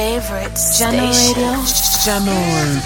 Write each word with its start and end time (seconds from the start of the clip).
favorite 0.00 0.56
Jahkno 0.56 1.12
Radio. 1.12 1.60
Jahkno 2.00 2.32
Radio. 2.32 2.80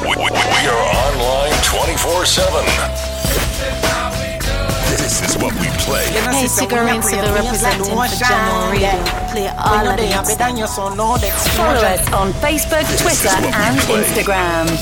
We, 0.00 0.16
we, 0.16 0.32
we 0.32 0.62
are 0.64 0.84
online 1.04 1.52
24 1.60 2.24
7. 2.24 2.64
This 4.96 5.20
is 5.20 5.36
what 5.36 5.52
we 5.60 5.68
play. 5.84 6.08
Hey, 6.32 6.48
cigarettes 6.48 7.10
to 7.10 7.16
the 7.16 7.32
representing 7.36 7.84
for 7.84 8.08
Jahkno 8.16 8.72
Radio. 8.72 8.96
Play 9.28 9.48
all 9.60 9.84
of 9.84 10.00
these. 10.00 10.32
Follow 11.52 11.84
us 11.84 12.00
on 12.16 12.32
Facebook, 12.40 12.88
Twitter, 12.96 13.36
and 13.68 13.76
Instagram. 13.92 14.72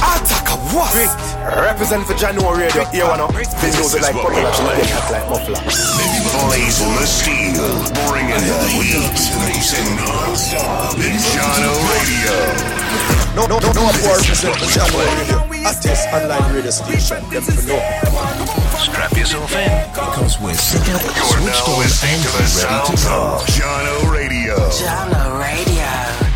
Attack 0.00 0.48
a 0.48 0.56
what? 0.72 1.33
Represent 1.44 2.06
for 2.06 2.14
January 2.14 2.64
Radio. 2.64 2.84
You 2.92 3.04
wanna? 3.06 3.28
This 3.36 3.52
This 3.60 3.76
music 3.76 4.00
is 4.00 4.06
like 4.08 4.14
what 4.16 4.32
we 4.32 4.40
popular, 4.40 4.52
play. 4.64 4.80
they 4.80 4.92
act 4.96 5.10
like 5.12 5.26
muffler. 5.28 5.60
Blazing 6.48 6.94
the 6.96 7.06
steel, 7.06 7.68
bringing 8.08 8.40
the 8.48 8.60
heat. 8.72 9.12
Non-stop. 10.00 10.96
Jahkno 10.96 11.72
Radio. 11.92 12.34
No, 13.36 13.44
no, 13.46 13.58
no, 13.58 13.70
no, 13.76 13.84
for 14.00 14.16
represent 14.16 14.56
for 14.56 14.68
January 14.72 15.04
Radio. 15.20 15.38
Artist 15.68 16.08
online 16.16 16.54
radio 16.54 16.70
station. 16.70 17.20
Them 17.28 17.42
for 17.42 17.62
no. 17.68 17.76
Strap 18.80 19.12
yourself 19.12 19.52
in. 19.52 19.68
Because 19.92 20.40
we're 20.40 20.54
set 20.54 20.80
up, 20.96 21.02
You're 21.04 21.44
switched 21.44 21.66
now 21.66 21.72
on, 21.74 21.78
listening 21.80 22.14
and 22.14 22.22
to 22.24 22.30
the 22.32 22.38
ready 22.40 22.48
to 22.48 22.96
sounds 22.96 23.04
go. 23.04 23.36
of 23.36 23.46
Jahkno 23.52 24.10
Radio. 24.10 24.56
Jahkno 24.72 25.38
Radio. 25.38 26.33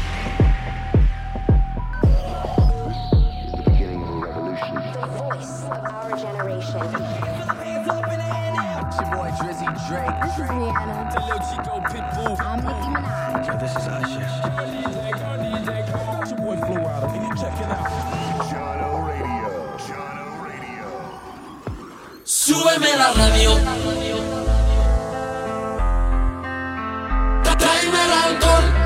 This 10.29 10.37
is 10.41 10.45
Rihanna. 10.51 11.09
Lil 11.27 11.41
Chico 11.49 11.75
Pitbull. 11.89 12.37
I'm 12.41 12.61
Nicki 12.61 12.89
Minaj. 12.93 13.47
Yo, 13.47 13.53
this 13.59 13.73
is 13.73 13.87
Usher. 13.89 14.27
It's 16.21 16.31
your 16.31 16.41
boy 16.41 16.57
Flo 16.57 16.77
Rida. 16.77 17.09
Can 17.13 17.23
you 17.25 17.33
check 17.35 17.57
it 17.59 17.71
out? 17.73 17.89
Jahkno 18.51 18.91
Radio. 19.09 19.49
Jahkno 19.87 20.27
Radio. 20.45 20.89
Súbeme 22.25 22.93
la 23.01 23.09
radio. 23.15 23.51
Tra- 27.43 27.57
Tráeme 27.57 28.01
el 28.05 28.13
alcohol. 28.13 28.78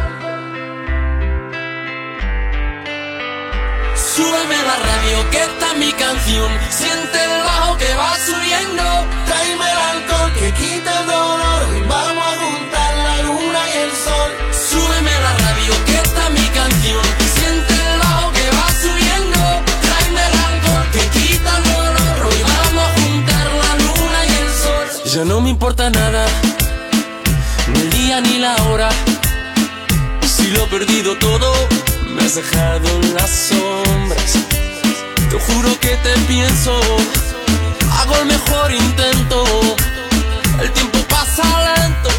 Súbeme 4.15 4.57
la 4.63 4.77
radio, 4.77 5.31
que 5.31 5.39
está 5.39 5.73
mi 5.75 5.91
canción. 5.93 6.51
Siente 6.69 7.25
el 7.25 7.43
bajo 7.45 7.79
que 7.79 7.95
va 7.95 8.15
subiendo. 8.19 8.85
Tráeme 9.25 9.65
el 9.73 9.79
alcohol 9.93 10.33
que 10.35 10.53
quita 10.53 11.01
el 11.01 11.07
dolor. 11.07 11.63
Y 11.79 11.81
vamos 11.89 12.25
a 12.27 12.35
juntar 12.45 12.95
la 13.07 13.23
luna 13.23 13.61
y 13.73 13.77
el 13.85 13.93
sol. 13.93 14.31
Súbeme 14.71 15.13
la 15.27 15.33
radio, 15.45 15.73
que 15.87 15.97
está 15.97 16.29
mi 16.29 16.47
canción. 16.59 17.05
Siente 17.37 17.73
el 17.73 17.99
bajo 18.01 18.33
que 18.33 18.47
va 18.59 18.67
subiendo. 18.85 19.41
Tráeme 19.81 20.21
el 20.29 20.35
alcohol 20.51 20.87
que 20.93 21.05
quita 21.19 21.57
el 21.57 21.65
dolor. 21.73 22.27
Hoy 22.27 22.43
vamos 22.53 22.85
a 22.85 23.01
juntar 23.01 23.47
la 23.63 23.73
luna 23.85 24.19
y 24.27 24.33
el 24.45 24.51
sol. 24.63 25.11
Ya 25.15 25.25
no 25.25 25.41
me 25.41 25.49
importa 25.49 25.89
nada, 25.89 26.27
ni 27.73 27.81
el 27.81 27.91
día 27.91 28.21
ni 28.21 28.39
la 28.39 28.57
hora. 28.65 28.91
Si 30.37 30.49
lo 30.49 30.65
he 30.65 30.67
perdido 30.67 31.17
todo, 31.17 31.51
me 32.13 32.23
has 32.23 32.35
dejado 32.35 32.89
en 33.03 33.15
las 33.15 33.31
sombras. 33.49 34.39
Te 35.31 35.39
juro 35.39 35.81
que 35.81 35.97
te 35.97 36.15
pienso, 36.29 36.79
hago 37.99 38.17
el 38.21 38.27
mejor 38.27 38.73
intento. 38.73 39.45
El 40.61 40.71
tiempo 40.73 40.99
pasa 41.09 41.43
lento 41.77 42.11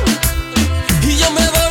y 1.04 1.18
yo 1.18 1.30
me 1.32 1.48
voy 1.50 1.63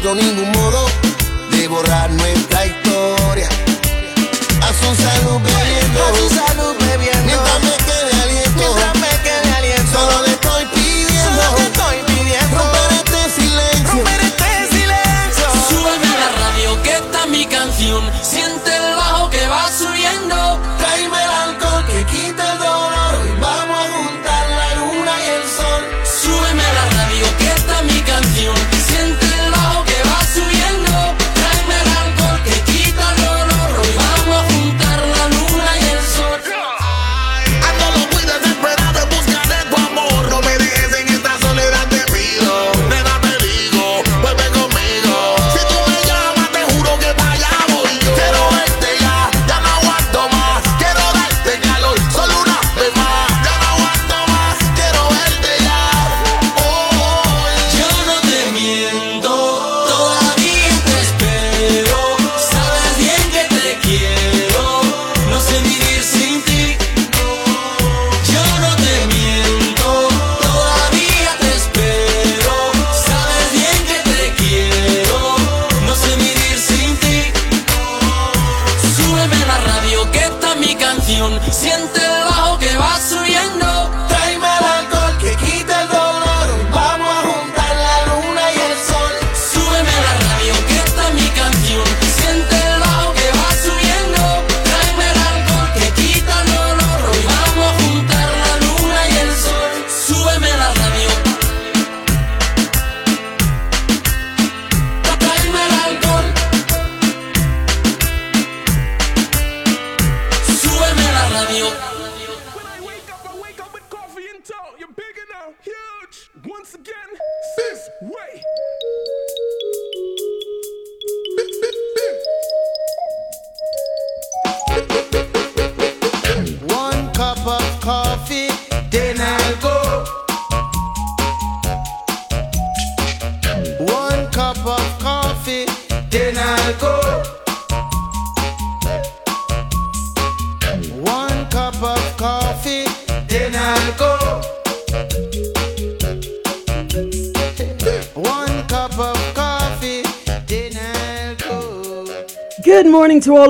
encuentro 0.00 0.14
ningún 0.14 0.50
modo 0.52 0.86
de 1.50 1.68
borrar 1.68 2.10
nuestra 2.10 2.64
historia. 2.64 2.79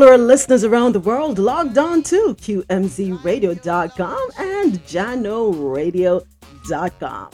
All 0.01 0.09
our 0.09 0.17
listeners 0.17 0.65
around 0.65 0.95
the 0.95 1.01
world 1.01 1.39
logged 1.39 1.77
on 1.77 2.03
to 2.05 2.35
QMZRadio.com 2.35 4.31
and 4.39 4.83
JahknoRadio.com. 4.85 7.31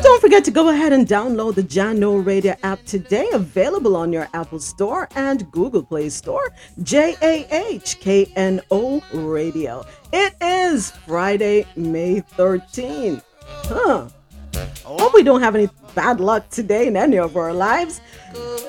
Don't 0.00 0.20
forget 0.20 0.44
to 0.44 0.52
go 0.52 0.68
ahead 0.68 0.92
and 0.92 1.08
download 1.08 1.56
the 1.56 1.64
Jahkno 1.64 2.24
Radio 2.24 2.54
app 2.62 2.84
today, 2.84 3.28
available 3.32 3.96
on 3.96 4.12
your 4.12 4.28
Apple 4.32 4.60
Store 4.60 5.08
and 5.16 5.50
Google 5.50 5.82
Play 5.82 6.08
Store. 6.08 6.52
J 6.84 7.16
A 7.20 7.44
H 7.50 7.98
K 7.98 8.30
N 8.36 8.60
O 8.70 9.02
Radio. 9.12 9.84
It 10.12 10.36
is 10.40 10.92
Friday, 10.92 11.66
May 11.74 12.20
13th. 12.20 13.24
Huh. 13.42 14.08
Oh. 14.56 14.98
Hope 14.98 15.14
we 15.14 15.22
don't 15.22 15.40
have 15.40 15.54
any 15.54 15.68
bad 15.94 16.20
luck 16.20 16.48
today 16.50 16.86
in 16.86 16.96
any 16.96 17.18
of 17.18 17.36
our 17.36 17.52
lives. 17.52 18.00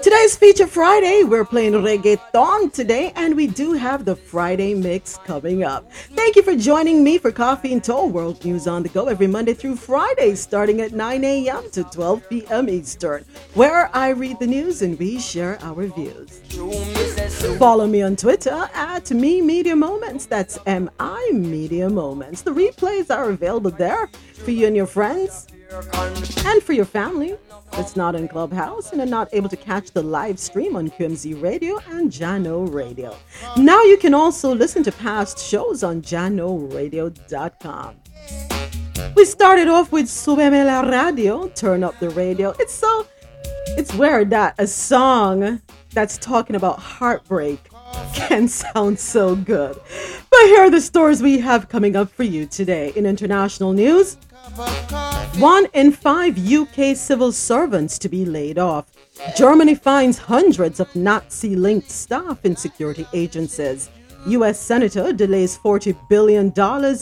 Today's 0.02 0.36
Feature 0.36 0.66
Friday, 0.66 1.24
we're 1.24 1.46
playing 1.46 1.74
reggaeton 1.74 2.74
today, 2.74 3.14
and 3.16 3.36
we 3.36 3.46
do 3.46 3.74
have 3.74 4.04
the 4.04 4.16
Friday 4.16 4.74
mix 4.74 5.18
coming 5.20 5.64
up. 5.64 5.92
Thank 5.92 6.36
you 6.36 6.42
for 6.42 6.56
joining 6.56 7.04
me 7.04 7.20
for 7.20 7.32
Coffee 7.32 7.72
In 7.72 7.82
Toe 7.82 8.08
World 8.08 8.44
News 8.44 8.68
on 8.68 8.82
the 8.82 8.90
Go 8.90 9.08
every 9.08 9.28
Monday 9.28 9.54
through 9.54 9.76
Friday, 9.76 10.34
starting 10.34 10.82
at 10.82 10.94
9 10.94 11.24
a.m. 11.24 11.70
to 11.72 11.84
12 11.84 12.30
p.m. 12.30 12.70
Eastern, 12.70 13.24
where 13.54 13.96
I 13.96 14.10
read 14.10 14.40
the 14.40 14.48
news 14.48 14.82
and 14.82 14.98
we 14.98 15.20
share 15.20 15.60
our 15.62 15.86
views. 15.86 16.42
Follow 17.60 17.86
me 17.86 18.02
on 18.02 18.16
Twitter 18.16 18.70
at 18.74 19.12
Mi 19.12 19.42
Media 19.42 19.76
Moments. 19.76 20.26
That's 20.26 20.58
M 20.66 20.90
I 21.00 21.30
Media 21.34 21.90
Moments. 21.90 22.42
The 22.42 22.52
replays 22.52 23.16
are 23.16 23.30
available 23.30 23.72
there 23.72 24.08
for 24.34 24.52
you 24.52 24.66
and 24.66 24.76
your 24.76 24.88
friends 24.88 25.48
and 25.72 26.62
for 26.62 26.74
your 26.74 26.86
family 26.86 27.38
that's 27.72 27.96
not 27.96 28.14
in 28.16 28.28
Clubhouse 28.28 28.92
and 28.92 29.00
are 29.00 29.06
not 29.06 29.30
able 29.32 29.48
to 29.48 29.56
catch 29.56 29.92
the 29.92 30.04
live 30.04 30.38
stream 30.38 30.76
on 30.76 30.90
QMZ 30.90 31.42
Radio 31.42 31.80
and 31.90 32.12
Jahkno 32.12 32.72
Radio. 32.74 33.16
Now 33.56 33.82
you 33.84 33.98
can 33.98 34.14
also 34.14 34.54
listen 34.54 34.84
to 34.84 34.92
past 34.92 35.40
shows 35.40 35.82
on 35.84 36.02
jahknoradio.com. 36.02 37.96
We 39.16 39.26
started 39.26 39.68
off 39.70 39.92
with 39.92 40.08
Subeme 40.08 40.66
la 40.66 40.82
Radio, 40.82 41.48
Turn 41.50 41.84
Up 41.84 41.98
the 42.00 42.10
Radio. 42.10 42.54
It's 42.60 42.74
so, 42.74 43.08
it's 43.78 43.94
weird 43.94 44.30
that 44.32 44.56
a 44.58 44.68
song 44.68 45.62
that's 45.94 46.18
talking 46.18 46.56
about 46.58 46.80
heartbreak 46.80 47.70
can 48.14 48.48
sound 48.48 49.00
so 49.00 49.36
good. 49.36 49.80
But 50.30 50.42
here 50.44 50.62
are 50.62 50.70
the 50.70 50.82
stories 50.82 51.22
we 51.22 51.40
have 51.40 51.70
coming 51.70 51.96
up 51.96 52.10
for 52.10 52.24
you 52.24 52.46
today. 52.46 52.92
In 52.96 53.06
international 53.06 53.74
news, 53.74 54.18
one 55.38 55.66
in 55.74 55.92
five 55.92 56.38
UK 56.38 56.96
civil 56.96 57.32
servants 57.32 57.98
to 58.00 58.10
be 58.10 58.26
laid 58.26 58.58
off. 58.58 58.92
Germany 59.36 59.76
finds 59.76 60.18
hundreds 60.18 60.80
of 60.80 60.94
Nazi 60.96 61.56
linked 61.56 61.90
staff 61.90 62.44
in 62.44 62.56
security 62.56 63.08
agencies. 63.14 63.90
US 64.28 64.60
Senator 64.60 65.14
delays 65.14 65.58
$40 65.58 65.98
billion 66.10 66.52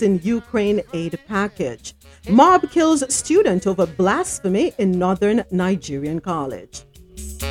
in 0.04 0.20
Ukraine 0.24 0.82
aid 0.94 1.20
package. 1.28 1.96
Mob 2.30 2.70
kills 2.70 3.14
student 3.14 3.66
over 3.66 3.86
blasphemy 3.86 4.74
in 4.78 4.92
northern 4.92 5.44
Nigerian 5.52 6.20
college. 6.22 6.84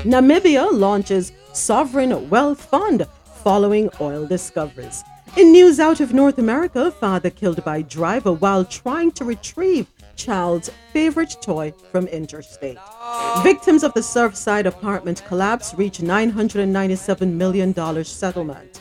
Namibia 0.04 0.70
launches 0.72 1.32
sovereign 1.52 2.30
wealth 2.30 2.64
fund 2.64 3.06
following 3.42 3.90
oil 4.00 4.26
discoveries. 4.26 5.02
In 5.36 5.52
news 5.52 5.80
out 5.80 6.00
of 6.00 6.14
North 6.14 6.38
America, 6.38 6.90
father 6.90 7.30
killed 7.30 7.62
by 7.64 7.82
driver 7.82 8.32
while 8.32 8.64
trying 8.64 9.10
to 9.12 9.24
retrieve 9.24 9.86
child's 10.18 10.70
favorite 10.92 11.36
toy 11.40 11.72
from 11.90 12.06
interstate. 12.08 12.76
Victims 13.42 13.84
of 13.84 13.94
the 13.94 14.00
Surfside 14.00 14.66
apartment 14.66 15.22
collapse 15.26 15.72
reach 15.74 15.98
$997 15.98 17.32
million 17.32 18.04
settlement. 18.04 18.80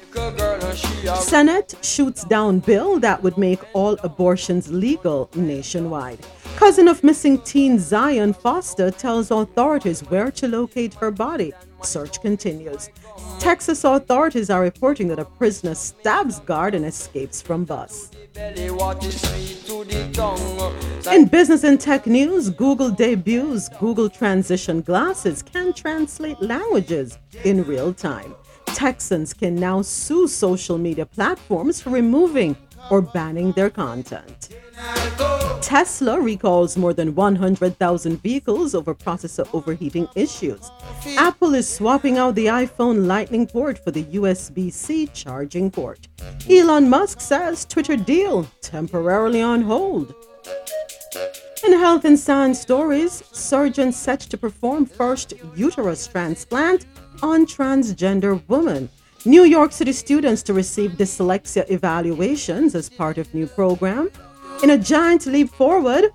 Senate 1.22 1.76
shoots 1.82 2.26
down 2.26 2.60
bill 2.60 3.00
that 3.00 3.22
would 3.22 3.38
make 3.38 3.60
all 3.74 3.96
abortions 4.04 4.70
legal 4.70 5.30
nationwide. 5.36 6.20
Cousin 6.58 6.88
of 6.88 7.04
missing 7.04 7.40
teen 7.42 7.78
Zion 7.78 8.34
Foster 8.34 8.90
tells 8.90 9.30
authorities 9.30 10.02
where 10.10 10.32
to 10.32 10.48
locate 10.48 10.96
her 10.96 11.12
body. 11.12 11.54
Search 11.84 12.20
continues. 12.20 12.90
Texas 13.40 13.84
authorities 13.84 14.50
are 14.50 14.62
reporting 14.62 15.08
that 15.10 15.20
a 15.20 15.26
prisoner 15.26 15.76
stabs 15.76 16.40
guard 16.40 16.74
and 16.74 16.84
escapes 16.84 17.44
from 17.44 17.64
bus. 17.64 18.10
In 21.12 21.26
business 21.28 21.64
and 21.64 21.80
tech 21.80 22.08
news, 22.08 22.50
Google 22.50 22.90
debuts 22.92 23.70
Google 23.80 24.10
Transition 24.10 24.82
glasses 24.82 25.42
can 25.42 25.74
translate 25.74 26.42
languages 26.42 27.18
in 27.44 27.64
real 27.64 27.94
time. 27.94 28.36
Texans 28.68 29.34
can 29.34 29.56
now 29.56 29.82
sue 29.82 30.28
social 30.28 30.78
media 30.78 31.06
platforms 31.06 31.82
for 31.82 31.90
removing 31.90 32.56
or 32.92 33.02
banning 33.02 33.52
their 33.54 33.70
content. 33.70 34.50
Tesla 35.62 36.20
recalls 36.20 36.78
more 36.78 36.94
than 36.94 37.14
100,000 37.14 38.22
vehicles 38.22 38.74
over 38.74 38.96
processor 38.96 39.48
overheating 39.54 40.08
issues. 40.16 40.72
Apple 41.18 41.56
is 41.56 41.68
swapping 41.68 42.18
out 42.18 42.36
the 42.36 42.46
iPhone 42.46 43.06
Lightning 43.06 43.46
port 43.46 43.84
for 43.84 43.92
the 43.92 44.06
USB 44.06 44.72
C 44.72 45.08
charging 45.08 45.70
port. 45.70 46.08
Elon 46.50 46.90
Musk 46.90 47.20
says 47.20 47.66
Twitter 47.66 47.98
deal 47.98 48.48
temporarily 48.62 49.42
on 49.42 49.62
hold. 49.62 50.16
In 51.66 51.74
health 51.74 52.06
and 52.06 52.18
science 52.18 52.62
stories, 52.62 53.24
surgeon 53.34 53.92
set 53.92 54.22
to 54.22 54.38
perform 54.38 54.86
first 54.86 55.34
uterus 55.56 56.08
transplant 56.08 56.86
on 57.22 57.46
transgender 57.46 58.42
woman. 58.48 58.90
New 59.26 59.44
York 59.44 59.74
City 59.74 59.92
students 59.92 60.44
to 60.44 60.54
receive 60.54 60.92
dyslexia 60.92 61.70
evaluations 61.70 62.76
as 62.76 62.90
part 62.90 63.18
of 63.18 63.34
new 63.34 63.48
program. 63.48 64.10
In 64.64 64.72
a 64.72 64.78
giant 64.78 65.28
leap 65.28 65.50
forward, 65.50 66.06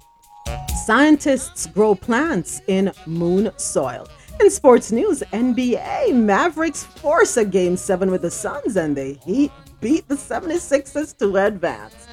scientists 0.84 1.66
grow 1.66 1.94
plants 1.94 2.60
in 2.66 2.92
moon 3.06 3.52
soil. 3.56 4.08
In 4.40 4.50
sports 4.50 4.90
news, 4.90 5.22
NBA 5.32 6.12
Mavericks 6.12 6.82
force 6.82 7.36
a 7.36 7.44
game 7.44 7.76
7 7.76 8.10
with 8.10 8.22
the 8.22 8.30
Suns 8.32 8.76
and 8.76 8.96
the 8.96 9.14
Heat 9.24 9.52
beat 9.80 10.08
the 10.08 10.16
76ers 10.16 11.16
to 11.18 11.36
advance. 11.36 12.08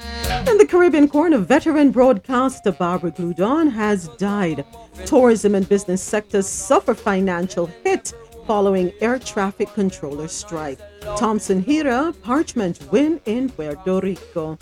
In 0.48 0.56
the 0.56 0.66
Caribbean 0.66 1.08
corner, 1.08 1.38
veteran 1.38 1.90
broadcaster 1.90 2.70
Barbara 2.70 3.10
Gloudon 3.10 3.68
has 3.68 4.08
died. 4.18 4.64
Tourism 5.06 5.56
and 5.56 5.68
business 5.68 6.00
sectors 6.00 6.46
suffer 6.46 6.94
financial 6.94 7.66
hit 7.82 8.12
following 8.46 8.92
air 9.00 9.18
traffic 9.18 9.72
controller 9.74 10.28
strike. 10.28 10.78
Thompson 11.16 11.62
Herah 11.64 12.14
Parchment 12.22 12.80
win 12.90 13.20
in 13.26 13.48
Puerto 13.48 14.00
Rico. 14.00 14.58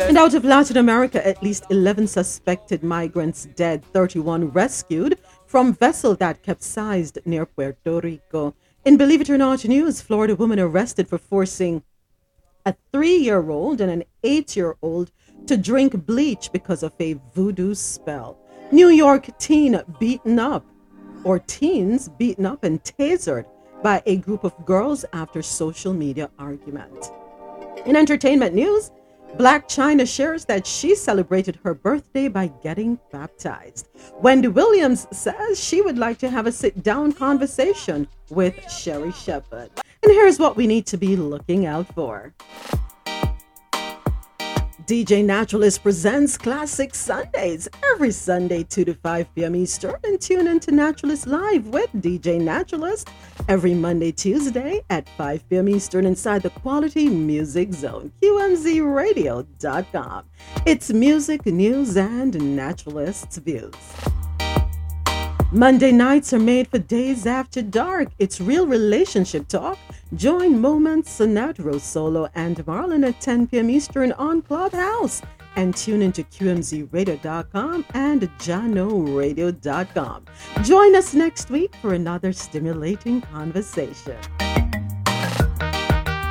And 0.00 0.16
out 0.16 0.34
of 0.34 0.44
Latin 0.44 0.76
America, 0.76 1.26
at 1.26 1.42
least 1.42 1.64
11 1.70 2.06
suspected 2.06 2.82
migrants 2.82 3.46
dead, 3.56 3.84
31 3.92 4.48
rescued 4.48 5.18
from 5.46 5.74
vessel 5.74 6.14
that 6.16 6.42
capsized 6.42 7.18
near 7.24 7.46
Puerto 7.46 8.00
Rico. 8.00 8.54
In 8.84 8.96
Believe 8.96 9.20
It 9.20 9.30
or 9.30 9.38
Not 9.38 9.64
news, 9.64 10.00
Florida 10.00 10.34
woman 10.34 10.58
arrested 10.58 11.08
for 11.08 11.18
forcing 11.18 11.82
a 12.64 12.74
three-year-old 12.92 13.80
and 13.80 13.90
an 13.90 14.04
eight-year-old 14.24 15.10
to 15.46 15.56
drink 15.56 16.06
bleach 16.06 16.50
because 16.52 16.82
of 16.82 16.92
a 17.00 17.14
voodoo 17.34 17.74
spell. 17.74 18.38
New 18.70 18.88
York 18.88 19.38
teen 19.38 19.80
beaten 19.98 20.38
up 20.38 20.66
or 21.24 21.38
teens 21.38 22.08
beaten 22.18 22.44
up 22.46 22.64
and 22.64 22.82
tasered 22.82 23.46
by 23.82 24.02
a 24.06 24.16
group 24.16 24.44
of 24.44 24.54
girls 24.64 25.04
after 25.12 25.42
social 25.42 25.92
media 25.92 26.30
argument. 26.38 27.10
In 27.86 27.96
entertainment 27.96 28.54
news, 28.54 28.90
Blac 29.36 29.68
Chyna 29.68 30.08
shares 30.08 30.46
that 30.46 30.66
she 30.66 30.94
celebrated 30.94 31.58
her 31.62 31.74
birthday 31.74 32.28
by 32.28 32.48
getting 32.62 32.98
baptized. 33.12 33.88
Wendy 34.14 34.48
Williams 34.48 35.06
says 35.12 35.62
she 35.62 35.82
would 35.82 35.98
like 35.98 36.18
to 36.18 36.30
have 36.30 36.46
a 36.46 36.52
sit 36.52 36.82
down 36.82 37.12
conversation 37.12 38.08
with 38.30 38.54
Sherri 38.70 39.12
Shepherd. 39.12 39.70
And 40.02 40.12
here's 40.12 40.38
what 40.38 40.56
we 40.56 40.66
need 40.66 40.86
to 40.86 40.96
be 40.96 41.14
looking 41.14 41.66
out 41.66 41.92
for. 41.94 42.32
DJ 44.88 45.22
Naturalist 45.22 45.82
presents 45.82 46.38
Classic 46.38 46.94
Sundays 46.94 47.68
every 47.92 48.10
Sunday, 48.10 48.62
2 48.62 48.86
to 48.86 48.94
5 48.94 49.34
p.m. 49.34 49.54
Eastern, 49.54 49.96
and 50.02 50.18
tune 50.18 50.46
into 50.46 50.72
Naturalist 50.72 51.26
Live 51.26 51.66
with 51.66 51.90
DJ 51.96 52.40
Naturalist 52.40 53.10
every 53.48 53.74
Monday, 53.74 54.12
Tuesday 54.12 54.80
at 54.88 55.06
5 55.10 55.46
p.m. 55.50 55.68
Eastern 55.68 56.06
inside 56.06 56.42
the 56.42 56.48
Quality 56.48 57.10
Music 57.10 57.74
Zone, 57.74 58.10
QMZRadio.com. 58.22 60.24
It's 60.64 60.90
music, 60.90 61.44
news, 61.44 61.98
and 61.98 62.56
naturalists' 62.56 63.36
views. 63.36 63.74
Monday 65.50 65.92
nights 65.92 66.34
are 66.34 66.38
made 66.38 66.68
for 66.68 66.78
days 66.78 67.24
after 67.26 67.62
dark. 67.62 68.08
It's 68.18 68.38
real 68.38 68.66
relationship 68.66 69.48
talk. 69.48 69.78
Join 70.14 70.60
Moments, 70.60 71.18
Sinatra 71.18 71.80
Solo, 71.80 72.28
and 72.34 72.58
Marlon 72.66 73.06
at 73.08 73.18
10 73.22 73.46
p.m. 73.46 73.70
Eastern 73.70 74.12
on 74.12 74.42
Clubhouse. 74.42 75.22
and 75.56 75.74
tune 75.74 76.02
into 76.02 76.22
QMZRadio.com 76.22 77.84
and 77.94 78.22
JahknoRadio.com. 78.38 80.24
Join 80.62 80.94
us 80.94 81.14
next 81.14 81.50
week 81.50 81.74
for 81.82 81.94
another 81.94 82.32
stimulating 82.32 83.20
conversation. 83.22 84.16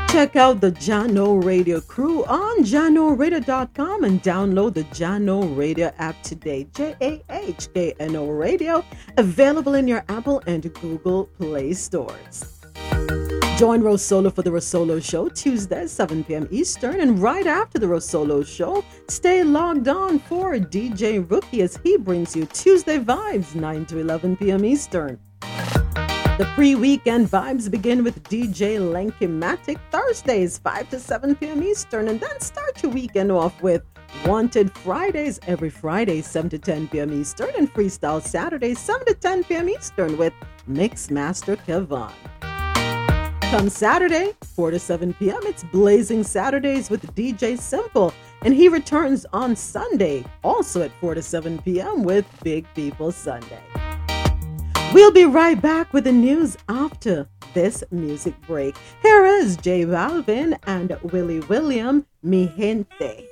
Check 0.10 0.36
out 0.38 0.62
the 0.62 0.72
Jahkno 0.72 1.44
Radio 1.44 1.82
crew 1.82 2.24
on 2.26 2.64
JahknoRadio.com 2.64 4.04
and 4.06 4.24
download 4.24 4.74
the 4.74 4.86
Jahkno 4.86 5.56
Radio 5.56 5.92
app 6.00 6.22
today. 6.24 6.66
J 6.74 6.96
A 7.02 7.24
H 7.30 7.68
K 7.74 7.94
N 8.00 8.16
O 8.16 8.28
Radio, 8.30 8.84
available 9.18 9.76
in 9.76 9.88
your 9.88 10.04
Apple 10.08 10.42
and 10.48 10.74
Google 10.76 11.26
Play 11.38 11.74
stores. 11.74 12.58
Join 13.58 13.82
Rosolo 13.82 14.34
for 14.34 14.44
the 14.44 14.50
Rosolo 14.50 15.04
Show 15.04 15.30
Tuesday, 15.30 15.88
7 15.88 16.24
p.m. 16.24 16.48
Eastern. 16.52 17.02
And 17.02 17.20
right 17.20 17.46
after 17.46 17.78
the 17.78 17.88
Rosolo 17.88 18.46
Show, 18.46 18.86
stay 19.10 19.44
logged 19.44 19.88
on 19.88 20.20
for 20.20 20.54
DJ 20.58 21.30
Rookie 21.30 21.64
as 21.64 21.78
he 21.84 21.98
brings 21.98 22.36
you 22.36 22.46
Tuesday 22.46 22.98
Vibes, 23.00 23.56
9 23.56 23.86
to 23.88 24.00
11 24.00 24.38
p.m. 24.38 24.64
Eastern. 24.64 25.20
The 26.38 26.46
pre 26.54 26.76
weekend 26.76 27.32
vibes 27.32 27.68
begin 27.72 28.04
with 28.04 28.22
DJ 28.26 28.78
Lenky-Matic 28.78 29.80
Thursdays, 29.90 30.60
5 30.60 30.90
to 30.92 31.00
7 31.00 31.36
p.m. 31.36 31.64
Eastern. 31.64 32.10
And 32.10 32.20
then 32.20 32.40
start 32.40 32.84
your 32.84 32.92
weekend 32.92 33.32
off 33.32 33.60
with 33.64 33.82
Wanted 34.24 34.72
Fridays 34.78 35.40
every 35.48 35.72
Friday, 35.72 36.22
7 36.22 36.48
to 36.52 36.60
10 36.60 36.90
p.m. 36.90 37.12
Eastern. 37.20 37.50
And 37.58 37.74
Freestyle 37.74 38.22
Saturdays, 38.22 38.78
7 38.78 39.08
to 39.08 39.16
10 39.16 39.46
p.m. 39.46 39.68
Eastern 39.68 40.16
with 40.16 40.34
Mixmaster 40.70 41.58
Kevon. 41.66 42.14
Come 43.50 43.70
Saturday, 43.70 44.34
4 44.44 44.70
to 44.70 44.80
7 44.80 45.16
p.m., 45.16 45.40
it's 45.46 45.64
Blazing 45.64 46.24
Saturdays 46.24 46.92
with 46.92 47.16
DJ 47.16 47.58
Simple. 47.58 48.14
And 48.44 48.54
he 48.54 48.70
returns 48.70 49.26
on 49.34 49.56
Sunday, 49.56 50.24
also 50.44 50.84
at 50.84 50.92
4 51.00 51.16
to 51.16 51.24
7 51.24 51.58
p.m., 51.64 52.04
with 52.04 52.28
Big 52.44 52.68
People 52.76 53.12
Sunday. 53.12 53.87
We'll 54.94 55.12
be 55.12 55.26
right 55.26 55.62
back 55.62 55.94
with 55.94 56.06
the 56.06 56.12
news 56.12 56.58
after 56.70 57.28
this 57.54 57.84
music 57.92 58.34
break. 58.48 58.76
Here 59.02 59.26
is 59.26 59.58
J 59.58 59.86
Balvin 59.86 60.58
and 60.66 60.98
Willy 61.04 61.42
William, 61.42 62.06
Mi 62.24 62.48
Gente. 62.48 63.28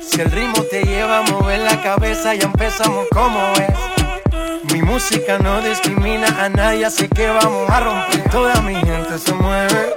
Si 0.00 0.20
el 0.20 0.30
ritmo 0.30 0.62
te 0.70 0.82
lleva 0.82 1.18
a 1.18 1.22
mover 1.30 1.60
la 1.60 1.82
cabeza, 1.82 2.34
ya 2.34 2.46
empezamos 2.46 3.06
como 3.12 3.38
es. 3.52 4.72
Mi 4.72 4.80
música 4.82 5.38
no 5.38 5.60
discrimina 5.60 6.28
a 6.42 6.48
nadie, 6.48 6.86
así 6.86 7.08
que 7.08 7.28
vamos 7.28 7.68
a 7.68 7.80
romper. 7.80 8.30
Toda 8.30 8.60
mi 8.62 8.74
gente 8.74 9.18
se 9.18 9.34
mueve. 9.34 9.92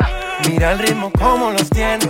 Mira 0.49 0.73
el 0.73 0.79
ritmo 0.79 1.11
como 1.11 1.51
los 1.51 1.69
tiene. 1.69 2.09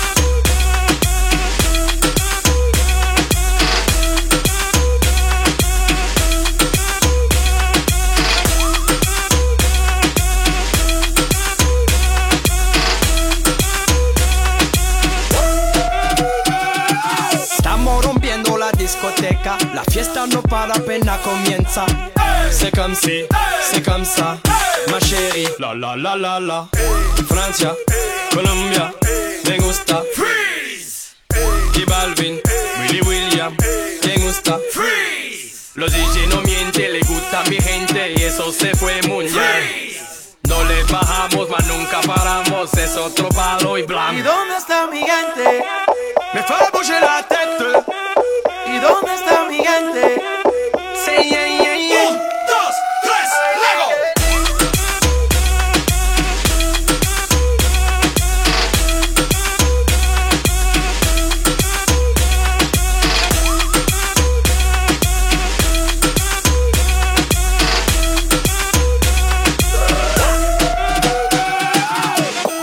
Discoteca, 19.21 19.57
la 19.73 19.83
fiesta 19.83 20.25
no 20.27 20.41
para 20.41 20.73
apenas 20.73 21.19
comienza. 21.21 21.85
C'est 22.49 22.71
comme 22.75 22.95
si, 22.95 23.23
c'est 23.69 23.83
comme 23.83 24.05
ça, 24.05 24.37
ma 24.89 24.99
chérie. 24.99 25.47
La 25.59 25.73
la 25.73 25.95
la 25.95 26.15
la 26.15 26.39
la. 26.39 26.67
Francia, 27.27 27.73
Colombia, 28.33 28.91
me 29.47 29.57
gusta. 29.59 30.03
Freeze. 30.13 31.15
J 31.73 31.85
Balvin, 31.85 32.39
Willy 32.81 33.01
William, 33.01 33.55
me 34.05 34.17
gusta. 34.17 34.59
Freeze. 34.71 35.71
Los 35.75 35.91
DJ 35.93 36.27
no 36.27 36.41
mienten, 36.41 36.93
le 36.93 36.99
gusta 37.01 37.43
mi 37.49 37.57
gente 37.57 38.13
y 38.15 38.23
eso 38.23 38.51
se 38.51 38.75
fue 38.75 39.01
muy 39.07 39.25
bien. 39.25 39.91
No 40.43 40.63
le 40.65 40.83
bajamos, 40.83 41.49
mas 41.49 41.65
nunca 41.67 42.01
paramos, 42.01 42.73
es 42.73 42.97
otro 42.97 43.29
palo 43.29 43.77
y 43.77 43.81
¿Y 43.81 43.83
blanco. 43.85 44.23
dónde 44.23 44.57
está 44.57 44.87
mi 44.87 44.99
gente? 44.99 45.63
Me 46.33 46.43
fue 46.43 46.55
a 46.57 46.71
dónde 48.81 49.13
está 49.13 49.43
mi 49.45 49.57
gente? 49.57 50.21
Sí, 50.95 51.29
yeah, 51.29 51.47
yeah, 51.47 51.75
yeah. 51.77 52.09
Un, 52.09 52.17
dos, 52.17 52.75
tres, 53.03 53.29
luego. 53.55 53.85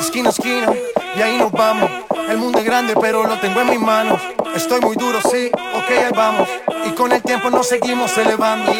Esquina 0.00 0.30
esquina, 0.30 0.72
y 1.16 1.22
ahí 1.22 1.38
nos 1.38 1.52
vamos. 1.52 1.90
El 2.28 2.38
mundo 2.38 2.58
es 2.58 2.64
grande, 2.64 2.94
pero 3.00 3.24
lo 3.24 3.38
tengo 3.38 3.60
en 3.60 3.70
mis 3.70 3.80
manos. 3.80 4.20
Estoy 4.58 4.80
muy 4.80 4.96
duro, 4.96 5.20
sí, 5.22 5.52
ok, 5.54 5.88
ahí 5.88 6.12
vamos. 6.12 6.48
Y 6.84 6.90
con 6.90 7.12
el 7.12 7.22
tiempo 7.22 7.48
nos 7.48 7.68
seguimos 7.68 8.18
elevando. 8.18 8.72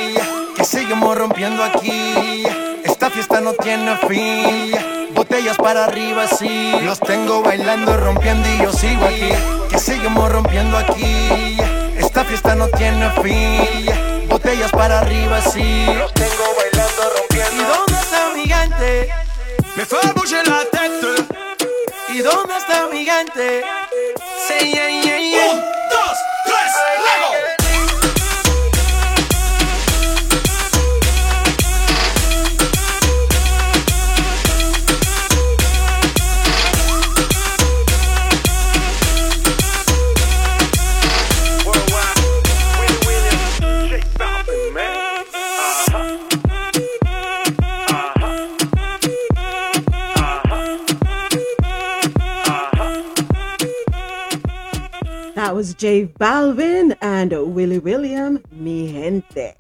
Que 0.56 0.64
seguimos 0.64 1.16
rompiendo 1.16 1.62
aquí. 1.62 2.44
Esta 2.82 3.08
fiesta 3.08 3.40
no 3.40 3.52
tiene 3.52 3.97
fin. 4.08 4.75
Botellas 5.14 5.56
para 5.56 5.85
arriba, 5.85 6.26
sí. 6.26 6.73
Los 6.82 6.99
tengo 6.99 7.42
bailando, 7.42 7.97
rompiendo 7.97 8.49
y 8.49 8.58
yo 8.58 8.73
sigo 8.73 9.04
aquí. 9.04 9.30
Que 9.70 9.78
seguimos 9.78 10.32
rompiendo 10.32 10.76
aquí. 10.76 11.56
Esta 11.97 12.25
fiesta 12.25 12.56
no 12.56 12.66
tiene 12.70 13.08
fin. 13.23 14.28
Botellas 14.28 14.73
para 14.73 14.99
arriba, 14.99 15.40
sí. 15.40 15.87
Los 15.97 16.12
tengo 16.12 16.44
bailando, 16.56 17.02
rompiendo. 17.16 17.54
¿Y 17.54 17.64
dónde 17.64 17.94
está 17.94 18.30
mi 18.35 18.49
gente? 18.49 19.11
Me 19.76 19.85
fue 19.87 20.00
a 20.00 20.42
la 20.42 20.64
tête. 20.73 21.38
¿Y 22.08 22.18
dónde 22.18 22.56
está 22.56 22.88
mi 22.90 23.04
gente? 23.04 23.62
Sí, 24.49 24.73
yeah, 24.73 24.88
yeah, 24.88 25.08
yeah. 25.49 25.88
Was 55.59 55.75
J 55.75 56.07
Balvin 56.07 56.97
and 57.00 57.33
Willy 57.53 57.81
William, 57.81 58.41
Mi 58.53 58.93
Gente. 58.93 59.55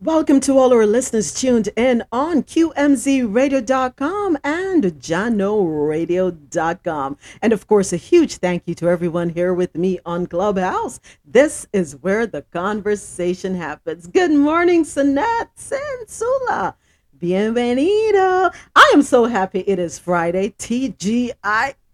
Welcome 0.00 0.38
to 0.40 0.58
all 0.58 0.72
our 0.72 0.86
listeners 0.86 1.34
tuned 1.34 1.68
in 1.76 2.04
on 2.12 2.44
QMZRadio.com 2.44 4.38
and 4.44 4.84
JahknoRadio.com. 4.84 7.18
And 7.42 7.52
of 7.52 7.66
course, 7.66 7.92
a 7.92 7.96
huge 7.96 8.36
thank 8.36 8.62
you 8.66 8.76
to 8.76 8.88
everyone 8.88 9.30
here 9.30 9.52
with 9.52 9.74
me 9.74 9.98
on 10.06 10.28
Clubhouse. 10.28 11.00
This 11.24 11.66
is 11.72 11.96
where 11.96 12.28
the 12.28 12.42
conversation 12.52 13.56
happens. 13.56 14.06
Good 14.06 14.30
morning, 14.30 14.84
Sanat 14.84 15.48
Sensula. 15.58 16.76
Bienvenido. 17.20 18.50
I 18.74 18.92
am 18.94 19.02
so 19.02 19.26
happy 19.26 19.60
it 19.66 19.78
is 19.78 19.98
Friday. 19.98 20.54
TGIF. 20.58 21.34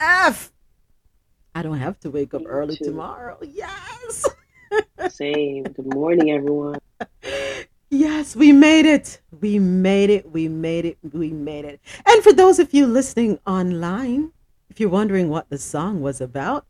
I 0.00 1.62
don't 1.62 1.78
have 1.78 1.98
to 2.00 2.10
wake 2.10 2.32
up 2.32 2.42
early 2.46 2.76
tomorrow. 2.76 3.36
Yes. 3.42 4.24
Same. 5.08 5.64
Good 5.64 5.92
morning, 5.94 6.30
everyone. 6.30 6.78
Yes, 7.88 8.34
we 8.34 8.50
made 8.50 8.84
it. 8.84 9.20
We 9.40 9.60
made 9.60 10.10
it. 10.10 10.28
We 10.32 10.48
made 10.48 10.84
it. 10.84 10.98
We 11.12 11.30
made 11.30 11.64
it. 11.64 11.80
And 12.04 12.22
for 12.22 12.32
those 12.32 12.58
of 12.58 12.74
you 12.74 12.84
listening 12.84 13.38
online, 13.46 14.32
if 14.68 14.80
you're 14.80 14.88
wondering 14.88 15.28
what 15.28 15.48
the 15.50 15.58
song 15.58 16.00
was 16.00 16.20
about, 16.20 16.66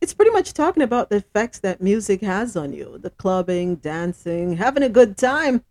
it's 0.00 0.12
pretty 0.12 0.32
much 0.32 0.54
talking 0.54 0.82
about 0.82 1.08
the 1.08 1.16
effects 1.16 1.60
that 1.60 1.80
music 1.80 2.20
has 2.22 2.56
on 2.56 2.72
you 2.72 2.98
the 2.98 3.10
clubbing, 3.10 3.76
dancing, 3.76 4.56
having 4.56 4.82
a 4.82 4.88
good 4.88 5.16
time. 5.16 5.62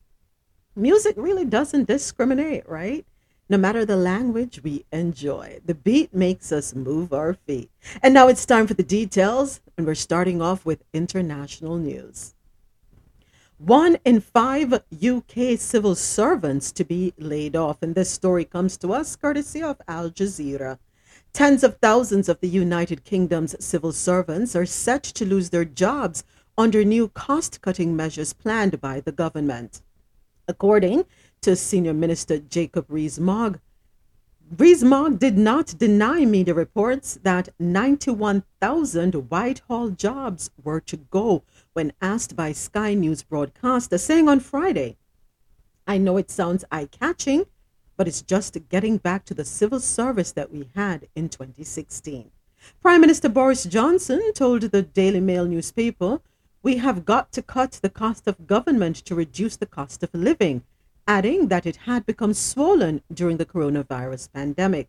Music 0.77 1.15
really 1.17 1.45
doesn't 1.45 1.87
discriminate, 1.87 2.67
right? 2.67 3.05
No 3.47 3.57
matter 3.57 3.85
the 3.85 3.95
language, 3.95 4.61
we 4.61 4.83
enjoy. 4.91 5.61
The 5.65 5.73
beat 5.73 6.13
makes 6.13 6.51
us 6.51 6.75
move 6.75 7.13
our 7.13 7.33
feet. 7.33 7.69
And 8.03 8.13
now 8.13 8.27
it's 8.27 8.45
time 8.45 8.67
for 8.67 8.73
the 8.73 8.83
details, 8.83 9.61
and 9.77 9.87
we're 9.87 9.95
starting 9.95 10.41
off 10.41 10.65
with 10.65 10.83
international 10.91 11.77
news. 11.77 12.35
One 13.57 13.99
in 14.03 14.19
five 14.19 14.73
UK 14.73 15.57
civil 15.57 15.95
servants 15.95 16.73
to 16.73 16.83
be 16.83 17.13
laid 17.17 17.55
off, 17.55 17.81
and 17.81 17.95
this 17.95 18.09
story 18.09 18.43
comes 18.43 18.75
to 18.77 18.91
us 18.91 19.15
courtesy 19.15 19.63
of 19.63 19.81
Al 19.87 20.09
Jazeera. 20.09 20.77
Tens 21.31 21.63
of 21.63 21.77
thousands 21.77 22.27
of 22.27 22.41
the 22.41 22.49
United 22.49 23.05
Kingdom's 23.05 23.55
civil 23.63 23.93
servants 23.93 24.57
are 24.57 24.65
set 24.65 25.03
to 25.03 25.25
lose 25.25 25.51
their 25.51 25.63
jobs 25.63 26.25
under 26.57 26.83
new 26.83 27.07
cost 27.07 27.61
cutting 27.61 27.95
measures 27.95 28.33
planned 28.33 28.81
by 28.81 28.99
the 28.99 29.13
government. 29.13 29.81
According 30.47 31.05
to 31.41 31.55
Senior 31.55 31.93
Minister 31.93 32.39
Jacob 32.39 32.85
Rees-Mogg. 32.89 33.59
Rees-Mogg 34.57 35.17
did 35.17 35.37
not 35.37 35.75
deny 35.77 36.23
media 36.23 36.53
reports 36.53 37.19
that 37.23 37.49
91,000 37.59 39.29
Whitehall 39.29 39.89
jobs 39.89 40.51
were 40.63 40.79
to 40.81 40.97
go 40.97 41.43
when 41.73 41.93
asked 42.01 42.35
by 42.35 42.51
Sky 42.51 42.93
News 42.93 43.23
broadcaster, 43.23 43.97
saying 43.97 44.29
on 44.29 44.39
Friday, 44.39 44.97
I 45.87 45.97
know 45.97 46.17
it 46.17 46.29
sounds 46.29 46.63
eye 46.71 46.85
catching, 46.85 47.45
but 47.97 48.07
it's 48.07 48.21
just 48.21 48.57
getting 48.69 48.97
back 48.97 49.25
to 49.25 49.33
the 49.33 49.45
civil 49.45 49.79
service 49.79 50.31
that 50.33 50.51
we 50.51 50.69
had 50.75 51.07
in 51.15 51.29
2016. 51.29 52.29
Prime 52.81 53.01
Minister 53.01 53.29
Boris 53.29 53.63
Johnson 53.63 54.33
told 54.33 54.61
the 54.61 54.81
Daily 54.81 55.19
Mail 55.19 55.45
newspaper, 55.45 56.21
We 56.65 56.77
have 56.77 57.05
got 57.05 57.31
to 57.33 57.43
cut 57.43 57.73
the 57.83 57.91
cost 57.91 58.27
of 58.27 58.47
government 58.47 58.95
to 59.05 59.13
reduce 59.13 59.55
the 59.55 59.67
cost 59.67 60.01
of 60.01 60.09
living 60.15 60.63
adding 61.07 61.49
that 61.49 61.67
it 61.67 61.75
had 61.75 62.07
become 62.07 62.33
swollen 62.33 63.03
during 63.13 63.37
the 63.37 63.45
coronavirus 63.45 64.33
pandemic. 64.33 64.87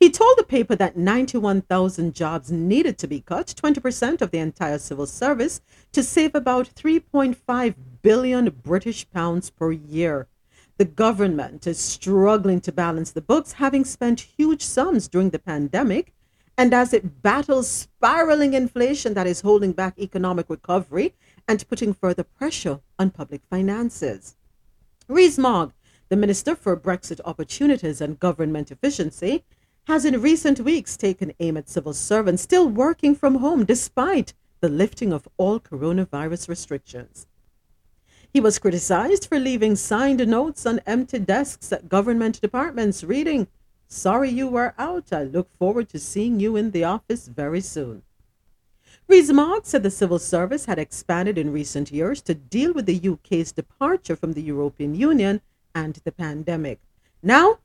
He 0.00 0.08
told 0.08 0.38
the 0.38 0.44
paper 0.44 0.74
that 0.74 0.96
91,000 0.96 2.14
jobs 2.14 2.50
needed 2.50 2.96
to 2.96 3.06
be 3.06 3.20
cut, 3.20 3.48
20% 3.48 4.22
of 4.22 4.30
the 4.30 4.38
entire 4.38 4.78
civil 4.78 5.04
service, 5.04 5.60
to 5.92 6.02
save 6.02 6.34
about 6.34 6.74
3.5 6.74 7.74
billion 8.00 8.48
British 8.48 9.06
pounds 9.10 9.50
per 9.50 9.72
year. 9.72 10.26
The 10.78 10.86
government 10.86 11.66
is 11.66 11.78
struggling 11.78 12.62
to 12.62 12.72
balance 12.72 13.10
the 13.10 13.20
books, 13.20 13.52
having 13.52 13.84
spent 13.84 14.32
huge 14.38 14.62
sums 14.62 15.06
during 15.06 15.28
the 15.28 15.38
pandemic, 15.38 16.14
and 16.58 16.72
as 16.72 16.92
it 16.92 17.22
battles 17.22 17.68
spiraling 17.68 18.54
inflation 18.54 19.14
that 19.14 19.26
is 19.26 19.42
holding 19.42 19.72
back 19.72 19.98
economic 19.98 20.48
recovery 20.48 21.14
and 21.46 21.68
putting 21.68 21.92
further 21.92 22.24
pressure 22.24 22.80
on 22.98 23.10
public 23.10 23.42
finances. 23.50 24.36
Rees-Mogg, 25.08 25.72
the 26.08 26.16
Minister 26.16 26.56
for 26.56 26.76
Brexit 26.76 27.20
Opportunities 27.24 28.00
and 28.00 28.18
Government 28.18 28.70
Efficiency, 28.70 29.44
has 29.86 30.04
in 30.04 30.20
recent 30.20 30.60
weeks 30.60 30.96
taken 30.96 31.32
aim 31.38 31.56
at 31.56 31.68
civil 31.68 31.92
servants 31.92 32.42
still 32.42 32.68
working 32.68 33.14
from 33.14 33.36
home 33.36 33.64
despite 33.64 34.32
the 34.60 34.68
lifting 34.68 35.12
of 35.12 35.28
all 35.36 35.60
coronavirus 35.60 36.48
restrictions. 36.48 37.26
He 38.32 38.40
was 38.40 38.58
criticized 38.58 39.28
for 39.28 39.38
leaving 39.38 39.76
signed 39.76 40.26
notes 40.26 40.66
on 40.66 40.80
empty 40.86 41.18
desks 41.18 41.72
at 41.72 41.88
government 41.88 42.40
departments 42.40 43.04
reading, 43.04 43.46
Sorry 43.88 44.30
you 44.30 44.48
were 44.48 44.74
out. 44.78 45.12
I 45.12 45.22
look 45.22 45.50
forward 45.52 45.88
to 45.90 45.98
seeing 45.98 46.40
you 46.40 46.56
in 46.56 46.72
the 46.72 46.84
office 46.84 47.28
very 47.28 47.60
soon. 47.60 48.02
Rees-Mogg 49.08 49.66
said 49.66 49.84
the 49.84 49.90
civil 49.90 50.18
service 50.18 50.64
had 50.64 50.78
expanded 50.78 51.38
in 51.38 51.52
recent 51.52 51.92
years 51.92 52.20
to 52.22 52.34
deal 52.34 52.72
with 52.72 52.86
the 52.86 53.08
UK's 53.08 53.52
departure 53.52 54.16
from 54.16 54.32
the 54.32 54.42
European 54.42 54.96
Union 54.96 55.40
and 55.74 55.94
the 56.04 56.10
pandemic. 56.10 56.80
Now, 57.22 57.58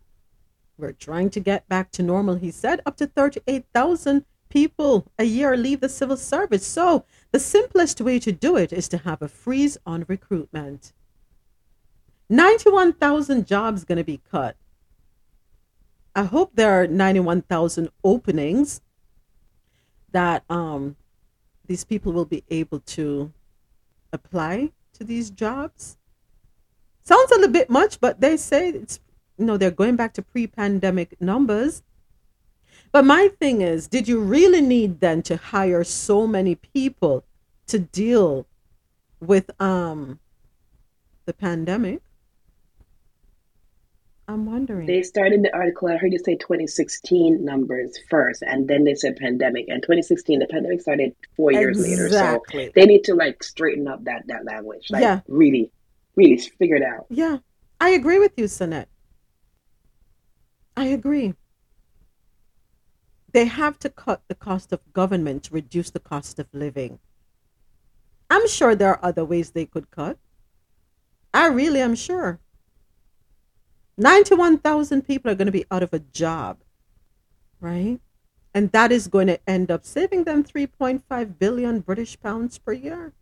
we're 0.77 0.91
trying 0.91 1.31
to 1.31 1.39
get 1.39 1.67
back 1.67 1.91
to 1.91 2.03
normal, 2.03 2.35
he 2.35 2.51
said. 2.51 2.81
Up 2.85 2.97
to 2.97 3.07
38,000 3.07 4.25
people 4.49 5.07
a 5.17 5.23
year 5.23 5.57
leave 5.57 5.79
the 5.79 5.89
civil 5.89 6.17
service. 6.17 6.65
So, 6.65 7.05
the 7.31 7.39
simplest 7.39 8.01
way 8.01 8.19
to 8.19 8.31
do 8.31 8.55
it 8.55 8.71
is 8.71 8.87
to 8.89 8.97
have 8.99 9.21
a 9.21 9.27
freeze 9.27 9.77
on 9.85 10.05
recruitment. 10.07 10.93
91,000 12.29 13.47
jobs 13.47 13.83
going 13.83 13.97
to 13.97 14.03
be 14.03 14.21
cut. 14.29 14.55
I 16.15 16.23
hope 16.23 16.51
there 16.55 16.81
are 16.81 16.87
91,000 16.87 17.89
openings 18.03 18.81
that 20.11 20.43
um, 20.49 20.97
these 21.67 21.85
people 21.85 22.11
will 22.11 22.25
be 22.25 22.43
able 22.49 22.79
to 22.79 23.31
apply 24.11 24.71
to 24.93 25.03
these 25.03 25.29
jobs. 25.29 25.97
Sounds 27.03 27.31
a 27.31 27.35
little 27.35 27.51
bit 27.51 27.69
much, 27.69 27.99
but 27.99 28.19
they 28.19 28.37
say 28.37 28.69
it's 28.69 28.99
you 29.37 29.45
know 29.45 29.57
they're 29.57 29.71
going 29.71 29.95
back 29.95 30.13
to 30.15 30.21
pre-pandemic 30.21 31.19
numbers. 31.21 31.81
But 32.91 33.05
my 33.05 33.29
thing 33.39 33.61
is, 33.61 33.87
did 33.87 34.07
you 34.07 34.19
really 34.19 34.61
need 34.61 34.99
then 34.99 35.21
to 35.23 35.37
hire 35.37 35.83
so 35.83 36.27
many 36.27 36.55
people 36.55 37.23
to 37.67 37.79
deal 37.79 38.45
with 39.19 39.49
um 39.61 40.19
the 41.25 41.33
pandemic? 41.33 42.01
I'm 44.27 44.45
wondering. 44.45 44.87
They 44.87 45.03
started 45.03 45.43
the 45.43 45.53
article. 45.53 45.89
I 45.89 45.97
heard 45.97 46.13
you 46.13 46.19
say 46.19 46.35
2016 46.35 47.43
numbers 47.43 47.97
first, 48.09 48.41
and 48.43 48.67
then 48.67 48.83
they 48.83 48.95
said 48.95 49.17
pandemic. 49.17 49.65
And 49.67 49.81
2016, 49.81 50.39
the 50.39 50.47
pandemic 50.47 50.81
started 50.81 51.15
four 51.35 51.51
years 51.51 51.83
exactly. 51.83 52.59
later. 52.59 52.69
So 52.69 52.71
they 52.75 52.85
need 52.85 53.03
to 53.05 53.15
like 53.15 53.43
straighten 53.43 53.87
up 53.87 54.03
that 54.05 54.23
that 54.27 54.45
language. 54.45 54.87
Like 54.89 55.01
yeah. 55.01 55.21
really, 55.27 55.71
really 56.15 56.37
figure 56.37 56.77
it 56.77 56.83
out. 56.83 57.07
Yeah, 57.09 57.39
I 57.79 57.89
agree 57.89 58.19
with 58.19 58.33
you, 58.37 58.45
Sanette. 58.45 58.87
I 60.77 60.85
agree. 60.85 61.33
They 63.33 63.45
have 63.45 63.79
to 63.79 63.89
cut 63.89 64.21
the 64.27 64.35
cost 64.35 64.71
of 64.71 64.79
government 64.93 65.43
to 65.43 65.53
reduce 65.53 65.89
the 65.89 65.99
cost 65.99 66.39
of 66.39 66.47
living. 66.53 66.99
I'm 68.29 68.47
sure 68.47 68.75
there 68.75 68.89
are 68.89 69.05
other 69.05 69.25
ways 69.25 69.51
they 69.51 69.65
could 69.65 69.91
cut. 69.91 70.17
I 71.33 71.47
really 71.47 71.81
am 71.81 71.95
sure. 71.95 72.39
91,000 73.97 75.01
people 75.05 75.31
are 75.31 75.35
going 75.35 75.47
to 75.47 75.51
be 75.51 75.65
out 75.69 75.83
of 75.83 75.93
a 75.93 75.99
job, 75.99 76.59
right? 77.59 77.99
And 78.53 78.71
that 78.71 78.91
is 78.91 79.07
going 79.07 79.27
to 79.27 79.39
end 79.49 79.71
up 79.71 79.85
saving 79.85 80.23
them 80.23 80.43
3.5 80.43 81.39
billion 81.39 81.79
British 81.79 82.19
pounds 82.19 82.57
per 82.57 82.73
year. 82.73 83.13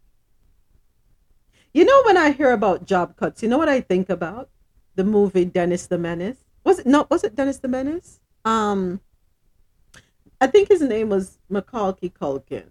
You 1.74 1.86
know, 1.86 2.02
when 2.06 2.18
I 2.18 2.32
hear 2.32 2.52
about 2.52 2.86
job 2.86 3.16
cuts, 3.16 3.44
you 3.44 3.50
know 3.50 3.58
what 3.58 3.70
I 3.70 3.82
think 3.82 4.10
about? 4.10 4.50
The 4.96 5.04
movie 5.04 5.46
Dennis 5.46 5.86
the 5.86 5.98
Menace. 5.98 6.44
Was 6.64 6.80
it 6.80 6.88
not? 6.88 7.10
Was 7.10 7.24
it 7.24 7.36
Dennis 7.36 7.60
the 7.60 7.68
Menace? 7.68 8.20
Um, 8.44 9.02
I 10.42 10.48
think 10.48 10.70
his 10.70 10.82
name 10.82 11.10
was 11.10 11.38
Macaulay 11.48 12.10
Culkin. 12.10 12.66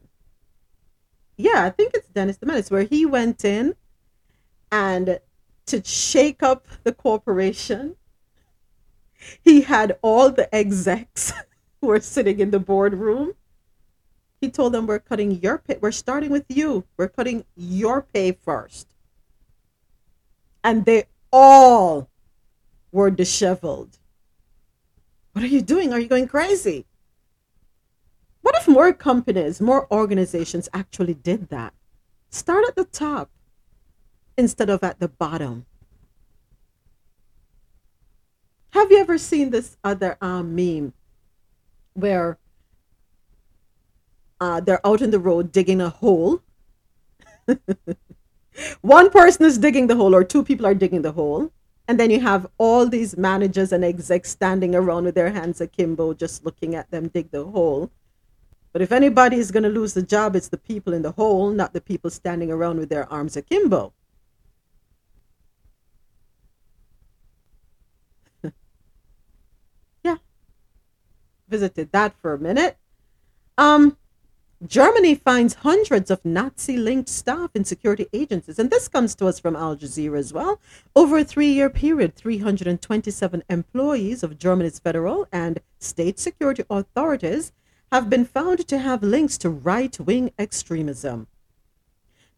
Yeah, 1.37 1.65
I 1.65 1.71
think 1.71 1.93
it's 1.95 2.09
Dennis 2.09 2.39
the 2.39 2.47
Menace, 2.47 2.71
where 2.71 2.83
he 2.83 3.07
went 3.07 3.45
in 3.45 3.77
and 4.73 5.21
to 5.69 5.85
shake 5.85 6.43
up 6.43 6.67
the 6.85 6.93
corporation. 6.93 7.97
He 9.43 9.63
had 9.63 9.99
all 10.03 10.31
the 10.31 10.53
execs 10.55 11.33
who 11.81 11.89
were 11.89 12.01
sitting 12.01 12.41
in 12.41 12.51
the 12.51 12.59
boardroom. 12.59 13.35
He 14.41 14.51
told 14.51 14.73
them, 14.73 14.87
We're 14.87 15.01
cutting 15.01 15.33
your 15.43 15.59
pay. 15.59 15.79
We're 15.81 15.93
starting 15.93 16.31
with 16.31 16.47
you. 16.49 16.85
We're 16.97 17.09
cutting 17.09 17.45
your 17.57 18.03
pay 18.03 18.33
first. 18.33 18.87
And 20.63 20.85
they 20.85 21.05
all 21.33 22.09
were 22.93 23.11
disheveled. 23.11 23.99
What 25.33 25.45
are 25.45 25.49
you 25.49 25.63
doing? 25.63 25.93
Are 25.93 26.01
you 26.01 26.09
going 26.09 26.29
crazy? 26.29 26.87
What 28.43 28.57
if 28.57 28.69
more 28.69 28.93
companies, 28.93 29.61
more 29.61 29.93
organizations 29.93 30.69
actually 30.73 31.15
did 31.15 31.49
that? 31.51 31.75
Start 32.31 32.65
at 32.69 32.77
the 32.77 32.85
top 32.85 33.31
instead 34.39 34.71
of 34.71 34.83
at 34.85 35.01
the 35.01 35.09
bottom. 35.09 35.67
Have 38.71 38.91
you 38.93 38.99
ever 38.99 39.19
seen 39.19 39.51
this 39.51 39.77
other 39.83 40.17
um, 40.21 40.55
meme 40.55 40.93
where 41.95 42.39
uh, 44.41 44.61
they're 44.61 44.87
out 44.87 45.03
in 45.03 45.11
the 45.11 45.19
road 45.19 45.51
digging 45.51 45.81
a 45.81 45.89
hole? 45.91 46.43
One 48.81 49.11
person 49.11 49.45
is 49.45 49.59
digging 49.59 49.89
the 49.89 49.97
hole, 49.97 50.15
or 50.15 50.23
two 50.23 50.45
people 50.45 50.67
are 50.67 50.75
digging 50.75 51.03
the 51.03 51.13
hole. 51.13 51.51
And 51.89 51.99
then 51.99 52.11
you 52.11 52.21
have 52.21 52.47
all 52.59 52.87
these 52.87 53.17
managers 53.17 53.73
and 53.73 53.85
execs 53.85 54.31
standing 54.31 54.75
around 54.75 55.05
with 55.05 55.15
their 55.15 55.31
hands 55.31 55.61
akimbo, 55.61 56.13
just 56.15 56.45
looking 56.45 56.75
at 56.75 56.91
them 56.91 57.09
dig 57.09 57.31
the 57.31 57.45
hole. 57.45 57.91
But 58.73 58.83
if 58.83 58.93
anybody 58.93 59.39
is 59.39 59.51
going 59.51 59.63
to 59.63 59.71
lose 59.71 59.95
the 59.95 60.03
job, 60.03 60.37
it's 60.37 60.49
the 60.49 60.59
people 60.59 60.93
in 60.93 61.03
the 61.03 61.13
hole, 61.13 61.51
not 61.51 61.73
the 61.73 61.81
people 61.81 62.11
standing 62.11 62.53
around 62.53 62.79
with 62.79 62.91
their 62.91 63.11
arms 63.11 63.37
akimbo. 63.37 63.95
Visited 71.49 71.93
that 71.93 72.15
for 72.21 72.33
a 72.35 72.39
minute. 72.39 72.77
Um, 73.57 73.97
Germany 74.67 75.15
finds 75.15 75.55
hundreds 75.55 76.11
of 76.11 76.25
Nazi 76.25 76.77
linked 76.77 77.09
staff 77.09 77.51
in 77.55 77.65
security 77.65 78.09
agencies. 78.13 78.59
And 78.59 78.71
this 78.71 78.89
comes 78.89 79.15
to 79.17 79.27
us 79.27 79.39
from 79.39 79.55
Al 79.55 79.77
Jazeera 79.77 80.19
as 80.19 80.33
well. 80.33 80.61
Over 80.97 81.19
a 81.19 81.25
three 81.25 81.53
year 81.53 81.71
period, 81.71 82.17
327 82.17 83.45
employees 83.49 84.25
of 84.25 84.39
Germany's 84.39 84.81
federal 84.81 85.29
and 85.31 85.61
state 85.79 86.19
security 86.19 86.65
authorities 86.69 87.53
have 87.93 88.11
been 88.11 88.25
found 88.25 88.67
to 88.67 88.79
have 88.79 89.03
links 89.03 89.39
to 89.39 89.49
right 89.49 89.99
wing 90.01 90.33
extremism. 90.39 91.29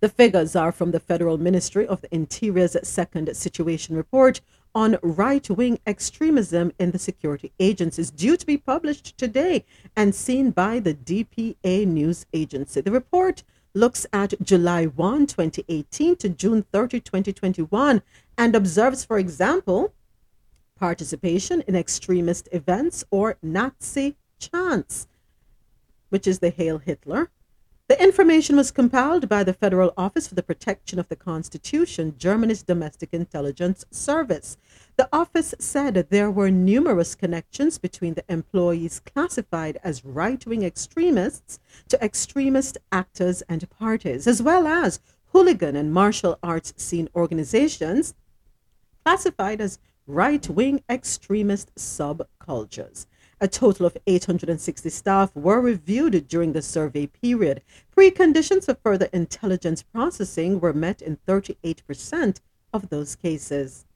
The 0.01 0.09
figures 0.09 0.55
are 0.55 0.73
from 0.73 0.93
the 0.93 1.01
Federal 1.01 1.39
Ministry 1.39 1.87
of 1.87 2.01
the 2.03 2.15
Interior's 2.15 2.77
second 2.87 3.35
situation 3.37 3.97
report 3.97 4.41
on 4.75 4.99
right 5.03 5.49
wing 5.51 5.79
extremism 5.87 6.73
in 6.79 6.91
the 6.91 6.99
security 6.99 7.53
agencies, 7.59 8.11
due 8.11 8.37
to 8.37 8.47
be 8.47 8.57
published 8.57 9.17
today 9.19 9.65
and 9.97 10.15
seen 10.15 10.51
by 10.51 10.81
the 10.81 10.95
DPA 10.95 11.87
news 11.87 12.27
agency. 12.33 12.81
The 12.81 12.91
report 12.91 13.43
looks 13.75 14.07
at 14.13 14.35
July 14.43 14.87
1, 14.87 15.27
2018 15.27 16.17
to 16.17 16.29
June 16.29 16.65
30, 16.73 17.01
2021, 17.01 18.03
and 18.37 18.57
observes, 18.57 19.05
for 19.05 19.19
example, 19.19 19.95
participation 20.79 21.63
in 21.69 21.77
extremist 21.77 22.49
events 22.53 23.05
or 23.11 23.37
Nazi 23.43 24.17
chants, 24.39 25.07
which 26.09 26.27
is 26.27 26.39
the 26.39 26.51
Hail 26.51 26.79
Hitler 26.79 27.31
the 27.91 28.01
information 28.01 28.55
was 28.55 28.71
compiled 28.71 29.29
by 29.29 29.43
the 29.43 29.53
Federal 29.53 29.93
Office 29.97 30.29
for 30.29 30.37
the 30.37 30.45
Protection 30.45 31.01
of 31.01 31.09
the 31.09 31.17
Constitution, 31.17 32.15
Germany's 32.17 32.63
domestic 32.63 33.09
intelligence 33.13 33.85
service. 33.91 34.57
The 34.97 35.09
office 35.13 35.57
said 35.59 35.95
there 35.95 36.31
were 36.31 36.53
numerous 36.53 37.17
connections 37.17 37.79
between 37.79 38.15
the 38.15 38.23
employees 38.29 39.01
classified 39.01 39.81
as 39.83 40.05
right 40.05 40.47
wing 40.47 40.63
extremists 40.63 41.59
to 41.89 42.01
extremist 42.01 42.79
actors 42.93 43.43
and 43.49 43.69
parties, 43.71 44.29
as 44.29 44.41
well 44.41 44.69
as 44.69 45.01
hooligan 45.33 45.75
and 45.75 45.93
martial 45.93 46.39
arts 46.45 46.73
scene 46.77 47.09
organizations 47.17 48.15
classified 49.05 49.61
as 49.61 49.81
right 50.07 50.49
wing 50.49 50.81
extremist 50.89 51.75
subcultures. 51.75 53.07
A 53.43 53.49
total 53.49 53.87
of 53.87 53.97
860 54.07 54.91
staff 54.91 55.35
were 55.35 55.63
reviewed 55.63 56.29
during 56.29 56.53
the 56.53 56.61
survey 56.61 57.07
period. 57.07 57.63
Preconditions 57.97 58.67
for 58.67 58.75
further 58.75 59.09
intelligence 59.15 59.83
processing 59.83 60.61
were 60.61 60.75
met 60.75 61.01
in 61.01 61.17
38% 61.27 62.41
of 62.75 62.91
those 62.91 63.17
cases. 63.17 63.87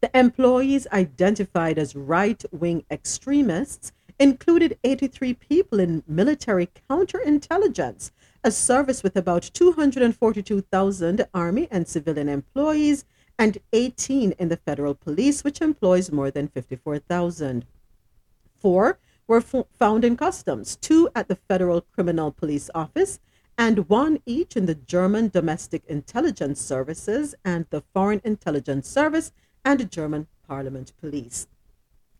The 0.00 0.10
employees 0.12 0.88
identified 0.92 1.78
as 1.78 1.94
right 1.94 2.44
wing 2.50 2.84
extremists 2.90 3.92
included 4.18 4.76
83 4.82 5.34
people 5.34 5.78
in 5.78 6.02
military 6.08 6.68
counterintelligence, 6.90 8.10
a 8.42 8.50
service 8.50 9.04
with 9.04 9.16
about 9.16 9.50
242,000 9.54 11.26
Army 11.32 11.68
and 11.70 11.86
civilian 11.86 12.28
employees, 12.28 13.04
and 13.38 13.58
18 13.72 14.32
in 14.32 14.48
the 14.48 14.56
federal 14.56 14.94
police, 14.94 15.44
which 15.44 15.60
employs 15.60 16.10
more 16.10 16.32
than 16.32 16.48
54,000. 16.48 17.64
Four 18.58 18.98
were 19.26 19.40
found 19.40 20.04
in 20.04 20.16
customs, 20.16 20.76
two 20.76 21.08
at 21.14 21.28
the 21.28 21.36
Federal 21.36 21.82
Criminal 21.82 22.32
Police 22.32 22.70
Office, 22.74 23.20
and 23.56 23.88
one 23.88 24.20
each 24.24 24.56
in 24.56 24.66
the 24.66 24.74
German 24.74 25.28
Domestic 25.28 25.84
Intelligence 25.86 26.60
Services 26.60 27.34
and 27.44 27.66
the 27.70 27.82
Foreign 27.92 28.20
Intelligence 28.24 28.88
Service 28.88 29.32
and 29.64 29.90
German 29.90 30.28
Parliament 30.46 30.92
Police. 31.00 31.46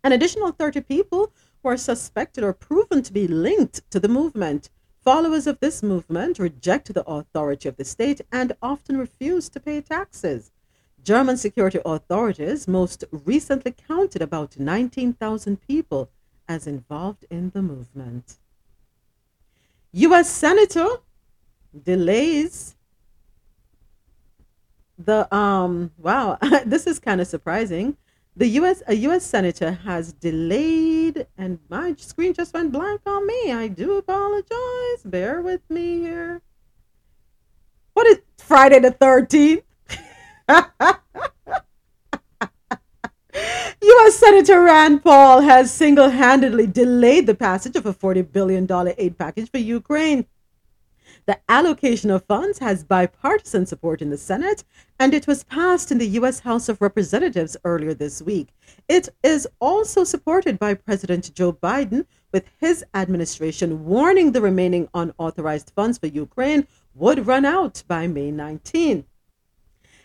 An 0.05 0.13
additional 0.13 0.53
30 0.53 0.83
people 0.83 1.33
were 1.63 1.77
suspected 1.77 2.45
or 2.45 2.53
proven 2.53 3.03
to 3.03 3.13
be 3.13 3.27
linked 3.27 3.89
to 3.91 3.99
the 3.99 4.09
movement. 4.09 4.71
Followers 5.01 5.47
of 5.47 5.61
this 5.61 5.83
movement 5.83 6.39
reject 6.39 6.93
the 6.93 7.09
authority 7.09 7.69
of 7.69 7.77
the 7.77 7.85
state 7.85 8.21
and 8.31 8.53
often 8.63 8.97
refuse 8.97 9.49
to 9.49 9.61
pay 9.61 9.81
taxes. 9.81 10.51
German 11.03 11.37
security 11.37 11.81
authorities 11.85 12.69
most 12.69 13.05
recently 13.11 13.73
counted 13.73 14.21
about 14.21 14.59
19,000 14.59 15.61
people 15.61 16.11
as 16.49 16.67
involved 16.67 17.25
in 17.31 17.51
the 17.51 17.63
movement. 17.63 18.37
U.S. 19.93 20.31
Senator 20.31 20.89
delays 21.85 22.77
the 24.99 25.33
um 25.35 25.93
wow 25.97 26.37
this 26.67 26.87
is 26.87 26.99
kind 26.99 27.21
of 27.21 27.27
surprising 27.27 27.97
the 28.37 28.49
US 28.61 28.83
a 28.89 28.95
US 28.95 29.25
senator 29.25 29.73
has 29.73 30.13
delayed 30.13 31.27
and 31.37 31.59
my 31.69 31.95
screen 31.99 32.35
just 32.35 32.53
went 32.53 32.73
blank 32.73 33.01
on 33.07 33.27
me 33.27 33.53
I 33.53 33.69
do 33.69 33.97
apologize 33.97 35.03
bear 35.05 35.41
with 35.41 35.61
me 35.71 36.01
here 36.01 36.43
what 37.95 38.07
is 38.09 38.19
Friday 38.39 38.81
the 38.81 38.91
13th 38.91 39.63
U.S. 43.89 44.17
Senator 44.17 44.65
Rand 44.65 45.03
Paul 45.03 45.41
has 45.41 45.73
single 45.73 46.11
handedly 46.11 46.67
delayed 46.67 47.27
the 47.27 47.35
passage 47.35 47.75
of 47.75 47.87
a 47.87 47.95
$40 47.95 48.31
billion 48.31 48.69
aid 48.99 49.17
package 49.17 49.51
for 49.51 49.57
Ukraine. 49.57 50.27
The 51.25 51.39
allocation 51.49 52.11
of 52.11 52.27
funds 52.27 52.59
has 52.59 52.85
bipartisan 52.85 53.65
support 53.65 54.03
in 54.03 54.11
the 54.11 54.19
Senate, 54.19 54.63
and 55.01 55.15
it 55.15 55.27
was 55.27 55.43
passed 55.43 55.91
in 55.91 55.97
the 55.97 56.09
U.S. 56.21 56.41
House 56.41 56.69
of 56.69 56.83
Representatives 56.83 57.57
earlier 57.65 57.95
this 57.95 58.21
week. 58.21 58.49
It 58.89 59.09
is 59.23 59.49
also 59.59 60.05
supported 60.05 60.59
by 60.59 60.75
President 60.75 61.33
Joe 61.35 61.55
Biden, 61.55 62.05
with 62.31 62.45
his 62.61 62.85
administration 62.93 63.87
warning 63.87 64.33
the 64.33 64.43
remaining 64.43 64.91
unauthorized 64.93 65.73
funds 65.75 65.97
for 65.97 66.09
Ukraine 66.09 66.67
would 66.95 67.27
run 67.27 67.47
out 67.47 67.83
by 67.89 68.07
May 68.07 68.31
19. 68.33 69.07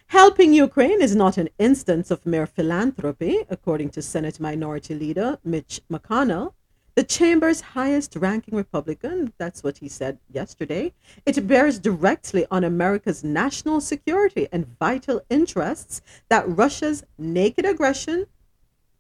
Helping 0.08 0.54
Ukraine 0.54 1.02
is 1.02 1.16
not 1.16 1.38
an 1.38 1.50
instance 1.58 2.12
of 2.12 2.26
mere 2.26 2.46
philanthropy, 2.46 3.46
according 3.50 3.90
to 3.90 4.02
Senate 4.02 4.40
Minority 4.40 4.94
Leader 4.96 5.40
Mitch 5.44 5.82
McConnell. 5.92 6.54
The 6.96 7.04
chamber's 7.04 7.62
highest 7.62 8.16
ranking 8.16 8.56
Republican, 8.56 9.34
that's 9.40 9.64
what 9.64 9.80
he 9.80 9.90
said 9.90 10.20
yesterday, 10.32 10.94
it 11.26 11.48
bears 11.48 11.80
directly 11.80 12.46
on 12.52 12.64
America's 12.64 13.24
national 13.24 13.82
security 13.82 14.48
and 14.52 14.78
vital 14.78 15.22
interests 15.30 16.02
that 16.30 16.48
Russia's 16.48 17.04
naked 17.18 17.66
aggression 17.66 18.28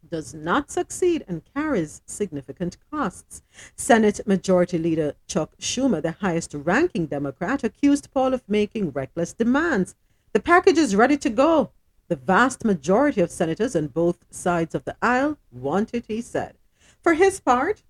does 0.09 0.33
not 0.33 0.71
succeed 0.71 1.23
and 1.27 1.43
carries 1.55 2.01
significant 2.05 2.77
costs. 2.91 3.41
Senate 3.75 4.21
Majority 4.25 4.77
Leader 4.77 5.13
Chuck 5.27 5.55
Schumer, 5.59 6.01
the 6.01 6.11
highest 6.13 6.53
ranking 6.53 7.05
Democrat, 7.05 7.63
accused 7.63 8.11
Paul 8.11 8.33
of 8.33 8.47
making 8.47 8.91
reckless 8.91 9.33
demands 9.33 9.95
the 10.33 10.39
package 10.39 10.77
is 10.77 10.95
ready 10.95 11.17
to 11.17 11.29
go. 11.29 11.71
The 12.09 12.15
vast 12.15 12.65
majority 12.65 13.21
of 13.21 13.31
senators 13.31 13.75
on 13.75 13.87
both 13.87 14.25
sides 14.29 14.75
of 14.75 14.83
the 14.83 14.95
aisle 15.01 15.37
want 15.51 15.91
it, 15.93 16.05
he 16.07 16.21
said. 16.21 16.55
For 17.01 17.13
his 17.13 17.39
part, 17.39 17.83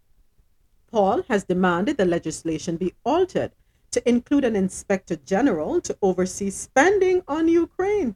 Paul 0.91 1.23
has 1.29 1.45
demanded 1.45 1.97
the 1.97 2.05
legislation 2.05 2.77
be 2.77 2.93
altered 3.03 3.51
to 3.91 4.07
include 4.07 4.43
an 4.43 4.55
inspector 4.55 5.15
general 5.15 5.81
to 5.81 5.97
oversee 6.01 6.49
spending 6.49 7.23
on 7.27 7.47
Ukraine. 7.47 8.15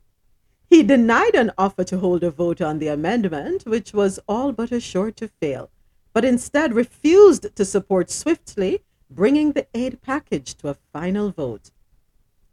He 0.69 0.83
denied 0.83 1.35
an 1.35 1.51
offer 1.57 1.83
to 1.85 1.99
hold 1.99 2.23
a 2.23 2.31
vote 2.31 2.61
on 2.61 2.79
the 2.79 2.89
amendment, 2.89 3.65
which 3.65 3.93
was 3.93 4.19
all 4.27 4.51
but 4.51 4.71
assured 4.71 5.15
to 5.17 5.29
fail, 5.29 5.69
but 6.13 6.25
instead 6.25 6.73
refused 6.73 7.55
to 7.55 7.63
support 7.63 8.11
swiftly 8.11 8.83
bringing 9.09 9.53
the 9.53 9.67
aid 9.73 10.01
package 10.01 10.55
to 10.55 10.67
a 10.69 10.77
final 10.93 11.31
vote. 11.31 11.71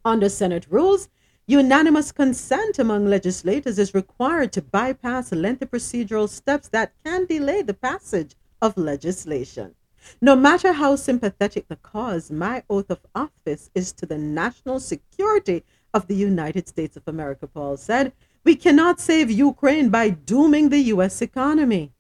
Under 0.05 0.29
Senate 0.29 0.67
rules, 0.71 1.09
Unanimous 1.47 2.11
consent 2.11 2.79
among 2.79 3.05
legislators 3.05 3.79
is 3.79 3.93
required 3.93 4.51
to 4.51 4.63
bypass 4.63 5.31
lengthy 5.31 5.67
procedural 5.67 6.27
steps 6.27 6.69
that 6.69 6.95
can 7.05 7.27
delay 7.27 7.61
the 7.61 7.75
passage 7.75 8.35
of 8.63 8.79
legislation. 8.79 9.75
No 10.23 10.37
matter 10.37 10.73
how 10.73 10.97
sympathetic 10.97 11.69
the 11.69 11.77
cause, 11.77 12.31
my 12.31 12.63
oath 12.71 12.89
of 12.89 13.01
office 13.15 13.71
is 13.75 13.93
to 13.93 14.07
the 14.07 14.17
national 14.17 14.81
security 14.81 15.65
of 15.93 16.07
the 16.07 16.17
United 16.17 16.67
States 16.67 16.97
of 16.97 17.07
America, 17.07 17.47
Paul 17.47 17.77
said. 17.77 18.15
We 18.43 18.57
cannot 18.57 18.99
save 18.99 19.31
Ukraine 19.31 19.91
by 19.91 20.11
dooming 20.11 20.71
the 20.71 20.81
U.S. 20.95 21.21
economy. 21.21 21.93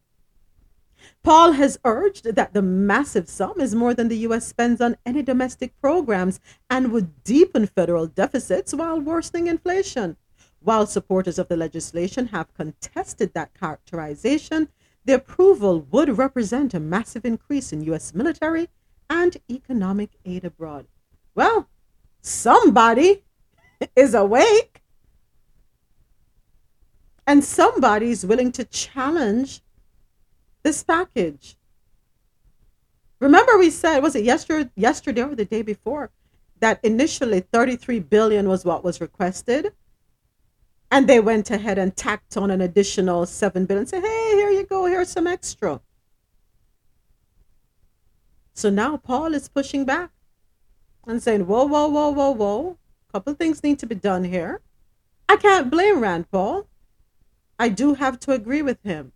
Paul 1.25 1.53
has 1.53 1.79
urged 1.87 2.35
that 2.35 2.53
the 2.53 2.61
massive 2.61 3.31
sum 3.31 3.59
is 3.59 3.75
more 3.75 3.95
than 3.95 4.09
the 4.09 4.19
U.S. 4.29 4.47
spends 4.47 4.79
on 4.83 4.99
any 5.07 5.23
domestic 5.23 5.73
programs 5.81 6.39
and 6.69 6.93
would 6.93 7.25
deepen 7.25 7.67
federal 7.67 8.07
deficits 8.07 8.75
while 8.75 9.01
worsening 9.01 9.47
inflation. 9.47 10.19
While 10.61 10.87
supporters 10.87 11.39
of 11.39 11.49
the 11.49 11.57
legislation 11.57 12.27
have 12.27 12.53
contested 12.53 13.33
that 13.33 13.59
characterization, 13.59 14.69
the 15.07 15.15
approval 15.15 15.81
would 15.91 16.19
represent 16.19 16.75
a 16.75 16.81
massive 16.81 17.25
increase 17.25 17.73
in 17.73 17.85
U.S. 17.85 18.13
military 18.13 18.69
and 19.09 19.35
economic 19.51 20.11
aid 20.27 20.45
abroad. 20.45 20.87
Well, 21.35 21.71
somebody 22.21 23.25
is 23.97 24.13
awake 24.13 24.83
and 27.27 27.43
somebody 27.43 28.11
is 28.11 28.27
willing 28.27 28.53
to 28.53 28.65
challenge 28.65 29.63
this 30.65 30.83
package. 30.83 31.57
Remember, 33.21 33.57
we 33.57 33.71
said 33.71 34.01
was 34.01 34.17
it 34.17 34.25
yesterday, 34.25 34.71
yesterday 34.75 35.23
or 35.23 35.35
the 35.37 35.45
day 35.45 35.63
before 35.63 36.11
that 36.61 36.81
initially 36.83 37.41
33 37.41 38.01
billion 38.01 38.49
was 38.49 38.65
what 38.65 38.83
was 38.83 39.01
requested, 39.01 39.73
and 40.91 41.09
they 41.09 41.21
went 41.21 41.51
ahead 41.51 41.79
and 41.79 41.95
tacked 41.95 42.37
on 42.37 42.51
an 42.51 42.61
additional 42.61 43.27
seven 43.27 43.67
billion. 43.67 43.87
Say, 43.87 44.01
hey, 44.01 44.33
here 44.35 44.51
you 44.51 44.65
go. 44.65 44.87
Here's 44.87 45.11
some 45.11 45.27
extra. 45.27 45.81
So 48.55 48.71
now 48.71 48.97
Paul 48.97 49.35
is 49.35 49.49
pushing 49.49 49.85
back 49.85 50.11
and 51.07 51.23
saying, 51.23 51.47
whoa, 51.47 51.65
whoa, 51.65 51.89
whoa, 51.89 52.11
whoa, 52.11 52.31
whoa. 52.31 52.79
A 53.09 53.13
couple 53.13 53.35
things 53.35 53.63
need 53.63 53.79
to 53.81 53.87
be 53.87 53.97
done 53.97 54.25
here. 54.25 54.61
I 55.29 55.37
can't 55.37 55.71
blame 55.71 56.01
Rand 56.01 56.31
Paul. 56.31 56.69
I 57.59 57.69
do 57.69 57.95
have 57.95 58.21
to 58.21 58.33
agree 58.33 58.63
with 58.63 58.83
him. 58.83 59.13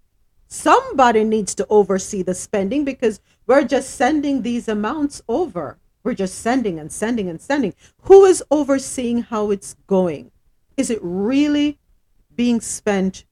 Somebody 0.49 1.25
needs 1.25 1.55
to 1.57 1.67
oversee 1.69 2.23
the 2.23 2.35
spending 2.35 2.83
because 2.83 3.21
we're 3.47 3.65
just 3.65 3.91
sending 3.91 4.41
these 4.41 4.67
amounts 4.67 5.21
over. 5.29 5.79
We're 6.03 6.15
just 6.15 6.39
sending 6.39 6.79
and 6.79 6.91
sending 6.91 7.29
and 7.29 7.39
sending. 7.39 7.75
Who 8.03 8.25
is 8.25 8.43
overseeing 8.51 9.23
how 9.23 9.51
it's 9.51 9.77
going? 9.87 10.31
Is 10.79 10.89
it 10.89 11.01
really 11.03 11.79
being 12.35 12.63
spent 12.63 13.27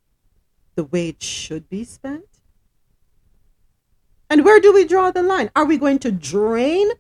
the 0.75 0.85
way 0.85 1.09
it 1.09 1.23
should 1.23 1.71
be 1.71 1.85
spent? 1.85 2.25
And 4.29 4.45
where 4.45 4.61
do 4.61 4.75
we 4.75 4.85
draw 4.85 5.11
the 5.11 5.23
line? 5.23 5.51
Are 5.57 5.65
we 5.65 5.79
going 5.79 6.01
to 6.01 6.13
drain 6.13 6.91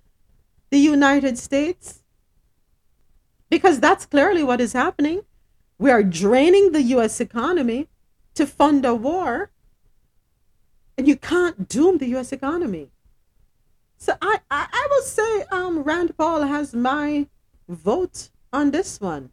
the 0.71 0.79
United 0.79 1.37
States? 1.37 2.03
Because 3.51 3.81
that's 3.81 4.07
clearly 4.07 4.43
what 4.43 4.63
is 4.63 4.73
happening. 4.73 5.23
We 5.79 5.91
are 5.91 6.03
draining 6.03 6.73
the 6.73 6.83
US 6.83 7.21
economy 7.21 7.89
to 8.35 8.47
fund 8.47 8.87
a 8.87 8.95
war. 8.95 9.51
And 10.99 11.07
you 11.07 11.17
can't 11.17 11.69
doom 11.69 11.99
the 11.99 12.07
US 12.17 12.33
economy. 12.33 12.91
So 13.99 14.15
I, 14.21 14.41
I, 14.51 14.67
I 14.73 14.89
will 14.91 15.03
say 15.03 15.43
um, 15.53 15.83
Rand 15.83 16.17
Paul 16.17 16.43
has 16.43 16.75
my 16.75 17.27
vote 17.69 18.31
on 18.53 18.71
this 18.71 19.01
one. 19.01 19.31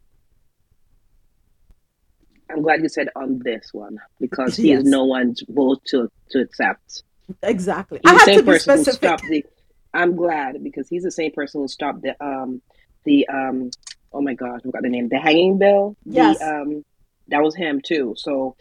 I'm 2.50 2.62
glad 2.62 2.82
you 2.82 2.88
said 2.88 3.08
on 3.16 3.40
this 3.42 3.72
one 3.72 3.98
because 4.20 4.56
he 4.56 4.68
yes. 4.68 4.80
is 4.80 4.84
no 4.84 5.04
one's 5.04 5.42
vote 5.48 5.82
to, 5.86 6.10
to 6.30 6.40
accept. 6.40 7.02
Exactly. 7.42 8.00
He's 8.04 8.12
I 8.12 8.14
the 8.18 8.24
same 8.24 8.44
person 8.44 8.76
who 8.76 8.84
stopped 8.84 9.24
the. 9.28 9.44
I'm 9.92 10.16
glad 10.16 10.62
because 10.62 10.88
he's 10.88 11.04
the 11.04 11.10
same 11.10 11.32
person 11.32 11.62
who 11.62 11.68
stopped 11.68 12.02
the 12.02 12.22
um 12.24 12.60
the 13.04 13.26
um 13.28 13.70
oh 14.12 14.20
my 14.20 14.34
god 14.34 14.56
I 14.56 14.58
forgot 14.60 14.82
the 14.82 14.88
name 14.88 15.08
the 15.08 15.18
hanging 15.18 15.58
bill. 15.58 15.96
Yes. 16.04 16.38
The, 16.38 16.46
um, 16.46 16.84
that 17.28 17.42
was 17.42 17.54
him 17.54 17.80
too. 17.80 18.14
So 18.16 18.56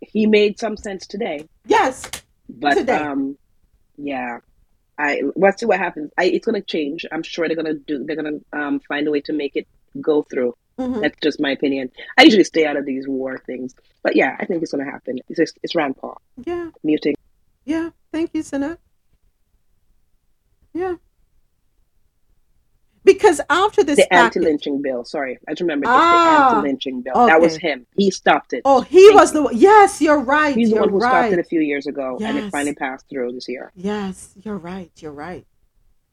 he 0.00 0.26
made 0.26 0.58
some 0.58 0.76
sense 0.76 1.06
today. 1.06 1.46
Yes. 1.66 2.10
But 2.48 2.74
today. 2.74 2.96
um, 2.96 3.36
yeah. 3.96 4.38
I 4.98 5.22
let's 5.36 5.60
see 5.60 5.66
what 5.66 5.78
happens. 5.78 6.10
I 6.18 6.24
it's 6.24 6.46
gonna 6.46 6.60
change. 6.60 7.06
I'm 7.12 7.22
sure 7.22 7.46
they're 7.46 7.56
gonna 7.56 7.74
do. 7.74 8.04
They're 8.04 8.16
gonna 8.16 8.40
um 8.52 8.80
find 8.80 9.06
a 9.06 9.10
way 9.10 9.20
to 9.22 9.32
make 9.32 9.54
it 9.54 9.68
go 10.00 10.22
through. 10.22 10.54
Mm-hmm. 10.78 11.00
That's 11.00 11.16
just 11.20 11.40
my 11.40 11.50
opinion. 11.50 11.90
I 12.16 12.22
usually 12.22 12.44
stay 12.44 12.64
out 12.64 12.76
of 12.76 12.84
these 12.84 13.06
war 13.08 13.38
things, 13.46 13.74
but 14.02 14.16
yeah, 14.16 14.36
I 14.38 14.44
think 14.44 14.62
it's 14.62 14.72
gonna 14.72 14.84
happen. 14.84 15.18
It's 15.28 15.38
just, 15.38 15.58
it's 15.62 15.74
Rand 15.74 15.96
Paul. 15.96 16.20
Yeah. 16.44 16.70
Muting. 16.84 17.16
Yeah. 17.64 17.90
Thank 18.12 18.30
you, 18.32 18.42
Sana. 18.42 18.78
Yeah. 20.72 20.96
Because 23.08 23.40
after 23.48 23.82
this 23.82 23.96
the 23.96 24.12
anti-lynching 24.12 24.82
bill, 24.82 25.02
sorry, 25.02 25.38
I 25.48 25.52
just 25.52 25.62
remember 25.62 25.86
ah, 25.88 26.50
the 26.50 26.56
anti-lynching 26.56 27.00
bill. 27.00 27.14
Okay. 27.16 27.32
That 27.32 27.40
was 27.40 27.56
him. 27.56 27.86
He 27.96 28.10
stopped 28.10 28.52
it. 28.52 28.60
Oh, 28.66 28.82
he 28.82 29.06
Thank 29.06 29.20
was 29.20 29.30
you. 29.30 29.34
the 29.38 29.42
one. 29.44 29.56
Yes, 29.56 30.02
you're 30.02 30.20
right. 30.20 30.54
He's 30.54 30.68
the 30.68 30.76
one 30.76 30.90
who 30.90 30.98
right. 30.98 31.08
stopped 31.08 31.32
it 31.32 31.38
a 31.38 31.44
few 31.44 31.60
years 31.60 31.86
ago, 31.86 32.18
yes. 32.20 32.28
and 32.28 32.38
it 32.38 32.50
finally 32.50 32.74
passed 32.74 33.08
through 33.08 33.32
this 33.32 33.48
year. 33.48 33.72
Yes, 33.74 34.34
you're 34.44 34.58
right. 34.58 34.90
You're 34.96 35.12
right. 35.12 35.46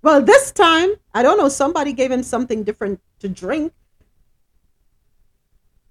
Well, 0.02 0.22
this 0.22 0.54
time, 0.54 0.96
I 1.14 1.22
don't 1.22 1.38
know. 1.38 1.50
Somebody 1.50 1.92
gave 1.92 2.12
him 2.12 2.24
something 2.24 2.64
different 2.64 3.02
to 3.20 3.28
drink. 3.28 3.74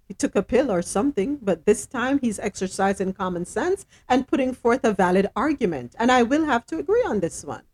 He 0.09 0.15
took 0.15 0.35
a 0.35 0.43
pill 0.43 0.71
or 0.71 0.81
something, 0.81 1.37
but 1.43 1.67
this 1.67 1.87
time 1.87 2.19
he's 2.19 2.39
exercising 2.39 3.13
common 3.13 3.45
sense 3.45 3.85
and 4.09 4.27
putting 4.27 4.55
forth 4.55 4.85
a 4.85 4.93
valid 4.95 5.29
argument. 5.37 5.95
And 5.99 6.11
I 6.11 6.23
will 6.23 6.47
have 6.47 6.65
to 6.67 6.79
agree 6.79 7.05
on 7.07 7.21
this 7.21 7.45
one. 7.45 7.65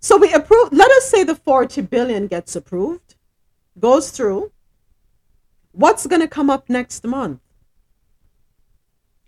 So 0.00 0.16
we 0.16 0.32
approve, 0.32 0.72
let 0.72 0.90
us 0.92 1.10
say 1.10 1.24
the 1.24 1.34
40 1.34 1.82
billion 1.82 2.28
gets 2.28 2.54
approved, 2.54 3.16
goes 3.78 4.10
through. 4.10 4.52
What's 5.72 6.06
going 6.06 6.22
to 6.22 6.28
come 6.28 6.50
up 6.50 6.68
next 6.68 7.04
month? 7.04 7.40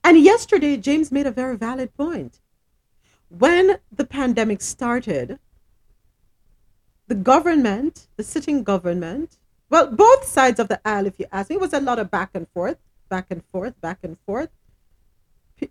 And 0.02 0.18
yesterday, 0.18 0.76
James 0.76 1.12
made 1.12 1.26
a 1.26 1.30
very 1.30 1.56
valid 1.56 1.94
point. 1.94 2.40
When 3.28 3.78
the 3.92 4.04
pandemic 4.04 4.60
started, 4.60 5.38
the 7.06 7.14
government, 7.14 8.06
the 8.16 8.24
sitting 8.24 8.62
government, 8.62 9.38
well, 9.68 9.88
both 9.88 10.24
sides 10.24 10.58
of 10.58 10.68
the 10.68 10.80
aisle, 10.84 11.06
if 11.06 11.18
you 11.18 11.26
ask 11.30 11.50
me, 11.50 11.56
it 11.56 11.60
was 11.60 11.72
a 11.72 11.80
lot 11.80 11.98
of 11.98 12.10
back 12.10 12.30
and 12.34 12.48
forth, 12.48 12.78
back 13.08 13.26
and 13.30 13.44
forth, 13.52 13.80
back 13.80 13.98
and 14.02 14.16
forth. 14.26 14.50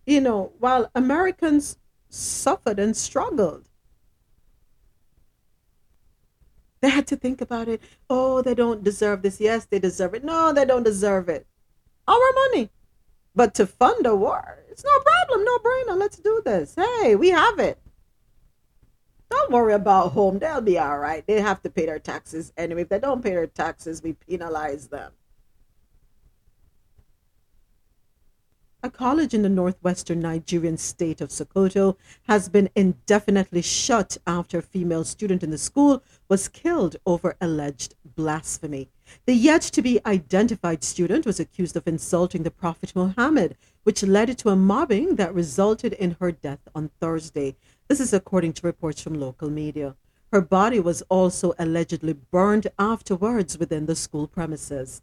You 0.06 0.22
know, 0.22 0.52
while 0.60 0.92
Americans 0.94 1.78
suffered 2.10 2.80
and 2.80 2.96
struggled 2.96 3.69
They 6.82 6.90
had 6.90 7.08
to 7.08 7.16
think 7.16 7.42
about 7.42 7.68
it. 7.68 7.82
Oh, 8.10 8.42
they 8.42 8.56
don't 8.56 8.84
deserve 8.84 9.22
this. 9.22 9.40
Yes, 9.42 9.66
they 9.66 9.80
deserve 9.80 10.14
it. 10.14 10.24
No, 10.24 10.54
they 10.54 10.66
don't 10.66 10.84
deserve 10.84 11.28
it. 11.30 11.46
Our 12.08 12.34
money. 12.34 12.70
But 13.36 13.54
to 13.56 13.68
fund 13.68 14.06
a 14.06 14.16
war, 14.16 14.64
it's 14.70 14.84
no 14.84 15.00
problem, 15.00 15.46
no 15.46 15.58
brainer. 15.60 15.98
Let's 15.98 16.18
do 16.18 16.42
this. 16.44 16.76
Hey, 16.76 17.16
we 17.16 17.30
have 17.30 17.60
it. 17.60 17.78
Don't 19.30 19.52
worry 19.52 19.74
about 19.74 20.14
home. 20.14 20.40
They'll 20.40 20.62
be 20.62 20.80
all 20.80 20.98
right. 20.98 21.26
They 21.28 21.40
have 21.40 21.62
to 21.62 21.70
pay 21.70 21.86
their 21.86 22.00
taxes 22.00 22.52
anyway. 22.58 22.82
If 22.82 22.90
they 22.90 23.00
don't 23.00 23.24
pay 23.24 23.32
their 23.32 23.48
taxes, 23.48 24.02
we 24.02 24.14
penalize 24.14 24.88
them. 24.88 25.12
A 28.82 28.90
college 28.90 29.34
in 29.34 29.42
the 29.42 29.50
northwestern 29.50 30.22
Nigerian 30.22 30.78
state 30.78 31.20
of 31.20 31.32
Sokoto 31.32 31.98
has 32.30 32.48
been 32.48 32.70
indefinitely 32.78 33.62
shut 33.62 34.18
after 34.26 34.60
a 34.60 34.62
female 34.62 35.04
student 35.04 35.44
in 35.44 35.50
the 35.50 35.58
school 35.58 36.02
was 36.30 36.48
killed 36.48 36.96
over 37.06 37.36
alleged 37.42 37.96
blasphemy. 38.16 38.90
The 39.26 39.34
yet 39.34 39.64
to 39.64 39.82
be 39.82 40.00
identified 40.06 40.86
student 40.86 41.26
was 41.26 41.42
accused 41.42 41.76
of 41.76 41.90
insulting 41.90 42.44
the 42.44 42.52
Prophet 42.52 42.94
Muhammad, 42.96 43.58
which 43.84 44.02
led 44.02 44.38
to 44.38 44.50
a 44.50 44.56
mobbing 44.56 45.18
that 45.18 45.36
resulted 45.36 45.92
in 45.92 46.16
her 46.22 46.32
death 46.32 46.66
on 46.74 46.90
Thursday. 47.02 47.58
This 47.90 48.00
is 48.00 48.14
according 48.14 48.54
to 48.54 48.68
reports 48.68 49.02
from 49.02 49.20
local 49.20 49.50
media. 49.50 49.98
Her 50.32 50.40
body 50.40 50.80
was 50.80 51.02
also 51.10 51.54
allegedly 51.60 52.14
burned 52.14 52.68
afterwards 52.80 53.58
within 53.58 53.88
the 53.88 53.96
school 53.96 54.26
premises. 54.26 55.02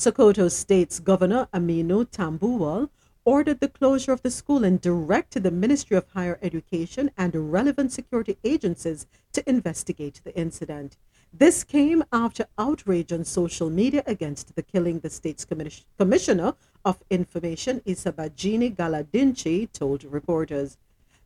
Sokoto 0.00 0.50
State's 0.50 0.98
Governor 0.98 1.46
Aminu 1.52 2.06
Tambuwal 2.06 2.88
ordered 3.26 3.60
the 3.60 3.68
closure 3.68 4.12
of 4.12 4.22
the 4.22 4.30
school 4.30 4.64
and 4.64 4.80
directed 4.80 5.42
the 5.42 5.50
Ministry 5.50 5.94
of 5.94 6.08
Higher 6.14 6.38
Education 6.40 7.10
and 7.18 7.52
relevant 7.52 7.92
security 7.92 8.38
agencies 8.42 9.06
to 9.34 9.46
investigate 9.46 10.22
the 10.24 10.34
incident. 10.34 10.96
This 11.34 11.64
came 11.64 12.02
after 12.14 12.46
outrage 12.56 13.12
on 13.12 13.26
social 13.26 13.68
media 13.68 14.02
against 14.06 14.56
the 14.56 14.62
killing, 14.62 15.00
the 15.00 15.10
state's 15.10 15.44
commis- 15.44 15.84
Commissioner 15.98 16.54
of 16.82 17.02
Information, 17.10 17.82
Isah 17.86 18.14
Bajini 18.14 18.74
Galadanci, 18.74 19.70
told 19.70 20.04
reporters. 20.04 20.78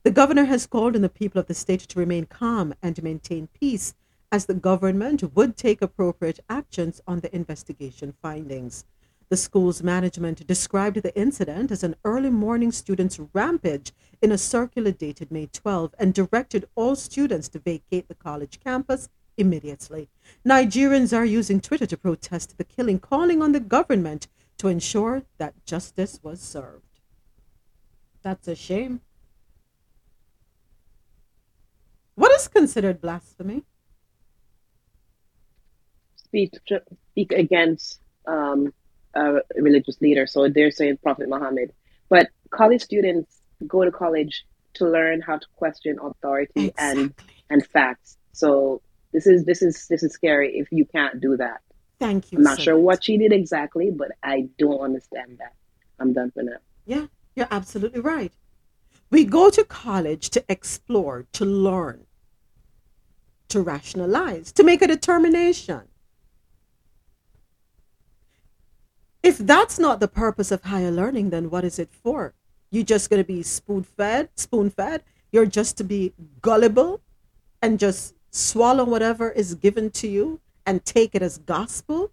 The 0.02 0.10
governor 0.10 0.46
has 0.46 0.66
called 0.66 0.96
on 0.96 1.02
the 1.02 1.08
people 1.08 1.40
of 1.40 1.46
the 1.46 1.54
state 1.54 1.82
to 1.82 2.00
remain 2.00 2.26
calm 2.26 2.74
and 2.82 3.00
maintain 3.04 3.46
peace 3.46 3.94
as 4.34 4.46
the 4.46 4.54
government 4.70 5.22
would 5.36 5.56
take 5.56 5.80
appropriate 5.80 6.40
actions 6.50 7.00
on 7.06 7.20
the 7.20 7.32
investigation 7.32 8.12
findings. 8.20 8.84
The 9.28 9.36
school's 9.36 9.80
management 9.80 10.44
described 10.44 11.00
the 11.00 11.16
incident 11.16 11.70
as 11.70 11.84
an 11.84 11.94
early 12.04 12.30
morning 12.30 12.72
students' 12.72 13.20
rampage 13.32 13.92
in 14.20 14.32
a 14.32 14.36
circular 14.36 14.90
dated 14.90 15.30
May 15.30 15.46
12 15.46 15.94
and 16.00 16.12
directed 16.12 16.68
all 16.74 16.96
students 16.96 17.48
to 17.50 17.60
vacate 17.60 18.08
the 18.08 18.16
college 18.16 18.58
campus 18.58 19.08
immediately. 19.36 20.08
Nigerians 20.44 21.16
are 21.16 21.24
using 21.24 21.60
Twitter 21.60 21.86
to 21.86 21.96
protest 21.96 22.58
the 22.58 22.64
killing, 22.64 22.98
calling 22.98 23.40
on 23.40 23.52
the 23.52 23.60
government 23.60 24.26
to 24.58 24.66
ensure 24.66 25.22
that 25.38 25.64
justice 25.64 26.18
was 26.24 26.40
served. 26.40 26.98
That's 28.24 28.48
a 28.48 28.56
shame. 28.56 29.00
What 32.16 32.32
is 32.32 32.48
considered 32.48 33.00
blasphemy? 33.00 33.62
Speak 36.34 36.52
speak 37.12 37.32
against 37.32 38.00
um, 38.26 38.74
a 39.14 39.40
religious 39.56 40.00
leader. 40.00 40.26
So 40.26 40.48
they're 40.48 40.72
saying 40.72 40.98
Prophet 41.02 41.28
Muhammad. 41.28 41.72
But 42.08 42.28
college 42.50 42.82
students 42.82 43.40
go 43.66 43.84
to 43.84 43.92
college 43.92 44.44
to 44.74 44.88
learn 44.88 45.20
how 45.20 45.38
to 45.38 45.46
question 45.56 45.98
authority 46.02 46.66
exactly. 46.66 47.02
and 47.02 47.14
and 47.50 47.66
facts. 47.66 48.18
So 48.32 48.82
this 49.12 49.26
is 49.26 49.44
this 49.44 49.62
is 49.62 49.86
this 49.88 50.02
is 50.02 50.12
scary 50.12 50.58
if 50.58 50.68
you 50.72 50.84
can't 50.84 51.20
do 51.20 51.36
that. 51.36 51.60
Thank 52.00 52.32
you. 52.32 52.38
I'm 52.38 52.44
not 52.44 52.56
so 52.56 52.64
sure 52.64 52.74
much. 52.74 52.84
what 52.84 53.04
she 53.04 53.16
did 53.16 53.32
exactly, 53.32 53.90
but 53.90 54.10
I 54.22 54.48
don't 54.58 54.80
understand 54.80 55.38
that. 55.38 55.54
I'm 56.00 56.12
done 56.12 56.32
for 56.32 56.42
now. 56.42 56.56
Yeah, 56.84 57.06
you're 57.36 57.48
absolutely 57.52 58.00
right. 58.00 58.32
We 59.10 59.24
go 59.24 59.48
to 59.50 59.62
college 59.62 60.30
to 60.30 60.44
explore, 60.48 61.26
to 61.34 61.44
learn, 61.44 62.06
to 63.50 63.62
rationalize, 63.62 64.50
to 64.52 64.64
make 64.64 64.82
a 64.82 64.88
determination. 64.88 65.82
If 69.24 69.38
that's 69.38 69.78
not 69.78 70.00
the 70.00 70.06
purpose 70.06 70.50
of 70.52 70.64
higher 70.64 70.90
learning, 70.90 71.30
then 71.30 71.48
what 71.48 71.64
is 71.64 71.78
it 71.78 71.88
for? 71.90 72.34
You're 72.70 72.84
just 72.84 73.08
going 73.08 73.22
to 73.22 73.26
be 73.26 73.42
spoon 73.42 73.82
fed, 73.82 74.28
spoon 74.36 74.68
fed. 74.68 75.02
You're 75.32 75.46
just 75.46 75.78
to 75.78 75.84
be 75.84 76.12
gullible 76.42 77.00
and 77.62 77.78
just 77.78 78.14
swallow 78.30 78.84
whatever 78.84 79.30
is 79.30 79.54
given 79.54 79.90
to 79.92 80.08
you 80.08 80.40
and 80.66 80.84
take 80.84 81.14
it 81.14 81.22
as 81.22 81.38
gospel. 81.38 82.12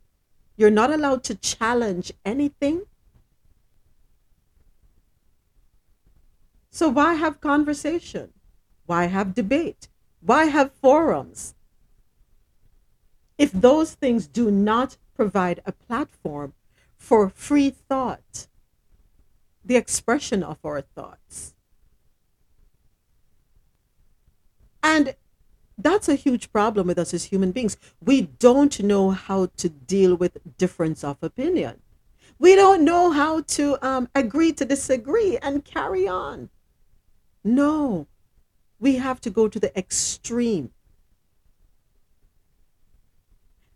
You're 0.56 0.71
not 0.71 0.89
allowed 0.89 1.26
to 1.26 1.36
challenge 1.36 2.13
anything. 2.24 2.84
So 6.69 6.88
why 6.88 7.15
have 7.15 7.41
conversation? 7.41 8.32
Why 8.86 9.08
have 9.08 9.36
debate? 9.36 9.89
Why 10.21 10.45
have 10.45 10.71
forums? 10.71 11.56
If 13.38 13.52
those 13.52 13.95
things 13.95 14.28
do 14.28 14.50
not 14.50 14.95
provide 15.13 15.62
a 15.65 15.74
platform 15.74 16.54
for 17.01 17.29
free 17.29 17.71
thought, 17.71 18.47
the 19.65 19.75
expression 19.75 20.43
of 20.43 20.59
our 20.63 20.81
thoughts. 20.81 21.55
And 24.83 25.15
that's 25.79 26.07
a 26.07 26.13
huge 26.13 26.51
problem 26.51 26.85
with 26.85 26.99
us 26.99 27.11
as 27.11 27.25
human 27.25 27.51
beings. 27.51 27.75
We 27.99 28.21
don't 28.21 28.79
know 28.83 29.09
how 29.09 29.47
to 29.57 29.67
deal 29.67 30.15
with 30.15 30.37
difference 30.59 31.03
of 31.03 31.17
opinion. 31.23 31.81
We 32.37 32.55
don't 32.55 32.85
know 32.85 33.09
how 33.09 33.41
to 33.41 33.83
um, 33.85 34.07
agree 34.13 34.53
to 34.53 34.63
disagree 34.63 35.39
and 35.39 35.65
carry 35.65 36.07
on. 36.07 36.49
No, 37.43 38.05
we 38.79 38.97
have 38.97 39.19
to 39.21 39.31
go 39.31 39.47
to 39.47 39.59
the 39.59 39.75
extreme. 39.75 40.69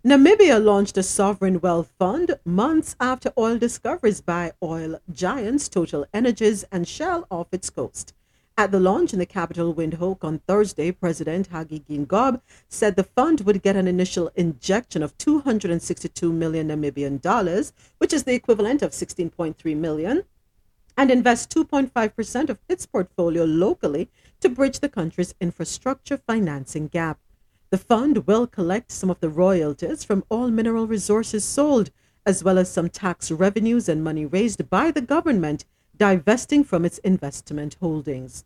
Namibia 0.06 0.64
launched 0.64 1.00
a 1.00 1.02
sovereign 1.02 1.60
wealth 1.62 1.92
fund 1.98 2.38
months 2.46 2.96
after 3.00 3.34
oil 3.40 3.58
discoveries 3.58 4.22
by 4.22 4.52
oil 4.62 5.00
giants 5.12 5.68
Total 5.68 6.06
Energies 6.14 6.64
and 6.72 6.88
Shell 6.88 7.26
off 7.32 7.48
its 7.52 7.72
coast. 7.72 8.14
At 8.56 8.70
the 8.70 8.80
launch 8.80 9.14
in 9.14 9.18
the 9.18 9.26
capital 9.26 9.74
Windhoek 9.74 10.24
on 10.24 10.42
Thursday, 10.48 10.92
President 10.92 11.48
Hage 11.48 11.82
Geingob 11.90 12.40
said 12.70 12.96
the 12.96 13.04
fund 13.04 13.42
would 13.42 13.64
get 13.64 13.76
an 13.76 13.88
initial 13.88 14.30
injection 14.36 15.02
of 15.02 15.18
262 15.18 16.32
million 16.32 16.68
Namibian 16.68 17.20
dollars, 17.20 17.74
which 17.98 18.14
is 18.14 18.26
the 18.26 18.36
equivalent 18.36 18.84
of 18.84 18.92
16.3 18.92 19.76
million, 19.76 20.22
and 20.96 21.10
invest 21.10 21.50
2.5% 21.50 22.50
of 22.50 22.60
its 22.70 22.86
portfolio 22.86 23.44
locally 23.44 24.12
to 24.40 24.50
bridge 24.50 24.82
the 24.82 24.88
country's 24.88 25.34
infrastructure 25.42 26.18
financing 26.18 26.90
gap. 26.90 27.18
The 27.76 27.84
fund 27.84 28.26
will 28.26 28.48
collect 28.48 28.90
some 28.90 29.10
of 29.10 29.20
the 29.20 29.28
royalties 29.28 30.06
from 30.06 30.24
all 30.30 30.50
mineral 30.50 30.88
resources 30.88 31.44
sold, 31.44 31.92
as 32.26 32.42
well 32.42 32.58
as 32.58 32.72
some 32.72 32.88
tax 32.88 33.30
revenues 33.32 33.90
and 33.90 34.02
money 34.02 34.26
raised 34.26 34.70
by 34.70 34.92
the 34.92 35.02
government 35.02 35.66
divesting 35.98 36.64
from 36.64 36.86
its 36.86 37.00
investment 37.00 37.76
holdings. 37.82 38.46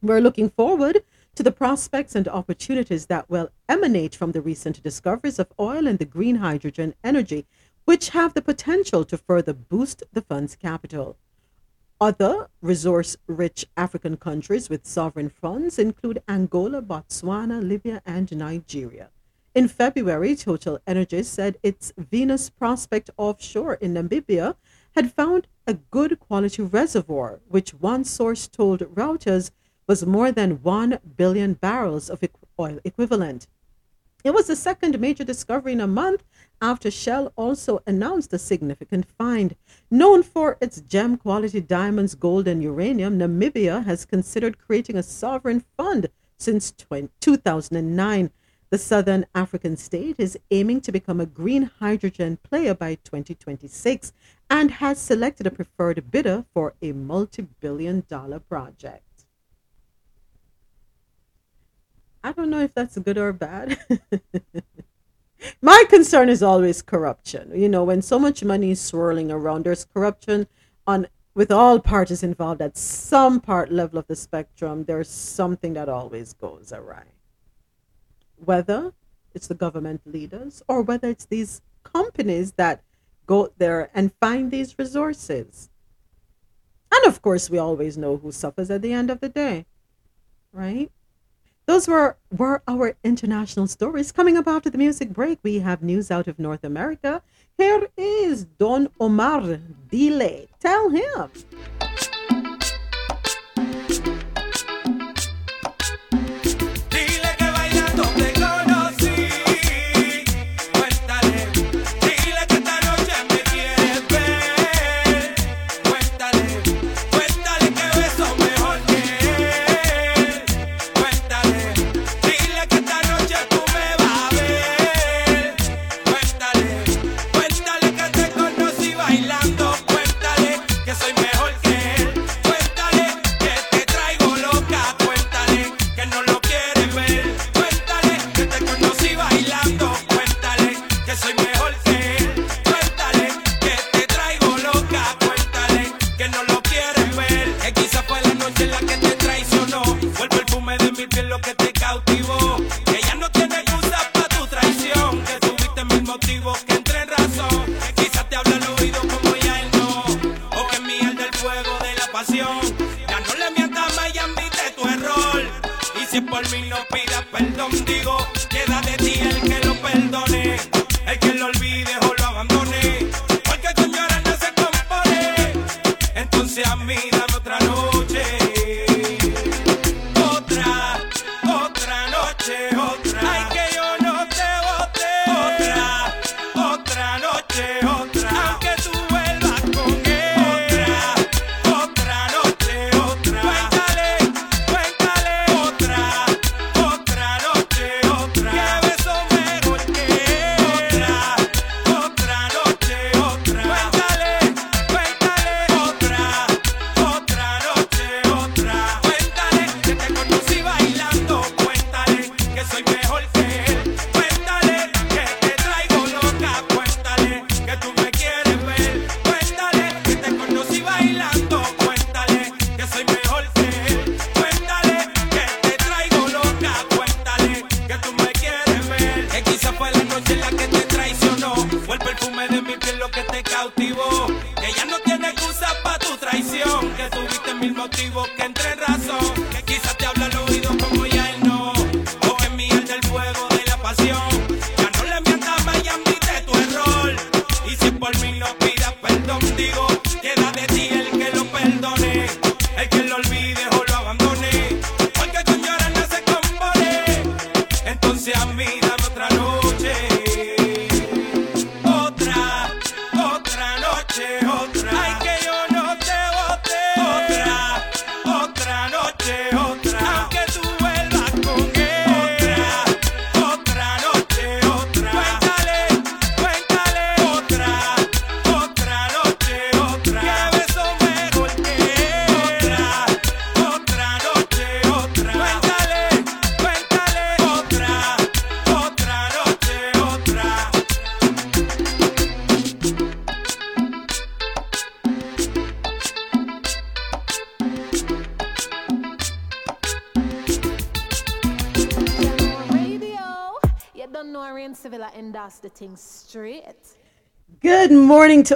We're 0.00 0.20
looking 0.20 0.48
forward 0.48 1.02
to 1.34 1.42
the 1.42 1.50
prospects 1.50 2.14
and 2.14 2.28
opportunities 2.28 3.06
that 3.06 3.28
will 3.28 3.50
emanate 3.68 4.14
from 4.14 4.30
the 4.30 4.40
recent 4.40 4.80
discoveries 4.80 5.40
of 5.40 5.52
oil 5.58 5.88
and 5.88 5.98
the 5.98 6.04
green 6.04 6.36
hydrogen 6.36 6.94
energy, 7.02 7.48
which 7.84 8.10
have 8.10 8.32
the 8.32 8.42
potential 8.42 9.04
to 9.06 9.18
further 9.18 9.54
boost 9.54 10.04
the 10.12 10.22
fund's 10.22 10.54
capital. 10.54 11.16
Other 12.02 12.48
resource 12.60 13.16
rich 13.28 13.64
African 13.76 14.16
countries 14.16 14.68
with 14.68 14.84
sovereign 14.84 15.28
funds 15.28 15.78
include 15.78 16.20
Angola, 16.26 16.82
Botswana, 16.82 17.62
Libya, 17.62 18.02
and 18.04 18.36
Nigeria. 18.36 19.10
In 19.54 19.68
February, 19.68 20.34
Total 20.34 20.80
Energies 20.84 21.28
said 21.28 21.58
its 21.62 21.92
Venus 21.96 22.50
Prospect 22.50 23.10
offshore 23.16 23.74
in 23.74 23.94
Namibia 23.94 24.56
had 24.96 25.12
found 25.12 25.46
a 25.64 25.74
good 25.74 26.18
quality 26.18 26.62
reservoir, 26.62 27.38
which 27.46 27.70
one 27.70 28.02
source 28.02 28.48
told 28.48 28.80
Reuters 28.80 29.52
was 29.86 30.04
more 30.04 30.32
than 30.32 30.60
1 30.60 30.98
billion 31.16 31.52
barrels 31.54 32.10
of 32.10 32.18
oil 32.58 32.80
equivalent. 32.82 33.46
It 34.24 34.34
was 34.34 34.48
the 34.48 34.56
second 34.56 34.98
major 34.98 35.22
discovery 35.22 35.74
in 35.74 35.80
a 35.80 35.86
month 35.86 36.24
after 36.62 36.90
Shell 36.90 37.32
also 37.36 37.82
announced 37.86 38.32
a 38.32 38.38
significant 38.38 39.04
find. 39.18 39.54
Known 39.90 40.22
for 40.22 40.56
its 40.62 40.80
gem 40.80 41.18
quality 41.18 41.60
diamonds, 41.60 42.14
gold, 42.14 42.48
and 42.48 42.62
uranium, 42.62 43.18
Namibia 43.18 43.84
has 43.84 44.06
considered 44.06 44.56
creating 44.56 44.96
a 44.96 45.02
sovereign 45.02 45.64
fund 45.76 46.08
since 46.38 46.70
2009 46.70 48.30
the 48.72 48.78
southern 48.78 49.26
African 49.34 49.76
state 49.76 50.16
is 50.16 50.38
aiming 50.50 50.80
to 50.80 50.92
become 50.92 51.20
a 51.20 51.26
green 51.26 51.70
hydrogen 51.78 52.38
player 52.42 52.72
by 52.72 52.94
2026 52.94 54.14
and 54.48 54.70
has 54.70 54.98
selected 54.98 55.46
a 55.46 55.50
preferred 55.50 56.10
bidder 56.10 56.46
for 56.54 56.72
a 56.80 56.92
multi 56.92 57.42
billion 57.60 58.02
dollar 58.08 58.38
project. 58.38 59.26
I 62.24 62.32
don't 62.32 62.48
know 62.48 62.60
if 62.60 62.72
that's 62.72 62.96
good 62.96 63.18
or 63.18 63.34
bad. 63.34 63.78
My 65.60 65.84
concern 65.88 66.28
is 66.28 66.42
always 66.42 66.82
corruption. 66.82 67.52
You 67.54 67.68
know, 67.68 67.84
when 67.84 68.02
so 68.02 68.18
much 68.18 68.44
money 68.44 68.72
is 68.72 68.80
swirling 68.80 69.30
around, 69.30 69.64
there's 69.64 69.84
corruption 69.84 70.46
on 70.86 71.06
with 71.34 71.50
all 71.50 71.78
parties 71.78 72.22
involved 72.22 72.60
at 72.60 72.76
some 72.76 73.40
part 73.40 73.72
level 73.72 73.98
of 73.98 74.06
the 74.06 74.16
spectrum. 74.16 74.84
There's 74.84 75.08
something 75.08 75.72
that 75.74 75.88
always 75.88 76.34
goes 76.34 76.72
awry 76.72 77.04
whether 78.44 78.92
it's 79.34 79.46
the 79.46 79.54
government 79.54 80.02
leaders 80.04 80.62
or 80.68 80.82
whether 80.82 81.08
it's 81.08 81.26
these 81.26 81.62
companies 81.84 82.52
that 82.52 82.82
go 83.26 83.52
there 83.58 83.90
and 83.94 84.12
find 84.20 84.50
these 84.50 84.78
resources. 84.78 85.70
And 86.92 87.06
of 87.06 87.22
course, 87.22 87.48
we 87.48 87.58
always 87.58 87.96
know 87.96 88.16
who 88.18 88.32
suffers 88.32 88.70
at 88.70 88.82
the 88.82 88.92
end 88.92 89.10
of 89.10 89.20
the 89.20 89.28
day, 89.28 89.66
right? 90.52 90.90
Those 91.72 91.88
were, 91.88 92.18
were 92.30 92.62
our 92.68 92.96
international 93.02 93.66
stories. 93.66 94.12
Coming 94.12 94.36
up 94.36 94.46
after 94.46 94.68
the 94.68 94.76
music 94.76 95.08
break, 95.08 95.38
we 95.42 95.60
have 95.60 95.82
news 95.82 96.10
out 96.10 96.28
of 96.28 96.38
North 96.38 96.64
America. 96.64 97.22
Here 97.56 97.88
is 97.96 98.44
Don 98.44 98.90
Omar 99.00 99.58
Dile. 99.88 100.48
Tell 100.60 100.90
him. 100.90 101.30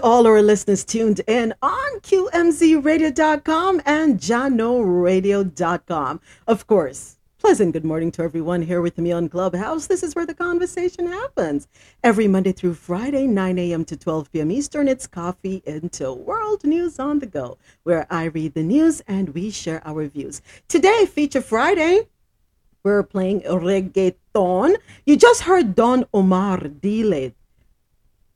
All 0.06 0.26
our 0.28 0.40
listeners 0.40 0.84
tuned 0.84 1.20
in 1.26 1.52
on 1.62 2.00
QMZRadio.com 2.02 3.82
and 3.84 4.20
JahknoRadio.com. 4.20 6.20
Of 6.46 6.66
course, 6.68 7.16
pleasant 7.38 7.72
good 7.72 7.84
morning 7.84 8.12
to 8.12 8.22
everyone 8.22 8.62
here 8.62 8.80
with 8.80 8.98
me 8.98 9.10
on 9.10 9.28
Clubhouse. 9.28 9.88
This 9.88 10.04
is 10.04 10.14
where 10.14 10.24
the 10.24 10.32
conversation 10.32 11.08
happens. 11.08 11.66
Every 12.04 12.28
Monday 12.28 12.52
through 12.52 12.74
Friday, 12.74 13.26
9 13.26 13.58
a.m. 13.58 13.84
to 13.84 13.96
12 13.96 14.30
p.m. 14.30 14.52
Eastern, 14.52 14.86
it's 14.86 15.08
Coffee 15.08 15.60
In 15.66 15.88
Toe 15.88 16.14
World 16.14 16.62
News 16.62 17.00
on 17.00 17.18
the 17.18 17.26
Go, 17.26 17.58
where 17.82 18.06
I 18.08 18.26
read 18.26 18.54
the 18.54 18.62
news 18.62 19.02
and 19.08 19.30
we 19.30 19.50
share 19.50 19.82
our 19.84 20.06
views. 20.06 20.40
Today, 20.68 21.06
Feature 21.06 21.42
Friday, 21.42 22.06
we're 22.84 23.02
playing 23.02 23.40
reggaeton. 23.40 24.76
You 25.04 25.16
just 25.16 25.42
heard 25.42 25.74
Don 25.74 26.04
Omar 26.14 26.58
Dile. 26.58 27.32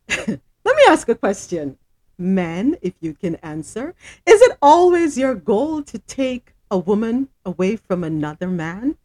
Let 0.65 0.77
me 0.77 0.83
ask 0.89 1.09
a 1.09 1.15
question. 1.15 1.79
Men, 2.19 2.77
if 2.83 2.93
you 3.01 3.15
can 3.15 3.37
answer, 3.37 3.95
is 4.27 4.43
it 4.43 4.59
always 4.61 5.17
your 5.17 5.35
goal 5.35 5.83
to 5.85 5.99
take 5.99 6.53
a 6.71 6.79
woman 6.79 7.29
away 7.45 7.77
from 7.77 8.05
another 8.05 8.49
man? 8.49 8.97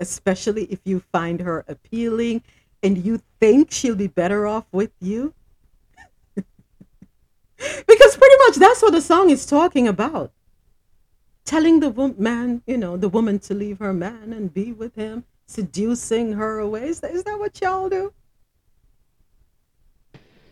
Especially 0.00 0.64
if 0.64 0.80
you 0.84 1.00
find 1.12 1.40
her 1.40 1.64
appealing 1.68 2.42
and 2.82 3.04
you 3.04 3.20
think 3.40 3.70
she'll 3.70 3.94
be 3.94 4.06
better 4.06 4.46
off 4.46 4.64
with 4.72 4.90
you? 5.00 5.34
because 6.36 8.16
pretty 8.16 8.36
much 8.46 8.56
that's 8.56 8.82
what 8.82 8.92
the 8.92 9.02
song 9.02 9.30
is 9.30 9.44
talking 9.46 9.86
about. 9.86 10.32
Telling 11.44 11.80
the 11.80 11.90
wo- 11.90 12.14
man, 12.16 12.62
you 12.66 12.78
know, 12.78 12.96
the 12.96 13.10
woman 13.10 13.38
to 13.40 13.54
leave 13.54 13.78
her 13.80 13.92
man 13.92 14.32
and 14.32 14.52
be 14.52 14.72
with 14.72 14.94
him, 14.94 15.24
seducing 15.46 16.32
her 16.32 16.58
away. 16.58 16.88
Is 16.88 17.00
that, 17.00 17.10
is 17.10 17.24
that 17.24 17.38
what 17.38 17.60
y'all 17.60 17.90
do? 17.90 18.14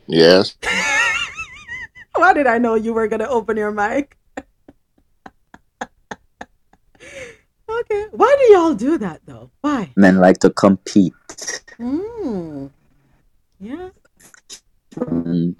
Yes. 0.07 0.57
Why 2.15 2.33
did 2.35 2.47
I 2.47 2.59
know 2.59 2.75
you 2.75 2.93
were 2.93 3.09
going 3.09 3.21
to 3.21 3.29
open 3.29 3.57
your 3.57 3.73
mic? 3.73 4.17
okay. 7.69 8.07
Why 8.11 8.37
do 8.39 8.53
y'all 8.53 8.75
do 8.75 8.99
that 8.99 9.21
though? 9.25 9.51
Why? 9.61 9.93
Men 9.97 10.19
like 10.19 10.39
to 10.39 10.51
compete. 10.51 11.15
Mm. 11.79 12.71
Yeah. 13.61 13.89
And 14.97 15.57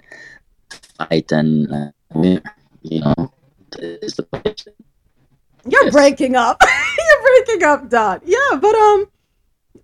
fight 0.97 1.31
and, 1.31 1.71
uh, 1.71 1.91
you 2.83 2.99
know, 2.99 3.33
it's 3.79 4.17
the 4.17 4.27
You're 5.65 5.85
yes. 5.85 5.93
breaking 5.93 6.35
up. 6.35 6.61
You're 6.97 7.21
breaking 7.21 7.63
up, 7.63 7.89
Dot. 7.89 8.21
Yeah, 8.25 8.59
but 8.59 8.75
um, 8.75 9.07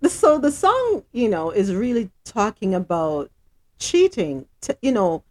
so 0.06 0.38
the 0.38 0.52
song, 0.52 1.02
you 1.12 1.28
know, 1.28 1.50
is 1.50 1.74
really 1.74 2.10
talking 2.24 2.74
about 2.74 3.30
cheating. 3.80 4.46
To, 4.60 4.78
you 4.80 4.92
know, 4.92 5.24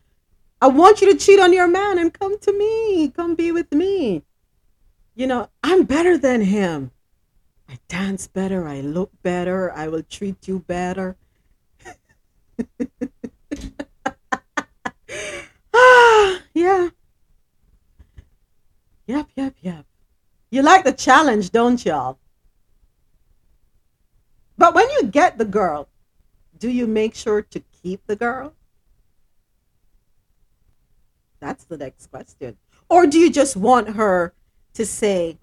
I 0.62 0.68
want 0.68 1.02
you 1.02 1.10
to 1.14 1.18
cheat 1.18 1.39
on 1.39 1.54
your 1.54 1.68
man 1.68 1.97
and 1.97 2.14
come 2.14 2.38
to 2.39 2.52
me. 2.52 3.10
Come 3.10 3.36
be 3.36 3.54
with 3.54 3.72
me. 3.72 4.24
You 5.16 5.28
know, 5.28 5.50
I'm 5.64 5.84
better 5.84 6.18
than 6.18 6.41
him. 6.41 6.91
I 7.70 7.78
dance 7.88 8.28
better. 8.28 8.68
I 8.68 8.82
look 8.82 9.12
better. 9.22 9.72
I 9.72 9.88
will 9.88 10.04
treat 10.04 10.47
you 10.47 10.60
better. 10.60 11.16
ah, 15.74 16.41
yeah. 16.54 16.89
Yep, 19.08 19.28
yep, 19.36 19.56
yep. 19.62 19.86
You 20.52 20.62
like 20.62 20.84
the 20.84 20.93
challenge, 20.93 21.52
don't 21.52 21.86
y'all? 21.86 22.18
But 24.58 24.74
when 24.76 24.89
you 24.89 25.04
get 25.06 25.38
the 25.38 25.45
girl, 25.45 25.88
do 26.58 26.70
you 26.70 26.86
make 26.86 27.16
sure 27.16 27.41
to 27.41 27.64
keep 27.82 28.05
the 28.07 28.15
girl? 28.15 28.53
That's 31.39 31.63
the 31.65 31.77
next 31.77 32.07
question. 32.07 32.57
Or 32.89 33.07
do 33.07 33.17
you 33.19 33.32
just 33.32 33.55
want 33.55 33.89
her 33.89 34.34
to 34.73 34.86
say, 34.86 35.38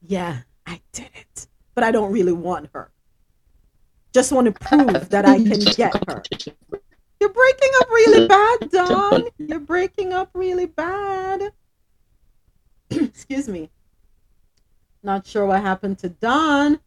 Yeah, 0.00 0.42
I 0.66 0.80
did 0.92 1.10
it, 1.14 1.46
but 1.74 1.84
I 1.84 1.90
don't 1.90 2.12
really 2.12 2.32
want 2.32 2.70
her? 2.72 2.90
Just 4.12 4.32
want 4.32 4.46
to 4.46 4.52
prove 4.52 5.10
that 5.10 5.26
I 5.26 5.36
can 5.36 5.60
get 5.76 5.94
her. 6.08 6.22
You're 7.20 7.32
breaking 7.32 7.70
up 7.80 7.88
really 7.90 8.28
bad, 8.28 8.70
Don. 8.70 9.24
You're 9.38 9.60
breaking 9.60 10.12
up 10.12 10.30
really 10.34 10.66
bad. 10.66 11.52
Excuse 12.90 13.48
me. 13.48 13.70
Not 15.02 15.26
sure 15.26 15.46
what 15.46 15.60
happened 15.60 15.98
to 15.98 16.08
Don, 16.08 16.80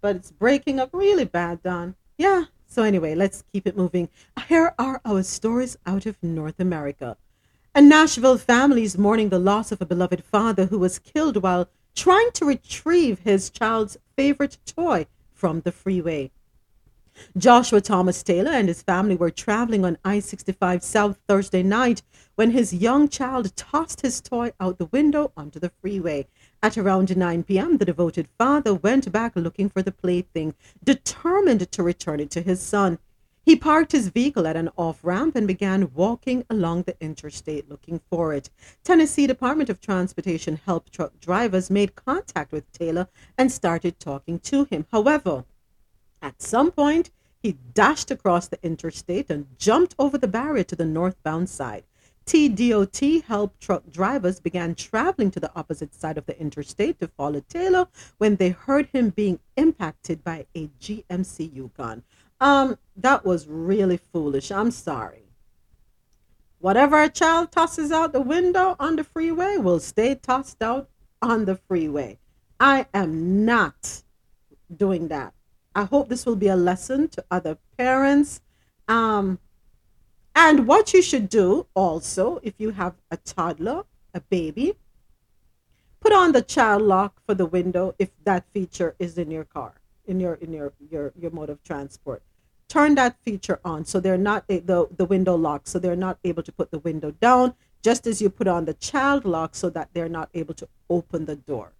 but 0.00 0.16
it's 0.16 0.30
breaking 0.30 0.78
up 0.80 0.90
really 0.92 1.24
bad, 1.24 1.62
Don. 1.62 1.94
Yeah, 2.18 2.44
so, 2.72 2.84
anyway, 2.84 3.14
let's 3.14 3.44
keep 3.52 3.66
it 3.66 3.76
moving. 3.76 4.08
Here 4.48 4.74
are 4.78 5.02
our 5.04 5.22
stories 5.24 5.76
out 5.84 6.06
of 6.06 6.16
North 6.22 6.58
America. 6.58 7.18
A 7.74 7.82
Nashville 7.82 8.38
family 8.38 8.82
is 8.84 8.96
mourning 8.96 9.28
the 9.28 9.38
loss 9.38 9.72
of 9.72 9.82
a 9.82 9.84
beloved 9.84 10.24
father 10.24 10.64
who 10.64 10.78
was 10.78 10.98
killed 10.98 11.42
while 11.42 11.68
trying 11.94 12.30
to 12.32 12.46
retrieve 12.46 13.18
his 13.18 13.50
child's 13.50 13.98
favorite 14.16 14.56
toy 14.64 15.06
from 15.34 15.60
the 15.60 15.70
freeway. 15.70 16.30
Joshua 17.36 17.82
Thomas 17.82 18.22
Taylor 18.22 18.52
and 18.52 18.68
his 18.68 18.80
family 18.80 19.16
were 19.16 19.30
traveling 19.30 19.84
on 19.84 19.98
I 20.02 20.20
65 20.20 20.82
South 20.82 21.18
Thursday 21.28 21.62
night 21.62 22.00
when 22.36 22.52
his 22.52 22.72
young 22.72 23.06
child 23.06 23.54
tossed 23.54 24.00
his 24.00 24.22
toy 24.22 24.52
out 24.58 24.78
the 24.78 24.86
window 24.86 25.30
onto 25.36 25.60
the 25.60 25.72
freeway. 25.82 26.26
At 26.64 26.78
around 26.78 27.16
9 27.16 27.42
p.m., 27.42 27.78
the 27.78 27.84
devoted 27.84 28.28
father 28.38 28.72
went 28.72 29.10
back 29.10 29.32
looking 29.34 29.68
for 29.68 29.82
the 29.82 29.90
plaything, 29.90 30.54
determined 30.84 31.72
to 31.72 31.82
return 31.82 32.20
it 32.20 32.30
to 32.30 32.40
his 32.40 32.62
son. 32.62 33.00
He 33.44 33.56
parked 33.56 33.90
his 33.90 34.10
vehicle 34.10 34.46
at 34.46 34.54
an 34.54 34.70
off 34.76 35.00
ramp 35.02 35.34
and 35.34 35.48
began 35.48 35.92
walking 35.92 36.44
along 36.48 36.84
the 36.84 36.94
interstate 37.00 37.68
looking 37.68 38.00
for 38.08 38.32
it. 38.32 38.48
Tennessee 38.84 39.26
Department 39.26 39.70
of 39.70 39.80
Transportation 39.80 40.60
help 40.64 40.88
truck 40.90 41.18
drivers 41.18 41.68
made 41.68 41.96
contact 41.96 42.52
with 42.52 42.70
Taylor 42.70 43.08
and 43.36 43.50
started 43.50 43.98
talking 43.98 44.38
to 44.38 44.62
him. 44.66 44.86
However, 44.92 45.44
at 46.22 46.40
some 46.40 46.70
point, 46.70 47.10
he 47.42 47.58
dashed 47.74 48.12
across 48.12 48.46
the 48.46 48.62
interstate 48.62 49.28
and 49.28 49.58
jumped 49.58 49.96
over 49.98 50.16
the 50.16 50.28
barrier 50.28 50.62
to 50.62 50.76
the 50.76 50.84
northbound 50.84 51.48
side. 51.50 51.82
TDOT 52.24 53.24
help 53.24 53.58
truck 53.58 53.82
drivers 53.90 54.40
began 54.40 54.74
traveling 54.74 55.30
to 55.32 55.40
the 55.40 55.50
opposite 55.56 55.94
side 55.94 56.18
of 56.18 56.26
the 56.26 56.38
interstate 56.40 57.00
to 57.00 57.08
follow 57.08 57.40
Taylor 57.48 57.88
when 58.18 58.36
they 58.36 58.50
heard 58.50 58.86
him 58.92 59.10
being 59.10 59.40
impacted 59.56 60.22
by 60.22 60.46
a 60.54 60.68
GMC 60.80 61.54
Yukon. 61.54 62.02
Um, 62.40 62.78
that 62.96 63.24
was 63.24 63.46
really 63.46 63.96
foolish. 63.96 64.50
I'm 64.50 64.70
sorry. 64.70 65.22
Whatever 66.58 67.02
a 67.02 67.08
child 67.08 67.50
tosses 67.50 67.90
out 67.90 68.12
the 68.12 68.20
window 68.20 68.76
on 68.78 68.96
the 68.96 69.04
freeway 69.04 69.56
will 69.56 69.80
stay 69.80 70.14
tossed 70.14 70.62
out 70.62 70.88
on 71.20 71.44
the 71.44 71.56
freeway. 71.56 72.18
I 72.60 72.86
am 72.94 73.44
not 73.44 74.02
doing 74.74 75.08
that. 75.08 75.34
I 75.74 75.84
hope 75.84 76.08
this 76.08 76.24
will 76.24 76.36
be 76.36 76.48
a 76.48 76.56
lesson 76.56 77.08
to 77.08 77.24
other 77.30 77.58
parents. 77.76 78.40
Um, 78.86 79.38
and 80.34 80.66
what 80.66 80.94
you 80.94 81.02
should 81.02 81.28
do 81.28 81.66
also, 81.74 82.40
if 82.42 82.54
you 82.58 82.70
have 82.70 82.94
a 83.10 83.16
toddler, 83.18 83.84
a 84.14 84.20
baby, 84.20 84.74
put 86.00 86.12
on 86.12 86.32
the 86.32 86.42
child 86.42 86.82
lock 86.82 87.20
for 87.26 87.34
the 87.34 87.46
window 87.46 87.94
if 87.98 88.10
that 88.24 88.44
feature 88.52 88.94
is 88.98 89.18
in 89.18 89.30
your 89.30 89.44
car, 89.44 89.74
in 90.06 90.20
your 90.20 90.34
in 90.34 90.52
your 90.52 90.72
your, 90.90 91.12
your 91.18 91.30
mode 91.30 91.50
of 91.50 91.62
transport. 91.62 92.22
Turn 92.68 92.94
that 92.94 93.16
feature 93.22 93.60
on 93.64 93.84
so 93.84 94.00
they're 94.00 94.16
not 94.16 94.44
eh, 94.48 94.60
the 94.64 94.88
the 94.96 95.04
window 95.04 95.36
lock, 95.36 95.66
so 95.66 95.78
they're 95.78 95.96
not 95.96 96.18
able 96.24 96.42
to 96.42 96.52
put 96.52 96.70
the 96.70 96.78
window 96.78 97.10
down. 97.10 97.54
Just 97.82 98.06
as 98.06 98.22
you 98.22 98.30
put 98.30 98.48
on 98.48 98.64
the 98.64 98.74
child 98.74 99.24
lock 99.24 99.54
so 99.54 99.68
that 99.70 99.90
they're 99.92 100.08
not 100.08 100.30
able 100.34 100.54
to 100.54 100.68
open 100.88 101.26
the 101.26 101.36
door. 101.36 101.72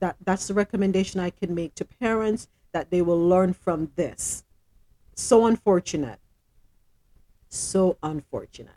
That 0.00 0.16
that's 0.22 0.48
the 0.48 0.54
recommendation 0.54 1.18
I 1.18 1.30
can 1.30 1.54
make 1.54 1.74
to 1.76 1.84
parents 1.84 2.48
that 2.72 2.90
they 2.90 3.00
will 3.00 3.20
learn 3.20 3.54
from 3.54 3.90
this. 3.96 4.44
So 5.14 5.46
unfortunate 5.46 6.19
so 7.50 7.98
unfortunate. 8.02 8.74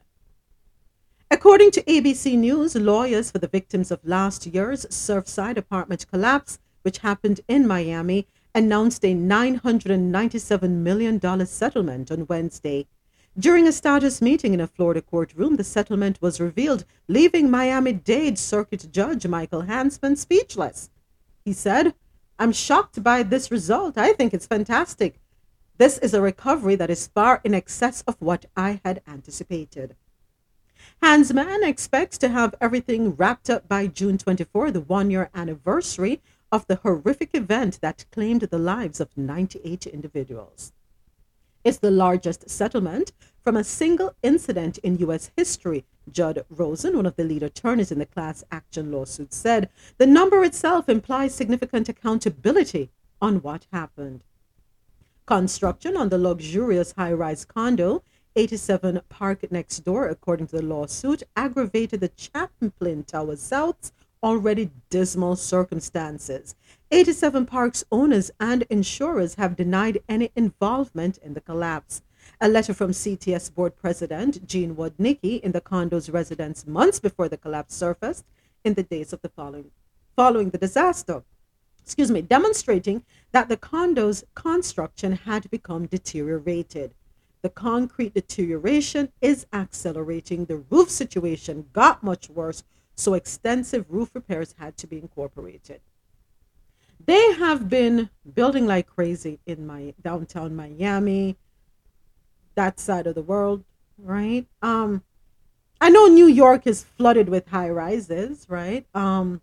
According 1.31 1.71
to 1.71 1.83
ABC 1.83 2.37
News, 2.37 2.75
lawyers 2.75 3.31
for 3.31 3.39
the 3.39 3.47
victims 3.47 3.91
of 3.91 3.99
last 4.03 4.45
year's 4.45 4.85
Surfside 4.85 5.57
apartment 5.57 6.05
collapse, 6.07 6.59
which 6.83 6.99
happened 6.99 7.41
in 7.47 7.65
Miami, 7.65 8.27
announced 8.53 9.03
a 9.03 9.15
$997 9.15 10.69
million 10.69 11.45
settlement 11.45 12.11
on 12.11 12.27
Wednesday. 12.27 12.87
During 13.37 13.67
a 13.67 13.71
status 13.71 14.21
meeting 14.21 14.53
in 14.53 14.61
a 14.61 14.67
Florida 14.67 15.01
courtroom, 15.01 15.55
the 15.55 15.63
settlement 15.63 16.21
was 16.21 16.39
revealed, 16.39 16.85
leaving 17.07 17.49
Miami 17.49 17.93
Dade 17.93 18.37
Circuit 18.37 18.87
Judge 18.91 19.25
Michael 19.25 19.63
Hanzman 19.63 20.17
speechless. 20.17 20.91
He 21.43 21.51
said, 21.51 21.95
I'm 22.37 22.51
shocked 22.51 23.01
by 23.01 23.23
this 23.23 23.49
result. 23.49 23.97
I 23.97 24.13
think 24.13 24.35
it's 24.35 24.45
fantastic. 24.45 25.19
This 25.77 25.97
is 25.97 26.13
a 26.13 26.21
recovery 26.21 26.75
that 26.75 26.91
is 26.91 27.07
far 27.07 27.41
in 27.43 27.55
excess 27.55 28.03
of 28.03 28.15
what 28.19 28.45
I 28.55 28.79
had 28.85 29.01
anticipated. 29.07 29.95
Hanzman 31.01 31.67
expects 31.67 32.17
to 32.19 32.29
have 32.29 32.53
everything 32.61 33.15
wrapped 33.15 33.49
up 33.49 33.67
by 33.67 33.87
June 33.87 34.19
24, 34.19 34.69
the 34.69 34.81
one 34.81 35.09
year 35.09 35.31
anniversary 35.33 36.21
of 36.51 36.67
the 36.67 36.75
horrific 36.75 37.31
event 37.33 37.79
that 37.81 38.05
claimed 38.11 38.41
the 38.41 38.59
lives 38.59 38.99
of 38.99 39.17
98 39.17 39.87
individuals. 39.87 40.73
It's 41.63 41.77
the 41.77 41.89
largest 41.89 42.49
settlement 42.49 43.11
from 43.41 43.57
a 43.57 43.63
single 43.63 44.13
incident 44.21 44.77
in 44.79 44.99
U.S. 44.99 45.31
history. 45.35 45.85
Judd 46.11 46.45
Rosen, 46.49 46.97
one 46.97 47.05
of 47.05 47.15
the 47.15 47.23
lead 47.23 47.41
attorneys 47.41 47.91
in 47.91 47.97
the 47.97 48.05
class 48.05 48.43
action 48.51 48.91
lawsuit, 48.91 49.33
said 49.33 49.69
the 49.97 50.05
number 50.05 50.43
itself 50.43 50.87
implies 50.87 51.33
significant 51.33 51.89
accountability 51.89 52.91
on 53.21 53.41
what 53.41 53.65
happened. 53.71 54.23
Construction 55.25 55.95
on 55.95 56.09
the 56.09 56.17
luxurious 56.17 56.91
high 56.97 57.13
rise 57.13 57.45
condo 57.45 58.03
87 58.35 58.99
Park 59.07 59.49
next 59.51 59.79
door, 59.79 60.09
according 60.09 60.47
to 60.47 60.57
the 60.57 60.61
lawsuit, 60.61 61.23
aggravated 61.37 62.01
the 62.01 62.11
Champlain 62.17 63.03
Tower 63.05 63.37
South's 63.37 63.93
already 64.21 64.69
dismal 64.89 65.37
circumstances. 65.37 66.55
87 66.91 67.45
Park's 67.45 67.85
owners 67.89 68.31
and 68.37 68.63
insurers 68.63 69.35
have 69.35 69.55
denied 69.55 69.99
any 70.09 70.29
involvement 70.35 71.19
in 71.19 71.35
the 71.35 71.41
collapse. 71.41 72.01
A 72.41 72.49
letter 72.49 72.73
from 72.73 72.91
CTS 72.91 73.53
board 73.53 73.77
president 73.77 74.45
Jean 74.45 74.75
Wodnicki 74.75 75.39
in 75.39 75.53
the 75.53 75.61
condo's 75.61 76.09
residence 76.09 76.67
months 76.67 76.99
before 76.99 77.29
the 77.29 77.37
collapse 77.37 77.75
surfaced 77.75 78.25
in 78.65 78.73
the 78.73 78.83
days 78.83 79.13
of 79.13 79.21
the 79.21 79.29
following 79.29 79.71
following 80.17 80.49
the 80.49 80.57
disaster. 80.57 81.23
Excuse 81.83 82.11
me, 82.11 82.21
demonstrating 82.21 83.03
that 83.33 83.49
the 83.49 83.57
condo's 83.57 84.23
construction 84.35 85.11
had 85.11 85.51
become 85.51 85.85
deteriorated. 85.85 86.93
The 87.41 87.49
concrete 87.49 88.13
deterioration 88.13 89.11
is 89.21 89.45
accelerating. 89.51 90.45
The 90.45 90.63
roof 90.69 90.89
situation 90.89 91.67
got 91.73 92.01
much 92.01 92.29
worse, 92.29 92.63
so 92.95 93.15
extensive 93.15 93.85
roof 93.89 94.11
repairs 94.13 94.55
had 94.57 94.77
to 94.77 94.87
be 94.87 94.97
incorporated. 94.97 95.81
They 97.05 97.33
have 97.33 97.67
been 97.67 98.09
building 98.33 98.65
like 98.65 98.87
crazy 98.87 99.39
in 99.45 99.67
my 99.67 99.93
downtown 100.01 100.55
Miami, 100.55 101.35
that 102.55 102.79
side 102.79 103.07
of 103.07 103.15
the 103.15 103.21
world, 103.21 103.65
right? 103.97 104.47
Um, 104.61 105.03
I 105.81 105.89
know 105.89 106.07
New 106.07 106.27
York 106.27 106.65
is 106.65 106.85
flooded 106.85 107.27
with 107.27 107.49
high 107.49 107.69
rises, 107.69 108.45
right? 108.47 108.85
Um, 108.95 109.41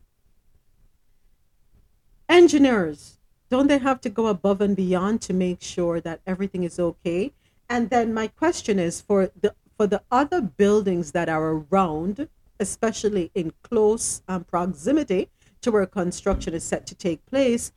engineers, 2.31 3.18
don't 3.51 3.66
they 3.66 3.78
have 3.78 4.01
to 4.03 4.09
go 4.09 4.28
above 4.28 4.61
and 4.61 4.76
beyond 4.76 5.20
to 5.22 5.35
make 5.35 5.61
sure 5.61 6.01
that 6.01 6.20
everything 6.26 6.62
is 6.62 6.78
okay? 6.78 7.33
And 7.68 7.91
then 7.91 8.14
my 8.14 8.28
question 8.28 8.78
is 8.78 9.01
for 9.01 9.31
the 9.41 9.55
for 9.76 9.87
the 9.87 10.03
other 10.11 10.43
buildings 10.43 11.12
that 11.12 11.31
are 11.31 11.64
around, 11.70 12.28
especially 12.59 13.31
in 13.35 13.51
close 13.62 14.20
um, 14.28 14.45
proximity 14.45 15.31
to 15.62 15.72
where 15.72 15.87
construction 15.87 16.53
is 16.53 16.62
set 16.62 16.87
to 16.87 16.95
take 16.95 17.24
place, 17.24 17.72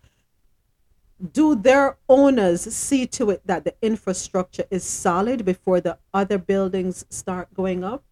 do 1.32 1.56
their 1.56 1.98
owners 2.10 2.62
see 2.62 3.08
to 3.08 3.30
it 3.30 3.42
that 3.46 3.64
the 3.64 3.74
infrastructure 3.82 4.66
is 4.70 4.84
solid 4.84 5.46
before 5.46 5.80
the 5.80 5.98
other 6.14 6.38
buildings 6.38 7.06
start 7.10 7.54
going 7.54 7.86
up? 7.86 8.04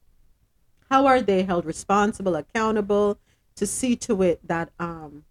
How 0.89 1.05
are 1.05 1.21
they 1.21 1.43
held 1.43 1.65
responsible, 1.65 2.37
accountable 2.37 3.17
to 3.55 3.67
see 3.67 3.97
to 3.97 4.21
it 4.21 4.39
that 4.47 4.71
um, 4.79 5.25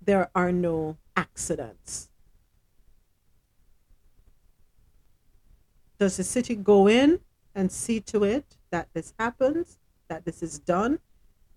there 0.00 0.30
are 0.34 0.52
no 0.52 0.96
accidents? 1.16 2.10
Does 5.98 6.16
the 6.16 6.24
city 6.24 6.54
go 6.54 6.88
in 6.88 7.20
and 7.54 7.72
see 7.72 8.00
to 8.00 8.24
it 8.24 8.56
that 8.70 8.88
this 8.92 9.14
happens, 9.18 9.78
that 10.08 10.24
this 10.24 10.42
is 10.42 10.58
done? 10.58 10.98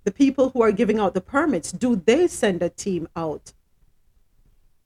The 0.05 0.11
people 0.11 0.49
who 0.49 0.61
are 0.61 0.71
giving 0.71 0.99
out 0.99 1.13
the 1.13 1.21
permits, 1.21 1.71
do 1.71 1.95
they 1.95 2.27
send 2.27 2.63
a 2.63 2.69
team 2.69 3.07
out 3.15 3.53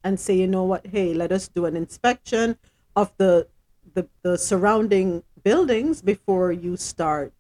and 0.04 0.20
say, 0.20 0.36
you 0.36 0.48
know 0.48 0.64
what, 0.64 0.88
hey, 0.88 1.14
let 1.14 1.32
us 1.32 1.48
do 1.48 1.66
an 1.66 1.78
inspection 1.78 2.58
of 2.96 3.14
the 3.18 3.48
the, 3.94 4.08
the 4.24 4.38
surrounding 4.38 5.24
buildings 5.44 6.02
before 6.02 6.52
you 6.52 6.78
start 6.78 7.34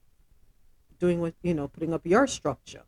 doing 1.00 1.20
what 1.20 1.34
you 1.42 1.54
know, 1.54 1.68
putting 1.68 1.94
up 1.94 2.06
your 2.06 2.28
structure? 2.28 2.84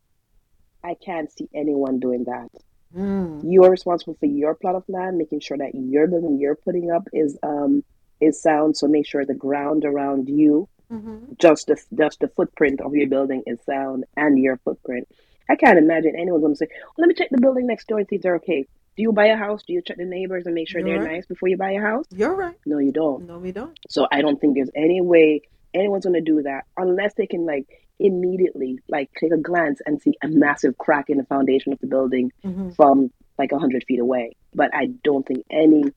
I 0.83 0.95
can't 1.03 1.31
see 1.31 1.49
anyone 1.53 1.99
doing 1.99 2.25
that. 2.25 2.49
Mm. 2.95 3.41
You're 3.43 3.69
responsible 3.69 4.15
for 4.19 4.25
your 4.25 4.55
plot 4.55 4.75
of 4.75 4.83
land, 4.87 5.17
making 5.17 5.41
sure 5.41 5.57
that 5.57 5.75
your 5.75 6.07
building 6.07 6.39
you're 6.39 6.55
putting 6.55 6.91
up 6.91 7.07
is 7.13 7.37
um 7.43 7.83
is 8.21 8.41
sound. 8.41 8.77
So 8.77 8.87
make 8.87 9.05
sure 9.05 9.25
the 9.25 9.33
ground 9.33 9.85
around 9.85 10.29
you, 10.29 10.69
mm-hmm. 10.91 11.33
just 11.39 11.67
the 11.67 11.81
just 11.95 12.19
the 12.19 12.27
footprint 12.29 12.81
of 12.81 12.95
your 12.95 13.07
building 13.07 13.43
is 13.45 13.59
sound 13.65 14.05
and 14.15 14.39
your 14.39 14.57
footprint. 14.57 15.07
I 15.49 15.55
can't 15.55 15.77
imagine 15.77 16.15
anyone's 16.15 16.43
gonna 16.43 16.55
say, 16.55 16.67
well, 16.71 16.93
"Let 16.99 17.07
me 17.07 17.13
check 17.15 17.29
the 17.29 17.41
building 17.41 17.67
next 17.67 17.87
door 17.87 17.99
and 17.99 18.07
see 18.07 18.15
if 18.15 18.21
they're 18.21 18.37
okay." 18.37 18.65
Do 18.95 19.01
you 19.01 19.11
buy 19.11 19.25
a 19.25 19.35
house? 19.35 19.63
Do 19.63 19.73
you 19.73 19.81
check 19.81 19.97
the 19.97 20.05
neighbors 20.05 20.45
and 20.45 20.55
make 20.55 20.69
sure 20.69 20.79
You're 20.79 20.99
they're 20.99 21.05
right. 21.05 21.15
nice 21.15 21.25
before 21.25 21.49
you 21.49 21.57
buy 21.57 21.71
a 21.71 21.81
house? 21.81 22.05
You're 22.11 22.33
right. 22.33 22.55
No, 22.65 22.77
you 22.77 22.93
don't. 22.93 23.27
No, 23.27 23.39
we 23.39 23.51
don't. 23.51 23.77
So 23.89 24.07
I 24.09 24.21
don't 24.21 24.39
think 24.39 24.55
there's 24.55 24.69
any 24.73 25.01
way 25.01 25.41
anyone's 25.73 26.05
gonna 26.05 26.21
do 26.21 26.41
that 26.43 26.65
unless 26.77 27.13
they 27.15 27.27
can 27.27 27.45
like 27.45 27.84
immediately 27.99 28.79
like 28.89 29.09
take 29.19 29.31
a 29.31 29.37
glance 29.37 29.81
and 29.85 30.01
see 30.01 30.13
a 30.23 30.27
massive 30.27 30.77
crack 30.77 31.09
in 31.09 31.17
the 31.17 31.23
foundation 31.25 31.71
of 31.73 31.79
the 31.79 31.87
building 31.87 32.31
Mhm. 32.43 32.75
from 32.75 33.11
like 33.37 33.51
a 33.51 33.59
hundred 33.59 33.83
feet 33.87 33.99
away. 33.99 34.35
But 34.53 34.69
I 34.73 34.87
don't 35.03 35.25
think 35.25 35.45
any 35.49 35.91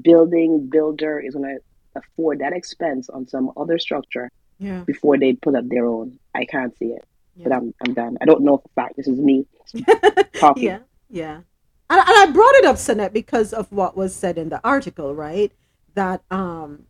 building 0.00 0.68
builder 0.68 1.18
is 1.20 1.34
gonna 1.34 1.56
afford 1.94 2.40
that 2.40 2.52
expense 2.52 3.08
on 3.08 3.26
some 3.28 3.50
other 3.56 3.78
structure 3.78 4.30
Yeah. 4.58 4.82
before 4.84 5.16
they 5.18 5.32
put 5.34 5.54
up 5.54 5.68
their 5.68 5.86
own. 5.86 6.18
I 6.34 6.44
can't 6.44 6.76
see 6.78 6.86
it. 6.92 7.04
But 7.38 7.52
I'm 7.52 7.74
I'm 7.86 7.92
done. 7.94 8.16
I 8.20 8.24
don't 8.24 8.42
know 8.42 8.56
for 8.58 8.68
a 8.76 8.80
fact. 8.82 8.96
This 8.96 9.08
is 9.08 9.18
me 9.18 9.46
talking. 10.34 10.64
Yeah, 10.64 10.78
yeah. 11.10 11.34
And, 11.88 12.00
and 12.00 12.02
I 12.08 12.30
brought 12.32 12.54
it 12.56 12.64
up, 12.64 12.76
Sanette, 12.76 13.12
because 13.12 13.52
of 13.52 13.70
what 13.70 13.96
was 13.96 14.14
said 14.14 14.38
in 14.38 14.48
the 14.48 14.60
article, 14.64 15.14
right? 15.14 15.52
That 15.94 16.22
um, 16.30 16.86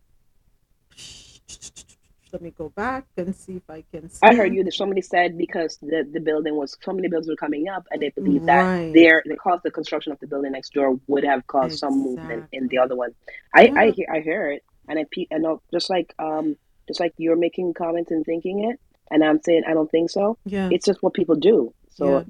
let 2.37 2.43
me 2.43 2.51
go 2.51 2.69
back 2.69 3.07
and 3.17 3.35
see 3.35 3.57
if 3.57 3.63
I 3.71 3.83
can. 3.91 4.11
See. 4.11 4.19
I 4.23 4.35
heard 4.35 4.53
you 4.55 4.63
that 4.65 4.75
somebody 4.75 5.01
said 5.01 5.39
because 5.39 5.79
the, 5.81 6.07
the 6.13 6.21
building 6.21 6.55
was 6.55 6.77
so 6.83 6.93
many 6.93 7.09
buildings 7.09 7.29
were 7.31 7.37
coming 7.37 7.67
up 7.67 7.87
and 7.91 8.03
they 8.03 8.11
believe 8.11 8.43
Right. 8.43 8.89
that 8.93 8.93
their 8.93 9.23
the 9.25 9.37
cost 9.37 9.65
of 9.65 9.73
construction 9.73 10.13
of 10.13 10.21
the 10.21 10.27
building 10.27 10.53
next 10.53 10.75
door 10.75 10.99
would 11.07 11.25
have 11.25 11.47
caused 11.47 11.79
some 11.79 11.95
movement 11.99 12.45
in 12.53 12.69
the 12.69 12.77
other 12.77 12.95
one. 12.95 13.13
I 13.55 13.63
I 13.75 13.91
hear 13.97 14.07
I 14.13 14.21
hear 14.21 14.51
it 14.51 14.63
and 14.87 14.99
I 14.99 15.05
pe- 15.11 15.29
I 15.33 15.39
know 15.39 15.63
just 15.73 15.89
like 15.89 16.15
um 16.19 16.57
just 16.89 17.01
like 17.01 17.15
you're 17.17 17.37
making 17.37 17.73
comments 17.73 18.11
and 18.11 18.23
thinking 18.27 18.65
it 18.69 18.79
and 19.11 19.25
I'm 19.25 19.41
saying 19.43 19.63
I 19.67 19.73
don't 19.73 19.91
think 19.91 20.11
so. 20.11 20.37
Yeah. 20.45 20.69
It's 20.71 20.85
just 20.85 21.03
what 21.03 21.15
people 21.15 21.37
do. 21.37 21.73
So 21.99 22.05
Yeah. 22.19 22.25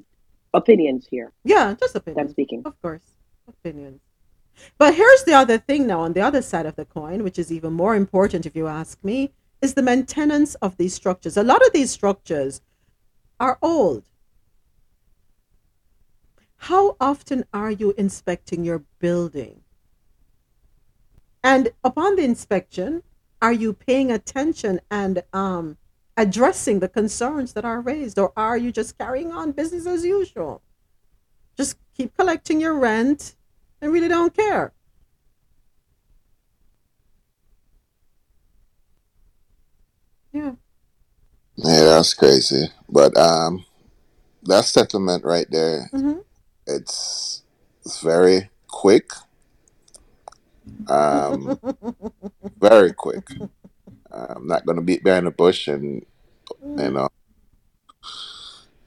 opinions 0.54 1.02
here. 1.10 1.32
Yeah, 1.44 1.74
just 1.82 1.96
opinions. 1.96 2.20
I'm 2.28 2.30
speaking. 2.30 2.62
Of 2.64 2.80
course, 2.80 3.06
opinions. 3.48 4.00
But 4.78 4.94
here's 4.94 5.24
the 5.24 5.34
other 5.34 5.58
thing 5.58 5.86
now 5.86 6.00
on 6.00 6.12
the 6.14 6.22
other 6.22 6.40
side 6.40 6.64
of 6.64 6.76
the 6.76 6.86
coin, 6.86 7.22
which 7.24 7.38
is 7.38 7.52
even 7.52 7.72
more 7.74 7.94
important 7.94 8.46
if 8.46 8.54
you 8.56 8.66
ask 8.68 9.02
me, 9.04 9.32
is 9.60 9.74
the 9.74 9.82
maintenance 9.82 10.54
of 10.56 10.76
these 10.76 10.94
structures. 10.94 11.36
A 11.36 11.42
lot 11.42 11.64
of 11.64 11.72
these 11.72 11.90
structures 11.90 12.60
are 13.40 13.58
old. 13.62 14.04
How 16.58 16.96
often 17.00 17.44
are 17.52 17.70
you 17.70 17.94
inspecting 17.96 18.64
your 18.64 18.82
building? 18.98 19.62
And 21.42 21.70
upon 21.84 22.16
the 22.16 22.24
inspection, 22.24 23.02
are 23.40 23.52
you 23.52 23.72
paying 23.72 24.10
attention 24.10 24.80
and 24.90 25.22
um, 25.32 25.76
addressing 26.16 26.80
the 26.80 26.88
concerns 26.88 27.52
that 27.52 27.64
are 27.64 27.80
raised, 27.80 28.18
or 28.18 28.32
are 28.36 28.56
you 28.56 28.72
just 28.72 28.98
carrying 28.98 29.32
on 29.32 29.52
business 29.52 29.86
as 29.86 30.04
usual? 30.04 30.62
Just 31.56 31.78
keep 31.96 32.16
collecting 32.16 32.60
your 32.60 32.74
rent 32.74 33.36
and 33.80 33.92
really 33.92 34.08
don't 34.08 34.34
care. 34.34 34.72
Yeah. 40.36 40.52
Yeah, 41.56 41.84
that's 41.84 42.12
crazy. 42.12 42.68
But 42.90 43.16
um, 43.16 43.64
that 44.42 44.64
settlement 44.66 45.24
right 45.24 45.46
there, 45.50 45.90
Mhm. 45.94 46.22
it's 46.66 47.42
it's 47.84 48.00
very 48.02 48.50
quick. 48.68 49.10
Um, 50.88 51.58
very 52.60 52.92
quick. 52.92 53.26
I'm 54.10 54.46
not 54.46 54.66
gonna 54.66 54.82
beat 54.82 55.02
behind 55.02 55.26
the 55.26 55.30
bush, 55.30 55.68
and 55.68 56.04
you 56.76 56.90
know, 56.90 57.08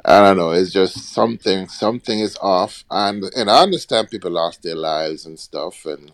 I 0.05 0.21
don't 0.21 0.37
know. 0.37 0.51
It's 0.51 0.71
just 0.71 0.95
something. 1.11 1.67
Something 1.67 2.19
is 2.19 2.37
off, 2.41 2.83
and 2.91 3.23
and 3.35 3.49
I 3.49 3.63
understand 3.63 4.11
people 4.11 4.31
lost 4.31 4.61
their 4.61 4.75
lives 4.75 5.25
and 5.25 5.39
stuff, 5.39 5.85
and 5.85 6.11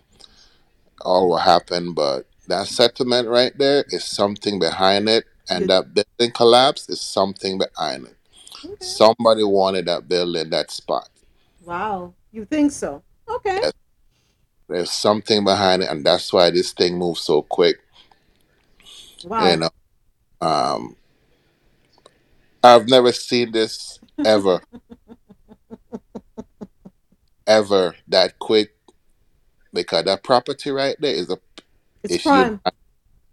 all 1.02 1.30
what 1.30 1.42
happened, 1.44 1.96
but 1.96 2.26
that 2.48 2.68
settlement 2.68 3.28
right 3.28 3.58
there 3.58 3.86
is 3.90 4.04
something 4.04 4.60
behind 4.60 5.10
it, 5.10 5.26
and 5.50 5.70
that 5.70 5.94
building 5.94 6.34
collapse 6.34 6.90
is 6.90 7.02
something 7.02 7.58
behind 7.58 8.08
it. 8.08 8.16
Okay. 8.64 8.86
Somebody 8.86 9.44
wanted 9.44 9.86
that 9.86 10.08
building, 10.08 10.50
that 10.50 10.72
spot. 10.72 11.10
Wow. 11.64 12.14
You 12.32 12.46
think 12.46 12.72
so? 12.72 13.04
Okay. 13.28 13.60
Yes. 13.62 13.74
There's 14.68 14.92
something 14.92 15.44
behind 15.44 15.84
it, 15.84 15.90
and 15.90 16.06
that's 16.06 16.34
why 16.34 16.50
this 16.50 16.74
thing 16.74 16.98
moves 16.98 17.22
so 17.22 17.44
quick. 17.44 17.78
Wow. 19.24 19.50
You 19.50 19.58
know, 19.58 19.70
um, 20.42 20.96
I've 22.64 22.88
never 22.88 23.12
seen 23.12 23.52
this 23.52 24.00
ever, 24.26 24.62
ever 27.48 27.96
that 28.08 28.40
quick. 28.40 28.72
Because 29.74 30.06
that 30.06 30.24
property 30.24 30.72
right 30.72 30.96
there 31.00 31.14
is 31.14 31.30
a 31.30 31.38
It's, 32.12 32.24
prime. 32.24 32.62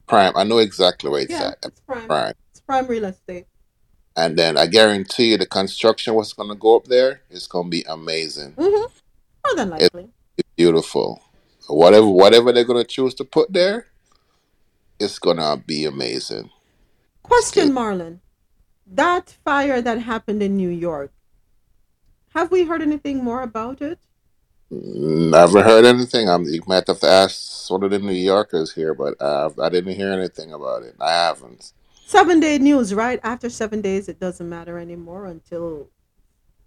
prime. 0.07 0.33
I 0.37 0.45
know 0.45 0.59
exactly 0.59 1.11
where 1.11 1.23
it's 1.23 1.31
yeah, 1.31 1.49
at. 1.49 1.59
It's 1.65 1.81
prime. 1.81 2.07
prime. 2.07 2.35
It's 2.51 2.61
prime 2.61 2.87
real 2.87 3.05
estate. 3.05 3.47
And 4.17 4.39
then 4.39 4.59
I 4.59 4.67
guarantee 4.67 5.31
you, 5.31 5.39
the 5.39 5.47
construction 5.47 6.15
what's 6.15 6.33
going 6.33 6.51
to 6.51 6.55
go 6.55 6.77
up 6.77 6.85
there 6.85 7.23
is 7.31 7.47
going 7.47 7.67
to 7.67 7.71
be 7.71 7.85
amazing. 7.89 8.53
Mm-hmm. 8.53 8.93
More 9.47 9.57
than 9.57 9.71
likely. 9.71 10.09
It's 10.37 10.49
beautiful. 10.57 11.23
Whatever, 11.69 12.09
whatever 12.09 12.53
they're 12.53 12.65
going 12.65 12.83
to 12.83 12.89
choose 12.89 13.15
to 13.15 13.25
put 13.25 13.53
there, 13.53 13.87
it's 14.99 15.19
going 15.19 15.39
to 15.39 15.63
be 15.67 15.85
amazing. 15.85 16.51
Question, 17.23 17.71
Marlon. 17.71 18.19
That 18.87 19.31
fire 19.45 19.81
that 19.81 20.01
happened 20.01 20.43
in 20.43 20.57
New 20.57 20.69
York, 20.69 21.13
have 22.35 22.51
we 22.51 22.65
heard 22.65 22.83
anything 22.83 23.25
more 23.25 23.43
about 23.43 23.81
it? 23.81 23.99
Never 24.75 25.63
heard 25.63 25.85
anything. 25.85 26.31
I'm, 26.31 26.45
you 26.45 26.63
might 26.67 26.87
have 26.87 27.01
to 27.01 27.09
ask 27.09 27.71
one 27.71 27.83
of 27.83 27.91
the 27.91 27.99
New 27.99 28.13
Yorkers 28.13 28.73
here, 28.73 28.95
but 28.95 29.21
uh, 29.21 29.51
I 29.61 29.69
didn't 29.69 29.95
hear 29.95 30.11
anything 30.11 30.55
about 30.55 30.83
it. 30.83 30.95
I 30.99 31.11
haven't. 31.11 31.73
Seven 32.07 32.41
day 32.41 32.57
news, 32.59 32.95
right? 32.95 33.21
After 33.23 33.51
seven 33.51 33.83
days, 33.83 34.09
it 34.09 34.19
doesn't 34.19 34.49
matter 34.49 34.79
anymore 34.79 35.27
until 35.27 35.91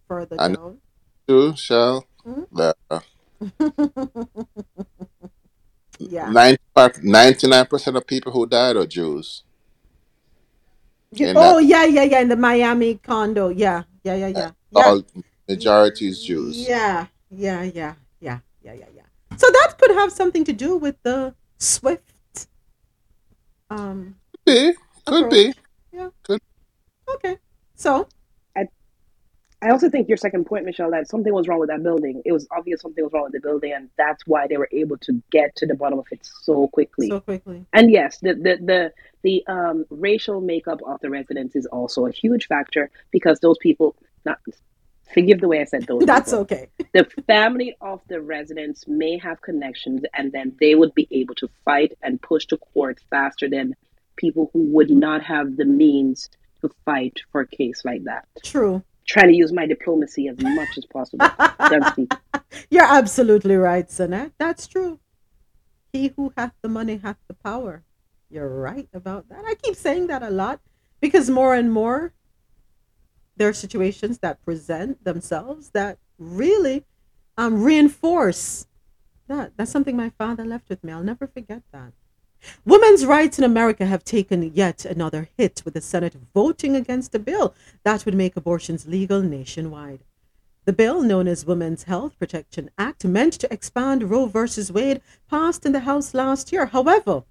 further 0.08 0.36
I 0.39 0.49
down. 0.49 0.78
Too, 1.28 1.56
shall. 1.56 2.06
Mm-hmm. 2.24 2.97
yeah. 5.97 6.28
99% 6.28 7.95
of 7.95 8.06
people 8.06 8.32
who 8.32 8.45
died 8.45 8.76
are 8.76 8.86
Jews. 8.86 9.43
Yeah, 11.12 11.34
oh, 11.36 11.56
that, 11.58 11.66
yeah, 11.66 11.86
yeah, 11.86 12.03
yeah. 12.03 12.20
In 12.20 12.30
the 12.30 12.36
Miami 12.36 12.95
condo. 12.95 13.49
Yeah, 13.49 13.84
yeah, 14.03 14.16
yeah, 14.16 14.28
yeah. 14.28 14.51
yeah. 14.72 14.84
All 14.84 15.03
majority 15.47 16.10
is 16.10 16.24
Jews. 16.24 16.68
Yeah, 16.68 17.08
yeah, 17.36 17.64
yeah, 17.64 17.94
yeah, 18.20 18.40
yeah, 18.64 18.74
yeah, 18.74 18.86
yeah. 18.96 19.38
So 19.38 19.48
that 19.48 19.76
could 19.78 19.92
have 19.92 20.12
something 20.12 20.44
to 20.46 20.54
do 20.54 20.78
with 20.78 20.96
the 21.04 21.36
Swift. 21.58 22.48
Um, 23.70 24.16
could 24.46 24.46
be. 24.46 24.74
Could 25.06 25.30
be. 25.30 25.54
Yeah. 25.92 26.10
Could. 26.24 26.42
Okay. 27.16 27.38
So. 27.76 28.08
I, 28.56 28.68
I 29.62 29.70
also 29.70 29.90
think 29.90 30.08
your 30.08 30.18
second 30.18 30.46
point, 30.46 30.66
Michelle, 30.66 30.92
that 30.92 31.08
something 31.08 31.34
was 31.34 31.48
wrong 31.48 31.60
with 31.60 31.70
that 31.70 31.84
building. 31.84 32.22
It 32.26 32.32
was 32.32 32.48
obvious 32.56 32.82
something 32.82 33.04
was 33.04 33.12
wrong 33.14 33.24
with 33.24 33.34
the 33.34 33.40
building, 33.40 33.74
and 33.74 33.90
that's 33.98 34.26
why 34.26 34.48
they 34.48 34.58
were 34.58 34.70
able 34.72 34.98
to 35.00 35.22
get 35.32 35.56
to 35.58 35.66
the 35.66 35.76
bottom 35.76 36.00
of 36.00 36.06
it 36.12 36.20
so 36.24 36.68
quickly. 36.70 37.10
So 37.10 37.20
quickly. 37.20 37.66
And 37.74 37.92
yes, 37.92 38.20
the 38.20 38.34
the 38.36 38.58
the 38.62 38.94
the 39.24 39.44
um, 39.48 39.86
racial 39.90 40.40
makeup 40.40 40.82
of 40.86 41.02
the 41.02 41.10
residents 41.10 41.56
is 41.56 41.66
also 41.66 42.06
a 42.06 42.12
huge 42.12 42.48
factor 42.48 42.92
because 43.12 43.40
those 43.40 43.58
people 43.58 43.96
not 44.24 44.40
forgive 45.16 45.41
the 45.41 45.47
way 45.47 45.61
I 45.61 45.63
said 45.63 45.88
those. 45.88 46.05
That's 46.05 46.32
people. 46.32 46.41
okay. 46.41 46.68
the 46.93 47.05
family 47.26 47.76
of 47.82 48.01
the 48.07 48.22
residents 48.22 48.86
may 48.88 49.18
have 49.18 49.41
connections, 49.41 50.03
and 50.13 50.32
then 50.32 50.55
they 50.59 50.76
would 50.76 50.93
be 50.93 51.07
able 51.09 51.34
to 51.36 51.49
fight 51.63 51.93
and 52.03 52.22
push 52.22 52.45
to 52.47 52.57
court 52.57 52.99
faster 53.09 53.49
than 53.49 53.76
people 54.18 54.51
who 54.53 54.61
would 54.76 54.91
not 54.91 55.24
have 55.24 55.57
the 55.57 55.66
means 55.66 56.30
to 56.61 56.70
fight 56.86 57.18
for 57.32 57.41
a 57.41 57.47
case 57.47 57.84
like 57.84 58.03
that. 58.03 58.28
True. 58.43 58.84
Trying 59.07 59.30
to 59.30 59.36
use 59.36 59.51
my 59.53 59.66
diplomacy 59.66 60.28
as 60.28 60.38
much 60.39 60.78
as 60.78 60.86
possible. 60.86 61.28
You're 62.70 62.91
absolutely 62.99 63.55
right, 63.55 63.88
Sonette. 63.88 64.32
That's 64.38 64.68
true. 64.68 64.99
He 65.93 66.11
who 66.16 66.34
hath 66.38 66.53
the 66.61 66.70
money 66.70 66.97
hath 66.97 67.18
the 67.28 67.36
power. 67.36 67.84
You're 68.30 68.49
right 68.49 68.89
about 68.93 69.30
that. 69.30 69.43
I 69.45 69.55
keep 69.55 69.76
saying 69.76 70.07
that 70.07 70.24
a 70.24 70.30
lot 70.30 70.59
because 70.99 71.30
more 71.30 71.53
and 71.53 71.72
more 71.72 72.13
there 73.38 73.50
are 73.50 73.54
situations 73.54 74.20
that 74.20 74.44
present 74.44 75.04
themselves 75.04 75.70
that 75.70 75.98
really 76.18 76.84
um, 77.38 77.62
reinforce 77.64 78.68
that. 79.28 79.54
That's 79.58 79.72
something 79.72 79.96
my 79.96 80.10
father 80.10 80.46
left 80.46 80.70
with 80.70 80.84
me. 80.84 80.94
I'll 80.94 81.04
never 81.04 81.28
forget 81.28 81.64
that. 81.72 81.94
Women's 82.64 83.06
rights 83.06 83.40
in 83.40 83.44
America 83.44 83.86
have 83.86 84.04
taken 84.04 84.54
yet 84.54 84.86
another 84.86 85.30
hit 85.36 85.64
with 85.66 85.74
the 85.74 85.82
Senate 85.82 86.16
voting 86.34 86.76
against 86.76 87.16
a 87.16 87.20
bill 87.20 87.56
that 87.84 88.06
would 88.06 88.14
make 88.14 88.36
abortions 88.36 88.88
legal 88.88 89.22
nationwide. 89.22 90.04
The 90.66 90.74
bill, 90.74 91.02
known 91.02 91.28
as 91.28 91.46
Women's 91.46 91.84
Health 91.84 92.18
Protection 92.18 92.70
Act, 92.78 93.06
meant 93.06 93.34
to 93.34 93.54
expand 93.54 94.10
Roe 94.10 94.26
v. 94.26 94.48
Wade, 94.72 95.02
passed 95.30 95.66
in 95.66 95.72
the 95.74 95.82
House 95.82 96.14
last 96.14 96.52
year. 96.52 96.68
However, 96.68 97.24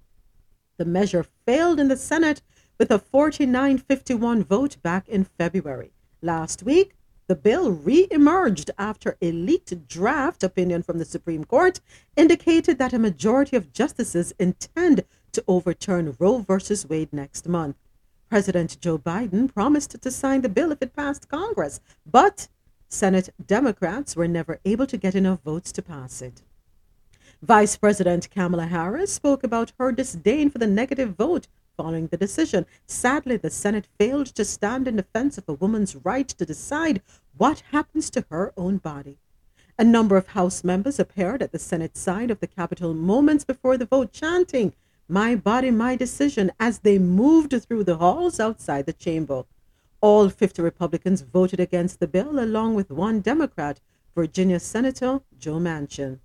the 0.77 0.85
measure 0.85 1.25
failed 1.45 1.79
in 1.79 1.87
the 1.87 1.97
Senate 1.97 2.41
with 2.77 2.91
a 2.91 2.99
49 2.99 3.77
51 3.77 4.43
vote 4.43 4.77
back 4.81 5.07
in 5.07 5.23
February. 5.23 5.91
Last 6.25 6.63
week, 6.63 6.95
the 7.27 7.35
bill 7.35 7.71
re 7.71 8.07
emerged 8.09 8.71
after 8.79 9.15
a 9.21 9.31
leaked 9.31 9.87
draft 9.87 10.43
opinion 10.43 10.81
from 10.81 10.97
the 10.97 11.05
Supreme 11.05 11.43
Court 11.43 11.81
indicated 12.15 12.79
that 12.79 12.93
a 12.93 12.97
majority 12.97 13.55
of 13.55 13.71
justices 13.71 14.33
intend 14.39 15.03
to 15.33 15.43
overturn 15.47 16.15
Roe 16.17 16.39
v. 16.39 16.55
Wade 16.89 17.13
next 17.13 17.47
month. 17.47 17.75
President 18.27 18.81
Joe 18.81 18.97
Biden 18.97 19.53
promised 19.53 20.01
to 20.01 20.09
sign 20.09 20.41
the 20.41 20.49
bill 20.49 20.71
if 20.71 20.81
it 20.81 20.95
passed 20.95 21.29
Congress, 21.29 21.79
but 22.11 22.47
Senate 22.89 23.29
Democrats 23.45 24.15
were 24.15 24.27
never 24.27 24.59
able 24.65 24.87
to 24.87 24.97
get 24.97 25.13
enough 25.13 25.43
votes 25.43 25.71
to 25.73 25.83
pass 25.83 26.23
it. 26.23 26.41
Vice 27.43 27.77
President 27.77 28.31
Kamala 28.31 28.65
Harris 28.65 29.13
spoke 29.13 29.43
about 29.43 29.73
her 29.77 29.91
disdain 29.91 30.49
for 30.49 30.57
the 30.57 30.65
negative 30.65 31.15
vote 31.15 31.45
following 31.75 32.07
the 32.07 32.17
decision. 32.17 32.65
Sadly, 32.87 33.37
the 33.37 33.49
Senate 33.49 33.87
failed 33.99 34.27
to 34.27 34.45
stand 34.45 34.87
in 34.87 34.95
defense 34.95 35.37
of 35.37 35.47
a 35.47 35.53
woman's 35.53 35.95
right 35.95 36.27
to 36.27 36.45
decide 36.45 37.01
what 37.37 37.63
happens 37.71 38.09
to 38.11 38.25
her 38.29 38.53
own 38.55 38.77
body. 38.77 39.17
A 39.77 39.83
number 39.83 40.15
of 40.15 40.27
House 40.27 40.63
members 40.63 40.99
appeared 40.99 41.41
at 41.41 41.51
the 41.51 41.59
Senate 41.59 41.97
side 41.97 42.31
of 42.31 42.39
the 42.39 42.47
Capitol 42.47 42.93
moments 42.93 43.43
before 43.43 43.77
the 43.77 43.85
vote, 43.85 44.13
chanting, 44.13 44.73
My 45.09 45.35
body, 45.35 45.69
my 45.69 45.95
decision, 45.95 46.51
as 46.59 46.79
they 46.79 46.97
moved 46.97 47.53
through 47.61 47.83
the 47.83 47.97
halls 47.97 48.39
outside 48.39 48.85
the 48.85 48.93
chamber. 48.93 49.43
All 49.99 50.29
50 50.29 50.61
Republicans 50.61 51.21
voted 51.21 51.59
against 51.59 51.99
the 51.99 52.07
bill, 52.07 52.39
along 52.39 52.75
with 52.75 52.89
one 52.89 53.19
Democrat, 53.19 53.81
Virginia 54.15 54.61
Senator 54.61 55.21
Joe 55.37 55.59
Manchin. 55.59 56.19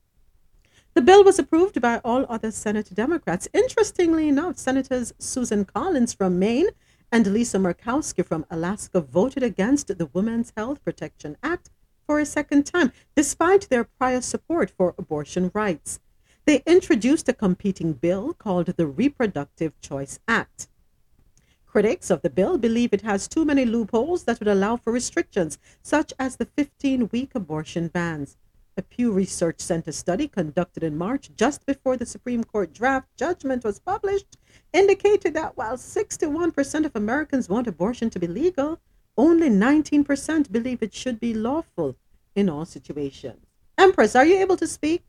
The 0.93 1.03
bill 1.03 1.23
was 1.23 1.39
approved 1.39 1.81
by 1.81 1.99
all 1.99 2.27
other 2.29 2.51
Senate 2.51 2.93
Democrats. 2.93 3.47
Interestingly 3.53 4.29
enough, 4.29 4.59
Senators 4.59 5.15
Susan 5.19 5.65
Collins 5.65 6.13
from 6.13 6.41
Maine 6.41 6.71
and 7.13 7.27
Lisa 7.29 7.59
Murkowski 7.59 8.27
from 8.27 8.45
Alaska 8.51 9.01
voted 9.01 9.45
against 9.45 9.87
the 9.87 10.11
Women's 10.13 10.53
Health 10.57 10.85
Protection 10.85 11.37
Act 11.45 11.71
for 12.07 12.19
a 12.19 12.27
second 12.27 12.67
time, 12.67 12.93
despite 13.15 13.69
their 13.69 13.85
prior 13.85 14.21
support 14.21 14.69
for 14.69 14.97
abortion 14.99 15.53
rights. 15.55 16.01
They 16.45 16.61
introduced 16.67 17.29
a 17.29 17.35
competing 17.35 17.93
bill 17.93 18.35
called 18.35 18.67
the 18.67 18.87
Reproductive 18.89 19.81
Choice 19.81 20.19
Act. 20.27 20.67
Critics 21.67 22.11
of 22.11 22.23
the 22.23 22.31
bill 22.31 22.59
believe 22.59 22.93
it 22.93 23.03
has 23.03 23.29
too 23.29 23.45
many 23.45 23.65
loopholes 23.65 24.25
that 24.25 24.41
would 24.41 24.49
allow 24.49 24.77
for 24.77 24.93
restrictions, 24.93 25.57
such 25.83 26.13
as 26.19 26.37
the 26.37 26.47
15 26.47 27.11
week 27.13 27.31
abortion 27.37 27.87
bans. 27.87 28.37
A 28.77 28.83
Pew 28.83 29.13
Research 29.13 29.61
Center 29.61 29.93
study 29.93 30.29
conducted 30.29 30.83
in 30.83 30.97
March, 30.97 31.31
just 31.37 31.67
before 31.67 31.97
the 31.97 32.07
Supreme 32.07 32.45
Court 32.45 32.73
draft 32.73 33.09
judgment 33.17 33.65
was 33.65 33.79
published, 33.81 34.37
indicated 34.73 35.35
that 35.35 35.57
while 35.57 35.77
61% 35.77 36.85
of 36.85 36.95
Americans 36.95 37.49
want 37.49 37.67
abortion 37.67 38.11
to 38.11 38.19
be 38.19 38.27
legal, 38.27 38.81
only 39.19 39.51
19% 39.51 40.51
believe 40.53 40.83
it 40.83 40.95
should 40.95 41.21
be 41.21 41.35
lawful 41.35 41.97
in 42.35 42.49
all 42.49 42.65
situations. 42.65 43.45
Empress, 43.77 44.15
are 44.15 44.25
you 44.25 44.37
able 44.37 44.57
to 44.57 44.67
speak? 44.67 45.03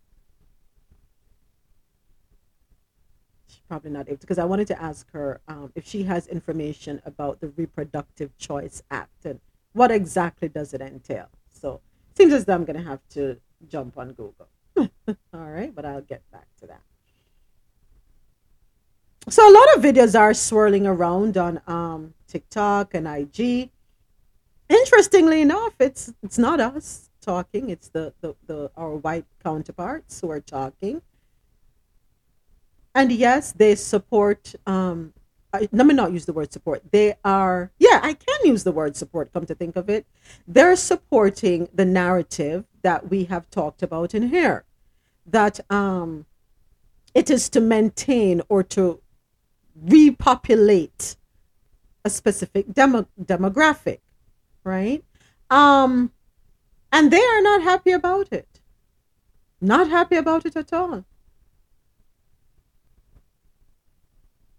She's 3.47 3.61
probably 3.67 3.91
not 3.91 4.07
able 4.09 4.17
because 4.17 4.39
I 4.39 4.45
wanted 4.45 4.67
to 4.67 4.81
ask 4.81 5.09
her 5.11 5.39
um, 5.47 5.71
if 5.75 5.85
she 5.85 6.03
has 6.03 6.27
information 6.27 7.01
about 7.05 7.39
the 7.41 7.49
Reproductive 7.49 8.35
Choice 8.37 8.81
Act 8.89 9.25
and 9.25 9.39
what 9.73 9.91
exactly 9.91 10.49
does 10.49 10.73
it 10.73 10.81
entail. 10.81 11.27
So 11.53 11.81
seems 12.15 12.33
as 12.33 12.45
though 12.45 12.55
I'm 12.55 12.65
going 12.65 12.77
to 12.81 12.89
have 12.89 13.01
to 13.11 13.37
jump 13.69 13.97
on 13.97 14.13
Google. 14.13 14.47
All 14.77 14.85
right, 15.33 15.73
but 15.73 15.85
I'll 15.85 16.01
get 16.01 16.21
back 16.31 16.47
to 16.59 16.67
that. 16.67 16.81
So 19.29 19.47
a 19.47 19.53
lot 19.53 19.75
of 19.75 19.83
videos 19.83 20.19
are 20.19 20.33
swirling 20.33 20.87
around 20.87 21.37
on 21.37 21.61
um, 21.67 22.13
TikTok 22.27 22.93
and 22.93 23.07
IG. 23.07 23.69
Interestingly 24.67 25.41
enough, 25.41 25.73
it's 25.79 26.13
it's 26.23 26.37
not 26.37 26.59
us 26.59 27.09
talking; 27.21 27.69
it's 27.69 27.89
the, 27.89 28.13
the, 28.21 28.35
the 28.47 28.71
our 28.75 28.95
white 28.95 29.25
counterparts 29.43 30.21
who 30.21 30.31
are 30.31 30.39
talking. 30.39 31.01
And 32.95 33.11
yes, 33.11 33.51
they 33.51 33.75
support. 33.75 34.55
Um, 34.65 35.13
I, 35.53 35.67
let 35.71 35.85
me 35.85 35.93
not 35.93 36.13
use 36.13 36.25
the 36.25 36.33
word 36.33 36.51
support. 36.53 36.81
They 36.91 37.15
are, 37.25 37.71
yeah, 37.77 37.99
I 38.01 38.13
can 38.13 38.39
use 38.45 38.63
the 38.63 38.71
word 38.71 38.95
support. 38.95 39.33
Come 39.33 39.45
to 39.45 39.55
think 39.55 39.75
of 39.75 39.89
it, 39.89 40.05
they're 40.47 40.77
supporting 40.77 41.67
the 41.73 41.85
narrative 41.85 42.65
that 42.81 43.09
we 43.09 43.25
have 43.25 43.49
talked 43.49 43.83
about 43.83 44.13
in 44.13 44.29
here 44.29 44.65
that 45.25 45.59
um, 45.69 46.25
it 47.13 47.29
is 47.29 47.49
to 47.49 47.59
maintain 47.59 48.41
or 48.49 48.63
to 48.63 49.01
repopulate 49.75 51.15
a 52.03 52.09
specific 52.09 52.73
demo- 52.73 53.07
demographic, 53.21 53.99
right? 54.63 55.03
Um, 55.49 56.11
and 56.91 57.11
they 57.11 57.23
are 57.23 57.41
not 57.41 57.61
happy 57.61 57.91
about 57.91 58.31
it. 58.31 58.59
Not 59.59 59.89
happy 59.89 60.15
about 60.15 60.45
it 60.45 60.55
at 60.55 60.73
all. 60.73 61.05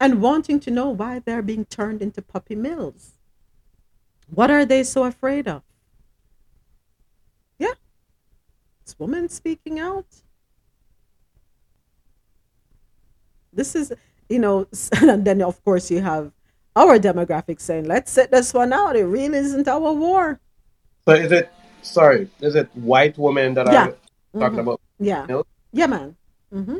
and 0.02 0.20
wanting 0.20 0.58
to 0.58 0.68
know 0.68 0.88
why 0.88 1.20
they're 1.20 1.42
being 1.42 1.64
turned 1.64 2.02
into 2.02 2.20
puppy 2.20 2.56
mills. 2.56 3.12
What 4.28 4.50
are 4.50 4.66
they 4.66 4.82
so 4.82 5.04
afraid 5.04 5.46
of? 5.46 5.62
Yeah. 7.56 7.74
This 8.84 8.98
woman 8.98 9.28
speaking 9.28 9.78
out. 9.78 10.06
This 13.52 13.74
is, 13.74 13.92
you 14.28 14.38
know, 14.38 14.66
and 15.00 15.24
then 15.24 15.42
of 15.42 15.62
course 15.64 15.90
you 15.90 16.00
have 16.00 16.32
our 16.74 16.98
demographic 16.98 17.60
saying, 17.60 17.84
let's 17.84 18.10
sit 18.10 18.30
this 18.30 18.54
one 18.54 18.72
out. 18.72 18.96
It 18.96 19.04
really 19.04 19.38
isn't 19.38 19.68
our 19.68 19.92
war. 19.92 20.40
So 21.06 21.14
is 21.14 21.32
it, 21.32 21.52
sorry, 21.82 22.30
is 22.40 22.54
it 22.54 22.68
white 22.74 23.18
women 23.18 23.54
that 23.54 23.66
yeah. 23.66 23.86
are 23.86 23.90
talking 24.32 24.58
mm-hmm. 24.58 24.58
about? 24.58 24.80
Yeah. 24.98 25.26
Milk? 25.26 25.46
Yeah, 25.72 25.86
man. 25.86 26.16
Mm-hmm. 26.52 26.78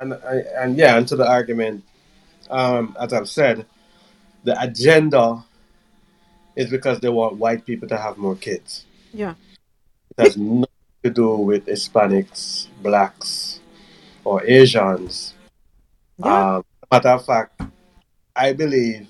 And, 0.00 0.12
and 0.12 0.76
yeah, 0.76 0.96
and 0.96 1.06
to 1.08 1.16
the 1.16 1.28
argument, 1.28 1.84
um, 2.48 2.96
as 2.98 3.12
I've 3.12 3.28
said, 3.28 3.66
the 4.44 4.60
agenda 4.60 5.44
is 6.56 6.70
because 6.70 7.00
they 7.00 7.08
want 7.08 7.36
white 7.36 7.64
people 7.66 7.88
to 7.88 7.96
have 7.96 8.16
more 8.16 8.34
kids. 8.34 8.86
Yeah. 9.12 9.34
It 10.16 10.22
has 10.22 10.36
nothing 10.36 10.69
to 11.02 11.10
do 11.10 11.36
with 11.36 11.66
Hispanics, 11.66 12.68
blacks, 12.82 13.60
or 14.24 14.44
Asians. 14.44 15.34
Yeah. 16.18 16.56
Um, 16.56 16.64
matter 16.90 17.08
of 17.08 17.24
fact, 17.24 17.60
I 18.36 18.52
believe 18.52 19.08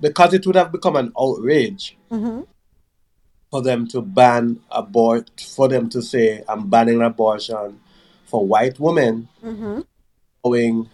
because 0.00 0.34
it 0.34 0.46
would 0.46 0.56
have 0.56 0.72
become 0.72 0.96
an 0.96 1.12
outrage 1.18 1.96
mm-hmm. 2.10 2.42
for 3.50 3.62
them 3.62 3.86
to 3.88 4.02
ban 4.02 4.60
abort, 4.70 5.30
for 5.54 5.68
them 5.68 5.88
to 5.90 6.02
say, 6.02 6.42
I'm 6.48 6.68
banning 6.68 7.02
abortion 7.02 7.80
for 8.26 8.46
white 8.46 8.78
women, 8.78 9.28
mm-hmm. 9.42 9.80
allowing 10.44 10.88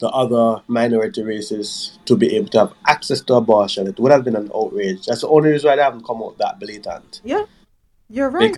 the 0.00 0.08
other 0.08 0.62
minority 0.66 1.22
races 1.22 1.98
to 2.04 2.16
be 2.16 2.34
able 2.36 2.48
to 2.48 2.58
have 2.58 2.72
access 2.86 3.20
to 3.22 3.34
abortion. 3.34 3.86
It 3.86 3.98
would 4.00 4.12
have 4.12 4.24
been 4.24 4.36
an 4.36 4.50
outrage. 4.54 5.06
That's 5.06 5.20
the 5.20 5.28
only 5.28 5.50
reason 5.50 5.68
why 5.68 5.76
they 5.76 5.82
haven't 5.82 6.04
come 6.04 6.22
out 6.22 6.36
that 6.38 6.58
blatant. 6.58 7.20
Yeah, 7.24 7.44
you're 8.08 8.30
right. 8.30 8.56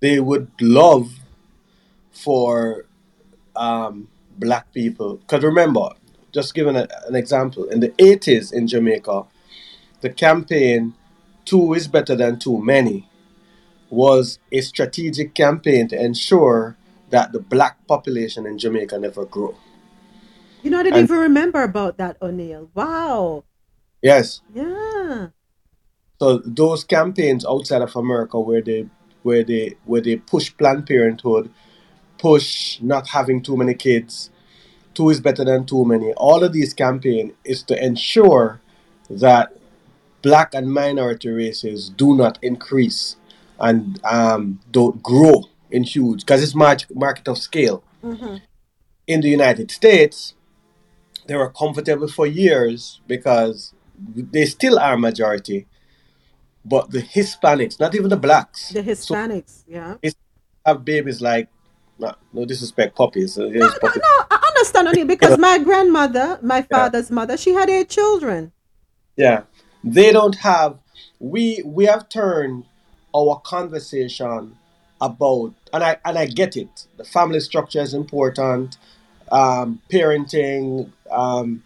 They 0.00 0.20
would 0.20 0.50
love 0.60 1.10
for 2.12 2.86
um, 3.56 4.08
black 4.38 4.72
people. 4.72 5.16
Because 5.16 5.42
remember, 5.42 5.90
just 6.32 6.54
giving 6.54 6.76
a, 6.76 6.86
an 7.06 7.14
example, 7.14 7.68
in 7.68 7.80
the 7.80 7.90
80s 7.90 8.52
in 8.52 8.66
Jamaica, 8.66 9.24
the 10.00 10.10
campaign 10.10 10.94
Two 11.44 11.72
is 11.74 11.88
Better 11.88 12.14
Than 12.14 12.38
Too 12.38 12.62
Many 12.62 13.08
was 13.90 14.38
a 14.52 14.60
strategic 14.60 15.34
campaign 15.34 15.88
to 15.88 15.98
ensure 15.98 16.76
that 17.10 17.32
the 17.32 17.40
black 17.40 17.86
population 17.86 18.46
in 18.46 18.58
Jamaica 18.58 18.98
never 18.98 19.24
grew. 19.24 19.56
You 20.62 20.70
know, 20.70 20.80
I 20.80 20.82
didn't 20.82 20.96
and, 20.98 21.04
even 21.04 21.18
remember 21.18 21.62
about 21.62 21.96
that, 21.98 22.18
O'Neill. 22.20 22.70
Wow. 22.74 23.44
Yes. 24.02 24.42
Yeah. 24.54 25.28
So 26.18 26.38
those 26.38 26.84
campaigns 26.84 27.44
outside 27.44 27.82
of 27.82 27.94
America 27.96 28.40
where 28.40 28.62
they 28.62 28.88
where 29.22 29.44
they 29.44 29.76
where 29.84 30.00
they 30.00 30.16
push 30.16 30.56
Planned 30.56 30.86
Parenthood, 30.86 31.50
push 32.18 32.80
not 32.80 33.08
having 33.08 33.42
too 33.42 33.56
many 33.56 33.74
kids, 33.74 34.30
two 34.94 35.10
is 35.10 35.20
better 35.20 35.44
than 35.44 35.64
too 35.64 35.84
many. 35.84 36.12
All 36.14 36.42
of 36.42 36.52
these 36.52 36.74
campaigns 36.74 37.32
is 37.44 37.62
to 37.64 37.84
ensure 37.84 38.60
that 39.08 39.56
black 40.22 40.54
and 40.54 40.72
minority 40.72 41.28
races 41.28 41.88
do 41.88 42.16
not 42.16 42.38
increase 42.42 43.16
and 43.60 44.00
um, 44.04 44.60
don't 44.70 45.02
grow 45.02 45.44
in 45.70 45.84
huge 45.84 46.20
because 46.20 46.42
it's 46.42 46.54
market 46.54 46.94
market 46.94 47.28
of 47.28 47.38
scale. 47.38 47.82
Mm-hmm. 48.02 48.36
In 49.06 49.20
the 49.20 49.28
United 49.28 49.70
States, 49.70 50.34
they 51.26 51.36
were 51.36 51.50
comfortable 51.50 52.08
for 52.08 52.26
years 52.26 53.00
because 53.06 53.72
they 54.14 54.44
still 54.44 54.78
are 54.78 54.96
majority, 54.96 55.66
but 56.68 56.90
the 56.90 57.02
Hispanics, 57.02 57.80
not 57.80 57.94
even 57.94 58.10
the 58.10 58.16
blacks, 58.16 58.70
the 58.70 58.82
Hispanics, 58.82 59.64
so 59.64 59.98
yeah, 60.02 60.10
have 60.64 60.84
babies 60.84 61.20
like 61.20 61.48
no, 61.98 62.14
no 62.32 62.44
disrespect, 62.44 62.96
puppies. 62.96 63.36
No, 63.36 63.48
no, 63.48 63.70
puppies. 63.80 64.02
no, 64.02 64.24
I 64.30 64.52
understand 64.54 64.88
only 64.88 65.04
because 65.04 65.38
my 65.48 65.58
grandmother, 65.58 66.38
my 66.42 66.62
father's 66.62 67.10
yeah. 67.10 67.14
mother, 67.14 67.36
she 67.36 67.52
had 67.52 67.68
eight 67.68 67.88
children. 67.88 68.52
Yeah, 69.16 69.42
they 69.82 70.12
don't 70.12 70.36
have. 70.36 70.78
We 71.18 71.62
we 71.64 71.86
have 71.86 72.08
turned 72.08 72.64
our 73.14 73.40
conversation 73.40 74.56
about, 75.00 75.54
and 75.72 75.82
I 75.82 75.96
and 76.04 76.18
I 76.18 76.26
get 76.26 76.56
it. 76.56 76.86
The 76.96 77.04
family 77.04 77.40
structure 77.40 77.80
is 77.80 77.94
important. 77.94 78.78
Um, 79.30 79.82
parenting, 79.92 80.90
um, 81.10 81.62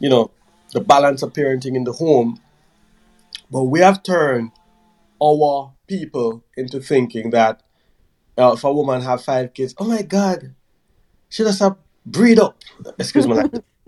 you 0.00 0.08
know, 0.08 0.32
the 0.72 0.80
balance 0.80 1.22
of 1.22 1.32
parenting 1.32 1.76
in 1.76 1.84
the 1.84 1.92
home. 1.92 2.40
But 3.50 3.64
we 3.64 3.80
have 3.80 4.02
turned 4.02 4.52
our 5.22 5.72
people 5.86 6.44
into 6.56 6.80
thinking 6.80 7.30
that 7.30 7.62
uh, 8.36 8.52
if 8.54 8.64
a 8.64 8.72
woman 8.72 9.02
have 9.02 9.22
five 9.22 9.54
kids, 9.54 9.74
oh 9.78 9.84
my 9.84 10.02
God, 10.02 10.54
she 11.28 11.44
just 11.44 11.60
have 11.60 11.76
breed 12.04 12.38
up. 12.38 12.56
Excuse 12.98 13.26
me. 13.26 13.34
no, 13.34 13.42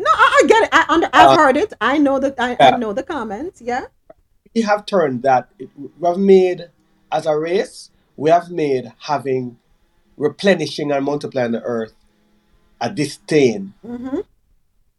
I, 0.07 0.41
I, 0.43 0.47
get 0.47 0.63
it. 0.65 0.69
I 0.73 0.85
under, 0.89 1.09
I've 1.13 1.31
uh, 1.31 1.37
heard 1.37 1.57
it. 1.57 1.73
I 1.81 1.99
know 1.99 2.19
the 2.19 2.35
I, 2.41 2.51
yeah. 2.59 2.75
I, 2.75 2.77
know 2.77 2.93
the 2.93 3.03
comments. 3.03 3.61
Yeah. 3.61 3.87
We 4.55 4.63
have 4.63 4.87
turned 4.87 5.23
that. 5.23 5.51
We 5.59 6.09
have 6.09 6.19
made 6.19 6.71
as 7.11 7.27
a 7.27 7.37
race. 7.37 7.91
We 8.17 8.31
have 8.31 8.51
made 8.51 8.93
having 9.01 9.59
replenishing 10.17 10.91
and 10.93 11.05
multiplying 11.05 11.53
the 11.53 11.63
earth 11.63 11.95
a 12.81 12.91
disdain. 12.91 13.75
Mm-hmm. 13.85 14.21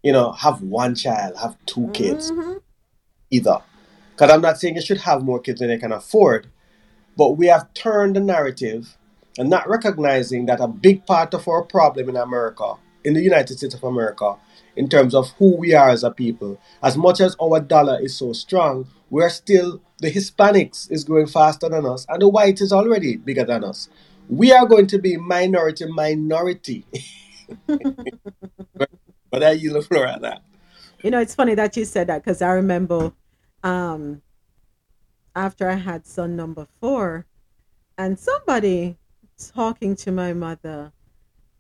You 0.04 0.12
know, 0.12 0.32
have 0.32 0.62
one 0.62 0.96
child, 0.96 1.38
have 1.38 1.58
2 1.66 1.90
kids, 1.94 2.32
mm-hmm. 2.32 2.58
either. 3.32 3.62
Because 4.18 4.32
I'm 4.32 4.42
not 4.42 4.60
saying 4.60 4.74
you 4.76 4.82
should 4.82 5.02
have 5.02 5.22
more 5.22 5.40
kids 5.40 5.60
than 5.60 5.70
you 5.70 5.78
can 5.78 5.92
afford, 5.92 6.48
but 7.16 7.38
we 7.38 7.46
have 7.48 7.72
turned 7.76 8.16
the 8.16 8.20
narrative 8.20 8.98
and 9.38 9.48
not 9.48 9.70
recognizing 9.70 10.48
that 10.48 10.60
a 10.60 10.68
big 10.68 11.06
part 11.06 11.36
of 11.36 11.48
our 11.48 11.62
problem 11.62 12.10
in 12.10 12.18
America, 12.18 12.74
in 13.04 13.14
the 13.14 13.22
United 13.22 13.60
States 13.60 13.76
of 13.76 13.84
America, 13.84 14.36
in 14.76 14.90
terms 14.90 15.14
of 15.14 15.30
who 15.34 15.56
we 15.56 15.76
are 15.76 15.90
as 15.90 16.04
a 16.04 16.10
people, 16.10 16.60
as 16.82 16.98
much 16.98 17.22
as 17.22 17.36
our 17.40 17.60
dollar 17.60 18.00
is 18.02 18.18
so 18.18 18.34
strong, 18.34 18.88
we're 19.12 19.30
still, 19.30 19.84
the 20.00 20.12
Hispanics 20.12 20.92
is 20.92 21.04
growing 21.04 21.28
faster 21.28 21.70
than 21.70 21.86
us, 21.86 22.04
and 22.10 22.20
the 22.20 22.28
white 22.28 22.60
is 22.60 22.74
already 22.74 23.18
bigger 23.18 23.46
than 23.46 23.64
us. 23.64 23.88
We 24.30 24.52
are 24.52 24.66
going 24.66 24.88
to 24.88 24.98
be 24.98 25.16
minority, 25.18 25.86
minority. 25.86 26.88
but 29.30 29.44
I 29.44 29.52
yield 29.52 29.76
the 29.76 29.84
floor 29.84 30.08
at 30.08 30.22
that. 30.22 30.42
You 31.04 31.12
know, 31.12 31.20
it's 31.20 31.36
funny 31.36 31.54
that 31.54 31.78
you 31.78 31.86
said 31.86 32.08
that 32.08 32.24
because 32.24 32.42
I 32.42 32.50
remember 32.54 33.14
um, 33.68 34.22
after 35.36 35.70
I 35.70 35.76
had 35.76 36.06
son 36.08 36.38
number 36.38 36.66
four, 36.80 37.26
and 37.98 38.18
somebody 38.18 38.98
talking 39.54 39.94
to 39.98 40.12
my 40.12 40.32
mother 40.32 40.94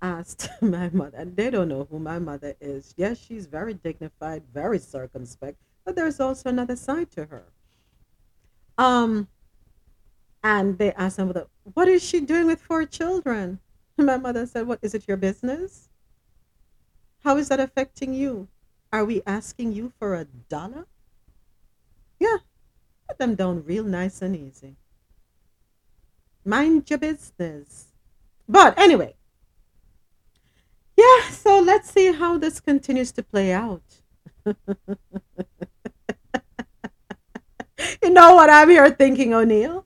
asked 0.01 0.49
my 0.61 0.89
mother, 0.89 1.17
and 1.17 1.35
they 1.35 1.49
don't 1.49 1.67
know 1.67 1.85
who 1.91 1.99
my 1.99 2.17
mother 2.17 2.55
is. 2.61 2.93
Yes, 2.95 3.17
she's 3.19 3.45
very 3.45 3.73
dignified, 3.73 4.43
very 4.53 4.79
circumspect, 4.79 5.57
but 5.83 5.97
there's 5.97 6.21
also 6.21 6.47
another 6.47 6.77
side 6.77 7.11
to 7.11 7.25
her. 7.25 7.43
Um, 8.77 9.27
and 10.41 10.77
they 10.77 10.93
asked 10.93 11.17
my 11.17 11.25
mother, 11.25 11.47
"What 11.73 11.89
is 11.89 12.01
she 12.01 12.21
doing 12.21 12.47
with 12.47 12.61
four 12.61 12.85
children?" 12.85 13.59
And 13.97 14.07
my 14.07 14.17
mother 14.17 14.45
said, 14.45 14.65
"What 14.65 14.79
is 14.81 14.93
it 14.93 15.09
your 15.09 15.17
business? 15.17 15.89
How 17.25 17.35
is 17.35 17.49
that 17.49 17.59
affecting 17.59 18.13
you? 18.13 18.47
Are 18.93 19.03
we 19.03 19.21
asking 19.25 19.73
you 19.73 19.91
for 19.99 20.15
a 20.15 20.23
dollar?" 20.23 20.85
Them 23.17 23.35
down 23.35 23.63
real 23.65 23.83
nice 23.83 24.21
and 24.21 24.35
easy. 24.35 24.75
Mind 26.45 26.89
your 26.89 26.99
business. 26.99 27.87
But 28.47 28.77
anyway, 28.77 29.15
yeah, 30.95 31.29
so 31.29 31.59
let's 31.59 31.91
see 31.91 32.13
how 32.13 32.37
this 32.37 32.59
continues 32.59 33.11
to 33.13 33.23
play 33.23 33.51
out. 33.51 33.81
you 34.45 34.55
know 38.09 38.35
what 38.35 38.49
I'm 38.49 38.69
here 38.69 38.89
thinking, 38.89 39.33
O'Neill? 39.33 39.85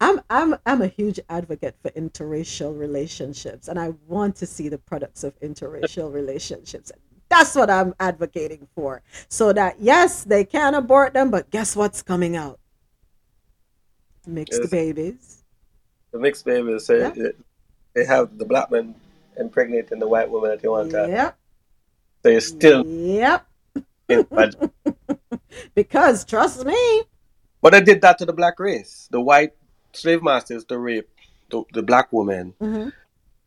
I'm 0.00 0.20
I'm 0.28 0.56
I'm 0.66 0.82
a 0.82 0.88
huge 0.88 1.20
advocate 1.28 1.76
for 1.80 1.90
interracial 1.92 2.76
relationships 2.76 3.68
and 3.68 3.78
I 3.78 3.90
want 4.08 4.34
to 4.36 4.46
see 4.46 4.68
the 4.68 4.78
products 4.78 5.22
of 5.22 5.38
interracial 5.38 6.12
relationships. 6.12 6.90
That's 7.32 7.54
what 7.54 7.70
I'm 7.70 7.94
advocating 7.98 8.68
for. 8.74 9.00
So 9.30 9.54
that 9.54 9.76
yes, 9.80 10.24
they 10.24 10.44
can 10.44 10.74
abort 10.74 11.14
them, 11.14 11.30
but 11.30 11.50
guess 11.50 11.74
what's 11.74 12.02
coming 12.02 12.36
out? 12.36 12.60
Mixed 14.26 14.60
yes. 14.60 14.70
babies. 14.70 15.44
The 16.12 16.18
mixed 16.18 16.44
babies 16.44 16.84
say 16.84 17.00
yeah. 17.00 17.28
they 17.94 18.04
have 18.04 18.36
the 18.36 18.44
black 18.44 18.70
man 18.70 18.94
impregnating 19.38 19.98
the 19.98 20.06
white 20.06 20.28
woman 20.28 20.50
that 20.50 20.60
they 20.60 20.68
want 20.68 20.90
to. 20.90 21.06
Yep. 21.08 21.38
So 22.22 22.28
you're 22.28 22.40
still. 22.42 22.86
Yep. 22.86 23.46
because 25.74 26.26
trust 26.26 26.66
me. 26.66 27.02
But 27.62 27.72
they 27.72 27.80
did 27.80 28.02
that 28.02 28.18
to 28.18 28.26
the 28.26 28.34
black 28.34 28.60
race. 28.60 29.08
The 29.10 29.22
white 29.22 29.54
slave 29.94 30.22
masters 30.22 30.66
to 30.66 30.78
rape 30.78 31.08
the, 31.50 31.64
the 31.72 31.82
black 31.82 32.12
woman. 32.12 32.52
Mm-hmm. 32.60 32.90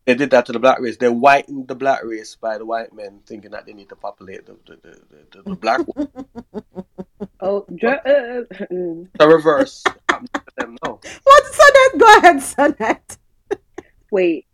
They 0.06 0.14
did 0.14 0.30
that 0.32 0.46
to 0.46 0.52
the 0.52 0.60
black 0.60 0.80
race. 0.80 0.98
They 0.98 1.08
whitened 1.08 1.68
the 1.68 1.76
black 1.76 2.04
race 2.04 2.36
by 2.36 2.60
the 2.60 2.66
white 2.66 2.94
men, 2.94 3.22
thinking 3.26 3.52
that 3.52 3.66
they 3.66 3.74
need 3.74 3.90
to 3.90 3.96
populate 3.96 4.46
the 4.46 4.56
the, 4.66 4.78
the, 4.82 5.26
the, 5.32 5.50
the 5.50 5.56
black. 5.56 5.82
oh, 7.40 7.66
dr- 7.76 8.06
uh, 8.06 8.44
the 8.70 9.28
reverse. 9.28 9.84
them 10.58 10.78
no. 10.86 11.00
What, 11.24 11.44
Sonette? 11.46 12.00
Go 12.00 12.18
ahead, 12.18 12.36
Sonette. 12.38 13.18
Wait. 14.12 14.46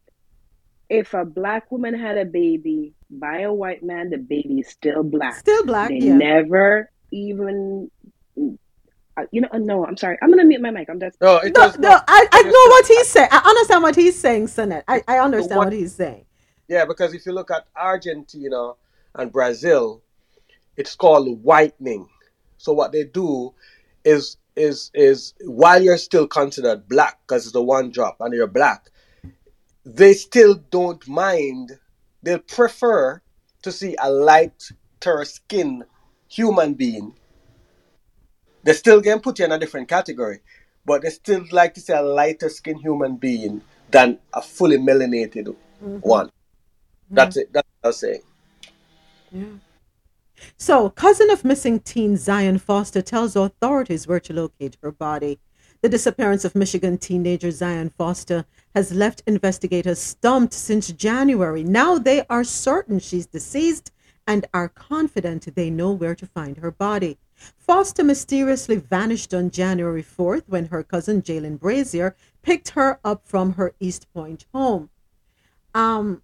If 0.89 1.13
a 1.13 1.23
black 1.23 1.71
woman 1.71 1.97
had 1.97 2.17
a 2.17 2.25
baby 2.25 2.93
by 3.09 3.41
a 3.41 3.53
white 3.53 3.83
man, 3.83 4.09
the 4.09 4.17
baby 4.17 4.59
is 4.59 4.67
still 4.67 5.03
black. 5.03 5.35
Still 5.35 5.65
black. 5.65 5.89
They 5.89 5.99
yeah. 5.99 6.15
never 6.15 6.91
even 7.11 7.89
uh, 9.17 9.23
you 9.31 9.41
know, 9.41 9.49
uh, 9.51 9.57
no, 9.57 9.85
I'm 9.85 9.97
sorry. 9.97 10.17
I'm 10.21 10.29
gonna 10.29 10.45
mute 10.45 10.61
my 10.61 10.71
mic. 10.71 10.89
I'm 10.89 10.99
just 10.99 11.19
no, 11.19 11.37
it 11.37 11.53
no, 11.55 11.71
no. 11.79 11.99
I, 12.07 12.27
I 12.31 12.41
know 12.43 12.51
what 12.51 12.87
he's 12.87 13.07
saying. 13.09 13.27
I 13.31 13.37
understand 13.39 13.83
what 13.83 13.95
he's 13.95 14.19
saying, 14.19 14.47
Sonette. 14.47 14.83
I, 14.87 15.03
I 15.07 15.19
understand 15.19 15.57
what, 15.57 15.65
what 15.65 15.73
he's 15.73 15.93
saying. 15.93 16.25
Yeah, 16.67 16.85
because 16.85 17.13
if 17.13 17.25
you 17.25 17.33
look 17.33 17.51
at 17.51 17.67
Argentina 17.75 18.73
and 19.15 19.31
Brazil, 19.31 20.01
it's 20.77 20.95
called 20.95 21.43
whitening. 21.43 22.07
So 22.57 22.71
what 22.73 22.91
they 22.91 23.03
do 23.03 23.53
is 24.05 24.37
is 24.55 24.91
is 24.93 25.33
while 25.45 25.81
you're 25.81 25.97
still 25.97 26.27
considered 26.27 26.87
black 26.87 27.19
because 27.27 27.43
it's 27.43 27.53
the 27.53 27.61
one 27.61 27.91
drop 27.91 28.17
and 28.21 28.33
you're 28.33 28.47
black, 28.47 28.89
they 29.85 30.13
still 30.13 30.55
don't 30.69 31.05
mind. 31.07 31.77
They 32.23 32.37
prefer 32.37 33.21
to 33.63 33.71
see 33.71 33.95
a 34.01 34.09
lighter 34.09 35.25
skin 35.25 35.83
human 36.29 36.75
being 36.75 37.13
they 38.63 38.73
still 38.73 39.01
can 39.01 39.19
put 39.19 39.39
you 39.39 39.45
in 39.45 39.51
a 39.51 39.59
different 39.59 39.87
category, 39.87 40.39
but 40.85 41.01
they 41.01 41.09
still 41.09 41.43
like 41.51 41.73
to 41.75 41.81
say 41.81 41.95
a 41.97 42.01
lighter 42.01 42.49
skinned 42.49 42.81
human 42.81 43.15
being 43.15 43.61
than 43.89 44.19
a 44.33 44.41
fully 44.41 44.77
melanated 44.77 45.55
mm-hmm. 45.83 45.97
one. 45.97 46.31
That's 47.09 47.37
mm-hmm. 47.37 47.41
it. 47.41 47.53
That's 47.53 47.67
what 47.67 47.85
I 47.85 47.87
was 47.87 47.97
saying. 47.97 48.21
Yeah. 49.31 49.45
So, 50.57 50.89
cousin 50.89 51.29
of 51.29 51.45
missing 51.45 51.79
teen 51.79 52.17
Zion 52.17 52.57
Foster 52.57 53.01
tells 53.01 53.35
authorities 53.35 54.07
where 54.07 54.19
to 54.21 54.33
locate 54.33 54.77
her 54.81 54.91
body. 54.91 55.39
The 55.81 55.89
disappearance 55.89 56.45
of 56.45 56.55
Michigan 56.55 56.97
teenager 56.97 57.51
Zion 57.51 57.89
Foster 57.97 58.45
has 58.75 58.91
left 58.91 59.23
investigators 59.25 59.99
stumped 59.99 60.53
since 60.53 60.91
January. 60.91 61.63
Now 61.63 61.97
they 61.97 62.25
are 62.29 62.43
certain 62.43 62.99
she's 62.99 63.25
deceased 63.25 63.91
and 64.27 64.45
are 64.53 64.69
confident 64.69 65.55
they 65.55 65.69
know 65.69 65.91
where 65.91 66.15
to 66.15 66.25
find 66.27 66.57
her 66.57 66.71
body. 66.71 67.17
Foster 67.57 68.03
mysteriously 68.03 68.75
vanished 68.75 69.33
on 69.33 69.49
January 69.49 70.03
4th 70.03 70.43
when 70.47 70.67
her 70.67 70.83
cousin 70.83 71.21
Jalen 71.21 71.59
Brazier 71.59 72.15
picked 72.41 72.69
her 72.69 72.99
up 73.03 73.27
from 73.27 73.53
her 73.53 73.73
Eastpointe 73.81 74.45
home. 74.53 74.89
Um, 75.73 76.21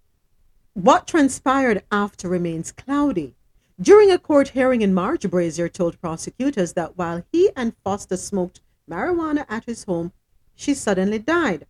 what 0.74 1.06
transpired 1.06 1.82
after 1.90 2.28
remains 2.28 2.72
cloudy. 2.72 3.34
During 3.80 4.10
a 4.10 4.18
court 4.18 4.48
hearing 4.48 4.82
in 4.82 4.94
March, 4.94 5.28
Brazier 5.28 5.68
told 5.68 6.00
prosecutors 6.00 6.72
that 6.74 6.98
while 6.98 7.22
he 7.32 7.50
and 7.56 7.74
Foster 7.84 8.16
smoked 8.16 8.60
marijuana 8.90 9.44
at 9.48 9.64
his 9.64 9.84
home, 9.84 10.12
she 10.54 10.74
suddenly 10.74 11.18
died. 11.18 11.66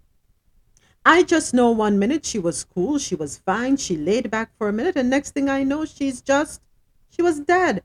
I 1.05 1.23
just 1.23 1.55
know 1.55 1.71
one 1.71 1.99
minute 1.99 2.27
she 2.27 2.39
was 2.39 2.65
cool, 2.65 2.99
she 2.99 3.15
was 3.15 3.39
fine, 3.39 3.77
she 3.77 3.97
laid 3.97 4.31
back 4.31 4.51
for 4.59 4.69
a 4.69 4.73
minute, 4.73 4.97
and 4.97 5.09
next 5.09 5.31
thing 5.33 5.49
I 5.49 5.63
know, 5.63 5.85
she's 5.85 6.21
just, 6.21 6.61
she 7.09 7.23
was 7.23 7.41
dead. 7.41 7.83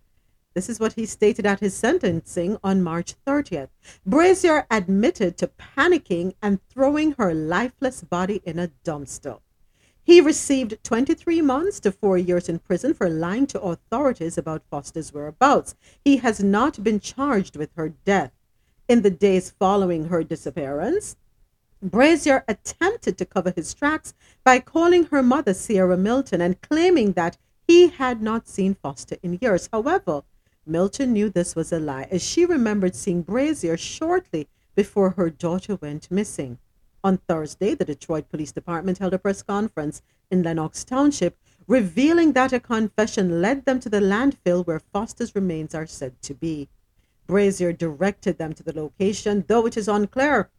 This 0.54 0.70
is 0.70 0.80
what 0.80 0.94
he 0.94 1.08
stated 1.08 1.48
at 1.48 1.62
his 1.62 1.74
sentencing 1.74 2.58
on 2.64 2.84
March 2.84 3.16
30th. 3.26 3.70
Brazier 4.06 4.68
admitted 4.70 5.36
to 5.38 5.48
panicking 5.48 6.36
and 6.44 6.60
throwing 6.70 7.14
her 7.14 7.34
lifeless 7.34 8.02
body 8.02 8.42
in 8.46 8.60
a 8.60 8.72
dumpster. 8.84 9.40
He 10.04 10.22
received 10.22 10.84
23 10.84 11.42
months 11.42 11.80
to 11.80 11.92
four 11.92 12.18
years 12.18 12.50
in 12.50 12.60
prison 12.60 12.94
for 12.94 13.10
lying 13.10 13.48
to 13.48 13.62
authorities 13.62 14.38
about 14.38 14.64
Foster's 14.70 15.14
whereabouts. 15.14 15.76
He 16.04 16.18
has 16.18 16.44
not 16.44 16.84
been 16.84 17.00
charged 17.00 17.56
with 17.56 17.72
her 17.76 17.90
death. 17.90 18.32
In 18.88 19.02
the 19.02 19.10
days 19.10 19.50
following 19.50 20.10
her 20.10 20.24
disappearance, 20.24 21.16
Brazier 21.82 22.44
attempted 22.48 23.18
to 23.18 23.26
cover 23.26 23.54
his 23.56 23.74
tracks 23.74 24.14
by 24.44 24.60
calling 24.60 25.06
her 25.06 25.24
mother 25.24 25.54
Sierra 25.54 25.98
Milton 25.98 26.42
and 26.42 26.62
claiming 26.62 27.14
that 27.14 27.38
he 27.66 27.88
had 27.88 28.22
not 28.22 28.48
seen 28.48 28.76
Foster 28.76 29.18
in 29.24 29.40
years. 29.42 29.70
However, 29.72 30.24
Milton 30.66 31.12
knew 31.12 31.30
this 31.30 31.56
was 31.56 31.74
a 31.74 31.80
lie, 31.80 32.08
as 32.10 32.24
she 32.24 32.46
remembered 32.46 32.96
seeing 32.96 33.22
Brazier 33.22 33.76
shortly 33.76 34.48
before 34.76 35.12
her 35.12 35.30
daughter 35.30 35.76
went 35.76 36.10
missing. 36.10 36.58
On 37.04 37.18
Thursday, 37.18 37.76
the 37.76 37.84
Detroit 37.84 38.30
Police 38.30 38.54
Department 38.54 39.00
held 39.00 39.14
a 39.14 39.20
press 39.20 39.44
conference 39.44 40.02
in 40.32 40.42
Lenox 40.42 40.86
Township, 40.86 41.38
revealing 41.68 42.32
that 42.32 42.54
a 42.54 42.62
confession 42.62 43.42
led 43.42 43.66
them 43.66 43.80
to 43.82 43.90
the 43.90 44.00
landfill 44.00 44.66
where 44.66 44.80
Foster's 44.80 45.36
remains 45.36 45.76
are 45.76 45.86
said 45.86 46.22
to 46.22 46.34
be. 46.34 46.70
Brazier 47.28 47.74
directed 47.74 48.38
them 48.38 48.54
to 48.54 48.64
the 48.64 48.74
location, 48.74 49.44
though 49.48 49.66
it 49.66 49.76
is 49.76 49.90
unclear 49.90 50.50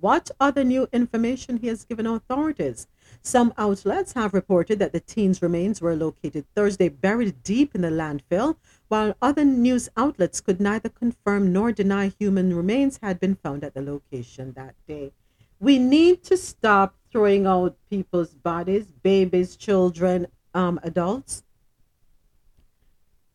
what 0.00 0.30
other 0.38 0.62
new 0.62 0.86
information 0.92 1.56
he 1.56 1.68
has 1.68 1.84
given 1.84 2.06
authorities. 2.06 2.86
Some 3.22 3.54
outlets 3.56 4.12
have 4.12 4.34
reported 4.34 4.78
that 4.78 4.92
the 4.92 5.00
teen's 5.00 5.40
remains 5.40 5.80
were 5.80 5.96
located 5.96 6.44
Thursday 6.54 6.88
buried 6.88 7.42
deep 7.42 7.74
in 7.74 7.80
the 7.80 7.88
landfill, 7.88 8.56
while 8.88 9.16
other 9.20 9.44
news 9.44 9.88
outlets 9.96 10.40
could 10.40 10.60
neither 10.60 10.88
confirm 10.88 11.52
nor 11.52 11.72
deny 11.72 12.08
human 12.08 12.54
remains 12.54 12.98
had 13.02 13.18
been 13.18 13.34
found 13.34 13.64
at 13.64 13.74
the 13.74 13.82
location 13.82 14.52
that 14.52 14.74
day. 14.86 15.12
We 15.58 15.78
need 15.78 16.22
to 16.24 16.36
stop 16.36 16.94
throwing 17.10 17.46
out 17.46 17.76
people's 17.88 18.34
bodies, 18.34 18.92
babies, 19.02 19.56
children, 19.56 20.26
um, 20.52 20.78
adults. 20.82 21.42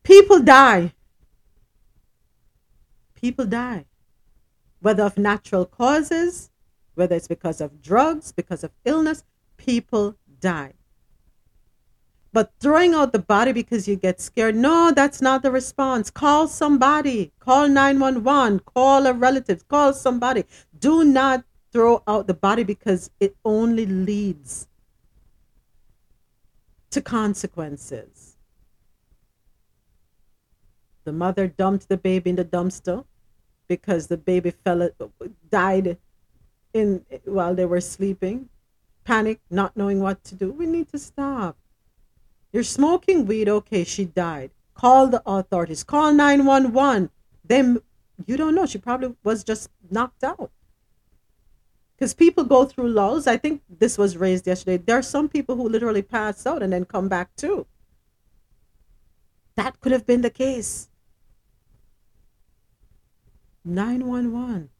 People 0.02 0.40
die. 0.40 0.92
People 3.14 3.46
die. 3.46 3.86
Whether 4.80 5.02
of 5.04 5.18
natural 5.18 5.66
causes, 5.66 6.50
whether 6.94 7.16
it's 7.16 7.28
because 7.28 7.60
of 7.60 7.82
drugs, 7.82 8.32
because 8.32 8.64
of 8.64 8.70
illness, 8.84 9.24
people 9.56 10.16
die. 10.40 10.74
But 12.32 12.52
throwing 12.60 12.94
out 12.94 13.12
the 13.12 13.18
body 13.18 13.52
because 13.52 13.88
you 13.88 13.96
get 13.96 14.20
scared, 14.20 14.54
no, 14.54 14.92
that's 14.94 15.20
not 15.20 15.42
the 15.42 15.50
response. 15.50 16.10
Call 16.10 16.46
somebody. 16.46 17.32
Call 17.40 17.68
911. 17.68 18.60
Call 18.60 19.06
a 19.06 19.12
relative. 19.12 19.66
Call 19.66 19.92
somebody. 19.92 20.44
Do 20.78 21.04
not 21.04 21.44
throw 21.72 22.02
out 22.06 22.28
the 22.28 22.34
body 22.34 22.62
because 22.62 23.10
it 23.18 23.36
only 23.44 23.86
leads 23.86 24.68
to 26.90 27.00
consequences. 27.00 28.36
The 31.04 31.12
mother 31.12 31.48
dumped 31.48 31.88
the 31.88 31.96
baby 31.96 32.30
in 32.30 32.36
the 32.36 32.44
dumpster 32.44 33.04
because 33.66 34.06
the 34.06 34.16
baby 34.16 34.50
fell 34.50 34.90
died 35.50 35.96
in 36.72 37.04
while 37.24 37.54
they 37.54 37.64
were 37.64 37.80
sleeping. 37.80 38.48
Panic, 39.04 39.40
not 39.50 39.76
knowing 39.76 40.00
what 40.00 40.22
to 40.24 40.34
do. 40.34 40.52
We 40.52 40.66
need 40.66 40.88
to 40.88 40.98
stop. 40.98 41.56
You're 42.52 42.64
smoking 42.64 43.26
weed. 43.26 43.48
Okay, 43.48 43.84
she 43.84 44.04
died. 44.04 44.50
Call 44.74 45.06
the 45.08 45.22
authorities. 45.26 45.84
Call 45.84 46.12
911. 46.12 47.10
Then 47.44 47.78
you 48.26 48.36
don't 48.36 48.54
know. 48.54 48.66
She 48.66 48.78
probably 48.78 49.14
was 49.22 49.44
just 49.44 49.70
knocked 49.90 50.24
out. 50.24 50.50
Because 51.96 52.14
people 52.14 52.44
go 52.44 52.64
through 52.64 52.88
lulls. 52.88 53.26
I 53.26 53.36
think 53.36 53.62
this 53.68 53.98
was 53.98 54.16
raised 54.16 54.46
yesterday. 54.46 54.78
There 54.78 54.98
are 54.98 55.02
some 55.02 55.28
people 55.28 55.56
who 55.56 55.68
literally 55.68 56.02
pass 56.02 56.46
out 56.46 56.62
and 56.62 56.72
then 56.72 56.86
come 56.86 57.08
back 57.08 57.34
too. 57.36 57.66
That 59.56 59.80
could 59.80 59.92
have 59.92 60.06
been 60.06 60.22
the 60.22 60.30
case. 60.30 60.88
911. 63.64 64.70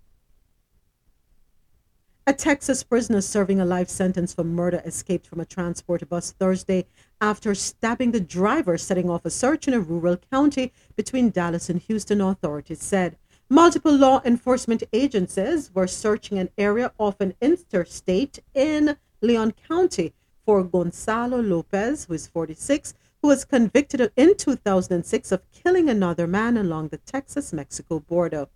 A 2.27 2.33
Texas 2.33 2.83
prisoner 2.83 3.21
serving 3.21 3.61
a 3.61 3.65
life 3.65 3.89
sentence 3.89 4.33
for 4.33 4.45
murder 4.45 4.81
escaped 4.85 5.27
from 5.27 5.41
a 5.41 5.45
transport 5.45 6.09
bus 6.09 6.33
Thursday 6.33 6.87
after 7.21 7.55
stabbing 7.55 8.13
the 8.13 8.21
driver, 8.21 8.79
setting 8.79 9.11
off 9.11 9.25
a 9.25 9.31
search 9.31 9.69
in 9.69 9.75
a 9.75 9.81
rural 9.81 10.17
county 10.31 10.73
between 10.97 11.31
Dallas 11.31 11.69
and 11.69 11.81
Houston, 11.83 12.21
authorities 12.21 12.83
said. 12.83 13.17
Multiple 13.49 13.97
law 13.97 14.23
enforcement 14.25 14.85
agencies 14.93 15.71
were 15.75 15.87
searching 15.87 16.39
an 16.39 16.51
area 16.57 16.93
off 16.99 17.21
an 17.21 17.35
interstate 17.41 18.39
in 18.55 18.97
Leon 19.21 19.55
County 19.69 20.15
for 20.47 20.63
Gonzalo 20.63 21.41
Lopez, 21.41 22.05
who 22.05 22.15
is 22.15 22.27
46, 22.29 22.95
who 23.21 23.29
was 23.29 23.45
convicted 23.45 24.13
in 24.17 24.37
2006 24.37 25.33
of 25.33 25.51
killing 25.51 25.89
another 25.89 26.27
man 26.27 26.57
along 26.57 26.89
the 26.89 26.99
Texas 26.99 27.53
Mexico 27.53 27.99
border. 27.99 28.49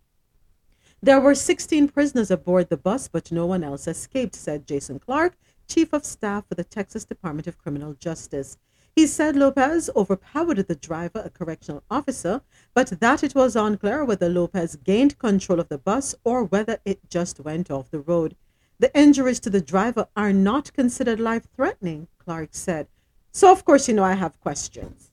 There 1.03 1.21
were 1.21 1.35
16 1.35 1.89
prisoners 1.89 2.31
aboard 2.31 2.71
the 2.71 2.79
bus, 2.79 3.09
but 3.09 3.31
no 3.31 3.45
one 3.45 3.63
else 3.63 3.87
escaped, 3.87 4.35
said 4.35 4.67
Jason 4.67 4.99
Clark, 4.99 5.37
Chief 5.69 5.93
of 5.93 6.05
Staff 6.05 6.49
for 6.49 6.55
the 6.55 6.65
Texas 6.65 7.05
Department 7.05 7.47
of 7.47 7.59
Criminal 7.59 7.95
Justice. 7.95 8.59
He 8.95 9.07
said 9.09 9.35
Lopez 9.35 9.91
overpowered 9.97 10.59
the 10.59 10.77
driver, 10.77 11.23
a 11.25 11.31
correctional 11.31 11.83
officer, 11.91 12.43
but 12.75 13.01
that 13.01 13.25
it 13.25 13.35
was 13.35 13.57
unclear 13.57 14.05
whether 14.05 14.29
Lopez 14.29 14.77
gained 14.77 15.19
control 15.19 15.59
of 15.59 15.69
the 15.69 15.79
bus 15.79 16.15
or 16.23 16.45
whether 16.45 16.79
it 16.85 17.11
just 17.11 17.41
went 17.41 17.71
off 17.71 17.91
the 17.91 18.01
road. 18.01 18.37
The 18.79 18.97
injuries 18.97 19.41
to 19.41 19.51
the 19.51 19.61
driver 19.61 20.07
are 20.17 20.33
not 20.33 20.73
considered 20.73 21.19
life 21.19 21.49
threatening, 21.57 22.07
Clark 22.19 22.51
said. 22.53 22.87
So, 23.33 23.51
of 23.51 23.65
course, 23.65 23.89
you 23.89 23.95
know, 23.95 24.05
I 24.05 24.15
have 24.15 24.41
questions. 24.41 25.11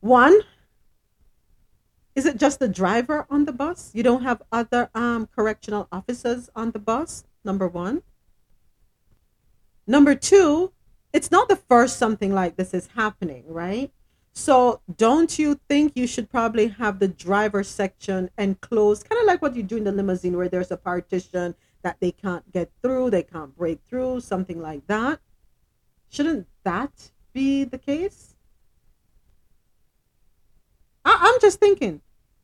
One, 0.00 0.40
just 2.36 2.58
the 2.58 2.68
driver 2.68 3.26
on 3.30 3.44
the 3.44 3.52
bus? 3.52 3.90
You 3.94 4.02
don't 4.02 4.22
have 4.22 4.42
other 4.52 4.90
um, 4.94 5.28
correctional 5.34 5.88
officers 5.90 6.50
on 6.54 6.72
the 6.72 6.78
bus? 6.78 7.24
Number 7.44 7.68
one. 7.68 8.02
Number 9.86 10.14
two, 10.14 10.72
it's 11.12 11.30
not 11.30 11.48
the 11.48 11.56
first 11.56 11.96
something 11.96 12.34
like 12.34 12.56
this 12.56 12.74
is 12.74 12.88
happening, 12.94 13.44
right? 13.46 13.92
So 14.32 14.82
don't 14.96 15.38
you 15.38 15.58
think 15.68 15.92
you 15.94 16.06
should 16.06 16.28
probably 16.28 16.68
have 16.68 16.98
the 16.98 17.08
driver 17.08 17.62
section 17.62 18.28
enclosed, 18.36 19.08
kind 19.08 19.20
of 19.20 19.26
like 19.26 19.40
what 19.40 19.56
you 19.56 19.62
do 19.62 19.78
in 19.78 19.84
the 19.84 19.92
limousine, 19.92 20.36
where 20.36 20.48
there's 20.48 20.70
a 20.70 20.76
partition 20.76 21.54
that 21.82 21.96
they 22.00 22.10
can't 22.10 22.52
get 22.52 22.70
through, 22.82 23.10
they 23.10 23.22
can't 23.22 23.56
break 23.56 23.80
through, 23.88 24.20
something 24.20 24.60
like 24.60 24.86
that? 24.88 25.20
Shouldn't 26.10 26.48
that 26.64 27.12
be 27.32 27.64
the 27.64 27.78
case? 27.78 28.34
I- 31.04 31.18
I'm 31.22 31.40
just 31.40 31.58
thinking, 31.60 32.02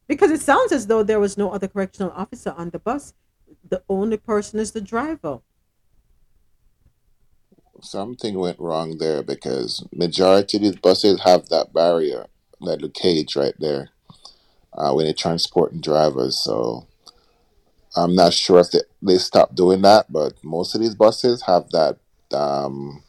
because 0.08 0.30
it 0.30 0.40
sounds 0.40 0.72
as 0.72 0.86
though 0.86 1.02
there 1.02 1.20
was 1.20 1.38
no 1.38 1.50
other 1.50 1.68
correctional 1.68 2.12
officer 2.12 2.54
on 2.56 2.70
the 2.70 2.78
bus. 2.78 3.14
The 3.68 3.82
only 3.88 4.16
person 4.16 4.60
is 4.60 4.72
the 4.72 4.80
driver 4.80 5.40
something 7.84 8.38
went 8.38 8.58
wrong 8.58 8.98
there 8.98 9.22
because 9.22 9.84
majority 9.92 10.56
of 10.56 10.62
these 10.62 10.76
buses 10.76 11.20
have 11.22 11.48
that 11.48 11.72
barrier, 11.72 12.26
that 12.60 12.66
little 12.66 12.88
cage 12.88 13.36
right 13.36 13.54
there, 13.58 13.90
uh, 14.72 14.92
when 14.92 15.04
they're 15.04 15.14
transporting 15.14 15.80
drivers. 15.80 16.42
So 16.42 16.86
I'm 17.96 18.14
not 18.14 18.32
sure 18.32 18.60
if 18.60 18.70
they, 18.70 18.80
they 19.02 19.18
stopped 19.18 19.54
doing 19.54 19.82
that, 19.82 20.10
but 20.10 20.34
most 20.42 20.74
of 20.74 20.80
these 20.80 20.94
buses 20.94 21.42
have 21.42 21.70
that 21.70 21.98
um, 22.32 23.02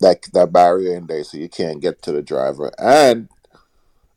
that 0.00 0.22
that 0.32 0.52
barrier 0.52 0.96
in 0.96 1.06
there, 1.06 1.24
so 1.24 1.36
you 1.36 1.48
can't 1.48 1.82
get 1.82 2.02
to 2.02 2.12
the 2.12 2.22
driver. 2.22 2.72
And 2.78 3.28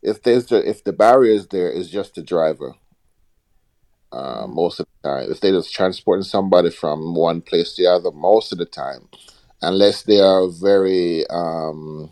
if 0.02 0.22
there's 0.22 0.46
the, 0.46 0.68
if 0.68 0.84
the 0.84 0.92
barrier 0.92 1.32
is 1.32 1.46
there, 1.48 1.70
it's 1.70 1.88
just 1.88 2.14
the 2.14 2.22
driver. 2.22 2.74
Uh, 4.12 4.44
most 4.48 4.80
of 4.80 4.86
the 5.02 5.08
time. 5.08 5.30
If 5.30 5.40
they're 5.40 5.52
just 5.52 5.72
transporting 5.72 6.24
somebody 6.24 6.70
from 6.70 7.14
one 7.14 7.40
place 7.42 7.74
to 7.74 7.82
the 7.82 7.92
other, 7.92 8.10
most 8.10 8.50
of 8.50 8.58
the 8.58 8.64
time, 8.64 9.08
unless 9.62 10.02
they 10.02 10.18
are 10.18 10.48
very, 10.48 11.24
um, 11.28 12.10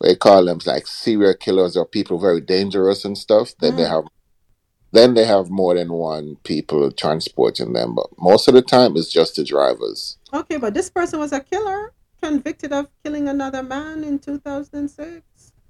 they 0.00 0.14
call 0.14 0.44
them 0.44 0.60
like 0.64 0.86
serial 0.86 1.34
killers 1.34 1.76
or 1.76 1.84
people 1.84 2.20
very 2.20 2.40
dangerous 2.40 3.04
and 3.04 3.18
stuff, 3.18 3.54
then 3.58 3.72
mm. 3.72 3.76
they 3.78 3.84
have 3.84 4.04
then 4.92 5.14
they 5.14 5.24
have 5.24 5.50
more 5.50 5.74
than 5.74 5.92
one 5.92 6.36
people 6.44 6.90
transporting 6.92 7.72
them. 7.72 7.94
But 7.94 8.06
most 8.18 8.46
of 8.48 8.54
the 8.54 8.62
time, 8.62 8.96
it's 8.96 9.12
just 9.12 9.36
the 9.36 9.44
drivers. 9.44 10.16
Okay, 10.32 10.58
but 10.58 10.74
this 10.74 10.88
person 10.90 11.18
was 11.18 11.32
a 11.32 11.40
killer, 11.40 11.92
convicted 12.22 12.72
of 12.72 12.88
killing 13.02 13.28
another 13.28 13.62
man 13.62 14.04
in 14.04 14.18
2006. 14.20 15.22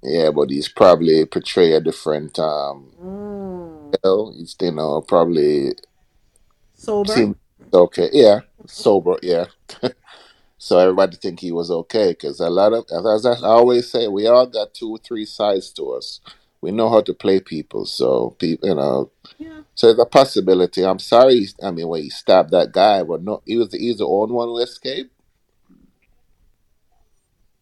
Yeah, 0.03 0.31
but 0.31 0.49
he's 0.49 0.69
probably 0.69 1.25
portray 1.25 1.73
a 1.73 1.81
different 1.81 2.37
um 2.39 2.91
mm. 3.01 3.93
you 3.93 3.99
know, 4.03 4.31
he's 4.35 4.55
you 4.61 4.71
know 4.71 5.01
probably 5.01 5.73
sober. 6.73 7.35
okay, 7.73 8.09
yeah, 8.13 8.41
sober, 8.65 9.17
yeah. 9.21 9.45
so 10.57 10.77
everybody 10.79 11.17
think 11.17 11.39
he 11.39 11.51
was 11.51 11.71
okay 11.71 12.11
because 12.11 12.39
a 12.39 12.49
lot 12.49 12.73
of 12.73 12.85
as 12.91 13.25
I 13.25 13.35
always 13.47 13.91
say, 13.91 14.07
we 14.07 14.27
all 14.27 14.45
got 14.45 14.73
two 14.73 14.91
or 14.91 14.99
three 14.99 15.25
sides 15.25 15.71
to 15.73 15.91
us. 15.91 16.21
We 16.61 16.71
know 16.71 16.89
how 16.89 17.01
to 17.01 17.13
play 17.13 17.39
people, 17.39 17.85
so 17.85 18.31
people, 18.39 18.69
you 18.69 18.75
know. 18.75 19.11
Yeah. 19.37 19.61
So 19.75 19.87
there's 19.87 19.99
a 19.99 20.05
possibility. 20.05 20.83
I'm 20.83 20.97
sorry. 20.97 21.47
I 21.61 21.69
mean, 21.69 21.87
when 21.87 22.01
he 22.01 22.09
stabbed 22.09 22.51
that 22.51 22.71
guy, 22.71 23.03
but 23.03 23.21
no, 23.21 23.43
he 23.45 23.57
was 23.57 23.69
the, 23.69 23.77
he's 23.77 23.99
the 23.99 24.07
only 24.07 24.33
one 24.33 24.47
who 24.47 24.57
escaped. 24.57 25.11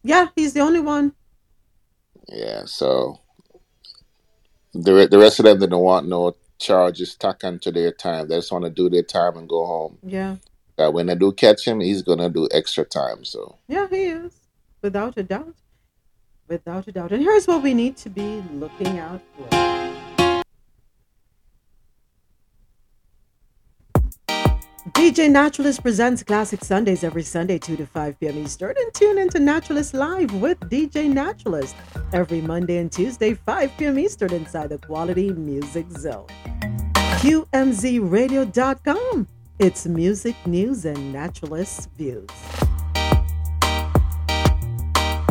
Yeah, 0.02 0.28
he's 0.34 0.54
the 0.54 0.60
only 0.60 0.80
one. 0.80 1.12
Yeah, 2.28 2.64
so 2.64 3.20
the 4.72 5.08
the 5.10 5.18
rest 5.18 5.38
of 5.38 5.44
them 5.44 5.60
they 5.60 5.66
don't 5.66 5.82
want 5.82 6.08
no 6.08 6.34
charges 6.58 7.12
stuck 7.12 7.44
onto 7.44 7.70
their 7.70 7.92
time. 7.92 8.28
They 8.28 8.36
just 8.36 8.52
want 8.52 8.64
to 8.64 8.70
do 8.70 8.88
their 8.88 9.02
time 9.02 9.36
and 9.36 9.48
go 9.48 9.64
home. 9.66 9.98
Yeah. 10.02 10.36
Uh, 10.78 10.90
when 10.90 11.06
they 11.06 11.14
do 11.14 11.32
catch 11.32 11.66
him, 11.66 11.80
he's 11.80 12.02
gonna 12.02 12.28
do 12.28 12.48
extra 12.52 12.84
time. 12.84 13.24
So 13.24 13.58
yeah, 13.68 13.86
he 13.88 14.06
is 14.06 14.34
without 14.82 15.16
a 15.16 15.22
doubt, 15.22 15.54
without 16.48 16.86
a 16.88 16.92
doubt. 16.92 17.12
And 17.12 17.22
here's 17.22 17.46
what 17.46 17.62
we 17.62 17.74
need 17.74 17.96
to 17.98 18.10
be 18.10 18.42
looking 18.52 18.98
out 18.98 19.22
for. 19.36 19.85
DJ 24.92 25.28
Naturalist 25.28 25.82
presents 25.82 26.22
Classic 26.22 26.62
Sundays 26.62 27.02
every 27.02 27.24
Sunday, 27.24 27.58
2 27.58 27.76
to 27.76 27.86
5 27.86 28.20
p.m. 28.20 28.38
Eastern, 28.38 28.72
and 28.78 28.94
tune 28.94 29.18
into 29.18 29.40
Naturalist 29.40 29.94
Live 29.94 30.32
with 30.34 30.60
DJ 30.60 31.12
Naturalist 31.12 31.74
every 32.12 32.40
Monday 32.40 32.76
and 32.76 32.92
Tuesday, 32.92 33.34
5 33.34 33.72
p.m. 33.76 33.98
Eastern, 33.98 34.32
inside 34.32 34.68
the 34.68 34.78
Quality 34.78 35.32
Music 35.32 35.90
Zone. 35.90 36.28
QMZRadio.com. 37.18 39.26
It's 39.58 39.86
music, 39.86 40.36
news, 40.46 40.84
and 40.84 41.12
naturalist 41.12 41.90
views. 41.98 42.28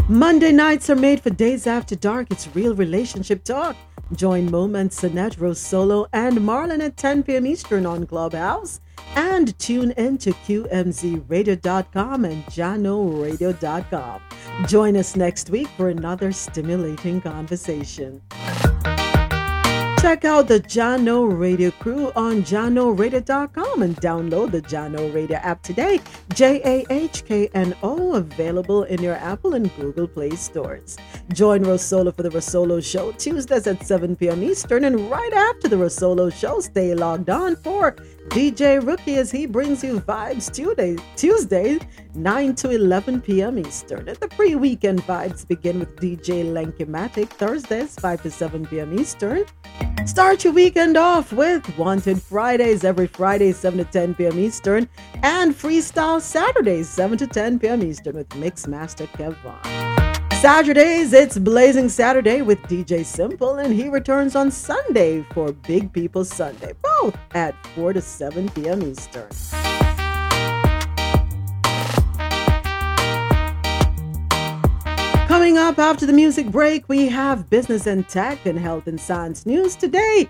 Monday 0.10 0.52
nights 0.52 0.90
are 0.90 0.98
made 0.98 1.22
for 1.22 1.30
days 1.30 1.66
after 1.66 1.96
dark. 1.96 2.28
It's 2.30 2.54
real 2.54 2.76
relationship 2.76 3.46
talk. 3.46 3.78
Join 4.14 4.52
Moment, 4.52 4.92
Sinetro 4.92 5.56
Solo, 5.56 6.08
and 6.12 6.40
Marlon 6.40 6.84
at 6.84 6.98
10 6.98 7.24
p.m. 7.24 7.48
Eastern 7.48 7.86
on 7.86 8.06
Clubhouse 8.06 8.82
and 9.16 9.58
tune 9.60 9.92
in 9.92 10.18
to 10.20 10.32
QMZRadio.com 10.32 12.26
and 12.26 12.46
JahknoRadio.com. 12.46 14.22
Join 14.68 14.98
us 14.98 15.16
next 15.16 15.50
week 15.50 15.68
for 15.70 15.90
another 15.90 16.32
stimulating 16.32 17.22
conversation. 17.22 18.22
Check 20.06 20.24
out 20.24 20.48
the 20.48 20.60
Jahkno 20.60 21.36
Radio 21.36 21.72
crew 21.72 22.12
on 22.16 22.44
JahknoRadio.com 22.44 23.82
and 23.82 23.96
download 23.98 24.52
the 24.52 24.62
Jahkno 24.62 25.12
Radio 25.12 25.38
app 25.38 25.64
today. 25.64 26.00
J 26.36 26.62
A 26.64 26.94
H 26.94 27.26
K 27.26 27.50
N 27.56 27.76
O, 27.82 28.14
available 28.14 28.84
in 28.84 29.02
your 29.02 29.16
Apple 29.16 29.56
and 29.56 29.76
Google 29.78 30.08
Play 30.08 30.30
stores. 30.36 30.96
Join 31.34 31.64
Rosolo 31.64 32.16
for 32.16 32.22
the 32.22 32.30
Rosolo 32.30 32.86
Show 32.86 33.14
Tuesdays 33.14 33.66
at 33.66 33.84
7 33.84 34.16
p.m. 34.16 34.44
Eastern, 34.44 34.84
and 34.84 35.10
right 35.10 35.34
after 35.34 35.68
the 35.68 35.76
Rosolo 35.76 36.32
Show, 36.32 36.60
stay 36.60 36.94
logged 36.94 37.32
on 37.32 37.56
for 37.56 37.96
DJ 38.30 38.86
Rookie 38.86 39.16
as 39.16 39.32
he 39.32 39.46
brings 39.46 39.84
you 39.84 40.00
vibes 40.02 40.52
Tuesday, 40.54 40.98
Tuesday 41.16 41.80
9 42.16 42.56
to 42.56 42.70
11 42.72 43.22
p.m. 43.22 43.60
Eastern. 43.60 44.08
And 44.08 44.18
the 44.18 44.28
pre 44.28 44.56
weekend 44.56 45.02
vibes 45.04 45.48
begin 45.48 45.80
with 45.80 45.96
DJ 45.96 46.44
Lenky-Matic 46.44 47.30
Thursdays 47.30 47.96
5 47.96 48.24
to 48.24 48.32
7 48.32 48.66
p.m. 48.66 49.00
Eastern. 49.00 49.46
Start 50.06 50.44
your 50.44 50.54
weekend 50.54 50.98
off 50.98 51.34
with 51.34 51.78
Wanted 51.78 52.22
Fridays 52.22 52.84
every 52.84 53.08
Friday 53.08 53.52
7 53.52 53.80
to 53.80 53.86
10 53.86 54.16
p.m. 54.16 54.38
Eastern 54.38 54.88
and 55.24 55.56
Freestyle 55.56 56.22
Saturdays 56.22 56.90
7 56.90 57.18
to 57.18 57.28
10 57.28 57.60
p.m. 57.60 57.82
Eastern 57.82 58.16
with 58.16 58.30
Mixmaster 58.30 59.08
Kevon. 59.08 60.05
Saturdays, 60.46 61.12
it's 61.12 61.40
Blazing 61.40 61.90
Saturday 61.90 62.44
with 62.44 62.62
DJ 62.68 63.04
Simple, 63.04 63.56
and 63.56 63.74
he 63.74 63.90
returns 63.90 64.36
on 64.36 64.52
Sunday 64.52 65.26
for 65.34 65.52
Big 65.52 65.92
People 65.92 66.24
Sunday, 66.24 66.74
both 66.84 67.18
at 67.34 67.56
4 67.70 67.94
to 67.94 68.00
7 68.00 68.50
p.m. 68.50 68.84
Eastern. 68.84 69.28
Coming 75.28 75.58
up 75.58 75.80
after 75.80 76.06
the 76.06 76.14
music 76.14 76.52
break, 76.52 76.88
we 76.88 77.08
have 77.08 77.50
business 77.50 77.88
and 77.88 78.08
tech 78.08 78.46
and 78.46 78.60
health 78.60 78.86
and 78.86 79.02
science 79.02 79.48
news. 79.48 79.76
Today, 79.76 80.30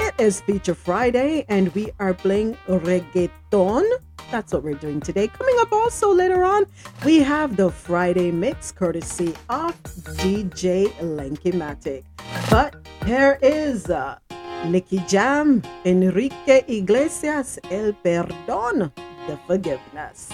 it 0.00 0.14
is 0.18 0.40
Feature 0.40 0.74
Friday, 0.74 1.44
and 1.48 1.74
we 1.74 1.90
are 1.98 2.14
playing 2.14 2.56
reggaeton 2.68 3.84
that's 4.30 4.52
what 4.52 4.62
we're 4.62 4.74
doing 4.74 5.00
today. 5.00 5.28
Coming 5.28 5.56
up 5.60 5.72
also 5.72 6.12
later 6.12 6.44
on, 6.44 6.66
we 7.04 7.20
have 7.20 7.56
the 7.56 7.70
Friday 7.70 8.30
mix 8.30 8.72
courtesy 8.72 9.34
of 9.48 9.74
DJ 10.18 10.88
Lenky 11.00 11.52
Matic. 11.52 12.04
But 12.50 12.74
here 13.04 13.38
is 13.40 13.88
uh, 13.88 14.18
Nicky 14.66 14.98
Jam, 15.06 15.62
Enrique 15.84 16.64
Iglesias, 16.66 17.58
El 17.70 17.92
Perdón, 18.04 18.92
The 19.26 19.38
Forgiveness. 19.46 20.30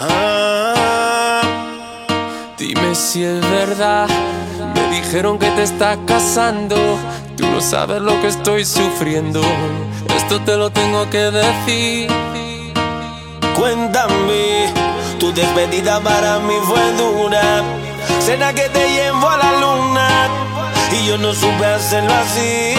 Ah, 0.00 1.42
dime 2.56 2.94
si 2.94 3.24
es 3.24 3.40
verdad. 3.40 4.08
Dijeron 4.90 5.38
que 5.38 5.50
te 5.50 5.62
estás 5.62 5.98
casando. 6.06 6.76
Tú 7.36 7.46
no 7.46 7.60
sabes 7.60 8.00
lo 8.00 8.20
que 8.20 8.28
estoy 8.28 8.64
sufriendo. 8.64 9.40
Esto 10.16 10.40
te 10.40 10.56
lo 10.56 10.70
tengo 10.70 11.08
que 11.10 11.30
decir. 11.30 12.10
Cuéntame, 13.54 14.72
tu 15.18 15.32
despedida 15.32 16.00
para 16.00 16.38
mí 16.38 16.54
fue 16.64 16.92
dura. 16.92 17.62
Cena 18.20 18.52
que 18.52 18.68
te 18.68 18.88
llevo 18.90 19.28
a 19.28 19.36
la 19.36 19.52
luna 19.60 20.28
y 20.92 21.06
yo 21.06 21.18
no 21.18 21.32
supe 21.32 21.66
hacerlo 21.66 22.12
así. 22.14 22.74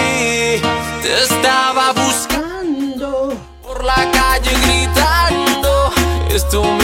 Te 1.01 1.23
estaba 1.23 1.93
buscando 1.93 3.33
por 3.61 3.83
la 3.83 4.09
calle 4.11 4.51
gritando. 4.63 5.91
Esto 6.29 6.63
me 6.63 6.78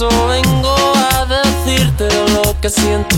eso 0.00 0.08
vengo 0.28 0.74
a 1.12 1.26
decirte 1.26 2.08
lo 2.32 2.58
que 2.58 2.70
siento. 2.70 3.16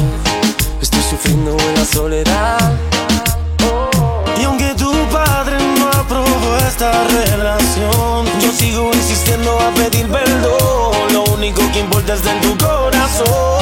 Estoy 0.80 1.00
sufriendo 1.10 1.52
en 1.56 1.74
la 1.76 1.84
soledad. 1.84 2.72
Y 4.40 4.42
aunque 4.42 4.74
tu 4.74 4.90
padre 5.12 5.58
no 5.78 5.86
aprobó 5.90 6.56
esta 6.66 6.90
relación, 7.04 8.26
yo 8.40 8.50
sigo 8.50 8.90
insistiendo 8.92 9.56
a 9.60 9.70
pedir 9.74 10.08
perdón. 10.08 11.12
Lo 11.12 11.22
único 11.32 11.62
que 11.72 11.78
importa 11.78 12.14
es 12.14 12.26
en 12.26 12.40
tu 12.40 12.58
corazón. 12.58 13.61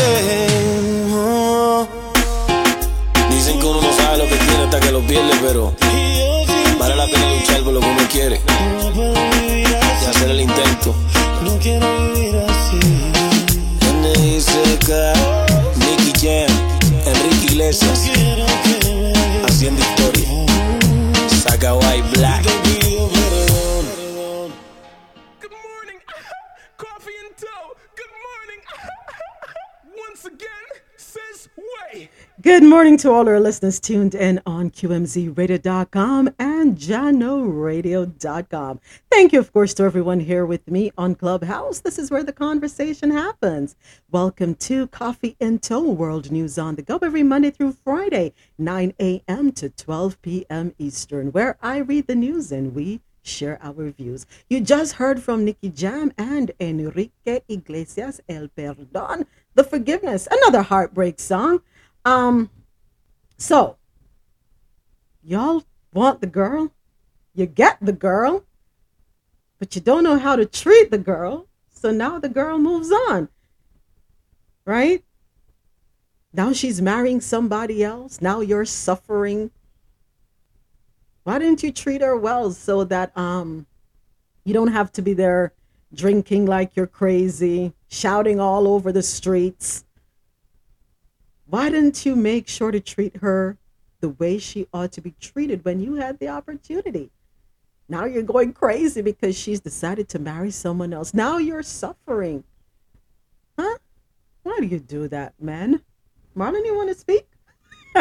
No 11.43 11.57
quiero 11.59 11.87
vivir 12.13 12.35
así. 12.37 12.79
NICK, 14.01 14.89
Nicky 15.77 16.13
Jam, 16.19 16.51
Enrique 17.05 17.53
Iglesias, 17.53 18.09
haciendo 19.47 19.81
historia. 19.81 20.27
Saca 21.43 21.73
White 21.75 22.17
Black. 22.17 22.60
Good 32.41 32.63
morning 32.63 32.97
to 32.99 33.11
all 33.11 33.27
our 33.29 33.39
listeners 33.39 33.79
tuned 33.79 34.15
in 34.15 34.41
on 34.47 34.71
QMZRadio.com 34.71 36.29
and 36.39 36.77
JahknoRadio.com. 36.77 38.79
Thank 39.11 39.33
you, 39.33 39.39
of 39.39 39.53
course, 39.53 39.75
to 39.75 39.83
everyone 39.83 40.21
here 40.21 40.45
with 40.45 40.67
me 40.67 40.91
on 40.97 41.13
Clubhouse. 41.15 41.81
This 41.81 41.99
is 41.99 42.09
where 42.09 42.23
the 42.23 42.33
conversation 42.33 43.11
happens. 43.11 43.75
Welcome 44.09 44.55
to 44.55 44.87
Coffee 44.87 45.35
In 45.39 45.59
Toe 45.59 45.83
World 45.83 46.31
News 46.31 46.57
on 46.57 46.75
the 46.75 46.81
Go 46.81 46.97
every 47.03 47.21
Monday 47.21 47.51
through 47.51 47.73
Friday, 47.73 48.33
9 48.57 48.93
a.m. 48.99 49.51
to 49.51 49.69
12 49.69 50.19
p.m. 50.21 50.73
Eastern, 50.79 51.31
where 51.33 51.57
I 51.61 51.77
read 51.77 52.07
the 52.07 52.15
news 52.15 52.51
and 52.51 52.73
we 52.73 53.01
share 53.23 53.59
our 53.61 53.91
views. 53.91 54.25
You 54.49 54.61
just 54.61 54.93
heard 54.93 55.21
from 55.21 55.45
Nicky 55.45 55.69
Jam 55.69 56.11
and 56.17 56.49
Enrique 56.59 57.41
Iglesias, 57.47 58.19
El 58.27 58.47
Perdón, 58.47 59.27
The 59.53 59.63
Forgiveness, 59.63 60.27
another 60.31 60.63
heartbreak 60.63 61.19
song. 61.19 61.61
Um, 62.03 62.49
so 63.37 63.77
y'all 65.23 65.63
want 65.93 66.21
the 66.21 66.27
girl, 66.27 66.71
you 67.35 67.45
get 67.45 67.77
the 67.81 67.93
girl, 67.93 68.43
but 69.59 69.75
you 69.75 69.81
don't 69.81 70.03
know 70.03 70.17
how 70.17 70.35
to 70.35 70.45
treat 70.45 70.89
the 70.89 70.97
girl. 70.97 71.47
So 71.73 71.91
now 71.91 72.19
the 72.19 72.29
girl 72.29 72.57
moves 72.57 72.91
on, 72.91 73.29
right? 74.65 75.03
Now 76.33 76.53
she's 76.53 76.81
marrying 76.81 77.21
somebody 77.21 77.83
else. 77.83 78.21
Now 78.21 78.41
you're 78.41 78.65
suffering. 78.65 79.51
Why 81.23 81.39
didn't 81.39 81.61
you 81.61 81.71
treat 81.71 82.01
her 82.01 82.15
well 82.15 82.51
so 82.51 82.83
that 82.85 83.15
um 83.17 83.67
you 84.43 84.53
don't 84.53 84.71
have 84.71 84.91
to 84.93 85.01
be 85.01 85.13
there 85.13 85.53
drinking 85.93 86.45
like 86.45 86.75
you're 86.75 86.87
crazy, 86.87 87.73
shouting 87.89 88.39
all 88.39 88.67
over 88.67 88.91
the 88.91 89.03
streets? 89.03 89.83
Why 91.51 91.69
didn't 91.69 92.05
you 92.05 92.15
make 92.15 92.47
sure 92.47 92.71
to 92.71 92.79
treat 92.79 93.17
her 93.17 93.57
the 93.99 94.07
way 94.07 94.37
she 94.37 94.67
ought 94.73 94.93
to 94.93 95.01
be 95.01 95.15
treated 95.19 95.65
when 95.65 95.81
you 95.81 95.95
had 95.95 96.17
the 96.17 96.29
opportunity? 96.29 97.11
Now 97.89 98.05
you're 98.05 98.23
going 98.23 98.53
crazy 98.53 99.01
because 99.01 99.37
she's 99.37 99.59
decided 99.59 100.07
to 100.09 100.19
marry 100.19 100.51
someone 100.51 100.93
else. 100.93 101.13
Now 101.13 101.39
you're 101.39 101.61
suffering. 101.61 102.45
Huh? 103.59 103.79
Why 104.43 104.59
do 104.61 104.65
you 104.65 104.79
do 104.79 105.09
that, 105.09 105.33
man? 105.41 105.81
Marlon, 106.37 106.65
you 106.65 106.73
want 106.73 106.87
to 106.87 106.95
speak? 106.95 107.27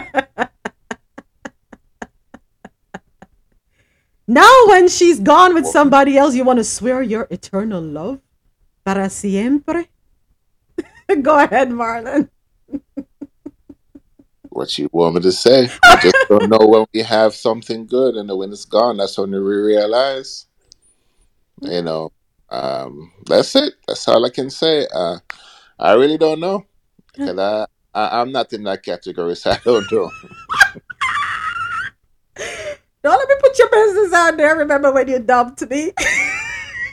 now, 4.28 4.55
when 4.68 4.86
she's 4.86 5.18
gone 5.18 5.55
with 5.55 5.66
somebody 5.66 6.16
else, 6.16 6.36
you 6.36 6.44
want 6.44 6.60
to 6.60 6.64
swear 6.64 7.02
your 7.02 7.27
eternal 7.31 7.82
love? 7.82 8.20
Para 8.85 9.10
siempre? 9.10 9.89
Go 11.20 11.36
ahead, 11.36 11.70
Marlon. 11.70 12.28
What 14.61 14.77
you 14.77 14.91
want 14.93 15.15
me 15.15 15.23
to 15.23 15.32
say? 15.32 15.70
I 15.82 15.97
just 16.03 16.15
don't 16.28 16.51
know 16.51 16.66
when 16.66 16.85
we 16.93 17.01
have 17.01 17.35
something 17.35 17.87
good, 17.87 18.15
and 18.16 18.28
when 18.37 18.53
it's 18.53 18.66
gone, 18.66 18.99
that's 18.99 19.16
when 19.16 19.31
we 19.31 19.39
realize. 19.39 20.45
You 21.62 21.81
know, 21.81 22.12
um, 22.51 23.11
that's 23.24 23.57
it. 23.57 23.73
That's 23.89 24.07
all 24.07 24.23
I 24.23 24.28
can 24.28 24.51
say. 24.51 24.87
Uh, 24.95 25.16
I 25.78 25.95
really 25.95 26.19
don't 26.19 26.41
know 26.41 26.66
because 27.07 27.39
I, 27.39 27.65
I 27.95 28.20
I'm 28.20 28.32
not 28.32 28.53
in 28.53 28.65
that 28.65 28.82
category, 28.82 29.35
so 29.41 29.53
I 29.53 29.59
don't 29.65 29.91
know. 29.91 30.11
Don't 33.03 33.16
let 33.16 33.28
me 33.28 33.35
put 33.41 33.59
your 33.59 33.70
business 33.70 34.12
out 34.12 34.37
there. 34.37 34.57
Remember 34.57 34.93
when 34.93 35.09
you 35.09 35.20
dumped 35.20 35.66
me? 35.70 35.91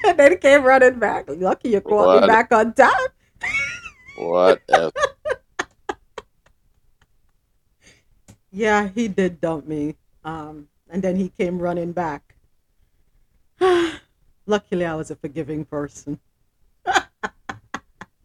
and 0.07 0.17
then 0.17 0.37
came 0.37 0.63
running 0.63 0.99
back. 0.99 1.25
Lucky 1.27 1.71
you 1.71 1.81
called 1.81 2.21
me 2.21 2.27
back 2.27 2.53
on 2.53 2.73
time. 2.73 3.09
Whatever. 4.17 4.93
Yeah, 8.57 8.89
he 8.89 9.07
did 9.07 9.39
dump 9.39 9.67
me. 9.67 9.95
Um, 10.25 10.67
and 10.89 11.03
then 11.03 11.15
he 11.15 11.29
came 11.29 11.59
running 11.59 11.91
back. 11.91 12.33
Luckily, 14.47 14.83
I 14.83 14.95
was 14.95 15.11
a 15.11 15.15
forgiving 15.15 15.63
person. 15.63 16.19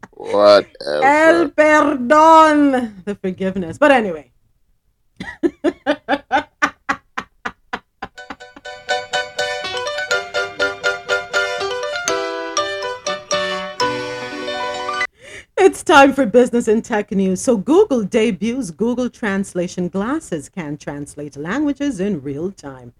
what? 0.09 0.65
El 0.81 1.51
perdón, 1.51 3.05
the 3.05 3.13
forgiveness. 3.13 3.77
But 3.77 3.91
anyway. 3.91 4.31
It's 15.83 15.91
time 15.91 16.13
for 16.13 16.25
business 16.25 16.69
and 16.69 16.81
tech 16.81 17.11
news. 17.11 17.41
So, 17.41 17.57
Google 17.57 18.05
debuts 18.05 18.71
Google 18.71 19.09
Translation 19.09 19.89
glasses 19.89 20.47
can 20.47 20.77
translate 20.77 21.35
languages 21.35 21.99
in 21.99 22.21
real 22.21 22.51
time. 22.53 22.93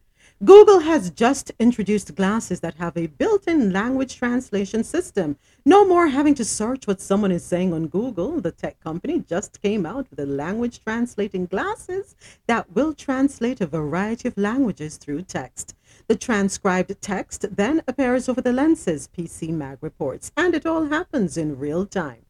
Google 0.44 0.80
has 0.80 1.10
just 1.10 1.54
introduced 1.60 2.14
glasses 2.14 2.60
that 2.60 2.74
have 2.74 2.98
a 2.98 3.08
built 3.08 3.48
in 3.48 3.72
language 3.72 4.18
translation 4.18 4.84
system. 4.84 5.38
No 5.64 5.88
more 5.88 6.08
having 6.08 6.36
to 6.36 6.44
search 6.44 6.86
what 6.86 7.00
someone 7.00 7.32
is 7.32 7.46
saying 7.46 7.74
on 7.74 7.88
Google. 7.88 8.42
The 8.42 8.52
tech 8.52 8.78
company 8.82 9.24
just 9.30 9.62
came 9.62 9.86
out 9.86 10.10
with 10.10 10.20
a 10.20 10.26
language 10.26 10.84
translating 10.84 11.46
glasses 11.46 12.18
that 12.48 12.70
will 12.76 12.94
translate 12.94 13.62
a 13.62 13.66
variety 13.66 14.28
of 14.28 14.38
languages 14.38 14.98
through 14.98 15.22
text. 15.22 15.74
The 16.10 16.18
transcribed 16.18 17.02
text 17.02 17.46
then 17.56 17.82
appears 17.88 18.28
over 18.28 18.42
the 18.42 18.52
lenses, 18.52 19.08
PC 19.18 19.52
Mag 19.52 19.78
reports, 19.80 20.34
and 20.36 20.54
it 20.54 20.66
all 20.66 20.88
happens 20.88 21.38
in 21.38 21.58
real 21.58 21.86
time. 21.86 22.23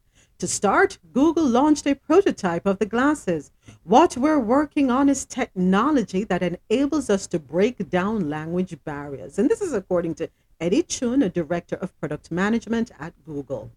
To 0.44 0.48
start, 0.50 0.98
Google 1.14 1.46
launched 1.46 1.88
a 1.88 1.96
prototype 1.96 2.66
of 2.66 2.78
the 2.78 2.86
glasses. 2.86 3.50
What 3.86 4.18
we're 4.18 4.42
working 4.42 4.92
on 4.92 5.08
is 5.08 5.24
technology 5.24 6.26
that 6.26 6.44
enables 6.44 7.10
us 7.10 7.28
to 7.28 7.40
break 7.40 7.90
down 7.90 8.30
language 8.30 8.78
barriers. 8.84 9.40
And 9.40 9.50
this 9.50 9.62
is 9.62 9.72
according 9.72 10.16
to 10.16 10.30
Eddie 10.60 10.84
Chung, 10.84 11.24
a 11.24 11.30
director 11.30 11.78
of 11.78 11.98
product 11.98 12.30
management 12.30 12.92
at 13.00 13.14
Google. 13.24 13.72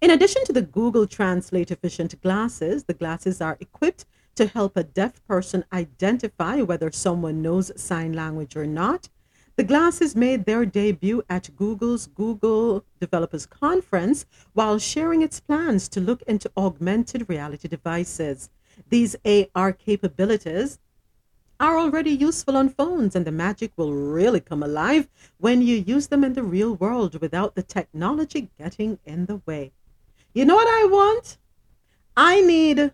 In 0.00 0.10
addition 0.10 0.44
to 0.44 0.52
the 0.52 0.62
Google 0.62 1.04
Translate 1.04 1.72
efficient 1.72 2.22
glasses, 2.22 2.84
the 2.84 2.94
glasses 2.94 3.40
are 3.40 3.56
equipped 3.58 4.04
to 4.36 4.46
help 4.46 4.76
a 4.76 4.84
deaf 4.84 5.20
person 5.26 5.64
identify 5.72 6.62
whether 6.62 6.92
someone 6.92 7.42
knows 7.42 7.72
sign 7.74 8.12
language 8.12 8.54
or 8.54 8.68
not 8.68 9.08
the 9.56 9.64
glasses 9.64 10.14
made 10.14 10.44
their 10.44 10.66
debut 10.66 11.22
at 11.30 11.48
Google's 11.56 12.06
Google 12.06 12.84
Developers 13.00 13.46
Conference 13.46 14.26
while 14.52 14.78
sharing 14.78 15.22
its 15.22 15.40
plans 15.40 15.88
to 15.88 16.00
look 16.00 16.22
into 16.22 16.50
augmented 16.58 17.26
reality 17.28 17.66
devices. 17.66 18.50
These 18.90 19.16
AR 19.24 19.72
capabilities 19.72 20.78
are 21.58 21.78
already 21.78 22.10
useful 22.10 22.54
on 22.54 22.68
phones, 22.68 23.16
and 23.16 23.24
the 23.24 23.32
magic 23.32 23.72
will 23.76 23.94
really 23.94 24.40
come 24.40 24.62
alive 24.62 25.08
when 25.38 25.62
you 25.62 25.76
use 25.76 26.08
them 26.08 26.22
in 26.22 26.34
the 26.34 26.42
real 26.42 26.74
world 26.74 27.18
without 27.22 27.54
the 27.54 27.62
technology 27.62 28.50
getting 28.58 28.98
in 29.06 29.24
the 29.24 29.40
way. 29.46 29.72
You 30.34 30.44
know 30.44 30.54
what 30.54 30.68
I 30.68 30.84
want? 30.84 31.38
I 32.14 32.42
need 32.42 32.92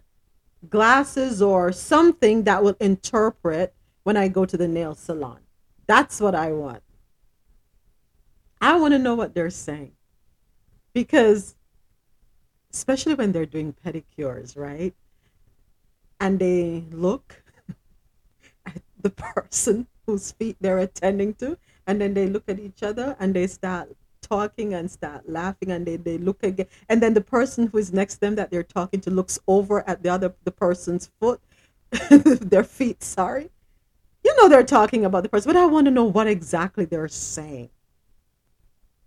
glasses 0.70 1.42
or 1.42 1.72
something 1.72 2.44
that 2.44 2.62
will 2.62 2.76
interpret 2.78 3.74
when 4.04 4.16
I 4.16 4.28
go 4.28 4.44
to 4.44 4.56
the 4.56 4.68
nail 4.68 4.94
salon. 4.94 5.40
That's 5.86 6.20
what 6.20 6.34
I 6.34 6.52
want. 6.52 6.82
I 8.60 8.76
want 8.78 8.92
to 8.92 8.98
know 8.98 9.14
what 9.14 9.34
they're 9.34 9.50
saying. 9.50 9.92
Because, 10.94 11.56
especially 12.72 13.14
when 13.14 13.32
they're 13.32 13.46
doing 13.46 13.74
pedicures, 13.84 14.56
right? 14.56 14.94
And 16.20 16.38
they 16.38 16.84
look 16.90 17.42
at 18.66 18.82
the 19.00 19.10
person 19.10 19.88
whose 20.06 20.32
feet 20.32 20.56
they're 20.60 20.78
attending 20.78 21.34
to, 21.34 21.58
and 21.86 22.00
then 22.00 22.14
they 22.14 22.26
look 22.26 22.44
at 22.48 22.60
each 22.60 22.82
other 22.82 23.16
and 23.18 23.34
they 23.34 23.46
start 23.46 23.88
talking 24.22 24.72
and 24.74 24.90
start 24.90 25.28
laughing 25.28 25.72
and 25.72 25.84
they, 25.84 25.96
they 25.96 26.16
look 26.16 26.42
again 26.44 26.66
and 26.88 27.02
then 27.02 27.12
the 27.12 27.20
person 27.20 27.66
who 27.66 27.76
is 27.76 27.92
next 27.92 28.14
to 28.14 28.20
them 28.20 28.36
that 28.36 28.50
they're 28.50 28.62
talking 28.62 29.00
to 29.00 29.10
looks 29.10 29.38
over 29.48 29.86
at 29.88 30.02
the 30.02 30.08
other 30.08 30.32
the 30.44 30.50
person's 30.50 31.10
foot 31.20 31.40
their 32.10 32.62
feet 32.64 33.02
sorry 33.02 33.50
you 34.32 34.42
know 34.42 34.48
they're 34.48 34.64
talking 34.64 35.04
about 35.04 35.22
the 35.22 35.28
person, 35.28 35.52
but 35.52 35.60
I 35.60 35.66
want 35.66 35.86
to 35.86 35.90
know 35.90 36.04
what 36.04 36.26
exactly 36.26 36.84
they're 36.84 37.08
saying. 37.08 37.70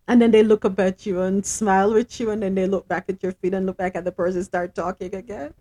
And 0.08 0.22
then 0.22 0.30
they 0.30 0.44
look 0.44 0.66
up 0.66 0.80
at 0.80 1.06
you 1.06 1.22
and 1.22 1.44
smile 1.44 1.94
with 1.94 2.20
you, 2.20 2.30
and 2.30 2.44
then 2.44 2.54
they 2.54 2.68
look 2.68 2.88
back 2.88 3.06
at 3.10 3.24
your 3.24 3.32
feet 3.32 3.56
and 3.56 3.66
look 3.66 3.78
back 3.78 3.96
at 3.96 4.06
the 4.06 4.12
person, 4.12 4.44
start 4.44 4.76
talking 4.76 5.16
again. 5.16 5.54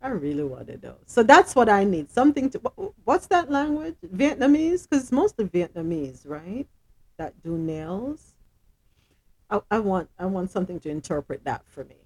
I 0.00 0.08
really 0.08 0.44
want 0.44 0.68
to 0.68 0.78
know. 0.78 0.96
So 1.06 1.22
that's 1.22 1.54
what 1.54 1.68
I 1.68 1.84
need. 1.84 2.10
Something 2.10 2.48
to. 2.50 2.58
What's 3.04 3.26
that 3.28 3.50
language? 3.50 3.96
Vietnamese? 4.06 4.88
Because 4.88 5.04
it's 5.04 5.12
mostly 5.12 5.46
Vietnamese, 5.46 6.26
right? 6.26 6.66
That 7.18 7.34
do 7.42 7.58
nails. 7.58 8.34
I, 9.50 9.60
I 9.70 9.78
want. 9.78 10.08
I 10.18 10.26
want 10.26 10.50
something 10.50 10.80
to 10.80 10.88
interpret 10.88 11.44
that 11.44 11.66
for 11.66 11.84
me, 11.84 11.96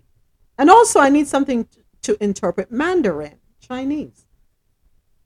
and 0.59 0.71
also 0.71 0.99
I 0.99 1.09
need 1.09 1.29
something 1.29 1.65
to, 1.65 1.79
to 2.03 2.25
interpret 2.25 2.73
Mandarin, 2.73 3.39
Chinese 3.61 4.28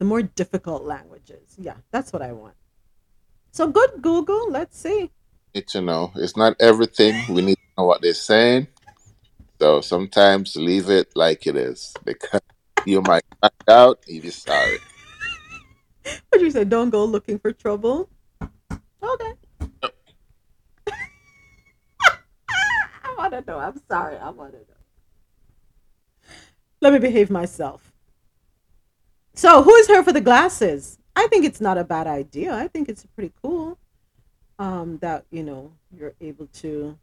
the 0.03 0.09
more 0.09 0.23
difficult 0.23 0.83
languages. 0.83 1.55
Yeah, 1.57 1.77
that's 1.93 2.13
what 2.13 2.23
I 2.23 2.33
want. 2.33 2.57
So 3.53 3.69
good, 3.69 4.03
Google. 4.03 4.51
Let's 4.51 4.77
see. 4.77 5.13
Need 5.55 5.69
to 5.69 5.81
know. 5.81 6.11
It's 6.17 6.37
not 6.37 6.57
everything. 6.59 7.15
We 7.29 7.41
need 7.41 7.55
to 7.55 7.69
know 7.79 7.85
what 7.85 8.03
they're 8.03 8.15
saying. 8.15 8.67
So 9.61 9.81
sometimes 9.81 10.57
leave 10.57 10.91
it 10.91 11.13
like 11.15 11.47
it 11.47 11.55
is 11.55 11.95
because 12.05 12.41
you 12.85 13.01
might 13.01 13.23
find 13.41 13.69
out 13.69 14.01
you 14.09 14.21
be 14.21 14.31
sorry. 14.31 14.79
What 16.31 16.41
you 16.41 16.51
say? 16.51 16.65
Don't 16.65 16.91
go 16.91 17.05
looking 17.05 17.39
for 17.39 17.53
trouble. 17.53 18.11
Okay. 18.41 19.33
I 22.11 23.15
want 23.17 23.35
to 23.35 23.45
know. 23.47 23.61
I'm 23.61 23.81
sorry. 23.89 24.17
I 24.17 24.31
want 24.31 24.51
to 24.55 24.59
know. 24.59 24.65
Let 26.81 26.93
me 26.93 26.99
behave 26.99 27.31
myself. 27.31 27.92
So 29.35 29.63
who 29.63 29.75
is 29.77 29.87
here 29.87 30.05
for 30.05 30.13
the 30.13 30.21
glasses? 30.21 30.99
I 31.17 31.27
think 31.29 31.45
it's 31.45 31.61
not 31.61 31.79
a 31.79 31.85
bad 31.85 32.07
idea. 32.07 32.55
I 32.55 32.69
think 32.69 32.89
it's 32.89 33.07
pretty 33.15 33.33
cool 33.43 33.79
um, 34.59 34.99
that 34.99 35.25
you 35.31 35.43
know 35.43 35.73
you're 35.97 36.15
able 36.21 36.47
to 36.47 36.99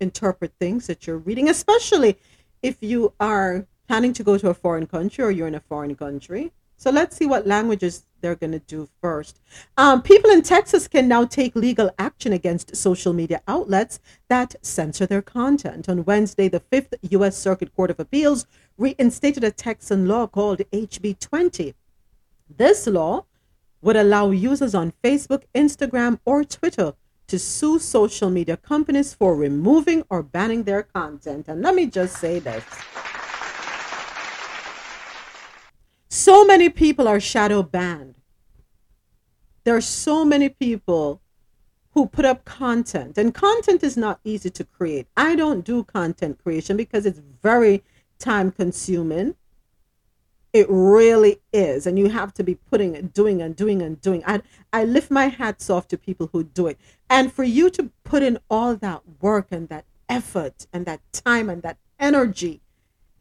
interpret 0.00 0.52
things 0.60 0.86
that 0.86 1.06
you're 1.06 1.18
reading, 1.18 1.48
especially 1.48 2.16
if 2.62 2.76
you 2.80 3.12
are 3.18 3.66
planning 3.88 4.12
to 4.14 4.22
go 4.22 4.38
to 4.38 4.48
a 4.48 4.54
foreign 4.54 4.86
country 4.86 5.24
or 5.24 5.30
you're 5.30 5.48
in 5.48 5.54
a 5.54 5.60
foreign 5.60 5.94
country. 5.94 6.52
So 6.76 6.90
let's 6.90 7.16
see 7.16 7.26
what 7.26 7.46
languages 7.46 8.06
they're 8.20 8.34
going 8.34 8.52
to 8.52 8.58
do 8.58 8.88
first. 9.00 9.38
Um, 9.76 10.02
people 10.02 10.30
in 10.30 10.42
Texas 10.42 10.88
can 10.88 11.06
now 11.08 11.24
take 11.24 11.54
legal 11.54 11.90
action 11.98 12.32
against 12.32 12.74
social 12.74 13.12
media 13.12 13.42
outlets 13.46 14.00
that 14.28 14.54
censor 14.62 15.06
their 15.06 15.22
content. 15.22 15.88
On 15.88 16.04
Wednesday, 16.04 16.48
the 16.48 16.60
Fifth 16.60 16.94
U.S. 17.02 17.36
Circuit 17.36 17.74
Court 17.76 17.90
of 17.90 18.00
Appeals 18.00 18.46
reinstated 18.78 19.44
a 19.44 19.50
Texan 19.50 20.06
law 20.08 20.26
called 20.26 20.60
HB 20.72 21.20
20. 21.20 21.74
This 22.56 22.86
law 22.86 23.26
would 23.82 23.96
allow 23.96 24.30
users 24.30 24.74
on 24.74 24.94
Facebook, 25.02 25.42
Instagram, 25.54 26.18
or 26.24 26.44
Twitter 26.44 26.94
to 27.26 27.38
sue 27.38 27.78
social 27.78 28.30
media 28.30 28.56
companies 28.56 29.12
for 29.14 29.36
removing 29.36 30.02
or 30.08 30.22
banning 30.22 30.64
their 30.64 30.82
content. 30.82 31.48
And 31.48 31.62
let 31.62 31.74
me 31.74 31.86
just 31.86 32.16
say 32.16 32.38
this. 32.38 32.64
So 36.16 36.44
many 36.44 36.68
people 36.68 37.08
are 37.08 37.18
shadow 37.18 37.64
banned. 37.64 38.14
There 39.64 39.74
are 39.74 39.80
so 39.80 40.24
many 40.24 40.48
people 40.48 41.20
who 41.90 42.06
put 42.06 42.24
up 42.24 42.44
content, 42.44 43.18
and 43.18 43.34
content 43.34 43.82
is 43.82 43.96
not 43.96 44.20
easy 44.22 44.48
to 44.50 44.62
create. 44.62 45.08
I 45.16 45.34
don't 45.34 45.64
do 45.64 45.82
content 45.82 46.40
creation 46.40 46.76
because 46.76 47.04
it's 47.04 47.18
very 47.42 47.82
time 48.20 48.52
consuming. 48.52 49.34
It 50.52 50.66
really 50.70 51.40
is. 51.52 51.84
And 51.84 51.98
you 51.98 52.10
have 52.10 52.32
to 52.34 52.44
be 52.44 52.54
putting 52.54 52.94
and 52.96 53.12
doing 53.12 53.42
and 53.42 53.56
doing 53.56 53.82
and 53.82 54.00
doing. 54.00 54.22
I, 54.24 54.40
I 54.72 54.84
lift 54.84 55.10
my 55.10 55.26
hats 55.26 55.68
off 55.68 55.88
to 55.88 55.98
people 55.98 56.28
who 56.32 56.44
do 56.44 56.68
it. 56.68 56.78
And 57.10 57.32
for 57.32 57.42
you 57.42 57.70
to 57.70 57.90
put 58.04 58.22
in 58.22 58.38
all 58.48 58.76
that 58.76 59.02
work 59.20 59.48
and 59.50 59.68
that 59.68 59.84
effort 60.08 60.68
and 60.72 60.86
that 60.86 61.00
time 61.12 61.50
and 61.50 61.60
that 61.62 61.78
energy 61.98 62.60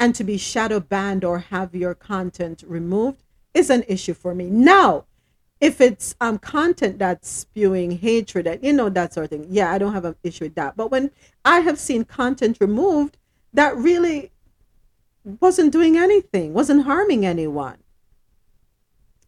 and 0.03 0.13
to 0.13 0.23
be 0.25 0.37
shadow 0.37 0.81
banned 0.81 1.23
or 1.23 1.39
have 1.39 1.73
your 1.73 1.95
content 1.95 2.61
removed 2.67 3.23
is 3.53 3.69
an 3.69 3.85
issue 3.87 4.13
for 4.13 4.35
me. 4.35 4.49
Now, 4.49 5.05
if 5.61 5.79
it's 5.79 6.13
um 6.19 6.39
content 6.39 6.99
that's 6.99 7.29
spewing 7.29 7.91
hatred 7.99 8.45
and 8.45 8.61
you 8.61 8.73
know 8.73 8.89
that 8.89 9.13
sort 9.13 9.23
of 9.23 9.29
thing, 9.29 9.47
yeah, 9.49 9.71
I 9.71 9.77
don't 9.77 9.93
have 9.93 10.03
an 10.03 10.17
issue 10.21 10.43
with 10.43 10.55
that. 10.55 10.75
But 10.75 10.91
when 10.91 11.09
I 11.45 11.61
have 11.61 11.79
seen 11.79 12.03
content 12.03 12.57
removed 12.59 13.17
that 13.53 13.77
really 13.77 14.31
wasn't 15.23 15.71
doing 15.71 15.95
anything, 15.95 16.53
wasn't 16.53 16.83
harming 16.83 17.25
anyone. 17.25 17.77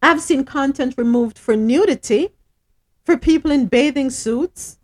I've 0.02 0.20
seen 0.20 0.44
content 0.44 0.92
removed 0.98 1.38
for 1.38 1.56
nudity, 1.56 2.32
for 3.02 3.16
people 3.16 3.50
in 3.50 3.64
bathing 3.64 4.10
suits. 4.10 4.78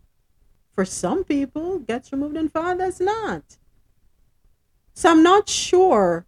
For 0.74 0.86
some 0.86 1.22
people, 1.22 1.80
gets 1.80 2.12
removed 2.12 2.38
and 2.38 2.50
for 2.50 2.60
others 2.60 2.98
not. 2.98 3.58
So 4.94 5.10
I'm 5.10 5.22
not 5.22 5.48
sure 5.48 6.26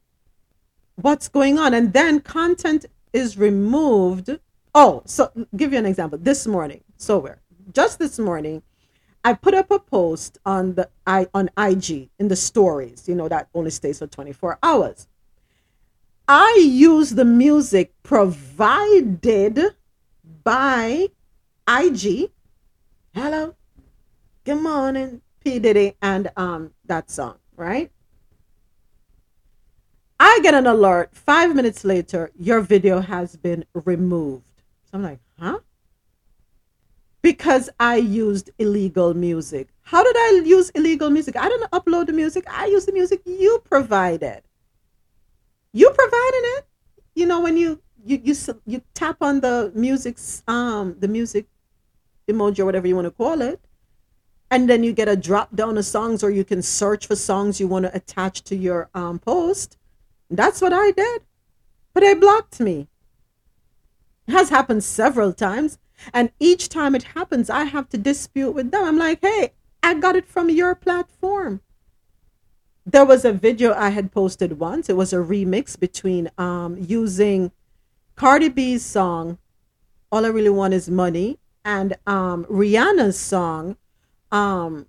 what's 0.97 1.28
going 1.28 1.59
on. 1.59 1.74
And 1.74 1.93
then 1.93 2.20
content 2.20 2.86
is 3.12 3.36
removed. 3.36 4.39
Oh, 4.74 5.03
so 5.05 5.31
give 5.57 5.73
you 5.73 5.78
an 5.78 5.86
example. 5.86 6.19
This 6.19 6.47
morning, 6.47 6.82
so 6.97 7.19
where 7.19 7.41
just 7.73 7.99
this 7.99 8.19
morning, 8.19 8.62
I 9.24 9.35
put 9.35 9.55
up 9.55 9.70
a 9.70 9.78
post 9.78 10.39
on 10.45 10.74
the 10.74 10.91
I 11.07 11.28
on 11.32 11.51
IG 11.57 12.11
in 12.19 12.28
the 12.28 12.36
stories. 12.36 13.09
You 13.09 13.15
know 13.15 13.28
that 13.28 13.49
only 13.55 13.70
stays 13.70 13.99
for 13.99 14.07
24 14.07 14.59
hours. 14.62 15.09
I 16.27 16.59
use 16.62 17.11
the 17.11 17.24
music 17.24 17.95
provided 18.03 19.74
by 20.43 21.09
IG. 21.69 22.31
Hello, 23.15 23.55
good 24.45 24.61
morning, 24.61 25.23
P 25.41 25.59
Diddy, 25.59 25.95
and 26.03 26.31
um 26.36 26.73
that 26.86 27.11
song, 27.11 27.39
right? 27.57 27.91
I 30.19 30.39
get 30.43 30.55
an 30.55 30.66
alert 30.66 31.15
five 31.15 31.55
minutes 31.55 31.85
later, 31.85 32.31
your 32.39 32.61
video 32.61 33.01
has 33.01 33.36
been 33.36 33.65
removed. 33.73 34.62
So 34.85 34.99
I'm 34.99 35.03
like, 35.03 35.19
huh? 35.39 35.59
Because 37.23 37.70
I 37.81 37.97
used 37.97 38.51
illegal 38.59 39.15
music. 39.15 39.69
How 39.82 40.05
did 40.05 40.16
I 40.16 40.43
use 40.45 40.70
illegal 40.70 41.11
music? 41.11 41.36
I 41.36 41.49
didn't 41.49 41.70
upload 41.70 42.07
the 42.07 42.12
music. 42.12 42.45
I 42.51 42.66
used 42.66 42.86
the 42.86 42.93
music 42.93 43.23
you 43.24 43.61
provided. 43.65 44.43
You 45.73 45.91
provided 45.91 46.45
it. 46.57 46.66
You 47.15 47.27
know 47.27 47.41
when 47.41 47.57
you 47.57 47.81
you 48.05 48.20
you 48.23 48.35
you 48.66 48.82
tap 48.95 49.16
on 49.20 49.41
the 49.41 49.73
music's 49.74 50.43
um 50.47 50.97
the 50.99 51.09
music 51.09 51.47
emoji 52.28 52.61
or 52.61 52.65
whatever 52.65 52.86
you 52.86 52.95
want 52.95 53.07
to 53.07 53.11
call 53.11 53.41
it, 53.41 53.61
and 54.51 54.69
then 54.69 54.85
you 54.85 54.93
get 54.93 55.09
a 55.09 55.16
drop 55.16 55.55
down 55.55 55.78
of 55.78 55.85
songs, 55.85 56.23
or 56.23 56.31
you 56.31 56.45
can 56.45 56.61
search 56.61 57.07
for 57.07 57.16
songs 57.16 57.59
you 57.59 57.66
want 57.66 57.85
to 57.85 57.97
attach 57.97 58.43
to 58.45 58.57
your 58.57 58.91
um 58.95 59.19
post 59.19 59.78
that's 60.36 60.61
what 60.61 60.73
I 60.73 60.90
did. 60.90 61.23
But 61.93 62.01
they 62.01 62.15
blocked 62.15 62.61
me. 62.61 62.89
It 64.27 64.32
has 64.32 64.51
happened 64.51 64.85
several 64.85 65.32
times. 65.32 65.78
And 66.12 66.32
each 66.40 66.69
time 66.69 66.94
it 66.94 67.05
happens, 67.15 67.48
I 67.48 67.65
have 67.65 67.89
to 67.90 67.98
dispute 67.98 68.52
with 68.52 68.70
them. 68.70 68.85
I'm 68.85 68.98
like, 68.98 69.20
hey, 69.23 69.52
I 69.82 69.94
got 69.94 70.16
it 70.16 70.27
from 70.27 70.51
your 70.51 70.74
platform. 70.74 71.61
There 72.86 73.05
was 73.05 73.24
a 73.24 73.32
video 73.32 73.73
I 73.73 73.90
had 73.90 74.12
posted 74.12 74.59
once. 74.59 74.90
It 74.90 74.97
was 74.97 75.12
a 75.12 75.16
remix 75.16 75.78
between 75.78 76.31
um, 76.36 76.77
using 76.78 77.52
Cardi 78.16 78.48
B's 78.48 78.85
song, 78.85 79.39
All 80.12 80.27
I 80.27 80.28
Really 80.28 80.51
Want 80.51 80.74
Is 80.74 80.90
Money, 80.90 81.39
and 81.65 81.97
um, 82.06 82.44
Rihanna's 82.44 83.19
song, 83.19 83.77
um, 84.31 84.86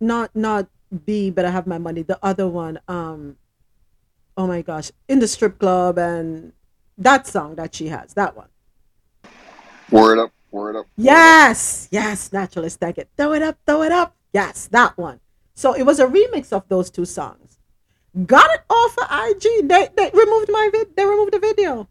not 0.00 0.34
not 0.34 0.68
B, 0.94 1.30
but 1.30 1.44
I 1.44 1.50
have 1.50 1.66
my 1.66 1.78
money. 1.78 2.02
The 2.02 2.18
other 2.22 2.48
one, 2.48 2.80
um, 2.88 3.36
oh 4.36 4.46
my 4.46 4.62
gosh, 4.62 4.90
in 5.08 5.18
the 5.18 5.28
strip 5.28 5.58
club 5.58 5.98
and 5.98 6.52
that 6.98 7.26
song 7.26 7.56
that 7.56 7.74
she 7.74 7.88
has, 7.88 8.14
that 8.14 8.36
one. 8.36 8.48
Word 9.90 10.18
up, 10.18 10.32
word 10.50 10.76
up. 10.76 10.86
Word 10.86 11.04
yes, 11.04 11.86
up. 11.86 11.92
yes, 11.92 12.08
yes, 12.08 12.32
naturalist, 12.32 12.80
thank 12.80 12.98
it. 12.98 13.08
Throw 13.16 13.32
it 13.32 13.42
up, 13.42 13.58
throw 13.66 13.82
it 13.82 13.92
up. 13.92 14.16
Yes, 14.32 14.68
that 14.72 14.96
one. 14.96 15.20
So 15.54 15.72
it 15.72 15.84
was 15.84 16.00
a 16.00 16.06
remix 16.06 16.52
of 16.52 16.68
those 16.68 16.90
two 16.90 17.04
songs. 17.04 17.58
Got 18.26 18.50
it 18.52 18.60
off 18.70 18.96
of 18.98 19.06
IG. 19.10 19.68
They 19.68 19.88
they 19.96 20.10
removed 20.12 20.48
my 20.50 20.68
vid. 20.72 20.96
They 20.96 21.04
removed 21.04 21.32
the 21.32 21.38
video. 21.38 21.88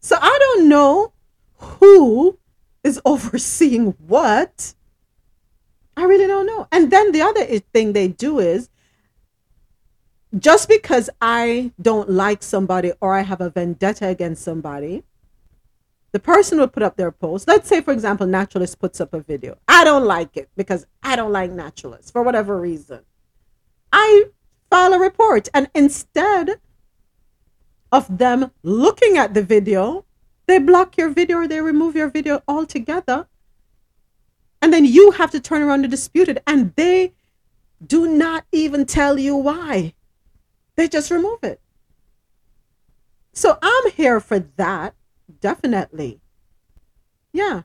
So 0.00 0.16
I 0.20 0.36
don't 0.40 0.68
know 0.68 1.12
who 1.56 2.38
is 2.82 3.00
overseeing 3.04 3.94
what 4.06 4.74
I 6.00 6.04
really 6.04 6.26
don't 6.26 6.46
know. 6.46 6.66
And 6.72 6.90
then 6.90 7.12
the 7.12 7.20
other 7.20 7.44
thing 7.74 7.92
they 7.92 8.08
do 8.08 8.38
is 8.38 8.70
just 10.38 10.66
because 10.66 11.10
I 11.20 11.72
don't 11.78 12.08
like 12.08 12.42
somebody 12.42 12.92
or 13.02 13.14
I 13.14 13.20
have 13.20 13.42
a 13.42 13.50
vendetta 13.50 14.08
against 14.08 14.42
somebody, 14.42 15.02
the 16.12 16.18
person 16.18 16.58
will 16.58 16.68
put 16.68 16.82
up 16.82 16.96
their 16.96 17.12
post. 17.12 17.46
Let's 17.46 17.68
say, 17.68 17.82
for 17.82 17.92
example, 17.92 18.26
Naturalist 18.26 18.78
puts 18.78 18.98
up 18.98 19.12
a 19.12 19.20
video. 19.20 19.58
I 19.68 19.84
don't 19.84 20.06
like 20.06 20.38
it 20.38 20.48
because 20.56 20.86
I 21.02 21.16
don't 21.16 21.32
like 21.32 21.50
Naturalist 21.50 22.14
for 22.14 22.22
whatever 22.22 22.58
reason. 22.58 23.00
I 23.92 24.30
file 24.70 24.94
a 24.94 24.98
report. 24.98 25.50
And 25.52 25.68
instead 25.74 26.60
of 27.92 28.16
them 28.16 28.52
looking 28.62 29.18
at 29.18 29.34
the 29.34 29.42
video, 29.42 30.06
they 30.46 30.58
block 30.58 30.96
your 30.96 31.10
video 31.10 31.40
or 31.40 31.46
they 31.46 31.60
remove 31.60 31.94
your 31.94 32.08
video 32.08 32.42
altogether 32.48 33.26
and 34.62 34.72
then 34.72 34.84
you 34.84 35.12
have 35.12 35.30
to 35.30 35.40
turn 35.40 35.62
around 35.62 35.84
and 35.84 35.90
dispute 35.90 36.28
it. 36.28 36.42
And 36.46 36.74
they 36.76 37.12
do 37.84 38.06
not 38.06 38.44
even 38.52 38.84
tell 38.86 39.18
you 39.18 39.36
why. 39.36 39.94
They 40.76 40.88
just 40.88 41.10
remove 41.10 41.42
it. 41.42 41.60
So 43.32 43.58
I'm 43.62 43.90
here 43.92 44.20
for 44.20 44.40
that. 44.56 44.94
Definitely. 45.40 46.20
Yeah. 47.32 47.62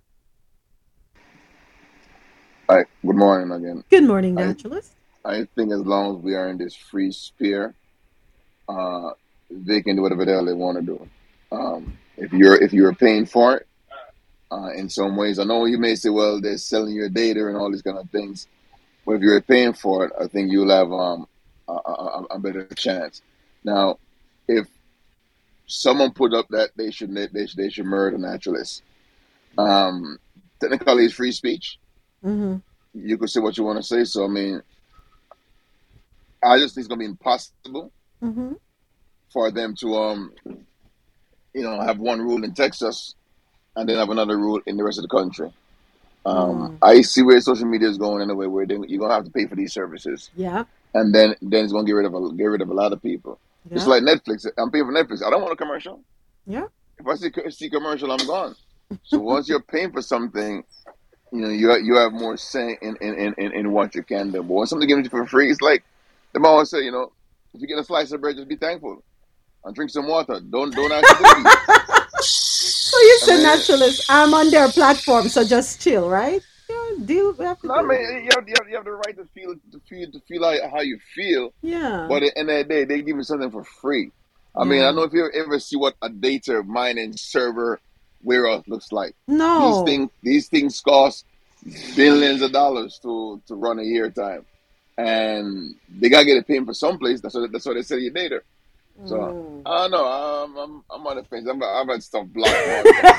Hi. 2.69 2.85
Good 3.05 3.15
morning 3.15 3.51
again. 3.51 3.83
Good 3.89 4.03
morning, 4.05 4.35
naturalist. 4.35 4.93
I, 5.23 5.37
I 5.37 5.47
think 5.55 5.71
as 5.71 5.81
long 5.81 6.17
as 6.17 6.23
we 6.23 6.35
are 6.35 6.49
in 6.49 6.57
this 6.57 6.75
free 6.75 7.11
sphere, 7.11 7.73
uh, 8.69 9.11
they 9.49 9.81
can 9.81 9.95
do 9.95 10.01
whatever 10.01 10.25
the 10.25 10.31
hell 10.31 10.45
they 10.45 10.53
want 10.53 10.77
to 10.77 10.83
do. 10.83 11.07
Um, 11.51 11.97
if 12.17 12.31
you're 12.33 12.61
if 12.61 12.73
you're 12.73 12.93
paying 12.93 13.25
for 13.25 13.57
it, 13.57 13.67
uh, 14.51 14.69
in 14.75 14.89
some 14.89 15.15
ways. 15.15 15.39
I 15.39 15.43
know 15.43 15.65
you 15.65 15.77
may 15.77 15.95
say, 15.95 16.09
well, 16.09 16.39
they're 16.39 16.57
selling 16.57 16.95
your 16.95 17.09
data 17.09 17.47
and 17.47 17.57
all 17.57 17.71
these 17.71 17.81
kind 17.81 17.97
of 17.97 18.09
things. 18.09 18.47
But 19.05 19.13
if 19.13 19.21
you're 19.21 19.41
paying 19.41 19.73
for 19.73 20.05
it, 20.05 20.13
I 20.19 20.27
think 20.27 20.51
you'll 20.51 20.71
have 20.71 20.91
um, 20.91 21.27
a, 21.67 21.73
a, 21.73 22.25
a, 22.31 22.39
better 22.39 22.65
chance. 22.75 23.21
Now, 23.63 23.99
if 24.47 24.67
someone 25.67 26.13
put 26.13 26.33
up 26.33 26.47
that 26.49 26.71
they 26.75 26.91
should 26.91 27.13
they 27.13 27.45
should, 27.45 27.57
they 27.57 27.69
should 27.69 27.85
murder 27.85 28.17
naturalists, 28.17 28.81
um, 29.57 30.17
technically 30.59 31.05
it's 31.05 31.13
free 31.13 31.31
speech. 31.31 31.77
Mm-hmm. 32.23 32.57
You 32.93 33.17
could 33.17 33.29
say 33.29 33.39
what 33.39 33.57
you 33.57 33.63
want 33.63 33.77
to 33.77 33.83
say. 33.83 34.03
So 34.05 34.25
I 34.25 34.27
mean, 34.27 34.61
I 36.43 36.57
just 36.57 36.73
think 36.73 36.83
it's 36.83 36.87
gonna 36.87 36.99
be 36.99 37.05
impossible 37.05 37.91
mm-hmm. 38.23 38.53
for 39.31 39.51
them 39.51 39.75
to 39.81 39.95
um, 39.95 40.33
you 41.55 41.61
know, 41.61 41.79
have 41.79 41.99
one 41.99 42.21
rule 42.21 42.43
in 42.43 42.53
Texas 42.53 43.15
and 43.75 43.87
then 43.87 43.97
have 43.97 44.09
another 44.09 44.37
rule 44.37 44.61
in 44.65 44.77
the 44.77 44.83
rest 44.83 44.97
of 44.97 45.03
the 45.03 45.09
country. 45.09 45.51
Um, 46.25 46.71
mm. 46.71 46.77
I 46.81 47.01
see 47.01 47.21
where 47.21 47.39
social 47.39 47.67
media 47.67 47.87
is 47.87 47.97
going 47.97 48.21
anyway, 48.21 48.47
where 48.47 48.65
they, 48.65 48.75
you're 48.87 48.99
gonna 48.99 49.13
have 49.13 49.25
to 49.25 49.31
pay 49.31 49.45
for 49.45 49.55
these 49.55 49.73
services. 49.73 50.31
Yeah. 50.35 50.63
And 50.93 51.13
then 51.13 51.35
then 51.41 51.63
it's 51.63 51.73
gonna 51.73 51.85
get 51.85 51.93
rid 51.93 52.05
of 52.05 52.15
a, 52.15 52.33
get 52.33 52.45
rid 52.45 52.61
of 52.61 52.69
a 52.69 52.73
lot 52.73 52.93
of 52.93 53.01
people. 53.01 53.39
Yeah. 53.69 53.77
It's 53.77 53.87
like 53.87 54.03
Netflix. 54.03 54.47
I'm 54.57 54.71
paying 54.71 54.85
for 54.85 54.91
Netflix. 54.91 55.23
I 55.25 55.29
don't 55.29 55.41
want 55.41 55.53
a 55.53 55.57
commercial. 55.57 56.01
Yeah. 56.47 56.65
If 56.97 57.07
I 57.07 57.15
see 57.15 57.31
see 57.51 57.69
commercial, 57.69 58.11
I'm 58.11 58.25
gone. 58.25 58.55
So 59.03 59.19
once 59.19 59.49
you're 59.49 59.61
paying 59.61 59.91
for 59.91 60.01
something, 60.01 60.63
you 61.31 61.41
know 61.41 61.49
you 61.49 61.75
you 61.77 61.95
have 61.97 62.13
more 62.13 62.37
say 62.37 62.77
in 62.81 62.95
in, 63.01 63.33
in, 63.37 63.51
in 63.51 63.71
what 63.71 63.93
you 63.93 64.03
can 64.03 64.31
do. 64.31 64.41
But 64.41 64.53
when 64.53 64.67
something 64.67 64.87
gives 64.87 65.03
you 65.03 65.09
for 65.09 65.25
free, 65.27 65.51
it's 65.51 65.61
like 65.61 65.83
the 66.33 66.39
mom 66.39 66.53
always 66.53 66.69
say, 66.69 66.83
you 66.83 66.91
know, 66.91 67.11
if 67.53 67.61
you 67.61 67.67
get 67.67 67.77
a 67.77 67.83
slice 67.83 68.11
of 68.11 68.21
bread, 68.21 68.35
just 68.35 68.47
be 68.47 68.55
thankful 68.55 69.03
and 69.63 69.75
drink 69.75 69.91
some 69.91 70.07
water. 70.07 70.39
Don't 70.39 70.73
don't 70.73 70.91
ask. 70.91 71.89
So 72.95 73.01
you 73.01 73.19
said 73.19 73.43
naturalist. 73.43 74.05
I'm 74.09 74.33
on 74.33 74.49
their 74.49 74.69
platform, 74.69 75.27
so 75.27 75.43
just 75.43 75.81
chill, 75.81 76.09
right? 76.09 76.41
Yeah, 76.69 76.75
deal. 77.03 77.33
We 77.33 77.43
have 77.43 77.59
to 77.59 77.67
no, 77.67 77.73
I 77.73 77.81
mean, 77.81 77.99
you 77.99 78.29
have, 78.33 78.47
you 78.47 78.55
have, 78.57 78.69
you 78.69 78.75
have 78.77 78.85
the 78.85 78.91
right 78.91 79.17
to 79.17 79.25
feel 79.33 79.53
to 79.73 79.81
feel 79.89 80.09
to 80.09 80.19
feel 80.21 80.41
like 80.41 80.61
how 80.71 80.79
you 80.79 80.97
feel. 81.13 81.53
Yeah. 81.61 82.05
But 82.07 82.23
at 82.23 82.35
the 82.35 82.39
end 82.39 82.49
of 82.51 82.57
the 82.57 82.63
day, 82.63 82.85
they 82.85 83.01
give 83.01 83.17
you 83.17 83.23
something 83.23 83.51
for 83.51 83.65
free. 83.65 84.11
I 84.55 84.63
yeah. 84.63 84.69
mean, 84.69 84.79
I 84.79 84.85
don't 84.85 84.95
know 84.95 85.03
if 85.03 85.11
you 85.11 85.29
ever 85.33 85.59
see 85.59 85.75
what 85.75 85.95
a 86.01 86.07
data 86.07 86.63
mining 86.63 87.17
server 87.17 87.81
warehouse 88.23 88.63
looks 88.65 88.93
like. 88.93 89.13
No. 89.27 89.83
These 89.83 89.91
things 89.91 90.09
these 90.23 90.47
things 90.47 90.79
cost 90.79 91.25
billions 91.97 92.41
of 92.43 92.53
dollars 92.53 92.97
to 93.03 93.41
to 93.47 93.55
run 93.55 93.79
a 93.79 93.83
year 93.83 94.09
time, 94.09 94.45
and 94.97 95.75
they 95.89 96.07
gotta 96.07 96.25
get 96.25 96.37
it 96.37 96.47
paid 96.47 96.65
for 96.65 96.73
someplace. 96.73 97.19
That's 97.19 97.35
what 97.35 97.51
that's 97.51 97.65
what 97.65 97.73
they 97.73 97.81
sell 97.81 97.99
your 97.99 98.13
data. 98.13 98.41
So 99.03 99.17
mm. 99.17 99.61
I 99.65 99.81
don't 99.81 99.91
know. 99.91 100.05
I'm 100.05 100.57
I'm, 100.57 100.83
I'm 100.89 101.07
on 101.07 101.17
the 101.17 101.23
fence. 101.25 101.47
I'm 101.49 101.61
I've 101.61 101.87
had 101.87 102.01
stuff 102.01 102.27
blocked. 102.27 102.55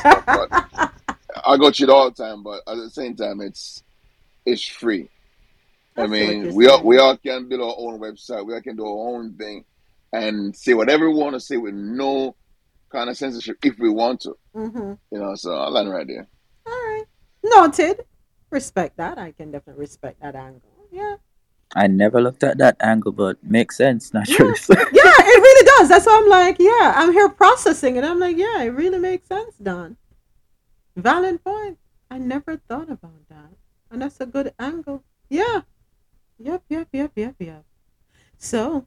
stuff, 0.00 0.24
but 0.26 0.92
I 1.46 1.56
go 1.58 1.70
through 1.70 1.88
it 1.88 1.90
all 1.90 2.10
the 2.10 2.22
time. 2.22 2.42
But 2.42 2.62
at 2.66 2.76
the 2.76 2.90
same 2.90 3.14
time, 3.14 3.40
it's 3.40 3.82
it's 4.46 4.66
free. 4.66 5.10
That's 5.94 6.08
I 6.08 6.10
mean, 6.10 6.54
we 6.54 6.66
all 6.66 6.82
we 6.82 6.98
all 6.98 7.16
can 7.16 7.48
build 7.48 7.60
our 7.60 7.74
own 7.76 8.00
website. 8.00 8.46
We 8.46 8.54
all 8.54 8.62
can 8.62 8.76
do 8.76 8.86
our 8.86 9.14
own 9.14 9.34
thing 9.34 9.64
and 10.12 10.56
say 10.56 10.74
whatever 10.74 11.10
we 11.10 11.16
want 11.16 11.34
to 11.34 11.40
say 11.40 11.56
with 11.56 11.74
no 11.74 12.34
kind 12.90 13.10
of 13.10 13.16
censorship 13.16 13.58
if 13.62 13.78
we 13.78 13.90
want 13.90 14.20
to. 14.22 14.36
Mm-hmm. 14.54 14.92
You 15.10 15.18
know, 15.18 15.34
so 15.34 15.54
I'll 15.54 15.70
land 15.70 15.90
right 15.90 16.06
there. 16.06 16.26
All 16.66 16.72
right, 16.72 17.04
noted. 17.44 18.04
Respect 18.50 18.96
that. 18.96 19.18
I 19.18 19.32
can 19.32 19.50
definitely 19.50 19.80
respect 19.80 20.20
that 20.22 20.34
angle. 20.34 20.62
Yeah. 20.90 21.16
I 21.74 21.86
never 21.86 22.20
looked 22.20 22.44
at 22.44 22.58
that 22.58 22.76
angle, 22.80 23.12
but 23.12 23.42
makes 23.42 23.76
sense 23.76 24.14
naturally. 24.14 24.54
Yeah. 24.68 24.76
yeah, 24.92 25.14
it 25.18 25.42
really 25.42 25.66
does. 25.66 25.88
That's 25.88 26.06
why 26.06 26.20
I'm 26.22 26.28
like, 26.28 26.56
yeah, 26.58 26.92
I'm 26.96 27.12
here 27.12 27.28
processing 27.28 27.96
it. 27.96 28.04
I'm 28.04 28.20
like, 28.20 28.36
yeah, 28.36 28.62
it 28.62 28.70
really 28.70 28.98
makes 28.98 29.26
sense, 29.26 29.56
Don. 29.56 29.96
Valid 30.94 31.42
point. 31.44 31.78
I 32.10 32.18
never 32.18 32.56
thought 32.56 32.90
about 32.90 33.28
that. 33.28 33.50
And 33.90 34.02
that's 34.02 34.20
a 34.20 34.26
good 34.26 34.54
angle. 34.58 35.02
Yeah. 35.28 35.62
Yep, 36.38 36.64
yep, 36.68 36.88
yep, 36.92 37.12
yep, 37.16 37.34
yep. 37.38 37.64
So, 38.38 38.86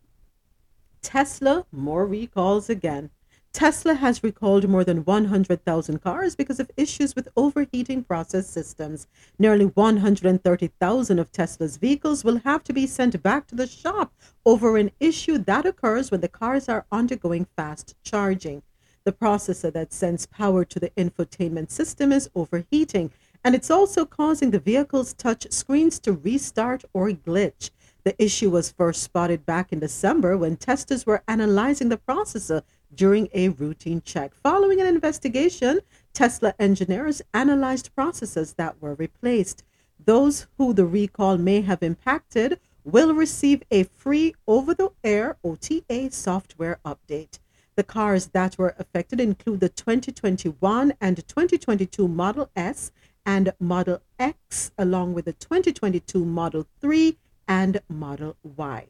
Tesla, 1.02 1.66
more 1.72 2.06
recalls 2.06 2.70
again. 2.70 3.10
Tesla 3.52 3.96
has 3.96 4.24
recalled 4.24 4.70
more 4.70 4.84
than 4.84 5.04
100,000 5.06 6.02
cars 6.02 6.36
because 6.36 6.60
of 6.60 6.70
issues 6.78 7.16
with 7.16 7.28
overheating 7.36 8.04
process 8.04 8.48
systems. 8.48 9.08
Nearly 9.40 9.66
130,000 9.66 11.20
of 11.20 11.32
Tesla's 11.32 11.78
vehicles 11.78 12.24
will 12.24 12.40
have 12.40 12.64
to 12.66 12.74
be 12.74 12.86
sent 12.86 13.22
back 13.24 13.48
to 13.48 13.56
the 13.56 13.66
shop 13.66 14.14
over 14.46 14.78
an 14.78 14.92
issue 15.00 15.40
that 15.40 15.66
occurs 15.66 16.12
when 16.12 16.22
the 16.22 16.28
cars 16.28 16.70
are 16.70 16.86
undergoing 16.92 17.48
fast 17.56 17.96
charging. 18.04 18.62
The 19.04 19.14
processor 19.14 19.74
that 19.74 19.94
sends 19.94 20.28
power 20.28 20.64
to 20.66 20.80
the 20.80 20.92
infotainment 20.92 21.72
system 21.72 22.12
is 22.12 22.30
overheating, 22.36 23.12
and 23.44 23.56
it's 23.56 23.72
also 23.72 24.06
causing 24.06 24.52
the 24.52 24.60
vehicle's 24.60 25.14
touch 25.14 25.52
screens 25.52 26.00
to 26.02 26.14
restart 26.14 26.84
or 26.94 27.10
glitch. 27.10 27.72
The 28.04 28.16
issue 28.24 28.50
was 28.50 28.72
first 28.72 29.04
spotted 29.04 29.46
back 29.46 29.74
in 29.74 29.80
December 29.80 30.38
when 30.38 30.56
testers 30.56 31.06
were 31.06 31.24
analyzing 31.28 31.90
the 31.90 31.98
processor 31.98 32.62
during 32.94 33.30
a 33.34 33.50
routine 33.50 34.02
check. 34.04 34.34
Following 34.34 34.82
an 34.82 34.88
investigation, 34.88 35.80
Tesla 36.14 36.54
engineers 36.60 37.22
analyzed 37.34 37.94
processes 37.96 38.54
that 38.54 38.82
were 38.82 38.96
replaced. 38.96 39.64
Those 40.04 40.48
who 40.58 40.74
the 40.74 40.86
recall 40.86 41.38
may 41.38 41.62
have 41.62 41.84
impacted 41.84 42.60
will 42.84 43.14
receive 43.14 43.64
a 43.70 43.84
free 43.84 44.34
over 44.48 44.74
the 44.74 44.90
air 45.04 45.38
OTA 45.44 46.12
software 46.12 46.80
update. 46.86 47.40
The 47.76 47.84
cars 47.84 48.28
that 48.28 48.58
were 48.58 48.76
affected 48.78 49.22
include 49.22 49.62
the 49.62 49.70
2021 49.70 50.94
and 51.00 51.16
2022 51.28 52.08
Model 52.08 52.50
S 52.56 52.92
and 53.26 53.54
Model 53.60 54.02
X, 54.18 54.72
along 54.78 55.14
with 55.14 55.26
the 55.26 55.34
2022 55.34 56.26
Model 56.26 56.66
3 56.82 57.18
and 57.48 57.80
Model 57.88 58.36
Y. 58.44 58.88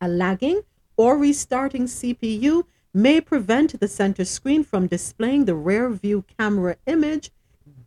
A 0.00 0.08
lagging 0.08 0.62
or 0.96 1.16
restarting 1.16 1.84
CPU 1.84 2.64
may 2.96 3.20
prevent 3.20 3.78
the 3.78 3.86
center 3.86 4.24
screen 4.24 4.64
from 4.64 4.86
displaying 4.86 5.44
the 5.44 5.54
rear 5.54 5.90
view 5.90 6.24
camera 6.38 6.76
image, 6.86 7.30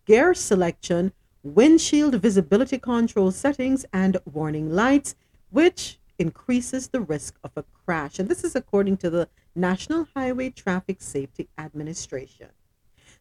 gear 0.06 0.36
selection, 0.36 1.12
windshield 1.42 2.14
visibility 2.14 2.78
control 2.78 3.32
settings, 3.32 3.88
and 3.92 4.18
warning 4.32 4.70
lights, 4.70 5.16
which 5.50 5.98
increases 6.20 6.90
the 6.90 7.02
risk 7.02 7.40
of 7.44 7.50
a 7.56 7.64
crash. 7.64 8.20
And 8.20 8.30
this 8.30 8.44
is 8.44 8.56
according 8.56 8.98
to 8.98 9.10
the 9.10 9.28
National 9.56 10.08
Highway 10.16 10.52
Traffic 10.52 11.02
Safety 11.02 11.50
Administration. 11.58 12.50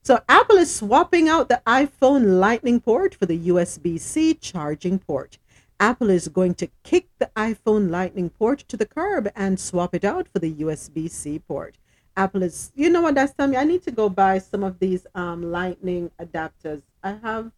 So 0.02 0.20
Apple 0.28 0.56
is 0.56 0.74
swapping 0.74 1.26
out 1.26 1.48
the 1.48 1.62
iPhone 1.66 2.38
Lightning 2.38 2.80
port 2.80 3.14
for 3.14 3.24
the 3.24 3.48
USB 3.48 3.98
C 3.98 4.34
charging 4.34 4.98
port. 4.98 5.38
Apple 5.80 6.10
is 6.10 6.28
going 6.28 6.54
to 6.54 6.68
kick 6.82 7.08
the 7.18 7.30
iPhone 7.36 7.90
Lightning 7.90 8.30
port 8.30 8.60
to 8.68 8.76
the 8.76 8.86
curb 8.86 9.30
and 9.36 9.60
swap 9.60 9.94
it 9.94 10.04
out 10.04 10.26
for 10.28 10.40
the 10.40 10.52
USB 10.54 11.08
C 11.10 11.38
port. 11.38 11.76
Apple 12.16 12.42
is, 12.42 12.72
you 12.74 12.90
know 12.90 13.02
what 13.02 13.14
that's 13.14 13.32
telling 13.32 13.52
me? 13.52 13.56
I 13.56 13.64
need 13.64 13.84
to 13.84 13.92
go 13.92 14.08
buy 14.08 14.38
some 14.38 14.64
of 14.64 14.80
these 14.80 15.06
um, 15.14 15.52
Lightning 15.52 16.10
adapters. 16.20 16.82
I 17.02 17.12
have 17.22 17.52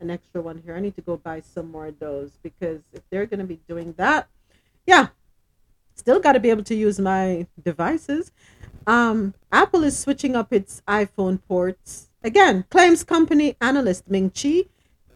an 0.00 0.10
extra 0.10 0.42
one 0.42 0.60
here. 0.64 0.74
I 0.74 0.80
need 0.80 0.96
to 0.96 1.02
go 1.02 1.16
buy 1.16 1.40
some 1.40 1.70
more 1.70 1.86
of 1.86 1.98
those 2.00 2.32
because 2.42 2.80
if 2.92 3.02
they're 3.10 3.26
going 3.26 3.40
to 3.40 3.46
be 3.46 3.60
doing 3.68 3.94
that, 3.96 4.28
yeah, 4.86 5.08
still 5.94 6.18
got 6.18 6.32
to 6.32 6.40
be 6.40 6.50
able 6.50 6.64
to 6.64 6.74
use 6.74 6.98
my 6.98 7.46
devices. 7.62 8.32
Um, 8.88 9.34
Apple 9.52 9.84
is 9.84 9.96
switching 9.96 10.34
up 10.34 10.52
its 10.52 10.82
iPhone 10.88 11.40
ports. 11.46 12.10
Again, 12.24 12.64
claims 12.70 13.04
company 13.04 13.56
analyst 13.60 14.10
Ming 14.10 14.30
Chi 14.30 14.64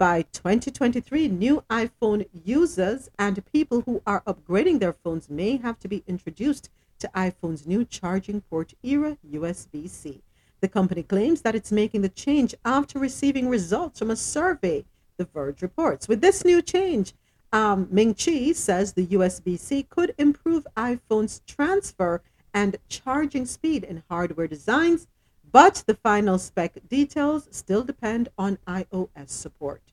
by 0.01 0.23
2023, 0.33 1.29
new 1.29 1.63
iPhone 1.69 2.27
users 2.33 3.11
and 3.19 3.45
people 3.53 3.83
who 3.83 4.01
are 4.07 4.23
upgrading 4.23 4.81
their 4.81 4.95
phones 4.95 5.29
may 5.29 5.59
have 5.59 5.79
to 5.79 5.89
be 5.89 6.03
introduced 6.07 6.71
to 6.99 7.11
iPhone's 7.15 7.67
new 7.67 7.85
charging 7.85 8.41
port 8.41 8.73
era 8.83 9.19
USB 9.31 9.91
C. 9.91 10.23
The 10.63 10.69
company 10.69 11.03
claims 11.03 11.43
that 11.43 11.55
it's 11.55 11.71
making 11.71 12.01
the 12.01 12.09
change 12.09 12.55
after 12.65 12.99
receiving 12.99 13.51
results 13.51 13.99
from 13.99 14.11
a 14.11 14.17
survey, 14.17 14.87
The 15.19 15.27
Verge 15.27 15.61
reports. 15.61 16.09
With 16.09 16.23
this 16.23 16.47
new 16.47 16.63
change, 16.63 17.13
um, 17.53 17.87
Ming 17.91 18.15
Chi 18.15 18.53
says 18.53 18.95
the 18.95 19.09
USB 19.09 19.59
C 19.59 19.83
could 19.83 20.15
improve 20.17 20.67
iPhone's 20.79 21.43
transfer 21.47 22.23
and 22.55 22.79
charging 22.89 23.45
speed 23.45 23.85
in 23.85 24.03
hardware 24.09 24.49
designs 24.49 25.09
but 25.53 25.83
the 25.87 25.95
final 25.95 26.39
spec 26.39 26.77
details 26.89 27.49
still 27.51 27.83
depend 27.83 28.29
on 28.39 28.59
iOS 28.67 29.31
support. 29.31 29.90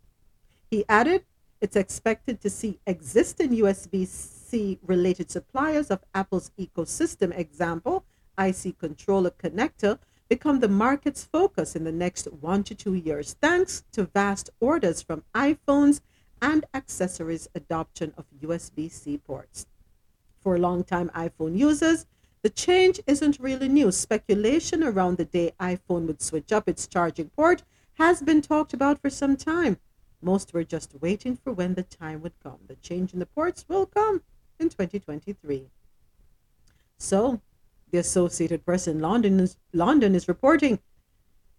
He 0.69 0.83
added, 0.89 1.23
it's 1.61 1.75
expected 1.75 2.41
to 2.41 2.49
see 2.49 2.79
existing 2.85 3.51
USB 3.51 4.05
C 4.05 4.79
related 4.85 5.31
suppliers 5.31 5.89
of 5.89 6.03
Apple's 6.13 6.51
ecosystem 6.59 7.37
example, 7.37 8.03
IC 8.37 8.77
controller 8.77 9.31
connector, 9.31 9.97
become 10.27 10.59
the 10.59 10.67
market's 10.67 11.23
focus 11.23 11.75
in 11.75 11.85
the 11.85 11.91
next 11.91 12.25
one 12.25 12.63
to 12.65 12.75
two 12.75 12.93
years, 12.93 13.37
thanks 13.41 13.83
to 13.93 14.03
vast 14.03 14.49
orders 14.59 15.01
from 15.01 15.23
iPhones 15.33 16.01
and 16.41 16.65
accessories 16.73 17.47
adoption 17.55 18.13
of 18.17 18.25
USB 18.41 18.91
C 18.91 19.17
ports. 19.17 19.67
For 20.41 20.59
longtime 20.59 21.09
iPhone 21.15 21.57
users, 21.57 22.05
the 22.43 22.49
change 22.49 22.99
isn't 23.07 23.39
really 23.39 23.67
new. 23.67 23.91
Speculation 23.91 24.83
around 24.83 25.17
the 25.17 25.25
day 25.25 25.53
iPhone 25.59 26.07
would 26.07 26.21
switch 26.21 26.51
up 26.51 26.69
its 26.69 26.87
charging 26.87 27.29
port 27.29 27.63
has 27.93 28.21
been 28.21 28.41
talked 28.41 28.73
about 28.73 29.01
for 29.01 29.09
some 29.09 29.35
time. 29.35 29.77
Most 30.21 30.53
were 30.53 30.63
just 30.63 30.95
waiting 31.01 31.35
for 31.35 31.53
when 31.53 31.73
the 31.73 31.83
time 31.83 32.21
would 32.21 32.39
come. 32.41 32.59
The 32.67 32.75
change 32.75 33.13
in 33.13 33.19
the 33.19 33.25
ports 33.25 33.65
will 33.67 33.85
come 33.85 34.21
in 34.59 34.69
2023. 34.69 35.69
So, 36.97 37.41
the 37.91 37.99
Associated 37.99 38.65
Press 38.65 38.87
in 38.87 38.99
London 38.99 39.39
is, 39.39 39.57
London 39.73 40.15
is 40.15 40.27
reporting 40.27 40.79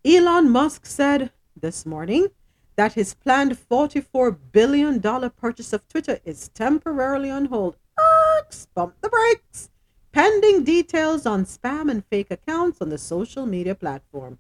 Elon 0.05 0.51
Musk 0.51 0.87
said 0.87 1.33
this 1.59 1.87
morning 1.87 2.29
that 2.77 2.93
his 2.93 3.15
planned 3.15 3.57
$44 3.57 4.37
billion 4.53 5.01
purchase 5.31 5.73
of 5.73 5.87
Twitter 5.89 6.21
is 6.25 6.49
temporarily 6.51 7.31
on 7.31 7.47
hold. 7.47 7.77
Oops, 7.99 8.67
bump 8.75 8.95
the 9.01 9.09
brakes 9.09 9.71
pending 10.19 10.65
details 10.65 11.27
on 11.27 11.45
spam 11.45 11.89
and 11.89 12.05
fake 12.07 12.31
accounts 12.31 12.81
on 12.81 12.89
the 12.89 12.99
social 12.99 13.47
media 13.47 13.75
platform. 13.75 14.39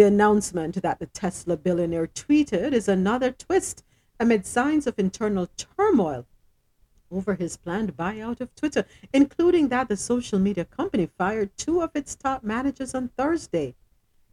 The 0.00 0.06
announcement 0.06 0.80
that 0.80 0.98
the 0.98 1.04
Tesla 1.04 1.58
billionaire 1.58 2.06
tweeted 2.06 2.72
is 2.72 2.88
another 2.88 3.32
twist 3.32 3.84
amid 4.18 4.46
signs 4.46 4.86
of 4.86 4.98
internal 4.98 5.50
turmoil 5.58 6.24
over 7.10 7.34
his 7.34 7.58
planned 7.58 7.98
buyout 7.98 8.40
of 8.40 8.54
Twitter, 8.54 8.86
including 9.12 9.68
that 9.68 9.88
the 9.88 9.98
social 9.98 10.38
media 10.38 10.64
company 10.64 11.10
fired 11.18 11.54
two 11.58 11.82
of 11.82 11.90
its 11.94 12.14
top 12.14 12.42
managers 12.42 12.94
on 12.94 13.08
Thursday. 13.08 13.74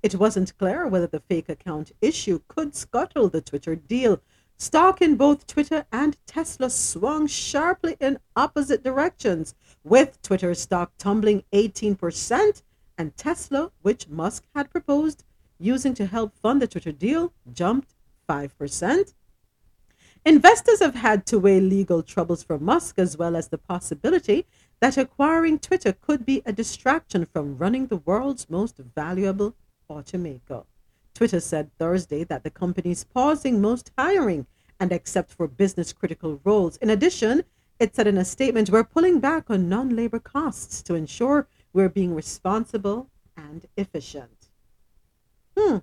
It 0.01 0.15
wasn't 0.15 0.57
clear 0.57 0.87
whether 0.87 1.05
the 1.05 1.19
fake 1.19 1.49
account 1.49 1.91
issue 1.99 2.39
could 2.47 2.73
scuttle 2.73 3.27
the 3.27 3.41
Twitter 3.41 3.75
deal, 3.75 4.21
Stock 4.55 5.01
in 5.01 5.17
both 5.17 5.47
Twitter 5.47 5.85
and 5.91 6.15
Tesla 6.25 6.69
swung 6.69 7.27
sharply 7.27 7.97
in 7.99 8.19
opposite 8.37 8.85
directions, 8.85 9.53
with 9.83 10.21
Twitter 10.21 10.55
stock 10.55 10.93
tumbling 10.97 11.43
18% 11.51 12.61
and 12.97 13.17
Tesla, 13.17 13.73
which 13.81 14.07
Musk 14.07 14.45
had 14.55 14.71
proposed 14.71 15.25
using 15.59 15.93
to 15.95 16.05
help 16.05 16.35
fund 16.35 16.61
the 16.61 16.67
Twitter 16.67 16.91
deal, 16.91 17.33
jumped 17.51 17.93
5%. 18.29 19.13
Investors 20.25 20.81
have 20.81 20.95
had 20.95 21.25
to 21.27 21.39
weigh 21.39 21.61
legal 21.61 22.03
troubles 22.03 22.43
for 22.43 22.59
Musk 22.59 22.99
as 22.99 23.17
well 23.17 23.35
as 23.35 23.47
the 23.47 23.57
possibility 23.57 24.45
that 24.81 24.97
acquiring 24.97 25.59
Twitter 25.59 25.93
could 25.93 26.25
be 26.25 26.41
a 26.45 26.51
distraction 26.51 27.25
from 27.25 27.57
running 27.57 27.87
the 27.87 27.97
world's 27.97 28.49
most 28.49 28.77
valuable 28.77 29.55
automaker. 29.89 30.65
Twitter 31.13 31.39
said 31.39 31.71
Thursday 31.79 32.23
that 32.25 32.43
the 32.43 32.49
company 32.49 32.91
is 32.91 33.03
pausing 33.03 33.61
most 33.61 33.91
hiring 33.97 34.45
and 34.79 34.91
except 34.91 35.31
for 35.31 35.47
business 35.47 35.93
critical 35.93 36.39
roles. 36.43 36.77
In 36.77 36.89
addition, 36.89 37.43
it 37.79 37.95
said 37.95 38.07
in 38.07 38.17
a 38.17 38.25
statement, 38.25 38.69
we're 38.69 38.83
pulling 38.83 39.19
back 39.19 39.49
on 39.49 39.69
non 39.69 39.95
labor 39.95 40.19
costs 40.19 40.81
to 40.83 40.93
ensure 40.93 41.47
we're 41.73 41.89
being 41.89 42.13
responsible 42.13 43.09
and 43.35 43.65
efficient. 43.77 44.36
Hmm, 45.57 45.77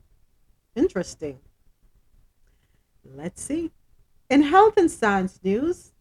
interesting. 0.77 1.41
Let's 3.05 3.43
see. 3.43 3.73
In 4.31 4.43
health 4.43 4.77
and 4.77 4.91
science 4.91 5.41
news, 5.43 5.93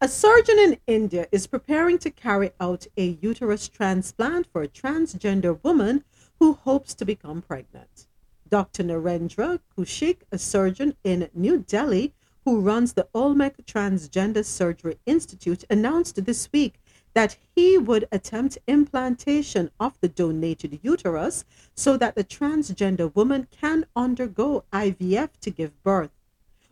a 0.00 0.08
surgeon 0.08 0.58
in 0.58 0.78
India 0.86 1.26
is 1.30 1.46
preparing 1.46 1.98
to 1.98 2.10
carry 2.10 2.52
out 2.60 2.86
a 2.96 3.18
uterus 3.20 3.68
transplant 3.68 4.46
for 4.50 4.62
a 4.62 4.68
transgender 4.68 5.62
woman 5.62 6.04
who 6.38 6.54
hopes 6.54 6.94
to 6.94 7.04
become 7.04 7.42
pregnant. 7.42 8.06
Dr. 8.48 8.84
Narendra 8.84 9.60
Kaushik, 9.76 10.18
a 10.32 10.38
surgeon 10.38 10.96
in 11.04 11.28
New 11.34 11.58
Delhi 11.58 12.14
who 12.44 12.60
runs 12.60 12.92
the 12.92 13.08
Olmec 13.12 13.66
Transgender 13.66 14.44
Surgery 14.44 14.98
Institute, 15.04 15.64
announced 15.68 16.24
this 16.24 16.48
week 16.52 16.80
that 17.16 17.38
he 17.54 17.78
would 17.78 18.06
attempt 18.12 18.58
implantation 18.66 19.70
of 19.80 19.98
the 20.02 20.08
donated 20.08 20.78
uterus 20.82 21.46
so 21.74 21.96
that 21.96 22.14
the 22.14 22.22
transgender 22.22 23.10
woman 23.14 23.48
can 23.50 23.86
undergo 23.96 24.64
IVF 24.70 25.30
to 25.40 25.50
give 25.50 25.82
birth. 25.82 26.10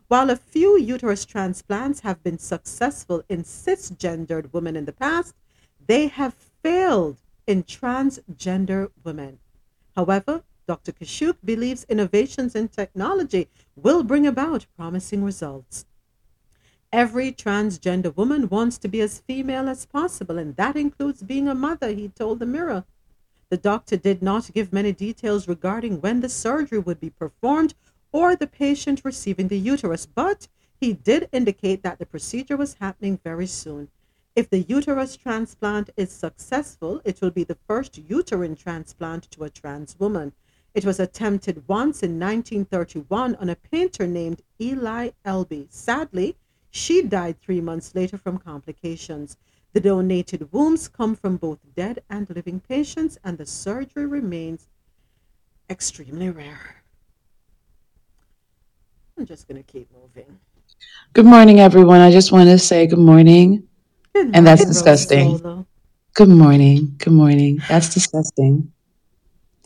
While 0.07 0.29
a 0.29 0.35
few 0.35 0.77
uterus 0.77 1.25
transplants 1.25 2.01
have 2.01 2.21
been 2.21 2.37
successful 2.37 3.23
in 3.27 3.41
cisgendered 3.41 4.53
women 4.53 4.75
in 4.75 4.85
the 4.85 4.93
past, 4.93 5.33
they 5.87 6.09
have 6.09 6.35
failed 6.61 7.17
in 7.47 7.63
transgender 7.63 8.91
women. 9.03 9.39
However, 9.95 10.43
Dr. 10.67 10.91
Kaushik 10.91 11.37
believes 11.43 11.87
innovations 11.89 12.53
in 12.53 12.67
technology 12.67 13.49
will 13.75 14.03
bring 14.03 14.27
about 14.27 14.67
promising 14.77 15.23
results. 15.23 15.87
Every 16.95 17.33
transgender 17.33 18.15
woman 18.15 18.47
wants 18.47 18.77
to 18.77 18.87
be 18.87 19.01
as 19.01 19.19
female 19.19 19.67
as 19.67 19.85
possible, 19.85 20.37
and 20.37 20.55
that 20.55 20.77
includes 20.77 21.21
being 21.23 21.49
a 21.49 21.53
mother, 21.53 21.89
he 21.89 22.07
told 22.07 22.39
the 22.39 22.45
Mirror. 22.45 22.85
The 23.49 23.57
doctor 23.57 23.97
did 23.97 24.21
not 24.23 24.53
give 24.53 24.71
many 24.71 24.93
details 24.93 25.45
regarding 25.45 25.99
when 25.99 26.21
the 26.21 26.29
surgery 26.29 26.79
would 26.79 27.01
be 27.01 27.09
performed 27.09 27.73
or 28.13 28.37
the 28.37 28.47
patient 28.47 29.01
receiving 29.03 29.49
the 29.49 29.59
uterus, 29.59 30.05
but 30.05 30.47
he 30.79 30.93
did 30.93 31.27
indicate 31.33 31.83
that 31.83 31.99
the 31.99 32.05
procedure 32.05 32.55
was 32.55 32.75
happening 32.75 33.19
very 33.21 33.45
soon. 33.45 33.89
If 34.33 34.49
the 34.49 34.61
uterus 34.61 35.17
transplant 35.17 35.89
is 35.97 36.13
successful, 36.13 37.01
it 37.03 37.19
will 37.19 37.31
be 37.31 37.43
the 37.43 37.57
first 37.67 37.97
uterine 37.97 38.55
transplant 38.55 39.29
to 39.31 39.43
a 39.43 39.49
trans 39.49 39.99
woman. 39.99 40.31
It 40.73 40.85
was 40.85 41.01
attempted 41.01 41.67
once 41.67 42.03
in 42.03 42.17
1931 42.17 43.35
on 43.35 43.49
a 43.49 43.57
painter 43.57 44.07
named 44.07 44.43
Lili 44.57 45.13
Elbe. 45.25 45.67
Sadly, 45.69 46.37
she 46.75 47.01
died 47.01 47.39
three 47.41 47.61
months 47.61 47.95
later 47.95 48.17
from 48.17 48.37
complications. 48.37 49.37
The 49.71 49.79
donated 49.79 50.51
wombs 50.51 50.89
come 50.89 51.15
from 51.15 51.37
both 51.37 51.59
dead 51.73 52.03
and 52.09 52.29
living 52.29 52.59
patients, 52.59 53.17
and 53.23 53.37
the 53.37 53.45
surgery 53.45 54.05
remains 54.05 54.67
extremely 55.69 56.29
rare. 56.29 56.83
I'm 59.17 59.25
just 59.25 59.47
going 59.47 59.63
to 59.63 59.71
keep 59.71 59.87
moving. 59.93 60.37
Good 61.13 61.25
morning, 61.25 61.61
everyone. 61.61 62.01
I 62.01 62.11
just 62.11 62.33
want 62.33 62.49
to 62.49 62.59
say 62.59 62.87
good 62.87 62.99
morning. 62.99 63.67
Good 64.13 64.35
and 64.35 64.45
that's 64.45 64.65
disgusting. 64.65 65.37
Rosolo. 65.39 65.65
Good 66.13 66.29
morning. 66.29 66.95
Good 66.97 67.13
morning. 67.13 67.61
That's 67.69 67.93
disgusting. 67.93 68.73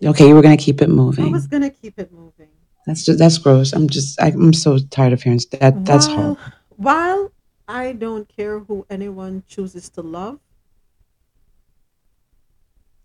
Okay, 0.04 0.28
you 0.28 0.36
were 0.36 0.44
going 0.44 0.56
to 0.56 0.64
keep 0.64 0.80
it 0.82 0.90
moving. 0.90 1.26
I 1.26 1.30
was 1.30 1.48
going 1.48 1.64
to 1.64 1.72
keep 1.72 1.98
it 1.98 2.12
moving. 2.12 2.50
That's 2.86 3.04
just, 3.04 3.18
that's 3.18 3.40
gross. 3.40 3.74
I'm 3.74 3.90
just 3.90 4.22
I, 4.22 4.28
I'm 4.28 4.54
so 4.54 4.78
tired 4.78 5.14
of 5.14 5.24
hearing 5.24 5.40
that. 5.60 5.86
That's 5.86 6.06
horrible. 6.06 6.38
While 6.80 7.34
I 7.68 7.92
don't 7.92 8.30
care 8.30 8.60
who 8.60 8.86
anyone 8.90 9.44
chooses 9.50 9.90
to 9.90 10.02
love, 10.02 10.40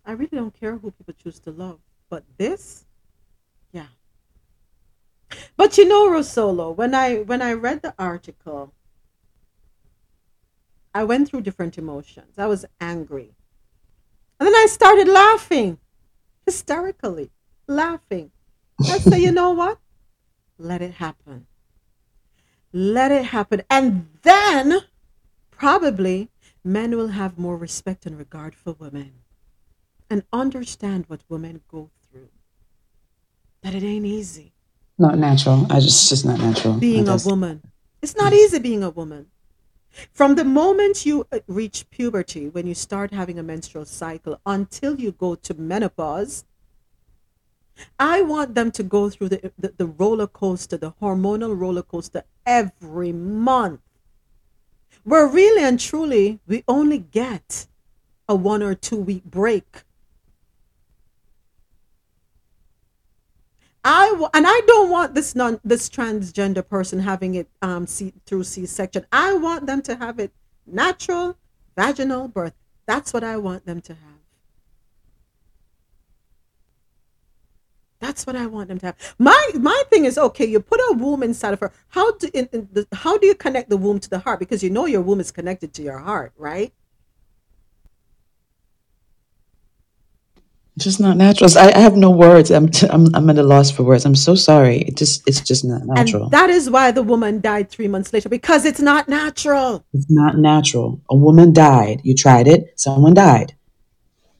I 0.07 0.13
really 0.13 0.39
don't 0.39 0.55
care 0.55 0.77
who 0.77 0.93
people 0.93 1.13
choose 1.21 1.41
to 1.41 1.51
love. 1.51 1.81
But 2.09 2.23
this, 2.39 2.87
yeah. 3.73 3.89
But 5.57 5.77
you 5.77 5.89
know, 5.89 6.09
Rosolo, 6.09 6.73
when 6.77 6.95
I 6.95 7.23
when 7.23 7.43
I 7.43 7.55
read 7.55 7.83
the 7.83 7.93
article, 7.99 8.73
I 10.95 11.03
went 11.03 11.29
through 11.29 11.41
different 11.41 11.77
emotions. 11.77 12.39
I 12.39 12.47
was 12.47 12.65
angry. 12.81 13.35
And 14.39 14.47
then 14.47 14.55
I 14.55 14.67
started 14.71 15.09
laughing, 15.09 15.79
hysterically, 16.47 17.33
laughing. 17.67 18.31
I 18.85 18.99
said, 19.01 19.21
you 19.21 19.33
know 19.33 19.51
what? 19.51 19.81
Let 20.59 20.81
it 20.81 20.95
happen. 20.95 21.49
Let 22.77 23.13
it 23.13 23.27
happen. 23.27 23.63
And 23.71 24.09
then 24.23 24.81
probably 25.53 26.29
men 26.65 26.97
will 26.97 27.09
have 27.09 27.39
more 27.39 27.57
respect 27.57 28.05
and 28.05 28.19
regard 28.19 28.53
for 28.57 28.73
women 28.73 29.13
and 30.11 30.25
understand 30.33 31.05
what 31.07 31.23
women 31.29 31.61
go 31.69 31.91
through. 32.03 32.31
That 33.63 33.77
it 33.77 33.85
ain't 33.85 34.05
easy 34.05 34.53
Not 34.99 35.19
natural. 35.19 35.67
I 35.71 35.79
just 35.79 36.03
it's 36.03 36.09
just 36.09 36.27
not 36.27 36.41
natural. 36.41 36.75
being 36.75 37.09
a 37.09 37.17
woman. 37.17 37.63
It's 38.03 38.17
not 38.17 38.33
easy 38.33 38.59
being 38.59 38.83
a 38.83 38.91
woman. 38.91 39.27
From 40.13 40.35
the 40.35 40.45
moment 40.45 41.07
you 41.07 41.29
uh, 41.31 41.39
reach 41.47 41.89
puberty, 41.91 42.49
when 42.49 42.67
you 42.67 42.75
start 42.75 43.13
having 43.13 43.39
a 43.39 43.43
menstrual 43.45 43.85
cycle, 43.85 44.41
until 44.45 45.01
you 45.01 45.13
go 45.13 45.37
to 45.37 45.55
menopause, 45.55 46.45
I 47.99 48.23
want 48.23 48.55
them 48.55 48.71
to 48.73 48.83
go 48.83 49.11
through 49.11 49.31
the, 49.31 49.53
the, 49.59 49.75
the 49.77 49.87
roller 49.87 50.27
coaster, 50.27 50.77
the 50.77 50.93
hormonal 51.03 51.59
roller 51.59 51.83
coaster 51.83 52.25
every 52.47 53.13
month. 53.13 53.81
Where 55.03 55.27
really 55.27 55.63
and 55.63 55.79
truly, 55.79 56.41
we 56.47 56.65
only 56.67 56.99
get 56.99 57.67
a 58.29 58.35
one 58.35 58.63
or 58.63 58.75
two 58.75 58.97
week 58.97 59.25
break. 59.25 59.85
I 63.85 64.09
w- 64.11 64.29
and 64.33 64.47
I 64.49 64.61
don't 64.67 64.91
want 64.91 65.15
this 65.15 65.35
non 65.35 65.61
this 65.65 65.89
transgender 65.89 66.67
person 66.67 67.01
having 67.01 67.35
it 67.35 67.49
um 67.61 67.87
C- 67.87 68.15
through 68.27 68.45
C 68.45 68.67
section. 68.67 69.07
I 69.13 69.35
want 69.35 69.67
them 69.67 69.83
to 69.83 69.97
have 69.97 70.19
it 70.19 70.33
natural 70.67 71.37
vaginal 71.77 72.29
birth. 72.29 72.55
That's 72.87 73.13
what 73.13 73.25
I 73.25 73.37
want 73.37 73.67
them 73.67 73.81
to 73.83 73.95
have. 73.95 74.14
That's 78.05 78.26
what 78.26 78.36
I 78.36 78.47
want 78.47 78.68
them 78.68 78.78
to 78.81 78.86
have. 78.86 78.97
My 79.18 79.43
my 79.55 79.82
thing 79.89 80.05
is 80.05 80.18
okay. 80.18 80.44
You 80.44 80.60
put 80.60 80.78
a 80.78 80.94
womb 80.98 81.22
inside 81.22 81.55
of 81.55 81.60
her. 81.60 81.72
How 81.89 82.12
do 82.12 82.28
in, 82.35 82.48
in 82.52 82.68
the, 82.70 82.86
how 82.93 83.16
do 83.16 83.26
you 83.26 83.35
connect 83.35 83.70
the 83.70 83.78
womb 83.78 83.98
to 84.01 84.10
the 84.10 84.18
heart? 84.18 84.39
Because 84.39 84.62
you 84.62 84.68
know 84.68 84.85
your 84.85 85.01
womb 85.01 85.20
is 85.20 85.31
connected 85.31 85.72
to 85.74 85.82
your 85.82 85.98
heart, 85.98 86.32
right? 86.36 86.72
just 90.76 90.98
not 91.01 91.16
natural. 91.16 91.48
I, 91.56 91.72
I 91.72 91.78
have 91.78 91.97
no 91.97 92.10
words. 92.10 92.51
I'm, 92.51 92.68
t- 92.68 92.89
I'm 92.90 93.14
I'm 93.14 93.31
at 93.31 93.39
a 93.39 93.43
loss 93.43 93.70
for 93.70 93.85
words. 93.85 94.05
I'm 94.05 94.16
so 94.16 94.35
sorry. 94.35 94.78
It 94.78 94.97
just 94.97 95.22
it's 95.26 95.40
just 95.40 95.64
not 95.64 95.86
natural. 95.86 96.24
And 96.24 96.32
that 96.32 96.51
is 96.51 96.68
why 96.68 96.90
the 96.90 97.02
woman 97.02 97.40
died 97.40 97.70
three 97.70 97.89
months 97.89 98.12
later 98.12 98.28
because 98.28 98.64
it's 98.64 98.81
not 98.81 99.09
natural. 99.09 99.85
It's 99.93 100.10
not 100.10 100.36
natural. 100.36 101.01
A 101.09 101.16
woman 101.16 101.52
died. 101.52 102.01
You 102.02 102.14
tried 102.14 102.48
it. 102.48 102.78
Someone 102.78 103.14
died. 103.14 103.55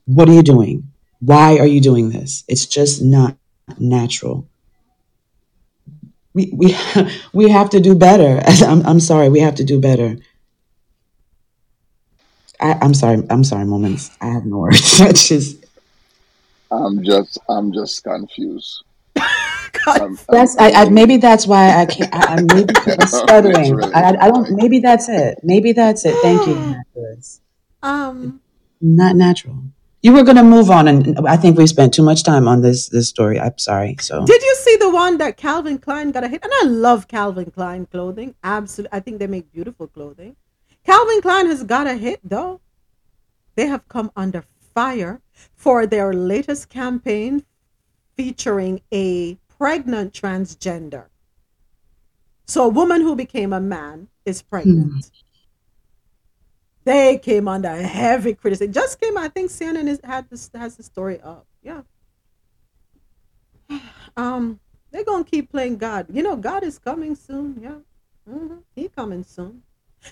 What 0.07 0.29
are 0.29 0.33
you 0.33 0.43
doing? 0.43 0.91
Why 1.21 1.57
are 1.59 1.67
you 1.67 1.81
doing 1.81 2.11
this? 2.11 2.45
It's 2.49 2.67
just 2.67 3.01
not 3.01 3.39
natural. 3.79 4.49
We 6.33 6.51
we 6.53 6.77
we 7.33 7.51
have 7.51 7.71
to 7.71 7.81
do 7.81 7.95
better. 7.95 8.43
I'm 8.65 8.85
I'm 8.87 9.01
sorry. 9.01 9.29
We 9.29 9.41
have 9.41 9.57
to 9.57 9.65
do 9.65 9.81
better. 9.81 10.17
I, 12.61 12.79
I'm 12.81 12.95
sorry. 12.95 13.23
I'm 13.31 13.45
sorry, 13.45 13.65
moments. 13.65 14.11
I 14.21 14.27
have 14.29 14.47
no 14.47 14.59
words. 14.65 15.01
It's 15.01 15.29
just 15.29 15.65
I'm 16.71 17.03
just 17.05 17.39
I'm 17.49 17.73
just 17.73 18.03
confused. 18.05 18.85
I'm, 19.87 20.19
that's 20.29 20.57
I, 20.59 20.71
I 20.71 20.89
maybe 20.89 21.19
that's 21.19 21.47
why 21.47 21.81
I 21.81 21.87
can't. 21.87 22.15
I, 22.15 22.37
I 22.37 22.41
maybe 22.41 22.75
I'm 22.87 23.07
stuttering. 23.07 23.77
Literally. 23.77 23.95
I, 23.95 24.17
I 24.19 24.31
don't. 24.31 24.51
Maybe 24.51 24.79
that's 24.79 25.09
it. 25.09 25.39
Maybe 25.43 25.73
that's 25.73 26.05
it. 26.05 26.17
Thank 26.23 26.47
you. 26.47 26.83
Um, 27.83 28.41
Not 28.81 29.15
natural. 29.15 29.59
You 30.05 30.13
were 30.13 30.23
gonna 30.23 30.45
move 30.45 30.71
on, 30.71 30.87
and 30.87 31.19
I 31.27 31.39
think 31.39 31.57
we 31.57 31.67
spent 31.67 31.95
too 31.95 32.03
much 32.03 32.25
time 32.25 32.47
on 32.47 32.61
this 32.61 32.91
this 32.91 33.09
story. 33.09 33.41
I'm 33.41 33.57
sorry. 33.57 33.97
So 34.01 34.27
Did 34.27 34.43
you 34.43 34.55
see 34.57 34.77
the 34.77 34.91
one 34.91 35.17
that 35.17 35.39
Calvin 35.39 35.79
Klein 35.79 36.11
got 36.11 36.25
a 36.25 36.29
hit? 36.29 36.45
And 36.45 36.53
I 36.61 36.65
love 36.67 37.09
Calvin 37.09 37.51
Klein 37.51 37.87
clothing. 37.87 38.35
Absolutely. 38.45 38.95
I 38.99 39.01
think 39.01 39.19
they 39.19 39.27
make 39.27 39.51
beautiful 39.51 39.87
clothing. 39.89 40.37
Calvin 40.85 41.23
Klein 41.23 41.47
has 41.47 41.63
got 41.63 41.87
a 41.87 41.95
hit 41.95 42.21
though. 42.23 42.61
They 43.55 43.67
have 43.67 43.89
come 43.89 44.13
under 44.15 44.45
fire 44.75 45.23
for 45.55 45.87
their 45.87 46.13
latest 46.13 46.69
campaign 46.69 47.43
featuring 48.15 48.83
a 48.93 49.39
pregnant 49.57 50.13
transgender. 50.13 51.07
So 52.47 52.67
a 52.67 52.69
woman 52.69 53.01
who 53.01 53.17
became 53.17 53.55
a 53.55 53.61
man 53.61 54.09
is 54.27 54.43
pregnant. 54.43 54.93
Hmm. 54.93 55.24
They 56.85 57.19
came 57.19 57.49
under 57.49 57.71
heavy 57.75 58.35
criticism. 58.35 58.73
Just 58.73 59.01
came, 59.01 59.19
I 59.19 59.29
think 59.29 59.51
CNN 59.51 59.89
is, 59.89 60.01
had 60.05 60.31
this 60.31 60.51
has 60.55 60.77
the 60.77 60.83
story 60.85 61.21
up. 61.23 61.47
Yeah. 61.63 61.83
Um, 64.17 64.61
they're 64.93 65.05
gonna 65.05 65.25
keep 65.25 65.51
playing 65.51 65.79
God. 65.79 66.07
You 66.13 66.23
know, 66.23 66.37
God 66.37 66.65
is 66.65 66.79
coming 66.79 67.17
soon. 67.17 67.59
Yeah, 67.63 67.77
hmm 68.33 68.57
He 68.77 68.89
coming 68.89 69.25
soon. 69.25 69.63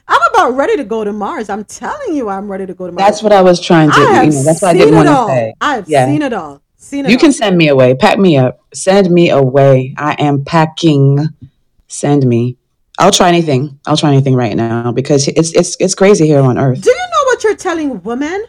I'm 0.08 0.20
about 0.32 0.56
ready 0.56 0.76
to 0.76 0.84
go 0.84 1.04
to 1.04 1.12
Mars. 1.12 1.50
I'm 1.50 1.64
telling 1.64 2.14
you, 2.16 2.28
I'm 2.28 2.50
ready 2.50 2.66
to 2.66 2.74
go 2.74 2.86
to 2.86 2.92
Mars. 2.92 3.06
that's 3.06 3.22
what 3.22 3.32
I 3.32 3.42
was 3.42 3.60
trying 3.60 3.90
to. 3.92 4.00
I 4.00 4.24
You 4.24 4.32
know, 4.32 4.42
that's 4.44 4.62
what 4.62 4.70
I 4.70 4.74
didn't 4.74 4.96
want 4.96 5.08
to 5.08 5.14
all. 5.16 5.28
say. 5.28 5.54
I've 5.60 5.88
Yeah. 5.88 6.06
seen 6.06 6.22
it 6.22 6.32
all. 6.32 6.62
Seen 6.76 7.06
it 7.06 7.10
You 7.10 7.16
all. 7.16 7.20
can 7.20 7.32
send 7.32 7.56
me 7.58 7.68
away. 7.68 7.94
Pack 7.94 8.18
me 8.18 8.36
up. 8.36 8.60
Send 8.74 9.10
me 9.10 9.30
away. 9.30 9.94
I 9.98 10.14
am 10.18 10.44
packing. 10.44 11.28
Send 11.88 12.26
me. 12.26 12.56
I'll 12.98 13.10
try 13.10 13.28
anything. 13.28 13.78
I'll 13.86 13.96
try 13.96 14.10
anything 14.10 14.34
right 14.34 14.56
now 14.56 14.92
because 14.92 15.26
it's 15.28 15.52
it's 15.52 15.76
it's 15.80 15.94
crazy 15.94 16.26
here 16.26 16.40
on 16.40 16.58
Earth. 16.58 16.82
Do 16.82 16.90
you 16.90 16.96
know 16.96 17.24
what 17.24 17.42
you're 17.42 17.56
telling 17.56 18.02
women? 18.02 18.44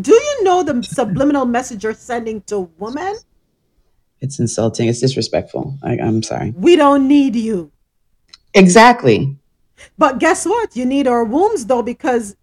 Do 0.00 0.12
you 0.12 0.44
know 0.44 0.62
the 0.62 0.82
subliminal 0.82 1.44
message 1.44 1.84
you're 1.84 1.94
sending 1.94 2.40
to 2.42 2.70
women? 2.78 3.14
It's 4.20 4.38
insulting. 4.38 4.88
It's 4.88 5.00
disrespectful. 5.00 5.78
I, 5.82 5.98
I'm 5.98 6.22
sorry. 6.22 6.52
We 6.56 6.76
don't 6.76 7.06
need 7.08 7.36
you. 7.36 7.70
Exactly. 8.54 9.36
But 9.98 10.18
guess 10.18 10.46
what? 10.46 10.76
You 10.76 10.84
need 10.84 11.06
our 11.06 11.24
wombs 11.24 11.66
though, 11.66 11.82
because 11.82 12.36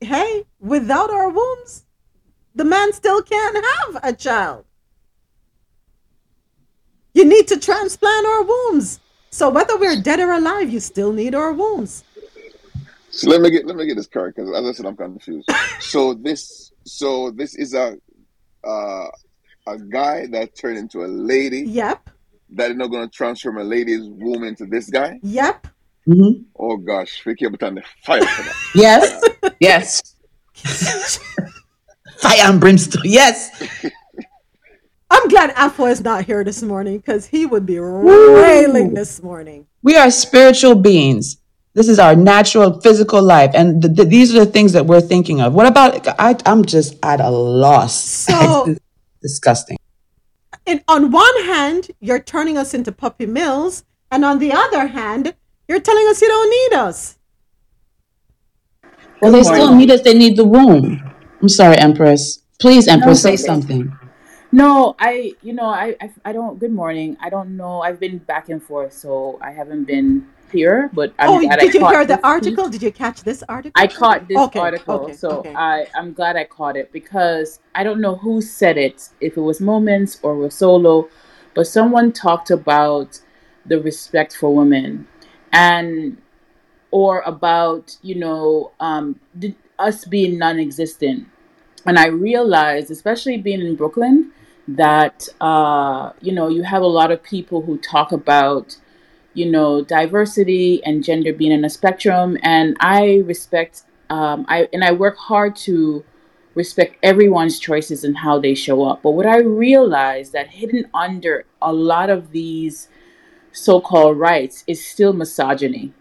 hey, 0.00 0.44
without 0.60 1.10
our 1.10 1.30
wombs, 1.30 1.84
the 2.54 2.64
man 2.64 2.92
still 2.92 3.22
can't 3.22 3.64
have 3.64 4.00
a 4.04 4.12
child. 4.12 4.64
You 7.12 7.24
need 7.24 7.48
to 7.48 7.58
transplant 7.58 8.26
our 8.26 8.42
wombs. 8.42 9.00
So 9.34 9.48
whether 9.48 9.76
we're 9.76 10.00
dead 10.00 10.20
or 10.20 10.30
alive, 10.30 10.70
you 10.70 10.78
still 10.78 11.12
need 11.12 11.34
our 11.34 11.52
wombs. 11.52 12.04
So 13.10 13.28
let 13.28 13.40
me 13.40 13.50
get 13.50 13.66
let 13.66 13.74
me 13.74 13.84
get 13.84 13.96
this 13.96 14.06
correct 14.06 14.36
because 14.36 14.48
as 14.56 14.64
I 14.64 14.70
said, 14.70 14.86
I'm 14.86 14.96
confused. 14.96 15.50
so 15.80 16.14
this 16.14 16.70
so 16.84 17.32
this 17.32 17.56
is 17.56 17.74
a 17.74 17.96
uh, 18.62 19.06
a 19.66 19.76
guy 19.90 20.28
that 20.28 20.54
turned 20.54 20.78
into 20.78 21.04
a 21.04 21.08
lady. 21.08 21.62
Yep. 21.62 22.10
That 22.50 22.70
is 22.70 22.76
not 22.76 22.92
going 22.92 23.08
to 23.08 23.12
transform 23.12 23.58
a 23.58 23.64
lady's 23.64 24.08
womb 24.08 24.44
into 24.44 24.66
this 24.66 24.88
guy. 24.88 25.18
Yep. 25.24 25.66
Mm-hmm. 26.06 26.42
Oh 26.56 26.76
gosh, 26.76 27.20
Vicky, 27.24 27.48
but 27.48 27.60
on 27.64 27.74
the 27.74 27.82
fire 28.04 28.24
for 28.24 28.42
that. 28.44 28.54
Yes. 28.76 29.20
yes. 29.58 30.14
Fire 32.18 32.50
and 32.52 32.60
brimstone. 32.60 33.02
Yes. 33.04 33.50
I'm 35.14 35.28
glad 35.28 35.50
Afro 35.50 35.86
is 35.86 36.00
not 36.00 36.24
here 36.24 36.42
this 36.42 36.60
morning 36.60 36.98
because 36.98 37.24
he 37.26 37.46
would 37.46 37.64
be 37.64 37.78
railing 37.78 38.94
this 38.94 39.22
morning. 39.22 39.68
We 39.80 39.96
are 39.96 40.10
spiritual 40.10 40.74
beings. 40.74 41.36
This 41.72 41.88
is 41.88 42.00
our 42.00 42.16
natural 42.16 42.80
physical 42.80 43.22
life, 43.22 43.52
and 43.54 43.80
th- 43.80 43.96
th- 43.96 44.08
these 44.08 44.34
are 44.34 44.44
the 44.44 44.50
things 44.50 44.72
that 44.72 44.86
we're 44.86 45.00
thinking 45.00 45.40
of. 45.40 45.54
What 45.54 45.66
about? 45.66 46.08
I, 46.20 46.36
I'm 46.44 46.64
just 46.64 46.96
at 47.04 47.20
a 47.20 47.30
loss. 47.30 47.94
So 47.94 48.74
disgusting. 49.22 49.76
And 50.66 50.82
on 50.88 51.12
one 51.12 51.44
hand, 51.44 51.92
you're 52.00 52.18
turning 52.18 52.58
us 52.58 52.74
into 52.74 52.90
puppy 52.90 53.26
mills, 53.26 53.84
and 54.10 54.24
on 54.24 54.40
the 54.40 54.52
other 54.52 54.88
hand, 54.88 55.34
you're 55.68 55.80
telling 55.80 56.08
us 56.08 56.20
you 56.22 56.28
don't 56.28 56.50
need 56.50 56.76
us. 56.76 57.18
Well, 59.22 59.30
they 59.30 59.44
still 59.44 59.76
need 59.76 59.92
us. 59.92 60.00
They 60.00 60.14
need 60.14 60.36
the 60.36 60.44
womb. 60.44 61.08
I'm 61.40 61.48
sorry, 61.48 61.78
Empress. 61.78 62.40
Please, 62.60 62.88
Empress, 62.88 63.22
say 63.22 63.36
something. 63.36 63.96
No, 64.54 64.94
I, 65.00 65.34
you 65.42 65.52
know, 65.52 65.66
I, 65.66 65.96
I, 66.00 66.10
I 66.26 66.32
don't. 66.32 66.60
Good 66.60 66.70
morning. 66.70 67.16
I 67.20 67.28
don't 67.28 67.56
know. 67.56 67.80
I've 67.82 67.98
been 67.98 68.18
back 68.18 68.50
and 68.50 68.62
forth, 68.62 68.92
so 68.92 69.36
I 69.42 69.50
haven't 69.50 69.82
been 69.82 70.28
here. 70.52 70.90
But 70.92 71.12
I'm 71.18 71.28
oh, 71.28 71.40
glad 71.40 71.58
did 71.58 71.74
I 71.74 71.78
you 71.80 71.88
hear 71.88 72.04
the 72.06 72.24
article? 72.24 72.68
Did 72.68 72.80
you 72.80 72.92
catch 72.92 73.24
this 73.24 73.42
article? 73.48 73.72
I 73.74 73.88
caught 73.88 74.28
this 74.28 74.38
Okay, 74.38 74.60
article, 74.60 75.06
okay, 75.06 75.12
so 75.14 75.40
okay. 75.40 75.52
I 75.56 75.88
I'm 75.96 76.12
glad 76.12 76.36
I 76.36 76.44
caught 76.44 76.76
it 76.76 76.92
because 76.92 77.58
I 77.74 77.82
don't 77.82 78.00
know 78.00 78.14
who 78.14 78.40
said 78.40 78.78
it, 78.78 79.08
if 79.20 79.36
it 79.36 79.40
was 79.40 79.60
Moments 79.60 80.20
or 80.22 80.36
was 80.36 80.54
Solo, 80.54 81.08
but 81.54 81.66
someone 81.66 82.12
talked 82.12 82.52
about 82.52 83.20
the 83.66 83.80
respect 83.80 84.36
for 84.36 84.54
women 84.54 85.08
and 85.52 86.16
or 86.92 87.22
about 87.22 87.96
you 88.02 88.14
know 88.14 88.70
um, 88.78 89.18
us 89.80 90.04
being 90.04 90.38
non-existent, 90.38 91.26
and 91.86 91.98
I 91.98 92.06
realized, 92.06 92.92
especially 92.92 93.38
being 93.38 93.60
in 93.60 93.74
Brooklyn, 93.74 94.30
that 94.68 95.28
uh, 95.40 96.12
you 96.20 96.32
know 96.32 96.48
you 96.48 96.62
have 96.62 96.82
a 96.82 96.86
lot 96.86 97.10
of 97.10 97.22
people 97.22 97.62
who 97.62 97.78
talk 97.78 98.12
about 98.12 98.76
you 99.34 99.50
know 99.50 99.82
diversity 99.84 100.82
and 100.84 101.04
gender 101.04 101.32
being 101.32 101.52
in 101.52 101.64
a 101.64 101.70
spectrum 101.70 102.38
and 102.42 102.76
i 102.80 103.22
respect 103.26 103.82
um, 104.10 104.46
i 104.48 104.68
and 104.72 104.84
i 104.84 104.92
work 104.92 105.16
hard 105.16 105.56
to 105.56 106.04
respect 106.54 106.96
everyone's 107.02 107.58
choices 107.58 108.04
and 108.04 108.18
how 108.18 108.38
they 108.38 108.54
show 108.54 108.84
up. 108.84 109.02
But 109.02 109.12
what 109.12 109.26
i 109.26 109.38
realized 109.38 110.32
that 110.32 110.48
hidden 110.48 110.88
under 110.94 111.44
a 111.60 111.72
lot 111.72 112.10
of 112.10 112.30
these 112.32 112.88
so-called 113.52 114.18
rights 114.18 114.64
is 114.66 114.84
still 114.84 115.12
misogyny 115.12 115.92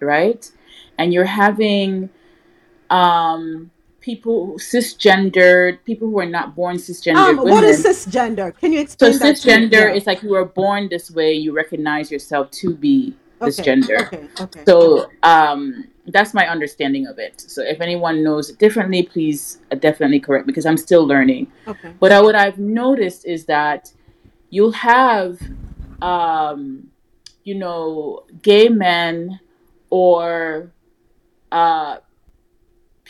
right? 0.00 0.50
And 0.98 1.12
you're 1.12 1.24
having 1.24 2.10
um 2.90 3.70
people 4.00 4.54
cisgendered 4.58 5.78
people 5.84 6.08
who 6.08 6.18
are 6.18 6.26
not 6.26 6.54
born 6.54 6.76
cisgendered 6.76 7.16
Um, 7.30 7.36
women 7.38 7.50
what 7.52 7.64
is 7.64 7.84
cisgender? 7.84 8.56
Can 8.58 8.72
you 8.72 8.80
so 8.86 9.06
explain 9.06 9.12
me? 9.12 9.18
cisgender 9.18 9.72
Yeah. 9.72 9.92
is 9.92 10.06
like 10.06 10.22
you 10.22 10.30
were 10.30 10.44
born 10.44 10.88
this 10.88 11.10
way, 11.10 11.34
you 11.34 11.52
recognize 11.52 12.10
yourself 12.10 12.50
to 12.62 12.74
be 12.74 13.14
this 13.40 13.58
Okay, 13.58 13.64
gender. 13.64 13.98
okay, 14.06 14.28
okay. 14.40 14.62
So 14.66 15.10
um, 15.22 15.84
that's 16.06 16.34
my 16.34 16.46
understanding 16.48 17.06
of 17.06 17.18
it. 17.18 17.40
So 17.40 17.62
if 17.62 17.80
anyone 17.80 18.22
knows 18.22 18.50
it 18.50 18.58
differently, 18.58 19.02
please 19.02 19.58
uh, 19.70 19.76
definitely 19.76 20.20
correct 20.20 20.46
me 20.46 20.50
because 20.52 20.66
I'm 20.66 20.76
still 20.76 21.06
learning. 21.06 21.50
Okay. 21.66 21.94
But 22.00 22.12
uh, 22.12 22.20
what 22.22 22.34
I've 22.34 22.58
noticed 22.58 23.26
is 23.26 23.46
that 23.46 23.92
you'll 24.50 24.72
have, 24.72 25.40
um, 26.02 26.88
you 27.44 27.54
know, 27.54 28.24
gay 28.42 28.68
men 28.68 29.40
or 29.88 30.70
uh, 31.52 31.98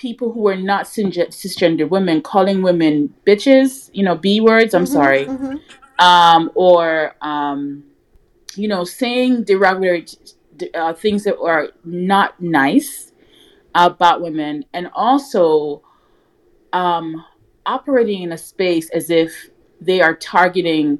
people 0.00 0.32
who 0.32 0.48
are 0.48 0.56
not 0.56 0.86
cisge- 0.86 1.28
cisgender 1.28 1.86
women 1.86 2.22
calling 2.22 2.62
women 2.62 3.12
bitches, 3.26 3.90
you 3.92 4.02
know, 4.02 4.14
B 4.16 4.40
words, 4.40 4.72
I'm 4.72 4.84
Mhm, 4.84 4.88
sorry, 4.88 5.26
mhm. 5.26 5.60
um, 5.98 6.50
or, 6.54 7.14
um, 7.20 7.84
you 8.56 8.66
know, 8.66 8.82
saying 8.84 9.44
derogatory 9.44 10.06
uh, 10.74 10.92
things 10.94 11.24
that 11.24 11.38
are 11.38 11.68
not 11.84 12.40
nice 12.40 13.12
about 13.74 14.20
women, 14.20 14.64
and 14.72 14.90
also 14.94 15.82
um, 16.72 17.24
operating 17.66 18.22
in 18.22 18.32
a 18.32 18.38
space 18.38 18.90
as 18.90 19.10
if 19.10 19.50
they 19.80 20.00
are 20.00 20.14
targeting 20.14 20.98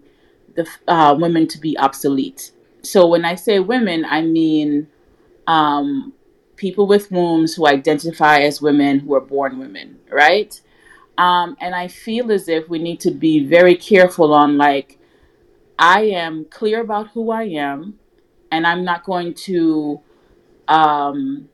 the 0.56 0.66
uh, 0.89 1.14
women 1.18 1.47
to 1.47 1.59
be 1.59 1.77
obsolete. 1.78 2.52
So 2.82 3.06
when 3.06 3.24
I 3.24 3.35
say 3.35 3.60
women, 3.60 4.05
I 4.05 4.22
mean 4.22 4.89
um, 5.47 6.12
people 6.61 6.87
with 6.87 7.11
wombs 7.11 7.55
who 7.55 7.66
identify 7.66 8.41
as 8.41 8.61
women 8.61 9.01
who 9.01 9.15
are 9.15 9.20
born 9.20 9.59
women, 9.59 9.99
right? 10.11 10.61
Um, 11.16 11.57
and 11.59 11.74
I 11.74 11.89
feel 11.89 12.31
as 12.31 12.49
if 12.49 12.69
we 12.69 12.78
need 12.78 13.01
to 13.01 13.11
be 13.11 13.45
very 13.47 13.74
careful 13.74 14.35
on 14.35 14.59
like, 14.59 14.99
I 15.78 16.03
am 16.03 16.45
clear 16.45 16.82
about 16.82 17.09
who 17.09 17.31
I 17.31 17.45
am, 17.45 17.99
and 18.53 18.66
I'm 18.66 18.85
not 18.85 19.05
going 19.05 19.32
to. 19.47 20.01
Um, 20.69 21.49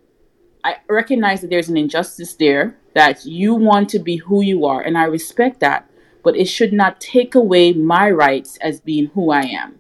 I 0.65 0.79
recognize 0.89 1.41
that 1.41 1.51
there's 1.51 1.69
an 1.69 1.77
injustice 1.77 2.35
there, 2.35 2.77
that 2.95 3.25
you 3.25 3.55
want 3.55 3.89
to 3.91 4.01
be 4.01 4.17
who 4.17 4.43
you 4.43 4.67
are, 4.67 4.83
and 4.83 4.99
I 4.99 5.05
respect 5.05 5.61
that, 5.61 5.89
but 6.25 6.37
it 6.37 6.47
should 6.47 6.73
not 6.73 7.01
take 7.01 7.37
away 7.37 7.73
my 7.73 8.11
rights 8.11 8.59
as 8.61 8.81
being 8.81 9.07
who 9.15 9.31
I 9.31 9.43
am. 9.43 9.76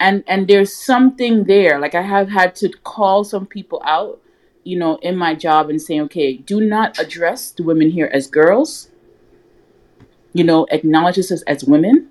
And 0.00 0.24
and 0.26 0.48
there's 0.48 0.74
something 0.74 1.44
there. 1.44 1.78
Like 1.78 1.94
I 1.94 2.02
have 2.02 2.30
had 2.30 2.56
to 2.56 2.70
call 2.84 3.22
some 3.22 3.46
people 3.46 3.82
out, 3.84 4.20
you 4.64 4.78
know, 4.78 4.96
in 4.96 5.16
my 5.16 5.34
job 5.34 5.70
and 5.70 5.80
say, 5.80 6.00
okay, 6.00 6.36
do 6.36 6.60
not 6.60 6.98
address 6.98 7.50
the 7.52 7.62
women 7.62 7.90
here 7.90 8.10
as 8.12 8.26
girls. 8.26 8.88
You 10.32 10.44
know, 10.44 10.66
acknowledge 10.70 11.18
us 11.18 11.30
as, 11.30 11.64
women 11.64 12.10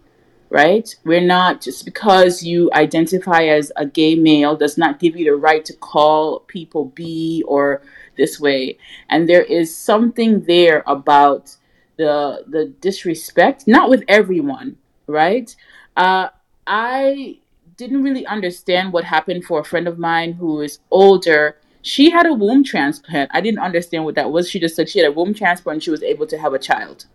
right? 0.50 0.96
We're 1.04 1.22
not 1.22 1.62
just 1.62 1.86
because 1.86 2.44
you 2.44 2.70
identify 2.74 3.44
as 3.44 3.72
a 3.76 3.86
gay 3.86 4.16
male 4.16 4.56
does 4.56 4.78
not 4.78 5.00
give 5.00 5.16
you 5.16 5.26
the 5.26 5.36
right 5.36 5.64
to 5.66 5.74
call 5.74 6.40
people 6.42 6.86
B 6.86 7.44
or 7.48 7.82
this 8.18 8.40
way. 8.40 8.78
And 9.10 9.30
there 9.30 9.44
is 9.44 9.76
something 9.76 10.42
there 10.46 10.84
about 10.88 11.56
the 11.98 12.46
the 12.48 12.66
disrespect, 12.82 13.68
not 13.68 13.90
with 13.90 14.04
everyone, 14.08 14.78
right? 15.08 15.56
Uh, 15.96 16.30
I 16.66 17.39
didn't 17.80 18.04
really 18.04 18.26
understand 18.26 18.92
what 18.92 19.06
happened 19.06 19.46
for 19.46 19.62
a 19.62 19.64
friend 19.64 19.88
of 19.88 19.98
mine 19.98 20.34
who 20.34 20.60
is 20.60 20.80
older. 20.92 21.58
She 21.82 22.10
had 22.10 22.26
a 22.26 22.34
womb 22.34 22.64
transplant. 22.66 23.32
I 23.34 23.40
didn't 23.40 23.60
understand 23.60 24.04
what 24.04 24.16
that 24.16 24.32
was. 24.32 24.50
She 24.50 24.60
just 24.60 24.76
said 24.76 24.90
she 24.90 25.00
had 25.00 25.08
a 25.08 25.14
womb 25.14 25.34
transplant 25.34 25.78
and 25.78 25.84
she 25.84 25.90
was 25.90 26.04
able 26.04 26.28
to 26.28 26.38
have 26.38 26.54
a 26.54 26.60
child. 26.60 27.06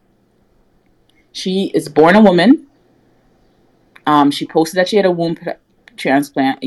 She 1.33 1.71
is 1.75 1.91
born 1.91 2.17
a 2.17 2.23
woman. 2.23 2.67
Um, 4.07 4.31
she 4.31 4.47
posted 4.47 4.79
that 4.79 4.89
she 4.89 4.97
had 4.97 5.05
a 5.05 5.11
womb 5.11 5.35
tra- 5.35 5.59
transplant. 5.99 6.65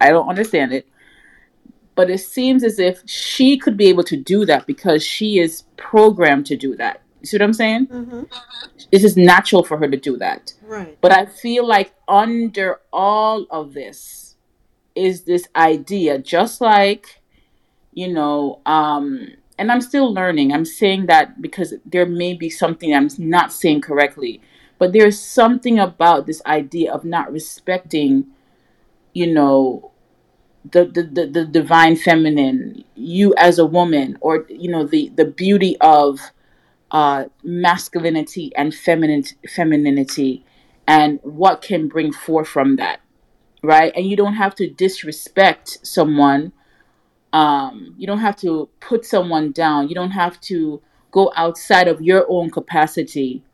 I 0.00 0.10
don't 0.10 0.28
understand 0.28 0.72
it, 0.72 0.88
but 1.94 2.10
it 2.10 2.18
seems 2.18 2.64
as 2.64 2.80
if 2.80 3.02
she 3.06 3.56
could 3.56 3.76
be 3.76 3.86
able 3.86 4.04
to 4.04 4.16
do 4.16 4.44
that 4.46 4.66
because 4.66 5.04
she 5.04 5.38
is 5.38 5.62
programmed 5.76 6.46
to 6.46 6.56
do 6.56 6.74
that. 6.76 7.02
You 7.20 7.26
see 7.26 7.36
what 7.36 7.42
I'm 7.42 7.52
saying? 7.52 7.86
Mm-hmm. 7.88 8.22
This 8.90 9.04
is 9.04 9.16
natural 9.16 9.62
for 9.62 9.76
her 9.78 9.88
to 9.88 9.96
do 9.96 10.16
that. 10.18 10.54
Right. 10.62 10.96
But 11.00 11.12
I 11.12 11.26
feel 11.26 11.66
like 11.66 11.92
under 12.08 12.80
all 12.92 13.46
of 13.50 13.74
this 13.74 14.36
is 14.94 15.24
this 15.24 15.46
idea, 15.54 16.18
just 16.18 16.60
like, 16.60 17.20
you 17.92 18.08
know, 18.08 18.60
um, 18.66 19.28
and 19.58 19.70
I'm 19.70 19.82
still 19.82 20.12
learning. 20.12 20.52
I'm 20.52 20.64
saying 20.64 21.06
that 21.06 21.42
because 21.42 21.74
there 21.84 22.06
may 22.06 22.32
be 22.32 22.48
something 22.48 22.94
I'm 22.94 23.10
not 23.18 23.52
saying 23.52 23.82
correctly, 23.82 24.40
but 24.78 24.94
there's 24.94 25.20
something 25.20 25.78
about 25.78 26.26
this 26.26 26.40
idea 26.46 26.92
of 26.92 27.04
not 27.04 27.30
respecting, 27.30 28.26
you 29.12 29.26
know, 29.26 29.90
the 30.70 30.86
the, 30.86 31.02
the, 31.02 31.26
the 31.26 31.44
divine 31.44 31.96
feminine, 31.96 32.84
you 32.94 33.34
as 33.36 33.58
a 33.58 33.66
woman, 33.66 34.16
or 34.20 34.46
you 34.48 34.70
know, 34.70 34.86
the 34.86 35.10
the 35.16 35.26
beauty 35.26 35.76
of 35.80 36.20
uh, 36.90 37.24
masculinity 37.42 38.52
and 38.56 38.74
feminine 38.74 39.24
femininity, 39.48 40.44
and 40.86 41.20
what 41.22 41.62
can 41.62 41.88
bring 41.88 42.12
forth 42.12 42.48
from 42.48 42.76
that, 42.76 43.00
right? 43.62 43.92
And 43.94 44.06
you 44.06 44.16
don't 44.16 44.34
have 44.34 44.54
to 44.56 44.68
disrespect 44.68 45.78
someone. 45.82 46.52
Um, 47.32 47.94
you 47.96 48.06
don't 48.06 48.18
have 48.18 48.36
to 48.38 48.68
put 48.80 49.04
someone 49.04 49.52
down. 49.52 49.88
You 49.88 49.94
don't 49.94 50.10
have 50.10 50.40
to 50.42 50.82
go 51.12 51.32
outside 51.36 51.86
of 51.88 52.00
your 52.00 52.26
own 52.28 52.50
capacity 52.50 53.44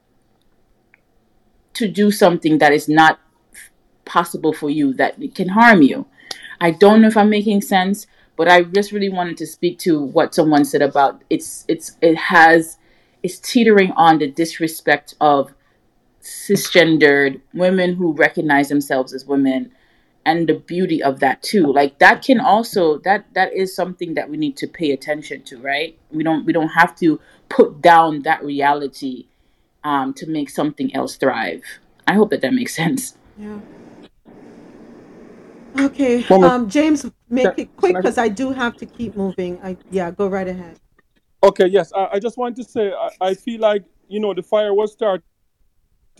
to 1.74 1.88
do 1.88 2.10
something 2.10 2.58
that 2.58 2.72
is 2.72 2.88
not 2.88 3.20
possible 4.06 4.52
for 4.52 4.70
you 4.70 4.94
that 4.94 5.16
can 5.34 5.48
harm 5.50 5.82
you. 5.82 6.06
I 6.58 6.70
don't 6.70 7.02
know 7.02 7.08
if 7.08 7.16
I'm 7.18 7.28
making 7.28 7.60
sense, 7.60 8.06
But 8.36 8.48
I 8.48 8.62
just 8.62 8.92
really 8.92 9.08
wanted 9.08 9.38
to 9.38 9.46
speak 9.46 9.78
to 9.80 10.00
what 10.00 10.34
someone 10.34 10.64
said 10.64 10.82
about 10.82 11.22
it's 11.30 11.64
it's 11.68 11.96
it 12.02 12.16
has 12.16 12.76
it's 13.26 13.40
teetering 13.40 13.90
on 13.96 14.18
the 14.20 14.30
disrespect 14.30 15.16
of 15.20 15.52
cisgendered 16.22 17.40
women 17.52 17.96
who 17.96 18.12
recognize 18.12 18.68
themselves 18.68 19.12
as 19.12 19.26
women 19.26 19.72
and 20.24 20.48
the 20.48 20.54
beauty 20.54 21.02
of 21.02 21.18
that 21.18 21.42
too. 21.42 21.66
Like 21.72 21.98
that 21.98 22.22
can 22.22 22.38
also 22.38 22.98
that 22.98 23.26
that 23.34 23.52
is 23.52 23.74
something 23.74 24.14
that 24.14 24.30
we 24.30 24.36
need 24.36 24.56
to 24.58 24.68
pay 24.68 24.92
attention 24.92 25.42
to 25.42 25.58
right? 25.58 25.98
We 26.12 26.22
don't 26.22 26.46
we 26.46 26.52
don't 26.52 26.68
have 26.68 26.94
to 27.00 27.18
put 27.48 27.82
down 27.82 28.22
that 28.22 28.44
reality 28.44 29.26
um, 29.82 30.14
to 30.14 30.26
make 30.28 30.48
something 30.48 30.94
else 30.94 31.16
thrive. 31.16 31.64
I 32.06 32.14
hope 32.14 32.30
that 32.30 32.42
that 32.42 32.54
makes 32.54 32.76
sense. 32.76 33.16
Yeah. 33.36 33.58
Okay 35.76 36.24
um 36.28 36.70
james 36.70 37.10
make 37.28 37.58
it 37.58 37.76
quick 37.76 37.96
because 37.96 38.18
I 38.18 38.28
do 38.28 38.52
have 38.52 38.76
to 38.76 38.86
keep 38.86 39.16
moving. 39.16 39.58
I 39.64 39.76
yeah 39.90 40.12
go 40.12 40.28
right 40.28 40.46
ahead 40.46 40.78
okay 41.46 41.66
yes 41.66 41.92
i, 41.94 42.08
I 42.12 42.18
just 42.18 42.36
want 42.36 42.56
to 42.56 42.64
say 42.64 42.92
I, 42.92 43.28
I 43.28 43.34
feel 43.34 43.60
like 43.60 43.84
you 44.08 44.20
know 44.20 44.34
the 44.34 44.42
fire 44.42 44.74
was 44.74 44.92
started 44.92 45.22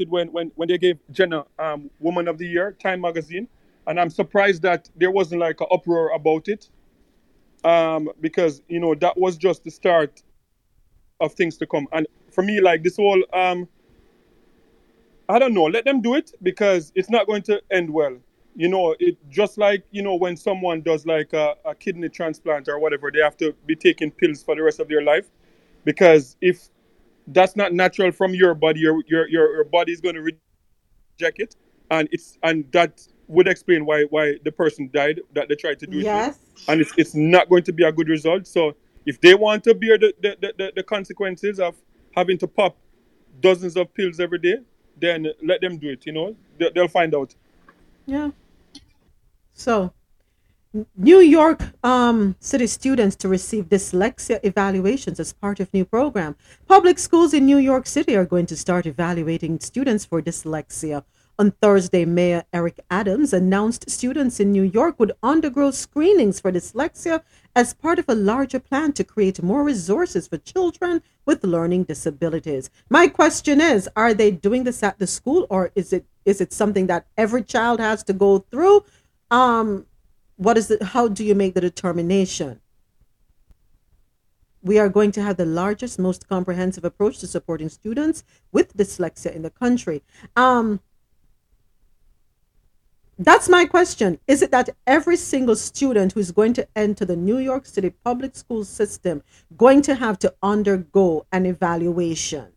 when 0.09 0.28
when 0.32 0.53
when 0.57 0.69
they 0.69 0.78
gave 0.78 0.98
Jenner 1.11 1.44
um 1.59 1.90
woman 2.01 2.28
of 2.28 2.39
the 2.39 2.47
year 2.47 2.73
time 2.73 3.01
magazine 3.01 3.48
and 3.86 4.01
I'm 4.01 4.11
surprised 4.11 4.62
that 4.62 4.90
there 4.97 5.11
wasn't 5.11 5.40
like 5.40 5.61
an 5.61 5.69
uproar 5.70 6.11
about 6.12 6.48
it, 6.48 6.69
um, 7.65 8.11
because 8.20 8.62
you 8.69 8.81
know 8.81 8.94
that 8.97 9.16
was 9.16 9.36
just 9.36 9.65
the 9.65 9.70
start 9.70 10.23
of 11.20 11.32
things 11.35 11.57
to 11.59 11.66
come. 11.66 11.89
And 11.93 12.07
for 12.31 12.43
me, 12.43 12.61
like 12.61 12.82
this 12.82 12.97
whole, 12.97 13.23
um, 13.32 13.69
I 15.28 15.39
don't 15.39 15.55
know, 15.55 15.65
let 15.65 15.85
them 15.85 16.03
do 16.03 16.15
it 16.15 16.32
because 16.43 16.93
it's 16.94 17.11
not 17.11 17.27
going 17.27 17.43
to 17.43 17.62
end 17.70 17.90
well. 17.90 18.16
You 18.57 18.69
know, 18.69 18.97
it 18.99 19.19
just 19.28 19.59
like 19.59 19.85
you 19.91 20.03
know 20.03 20.15
when 20.15 20.35
someone 20.37 20.81
does 20.81 21.05
like 21.05 21.35
a, 21.35 21.55
a 21.66 21.74
kidney 21.74 22.09
transplant 22.09 22.69
or 22.69 22.78
whatever, 22.78 23.11
they 23.12 23.20
have 23.20 23.37
to 23.37 23.53
be 23.66 23.77
taking 23.77 24.11
pills 24.11 24.43
for 24.43 24.57
the 24.57 24.62
rest 24.62 24.81
of 24.81 24.89
their 24.89 25.03
life, 25.03 25.27
because 25.85 26.37
if 26.41 26.70
that's 27.28 27.55
not 27.55 27.74
natural 27.74 28.11
from 28.12 28.35
your 28.35 28.55
body, 28.55 28.81
your 28.81 29.03
your 29.07 29.28
your, 29.28 29.55
your 29.57 29.65
body 29.65 29.93
is 29.93 30.01
going 30.01 30.15
to 30.15 30.23
reject 30.23 31.39
it, 31.39 31.55
and 31.91 32.09
it's 32.12 32.39
and 32.43 32.65
that 32.73 33.07
would 33.28 33.47
explain 33.47 33.85
why 33.85 34.05
why 34.05 34.37
the 34.45 34.53
person 34.53 34.89
died 34.93 35.20
that 35.35 35.51
they 35.51 35.55
tried 35.55 35.78
to 35.81 35.87
do 35.87 35.99
yes. 35.99 36.37
it 36.37 36.47
and 36.69 36.81
it's, 36.81 36.93
it's 36.97 37.15
not 37.15 37.49
going 37.49 37.62
to 37.65 37.73
be 37.73 37.85
a 37.85 37.93
good 37.93 38.09
result. 38.09 38.47
So 38.47 38.74
if 39.05 39.20
they 39.20 39.35
want 39.35 39.65
to 39.65 39.74
bear 39.74 39.99
the, 39.99 40.15
the, 40.20 40.55
the, 40.57 40.73
the 40.77 40.83
consequences 40.83 41.61
of 41.61 41.74
having 42.15 42.39
to 42.39 42.47
pop 42.47 42.77
dozens 43.41 43.77
of 43.77 43.93
pills 43.95 44.20
every 44.20 44.39
day 44.39 44.57
then 44.99 45.27
let 45.43 45.61
them 45.61 45.77
do 45.77 45.91
it 45.91 46.07
you 46.07 46.12
know? 46.12 46.35
They, 46.59 46.70
they'll 46.74 46.89
find 46.89 47.15
out. 47.15 47.35
Yeah 48.07 48.31
so 49.57 49.93
New 50.95 51.20
York 51.20 51.62
um, 51.83 52.37
City 52.39 52.66
students 52.66 53.16
to 53.16 53.28
receive 53.28 53.65
dyslexia 53.65 54.39
evaluations 54.45 55.19
as 55.19 55.33
part 55.33 55.59
of 55.59 55.73
new 55.73 55.87
program. 55.87 56.37
Public 56.69 56.99
schools 56.99 57.33
in 57.33 57.47
New 57.47 57.57
York 57.57 57.87
City 57.87 58.15
are 58.15 58.27
going 58.27 58.47
to 58.47 58.57
start 58.57 58.87
evaluating 58.87 59.59
students 59.59 60.05
for 60.05 60.20
dyslexia 60.20 61.03
on 61.39 61.51
Thursday, 61.51 62.07
Mayor 62.07 62.45
Eric 62.51 62.81
Adams 62.91 63.35
announced 63.35 63.91
students 63.91 64.41
in 64.41 64.53
New 64.53 64.62
York 64.62 64.99
would 64.99 65.12
undergo 65.23 65.70
screenings 65.70 66.41
for 66.41 66.51
dyslexia 66.51 67.23
as 67.55 67.74
part 67.74 67.99
of 67.99 68.09
a 68.09 68.15
larger 68.15 68.59
plan 68.59 68.95
to 68.95 69.05
create 69.05 69.43
more 69.43 69.62
resources 69.62 70.28
for 70.28 70.39
children 70.39 71.03
with 71.27 71.45
learning 71.45 71.85
disabilities. 71.85 72.70
My 72.89 73.07
question 73.09 73.61
is, 73.61 73.87
are 73.95 74.15
they 74.15 74.31
doing 74.31 74.65
this 74.65 74.83
at 74.83 74.99
the 74.99 75.07
school 75.07 75.47
or 75.51 75.73
is 75.74 75.93
it 75.93 76.07
is 76.24 76.41
it 76.41 76.53
something 76.53 76.87
that 76.87 77.07
every 77.16 77.43
child 77.43 77.81
has 77.81 78.03
to 78.05 78.12
go 78.12 78.39
through? 78.51 78.85
Um 79.31 79.86
what 80.36 80.59
is 80.59 80.70
it 80.70 80.82
how 80.82 81.09
do 81.09 81.24
you 81.24 81.35
make 81.35 81.55
the 81.55 81.61
determination? 81.61 82.61
We 84.62 84.78
are 84.78 84.89
going 84.89 85.12
to 85.12 85.23
have 85.23 85.36
the 85.36 85.47
largest, 85.47 85.98
most 85.98 86.28
comprehensive 86.28 86.85
approach 86.85 87.19
to 87.19 87.27
supporting 87.27 87.69
students 87.69 88.24
with 88.51 88.77
dyslexia 88.77 89.35
in 89.35 89.43
the 89.43 89.51
country. 89.51 90.03
Um, 90.35 90.81
that's 93.19 93.48
my 93.48 93.65
question. 93.65 94.19
Is 94.27 94.43
it 94.43 94.51
that 94.51 94.70
every 94.86 95.16
single 95.16 95.57
student 95.57 96.12
who 96.12 96.20
is 96.20 96.32
going 96.32 96.53
to 96.55 96.69
enter 96.77 97.05
the 97.05 97.16
New 97.16 97.39
York 97.39 97.65
City 97.65 97.90
public 97.90 98.36
school 98.36 98.65
system 98.65 99.23
going 99.57 99.81
to 99.82 99.94
have 99.94 100.19
to 100.19 100.35
undergo 100.43 101.27
an 101.32 101.47
evaluation? 101.47 102.53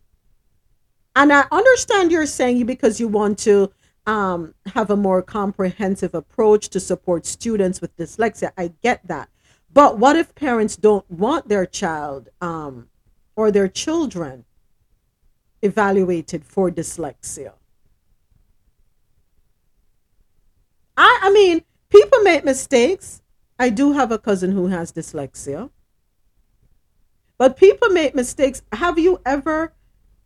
And 1.16 1.32
I 1.32 1.46
understand 1.52 2.12
you're 2.12 2.26
saying 2.26 2.58
you 2.58 2.66
because 2.66 3.00
you 3.00 3.08
want 3.08 3.38
to 3.40 3.72
um, 4.10 4.56
have 4.74 4.90
a 4.90 4.96
more 4.96 5.22
comprehensive 5.22 6.16
approach 6.16 6.70
to 6.70 6.80
support 6.80 7.28
students 7.28 7.80
with 7.80 7.96
dyslexia. 7.96 8.52
I 8.58 8.74
get 8.82 9.08
that. 9.08 9.30
But 9.72 10.00
what 10.00 10.16
if 10.16 10.34
parents 10.34 10.76
don't 10.76 11.10
want 11.12 11.48
their 11.48 11.68
child 11.68 12.30
um, 12.42 12.90
or 13.36 13.52
their 13.52 13.68
children 13.68 14.46
evaluated 15.62 16.44
for 16.44 16.72
dyslexia? 16.72 17.54
I, 20.98 21.20
I 21.22 21.32
mean, 21.32 21.62
people 21.90 22.20
make 22.24 22.44
mistakes. 22.44 23.22
I 23.60 23.70
do 23.70 23.92
have 23.92 24.12
a 24.12 24.18
cousin 24.18 24.54
who 24.54 24.68
has 24.68 24.92
dyslexia. 24.92 25.70
But 27.38 27.58
people 27.58 27.90
make 27.90 28.16
mistakes. 28.16 28.64
Have 28.74 28.98
you 28.98 29.22
ever 29.24 29.72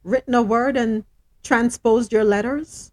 written 0.06 0.34
a 0.34 0.42
word 0.42 0.78
and 0.78 1.04
transposed 1.44 2.14
your 2.14 2.24
letters? 2.24 2.93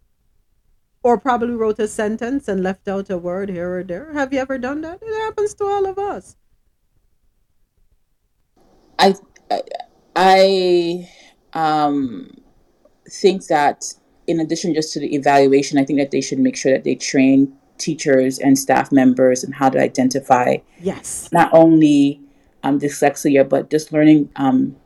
Or 1.03 1.19
probably 1.19 1.55
wrote 1.55 1.79
a 1.79 1.89
sentence 1.89 2.47
and 2.47 2.63
left 2.63 2.87
out 2.87 3.09
a 3.09 3.17
word 3.17 3.49
here 3.49 3.79
or 3.79 3.85
there? 3.85 4.13
Have 4.13 4.33
you 4.33 4.39
ever 4.39 4.59
done 4.59 4.83
that? 4.83 4.99
It 5.01 5.21
happens 5.23 5.55
to 5.55 5.65
all 5.65 5.87
of 5.87 5.99
us. 5.99 6.37
I 8.99 9.15
I, 9.51 9.63
I 10.15 11.09
um, 11.55 12.31
think 13.09 13.47
that 13.47 13.85
in 14.27 14.41
addition 14.41 14.75
just 14.75 14.93
to 14.93 15.01
the 15.01 15.15
evaluation, 15.15 15.79
I 15.79 15.85
think 15.85 15.99
that 15.99 16.11
they 16.11 16.21
should 16.21 16.39
make 16.39 16.57
sure 16.57 16.73
that 16.73 16.85
they 16.85 16.95
train 16.95 17.57
teachers 17.81 18.39
and 18.39 18.59
staff 18.59 18.93
members 18.93 19.43
and 19.43 19.55
how 19.55 19.69
to 19.69 19.81
identify 19.81 20.57
yes 20.81 21.29
not 21.33 21.51
only 21.53 22.21
um, 22.63 22.79
dyslexia 22.79 23.49
but 23.49 23.71
just 23.71 23.91
learning 23.91 24.29
um, 24.37 24.77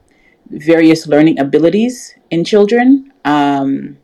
various 0.51 1.07
learning 1.07 1.39
abilities 1.39 2.15
in 2.31 2.45
children 2.45 3.12
um, 3.24 3.99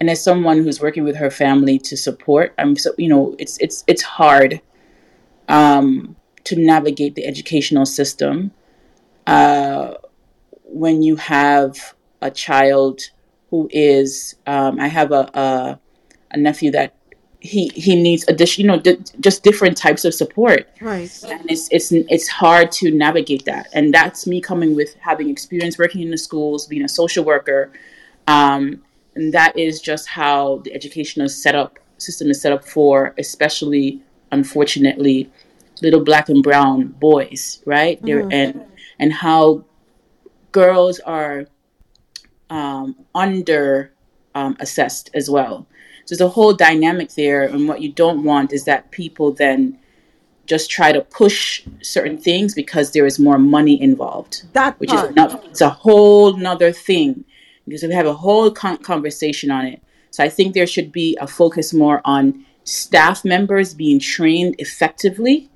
and 0.00 0.08
as 0.10 0.22
someone 0.22 0.62
who's 0.62 0.80
working 0.80 1.04
with 1.04 1.16
her 1.16 1.30
family 1.30 1.78
to 1.78 1.96
support 1.96 2.54
i'm 2.58 2.76
so 2.76 2.92
you 2.98 3.08
know 3.08 3.34
it's 3.38 3.58
it's 3.58 3.84
it's 3.86 4.02
hard 4.02 4.60
um, 5.48 6.14
to 6.44 6.56
navigate 6.56 7.14
the 7.14 7.24
educational 7.24 7.86
system 7.86 8.50
uh, 9.26 9.94
when 10.64 11.02
you 11.02 11.16
have 11.16 11.94
a 12.20 12.30
child 12.30 13.00
who 13.50 13.68
is 13.72 14.36
um, 14.46 14.78
i 14.80 14.88
have 14.88 15.10
a, 15.12 15.30
a, 15.34 15.80
a 16.32 16.36
nephew 16.36 16.70
that 16.70 16.94
he 17.40 17.70
he 17.74 17.94
needs 17.94 18.24
additional 18.28 18.76
you 18.76 18.76
know 18.76 18.82
d- 18.82 19.12
just 19.20 19.44
different 19.44 19.76
types 19.76 20.04
of 20.04 20.12
support. 20.12 20.68
Right. 20.80 21.10
And 21.24 21.48
it's 21.48 21.68
it's 21.70 21.92
it's 21.92 22.28
hard 22.28 22.72
to 22.72 22.90
navigate 22.90 23.44
that. 23.44 23.68
And 23.72 23.94
that's 23.94 24.26
me 24.26 24.40
coming 24.40 24.74
with 24.74 24.94
having 24.96 25.30
experience 25.30 25.78
working 25.78 26.00
in 26.02 26.10
the 26.10 26.18
schools 26.18 26.66
being 26.66 26.84
a 26.84 26.88
social 26.88 27.24
worker 27.24 27.70
um, 28.26 28.82
and 29.18 29.34
that 29.34 29.58
is 29.58 29.80
just 29.80 30.06
how 30.08 30.58
the 30.64 30.72
educational 30.72 31.28
setup 31.28 31.78
system 31.98 32.30
is 32.30 32.40
set 32.40 32.52
up 32.52 32.64
for 32.64 33.14
especially 33.18 34.00
unfortunately 34.30 35.28
little 35.82 36.02
black 36.10 36.28
and 36.28 36.42
brown 36.42 36.78
boys 37.08 37.60
right 37.66 37.98
there 38.06 38.22
Mhm. 38.22 38.32
and 38.40 38.50
and 39.00 39.12
how 39.12 39.42
girls 40.52 40.96
are 41.00 41.46
um, 42.50 42.96
under 43.14 43.92
um, 44.34 44.56
assessed 44.60 45.10
as 45.14 45.28
well. 45.28 45.66
So 46.04 46.14
there's 46.14 46.26
a 46.30 46.32
whole 46.36 46.54
dynamic 46.54 47.08
there, 47.14 47.42
and 47.42 47.68
what 47.68 47.82
you 47.82 47.90
don't 47.92 48.24
want 48.24 48.52
is 48.52 48.64
that 48.64 48.90
people 48.90 49.32
then 49.32 49.78
just 50.46 50.70
try 50.70 50.90
to 50.92 51.02
push 51.02 51.62
certain 51.82 52.16
things 52.16 52.54
because 52.54 52.92
there 52.92 53.04
is 53.04 53.18
more 53.18 53.38
money 53.38 53.76
involved, 53.88 54.44
That 54.54 54.80
which 54.80 54.90
part. 54.90 55.10
is 55.10 55.16
not, 55.16 55.44
it's 55.44 55.60
a 55.60 55.68
whole 55.68 56.36
nother 56.36 56.72
thing 56.72 57.24
because 57.68 57.82
we 57.82 57.92
have 57.94 58.06
a 58.06 58.14
whole 58.14 58.50
con- 58.50 58.78
conversation 58.78 59.50
on 59.50 59.66
it. 59.66 59.82
So 60.10 60.24
I 60.24 60.28
think 60.28 60.54
there 60.54 60.66
should 60.66 60.90
be 60.90 61.16
a 61.20 61.26
focus 61.26 61.72
more 61.72 62.00
on 62.04 62.44
staff 62.64 63.24
members 63.24 63.74
being 63.74 63.98
trained 63.98 64.54
effectively 64.58 65.50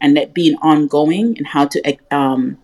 and 0.00 0.16
that 0.16 0.34
being 0.34 0.56
ongoing 0.56 1.36
and 1.38 1.46
how 1.46 1.66
to 1.66 1.96
um, 2.10 2.58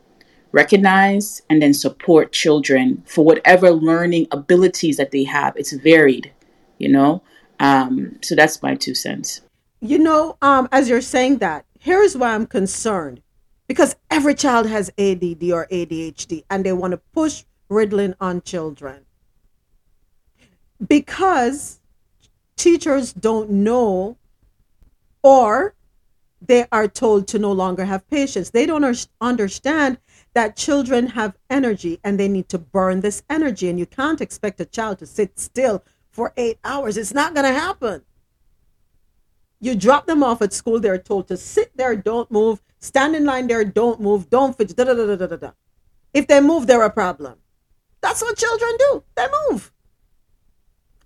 recognize 0.52 1.42
and 1.50 1.60
then 1.60 1.74
support 1.74 2.32
children 2.32 3.02
for 3.06 3.24
whatever 3.24 3.70
learning 3.70 4.26
abilities 4.30 4.96
that 4.96 5.10
they 5.10 5.24
have. 5.24 5.56
It's 5.56 5.72
varied, 5.72 6.32
you 6.78 6.88
know. 6.88 7.22
Um, 7.60 8.18
so 8.22 8.34
that's 8.34 8.62
my 8.62 8.74
two 8.74 8.94
cents. 8.94 9.40
You 9.80 9.98
know, 9.98 10.36
um, 10.42 10.68
as 10.72 10.88
you're 10.88 11.00
saying 11.00 11.38
that, 11.38 11.66
here's 11.78 12.16
why 12.16 12.34
I'm 12.34 12.46
concerned. 12.46 13.20
Because 13.66 13.96
every 14.10 14.34
child 14.34 14.66
has 14.66 14.90
ADD 14.98 15.50
or 15.50 15.66
ADHD 15.72 16.44
and 16.50 16.64
they 16.64 16.72
want 16.72 16.92
to 16.92 16.98
push 17.12 17.44
Ritalin 17.70 18.14
on 18.20 18.42
children. 18.42 19.04
Because 20.86 21.80
teachers 22.56 23.12
don't 23.12 23.50
know 23.50 24.16
or 25.22 25.74
they 26.46 26.66
are 26.70 26.88
told 26.88 27.26
to 27.28 27.38
no 27.38 27.52
longer 27.52 27.84
have 27.86 28.08
patience. 28.10 28.50
They 28.50 28.66
don't 28.66 29.06
understand 29.20 29.98
that 30.34 30.56
children 30.56 31.08
have 31.08 31.38
energy 31.48 32.00
and 32.04 32.20
they 32.20 32.28
need 32.28 32.48
to 32.50 32.58
burn 32.58 33.00
this 33.00 33.22
energy. 33.30 33.70
And 33.70 33.78
you 33.78 33.86
can't 33.86 34.20
expect 34.20 34.60
a 34.60 34.66
child 34.66 34.98
to 34.98 35.06
sit 35.06 35.38
still 35.38 35.82
for 36.10 36.32
eight 36.36 36.58
hours. 36.64 36.96
It's 36.96 37.14
not 37.14 37.34
going 37.34 37.46
to 37.46 37.58
happen. 37.58 38.02
You 39.60 39.74
drop 39.74 40.06
them 40.06 40.22
off 40.22 40.42
at 40.42 40.52
school, 40.52 40.78
they're 40.78 40.98
told 40.98 41.28
to 41.28 41.38
sit 41.38 41.74
there, 41.74 41.96
don't 41.96 42.30
move, 42.30 42.60
stand 42.80 43.16
in 43.16 43.24
line 43.24 43.46
there, 43.46 43.64
don't 43.64 43.98
move, 43.98 44.28
don't 44.28 44.54
fidget, 44.54 44.76
da 44.76 44.84
da 44.84 44.92
da 44.92 45.16
da 45.16 45.26
da 45.26 45.36
da. 45.36 45.50
If 46.12 46.26
they 46.26 46.40
move, 46.40 46.66
they're 46.66 46.82
a 46.82 46.90
problem. 46.90 47.36
That's 48.04 48.20
what 48.20 48.36
children 48.36 48.76
do. 48.78 49.02
They 49.16 49.26
move. 49.48 49.72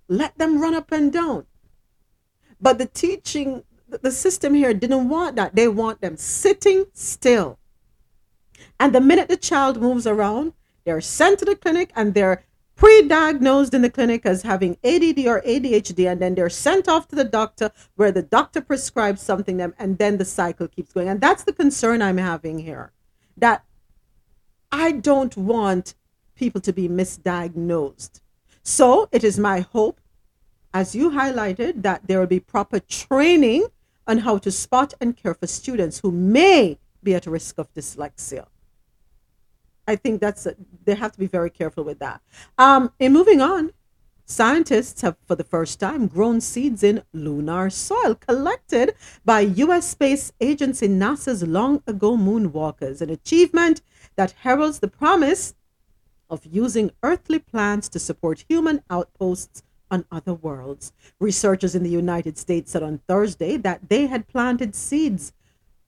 Let 0.09 0.37
them 0.37 0.59
run 0.61 0.75
up 0.75 0.91
and 0.91 1.13
down. 1.13 1.45
But 2.59 2.77
the 2.77 2.87
teaching, 2.87 3.63
the 3.87 4.11
system 4.11 4.53
here 4.53 4.73
didn't 4.73 5.07
want 5.07 5.37
that. 5.37 5.55
They 5.55 5.69
want 5.69 6.01
them 6.01 6.17
sitting 6.17 6.87
still. 6.91 7.57
And 8.81 8.93
the 8.93 8.99
minute 8.99 9.29
the 9.29 9.37
child 9.37 9.79
moves 9.79 10.05
around, 10.05 10.51
they're 10.83 10.99
sent 10.99 11.39
to 11.39 11.45
the 11.45 11.55
clinic 11.55 11.93
and 11.95 12.13
they're 12.13 12.43
pre-diagnosed 12.75 13.73
in 13.73 13.81
the 13.81 13.89
clinic 13.89 14.25
as 14.25 14.41
having 14.41 14.71
ADD 14.83 15.25
or 15.25 15.41
ADHD 15.43 16.11
and 16.11 16.21
then 16.21 16.35
they're 16.35 16.49
sent 16.49 16.89
off 16.89 17.07
to 17.07 17.15
the 17.15 17.23
doctor 17.23 17.71
where 17.95 18.11
the 18.11 18.23
doctor 18.23 18.59
prescribes 18.59 19.21
something 19.21 19.55
them 19.55 19.73
and 19.79 19.99
then 19.99 20.17
the 20.17 20.25
cycle 20.25 20.67
keeps 20.67 20.91
going 20.91 21.07
and 21.07 21.21
that's 21.21 21.43
the 21.43 21.53
concern 21.53 22.01
I'm 22.01 22.17
having 22.17 22.59
here 22.59 22.91
that 23.37 23.63
I 24.71 24.93
don't 24.93 25.35
want 25.35 25.95
people 26.43 26.61
to 26.61 26.73
be 26.81 26.87
misdiagnosed 26.99 28.21
so 28.63 29.07
it 29.11 29.23
is 29.23 29.37
my 29.49 29.59
hope 29.75 29.99
as 30.73 30.95
you 30.95 31.11
highlighted 31.21 31.81
that 31.87 32.05
there 32.07 32.19
will 32.19 32.33
be 32.37 32.39
proper 32.55 32.79
training 32.79 33.65
on 34.07 34.19
how 34.19 34.37
to 34.37 34.51
spot 34.51 34.93
and 35.01 35.17
care 35.17 35.33
for 35.33 35.47
students 35.47 35.99
who 35.99 36.11
may 36.11 36.77
be 37.03 37.13
at 37.15 37.25
risk 37.25 37.57
of 37.57 37.73
dyslexia 37.73 38.45
I 39.89 39.95
think 39.95 40.21
that's 40.21 40.45
a, 40.45 40.55
they 40.85 40.93
have 40.93 41.13
to 41.13 41.19
be 41.19 41.25
very 41.25 41.49
careful 41.49 41.83
with 41.83 41.97
that. 41.97 42.21
Um, 42.59 42.91
and 42.99 43.11
moving 43.11 43.41
on, 43.41 43.71
scientists 44.23 45.01
have 45.01 45.17
for 45.25 45.35
the 45.35 45.43
first 45.43 45.79
time 45.79 46.05
grown 46.05 46.39
seeds 46.39 46.83
in 46.83 47.01
lunar 47.11 47.71
soil 47.71 48.13
collected 48.13 48.93
by 49.25 49.39
U.S. 49.65 49.89
Space 49.89 50.31
Agency 50.39 50.87
NASA's 50.87 51.41
long 51.41 51.81
ago 51.87 52.15
moonwalkers, 52.15 53.01
an 53.01 53.09
achievement 53.09 53.81
that 54.15 54.35
heralds 54.43 54.77
the 54.77 54.87
promise 54.87 55.55
of 56.29 56.45
using 56.45 56.91
earthly 57.03 57.39
plants 57.39 57.89
to 57.89 57.99
support 57.99 58.45
human 58.47 58.83
outposts 58.89 59.63
on 59.91 60.05
other 60.11 60.33
worlds. 60.33 60.91
Researchers 61.19 61.75
in 61.75 61.83
the 61.83 61.89
United 61.89 62.37
States 62.37 62.71
said 62.71 62.83
on 62.83 62.99
Thursday 63.07 63.57
that 63.57 63.89
they 63.89 64.07
had 64.07 64.27
planted 64.27 64.75
seeds 64.75 65.33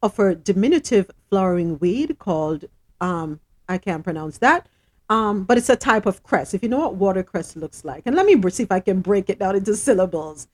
of 0.01 0.17
a 0.17 0.33
diminutive 0.33 1.11
flowering 1.29 1.77
weed 1.79 2.17
called 2.17 2.65
um, 2.99 3.39
I 3.67 3.77
can't 3.77 4.03
pronounce 4.03 4.37
that. 4.39 4.67
Um, 5.09 5.43
but 5.43 5.57
it's 5.57 5.69
a 5.69 5.75
type 5.75 6.05
of 6.05 6.23
cress. 6.23 6.53
If 6.53 6.63
you 6.63 6.69
know 6.69 6.87
what 6.87 6.95
watercress 6.95 7.55
looks 7.57 7.83
like, 7.83 8.03
and 8.05 8.15
let 8.15 8.25
me 8.25 8.41
see 8.49 8.63
if 8.63 8.71
I 8.71 8.79
can 8.79 9.01
break 9.01 9.29
it 9.29 9.39
down 9.39 9.57
into 9.57 9.75
syllables. 9.75 10.47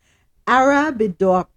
Arabidop, 0.47 1.47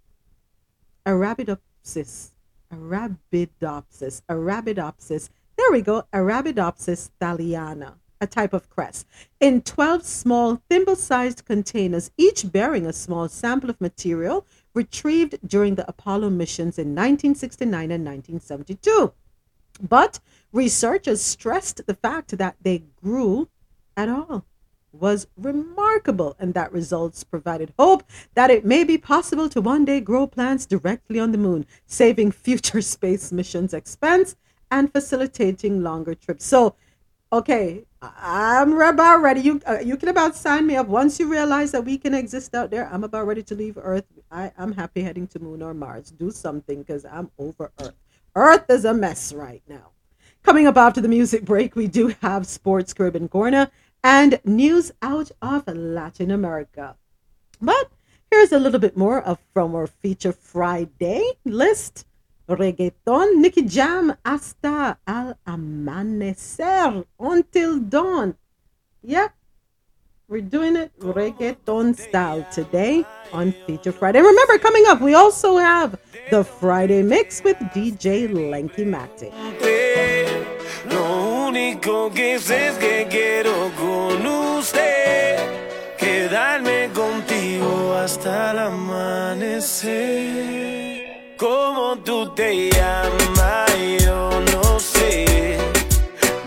Arabidopsis, 1.07 2.33
Arabidopsis, 2.71 4.21
Arabidopsis. 4.29 5.31
There 5.57 5.73
we 5.73 5.81
go, 5.81 6.05
Arabidopsis 6.13 7.11
thaliana, 7.21 7.95
a 8.21 8.27
type 8.27 8.53
of 8.53 8.69
cress, 8.69 9.05
in 9.41 9.63
12 9.63 10.05
small 10.05 10.63
thimble-sized 10.69 11.45
containers, 11.45 12.11
each 12.17 12.51
bearing 12.53 12.87
a 12.87 12.93
small 12.93 13.29
sample 13.29 13.71
of 13.71 13.81
material 13.81 14.47
retrieved 14.75 15.39
during 15.47 15.75
the 15.75 15.89
Apollo 15.89 16.31
missions 16.31 16.79
in 16.79 16.89
1969 16.89 17.91
and 17.91 18.05
1972. 18.05 19.13
But 19.81 20.21
researchers 20.53 21.21
stressed 21.23 21.87
the 21.87 21.95
fact 21.95 22.37
that 22.37 22.57
they 22.63 22.85
grew 23.03 23.49
at 23.97 24.09
all 24.09 24.45
was 24.93 25.29
remarkable 25.37 26.35
and 26.39 26.53
that 26.55 26.73
results 26.73 27.23
provided 27.23 27.73
hope 27.79 28.03
that 28.35 28.51
it 28.51 28.65
may 28.65 28.83
be 28.83 28.99
possible 28.99 29.49
to 29.49 29.61
one 29.61 29.85
day 29.85 30.01
grow 30.01 30.27
plants 30.27 30.67
directly 30.67 31.21
on 31.21 31.33
the 31.33 31.39
moon, 31.39 31.65
saving 31.87 32.33
future 32.47 32.83
space 32.83 33.33
missions 33.33 33.73
expense 33.73 34.37
and 34.71 34.93
facilitating 34.93 35.83
longer 35.83 36.15
trips. 36.15 36.45
So, 36.45 36.75
okay, 37.33 37.85
I'm 38.03 38.81
about 38.81 39.23
ready. 39.23 39.41
You 39.41 39.61
uh, 39.67 39.79
you 39.85 39.97
can 39.97 40.09
about 40.09 40.35
sign 40.35 40.67
me 40.67 40.77
up 40.77 40.87
once 40.87 41.19
you 41.21 41.31
realize 41.31 41.73
that 41.73 41.85
we 41.85 41.99
can 41.99 42.15
exist 42.15 42.55
out 42.55 42.71
there. 42.71 42.89
I'm 42.93 43.05
about 43.05 43.27
ready 43.27 43.43
to 43.45 43.55
leave 43.55 43.79
Earth. 43.81 44.05
I, 44.31 44.53
I'm 44.59 44.73
happy 44.73 45.03
heading 45.03 45.27
to 45.29 45.39
Moon 45.39 45.63
or 45.63 45.75
Mars. 45.75 46.11
Do 46.11 46.31
something 46.31 46.81
because 46.83 47.05
I'm 47.05 47.31
over 47.39 47.71
Earth. 47.81 47.95
Earth 48.35 48.65
is 48.69 48.85
a 48.85 48.95
mess 48.95 49.33
right 49.33 49.63
now. 49.69 49.91
Coming 50.43 50.67
up 50.67 50.77
after 50.77 51.01
the 51.01 51.09
music 51.09 51.45
break, 51.45 51.77
we 51.77 51.87
do 51.87 52.15
have 52.23 52.47
Sports 52.47 52.95
Crib 52.95 53.15
and 53.15 53.31
Corner 53.31 53.71
and 54.03 54.41
news 54.45 54.93
out 55.03 55.31
of 55.43 55.67
Latin 55.69 56.31
America. 56.31 56.97
But 57.61 57.91
here's 58.31 58.53
a 58.53 58.59
little 58.59 58.81
bit 58.81 58.97
more 58.97 59.21
of 59.21 59.39
from 59.53 59.75
our 59.75 59.87
feature 59.87 60.33
Friday 60.33 61.33
list. 61.45 62.07
Reggaeton, 62.51 63.41
Nicky 63.41 63.63
Jam, 63.63 64.15
hasta 64.25 64.99
al 65.07 65.37
amanecer, 65.47 67.05
until 67.19 67.79
dawn. 67.79 68.35
Yep, 69.03 69.33
we're 70.29 70.41
doing 70.41 70.77
it 70.77 70.93
reggaeton 71.01 71.97
style 71.97 72.47
today 72.53 73.05
on 73.33 73.53
Feature 73.67 73.93
Friday. 73.93 74.21
Remember, 74.21 74.59
coming 74.59 74.85
up, 74.87 75.01
we 75.01 75.15
also 75.15 75.59
have 75.59 75.99
the 76.31 76.45
Friday 76.45 77.03
Mix 77.03 77.43
with 77.43 77.57
DJ 77.75 78.29
Lenky 78.29 78.85
Matic. 78.87 79.33
Lo 80.89 81.49
único 81.49 82.11
que 82.15 82.39
sé 82.39 82.69
es 82.69 82.79
que 82.79 83.07
quiero 83.11 83.71
con 83.77 84.25
usted 84.59 85.37
quedarme 85.99 86.91
contigo 86.95 87.95
hasta 87.95 88.53
el 88.53 88.59
amanecer. 88.59 90.60
¿Cómo 91.41 91.97
tú 92.05 92.35
te 92.35 92.69
llamas? 92.69 93.73
Yo 94.05 94.43
no 94.53 94.79
sé. 94.79 95.57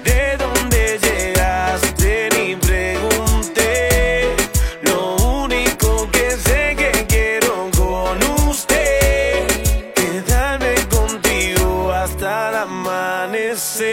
¿De 0.03 0.38
dónde 0.38 0.99
llegaste? 1.02 2.30
Ni 2.38 2.56
pregunté. 2.57 4.36
Lo 4.84 5.15
único 5.15 6.07
que 6.11 6.30
sé 6.38 6.76
que 6.78 6.91
quiero 7.07 7.72
con 7.76 8.22
usted 8.48 9.48
quedarme 9.95 10.76
contigo 10.91 11.91
hasta 11.91 12.49
el 12.49 12.56
amanecer. 12.57 13.90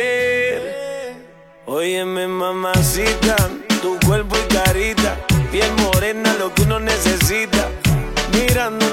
Óyeme, 1.65 2.29
mamacita, 2.29 3.37
tu 3.81 3.99
cuerpo 4.07 4.37
y 4.37 4.43
carita, 4.53 5.17
piel 5.51 5.73
morena, 5.77 6.35
lo 6.39 6.53
que 6.53 6.61
uno 6.61 6.79
necesita. 6.79 7.60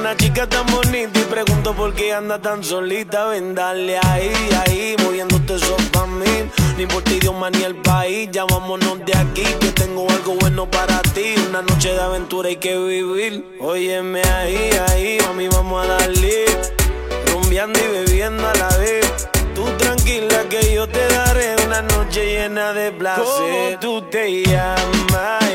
Una 0.07 0.15
chica 0.15 0.47
tan 0.47 0.65
bonita 0.67 1.19
y 1.19 1.23
pregunto 1.23 1.73
por 1.73 1.93
qué 1.93 2.13
anda 2.13 2.39
tan 2.39 2.63
solita. 2.63 3.25
Ven, 3.25 3.53
dale 3.53 3.99
ahí, 4.05 4.31
ahí, 4.65 4.95
moviéndote 5.03 5.55
eso 5.55 5.75
pa' 5.91 6.07
mí. 6.07 6.49
Ni 6.77 6.85
por 6.85 7.03
ti, 7.03 7.15
idioma 7.15 7.49
ni 7.49 7.63
el 7.63 7.75
país, 7.75 8.29
ya 8.31 8.45
vámonos 8.45 9.05
de 9.05 9.17
aquí. 9.17 9.43
Que 9.59 9.67
tengo 9.73 10.09
algo 10.09 10.35
bueno 10.35 10.71
para 10.71 11.01
ti. 11.01 11.35
Una 11.49 11.61
noche 11.61 11.91
de 11.91 11.99
aventura 11.99 12.47
hay 12.47 12.55
que 12.55 12.77
vivir. 12.77 13.57
Óyeme 13.59 14.21
ahí, 14.21 14.69
ahí, 14.87 15.17
mami, 15.27 15.49
vamos 15.49 15.83
a 15.85 15.87
darle. 15.97 16.45
Rumbeando 17.33 17.77
y 17.77 17.87
bebiendo 17.91 18.47
a 18.47 18.53
la 18.55 18.77
vez. 18.77 19.27
Tú 19.53 19.65
tranquila 19.77 20.47
que 20.47 20.73
yo 20.73 20.87
te 20.87 21.05
daré 21.05 21.57
una 21.65 21.81
noche 21.81 22.25
llena 22.27 22.71
de 22.71 22.93
placer. 22.93 23.25
¿Cómo 23.25 23.79
tú 23.81 24.01
te 24.09 24.45
llamas? 24.45 25.46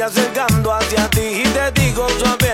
Acercando 0.00 0.72
hacia 0.72 1.08
ti 1.10 1.20
y 1.20 1.42
te 1.42 1.80
digo 1.80 2.06
suave 2.18 2.49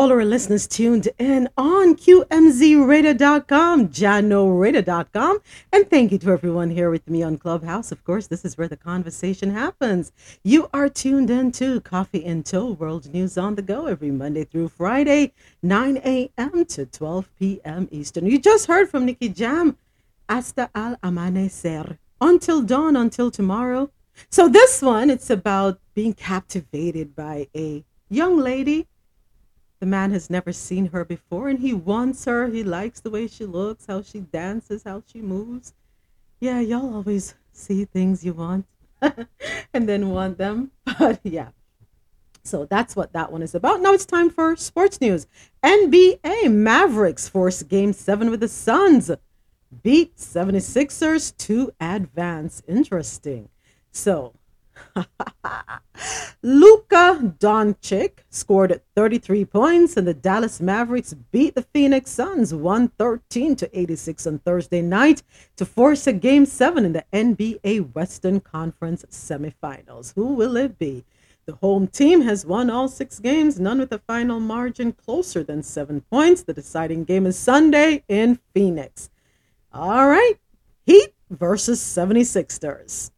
all 0.00 0.10
our 0.10 0.24
listeners 0.24 0.66
tuned 0.66 1.10
in 1.18 1.46
on 1.58 1.94
QMZRadio.com, 1.94 3.88
JahknoRadio.com, 3.90 5.38
and 5.74 5.90
thank 5.90 6.10
you 6.10 6.16
to 6.16 6.30
everyone 6.30 6.70
here 6.70 6.90
with 6.90 7.06
me 7.10 7.22
on 7.22 7.36
Clubhouse. 7.36 7.92
Of 7.92 8.02
course, 8.02 8.26
this 8.26 8.42
is 8.42 8.56
where 8.56 8.66
the 8.66 8.78
conversation 8.78 9.50
happens. 9.50 10.10
You 10.42 10.70
are 10.72 10.88
tuned 10.88 11.28
in 11.28 11.52
to 11.52 11.82
Coffee 11.82 12.24
and 12.24 12.46
Toe 12.46 12.70
World 12.70 13.12
News 13.12 13.36
on 13.36 13.56
the 13.56 13.60
Go 13.60 13.88
every 13.88 14.10
Monday 14.10 14.44
through 14.44 14.68
Friday, 14.68 15.34
9 15.62 15.98
a.m. 15.98 16.64
to 16.64 16.86
12 16.86 17.28
p.m. 17.38 17.86
Eastern. 17.90 18.24
You 18.24 18.38
just 18.38 18.68
heard 18.68 18.88
from 18.88 19.04
Nicky 19.04 19.28
Jam, 19.28 19.76
Hasta 20.30 20.70
al 20.74 20.96
Amanecer. 21.02 21.98
Until 22.22 22.62
dawn, 22.62 22.96
until 22.96 23.30
tomorrow. 23.30 23.90
So 24.30 24.48
this 24.48 24.80
one, 24.80 25.10
it's 25.10 25.28
about 25.28 25.78
being 25.92 26.14
captivated 26.14 27.14
by 27.14 27.48
a 27.54 27.84
young 28.08 28.38
lady 28.38 28.86
the 29.80 29.86
man 29.86 30.12
has 30.12 30.30
never 30.30 30.52
seen 30.52 30.86
her 30.86 31.04
before 31.04 31.48
and 31.48 31.58
he 31.58 31.72
wants 31.72 32.26
her. 32.26 32.48
He 32.48 32.62
likes 32.62 33.00
the 33.00 33.10
way 33.10 33.26
she 33.26 33.46
looks, 33.46 33.86
how 33.86 34.02
she 34.02 34.20
dances, 34.20 34.84
how 34.84 35.02
she 35.06 35.22
moves. 35.22 35.72
Yeah, 36.38 36.60
y'all 36.60 36.94
always 36.94 37.34
see 37.52 37.86
things 37.86 38.24
you 38.24 38.34
want 38.34 38.66
and 39.74 39.88
then 39.88 40.10
want 40.10 40.38
them. 40.38 40.70
But 40.98 41.20
yeah. 41.24 41.48
So 42.42 42.66
that's 42.66 42.94
what 42.94 43.12
that 43.14 43.32
one 43.32 43.42
is 43.42 43.54
about. 43.54 43.80
Now 43.80 43.92
it's 43.92 44.06
time 44.06 44.30
for 44.30 44.54
sports 44.56 45.00
news. 45.00 45.26
NBA 45.62 46.50
Mavericks 46.50 47.28
force 47.28 47.62
game 47.62 47.92
seven 47.92 48.30
with 48.30 48.40
the 48.40 48.48
Suns. 48.48 49.10
Beat 49.82 50.16
76ers 50.16 51.36
to 51.38 51.72
advance. 51.80 52.62
Interesting. 52.66 53.48
So 53.92 54.34
Luka 56.42 57.34
Doncic 57.38 58.20
scored 58.30 58.80
33 58.96 59.44
points, 59.44 59.96
and 59.96 60.06
the 60.06 60.14
Dallas 60.14 60.60
Mavericks 60.60 61.14
beat 61.30 61.54
the 61.54 61.62
Phoenix 61.62 62.10
Suns 62.10 62.54
113 62.54 63.56
to 63.56 63.78
86 63.78 64.26
on 64.26 64.38
Thursday 64.38 64.80
night 64.80 65.22
to 65.56 65.66
force 65.66 66.06
a 66.06 66.12
game 66.12 66.46
seven 66.46 66.84
in 66.84 66.92
the 66.92 67.04
NBA 67.12 67.94
Western 67.94 68.40
Conference 68.40 69.04
semifinals. 69.10 70.14
Who 70.14 70.34
will 70.34 70.56
it 70.56 70.78
be? 70.78 71.04
The 71.46 71.56
home 71.56 71.88
team 71.88 72.20
has 72.22 72.46
won 72.46 72.70
all 72.70 72.88
six 72.88 73.18
games, 73.18 73.58
none 73.58 73.78
with 73.78 73.92
a 73.92 73.98
final 73.98 74.40
margin 74.40 74.92
closer 74.92 75.42
than 75.42 75.62
seven 75.62 76.00
points. 76.02 76.42
The 76.42 76.54
deciding 76.54 77.04
game 77.04 77.26
is 77.26 77.38
Sunday 77.38 78.04
in 78.08 78.38
Phoenix. 78.54 79.10
All 79.72 80.08
right, 80.08 80.34
Heat 80.86 81.14
versus 81.28 81.80
76ers. 81.80 83.10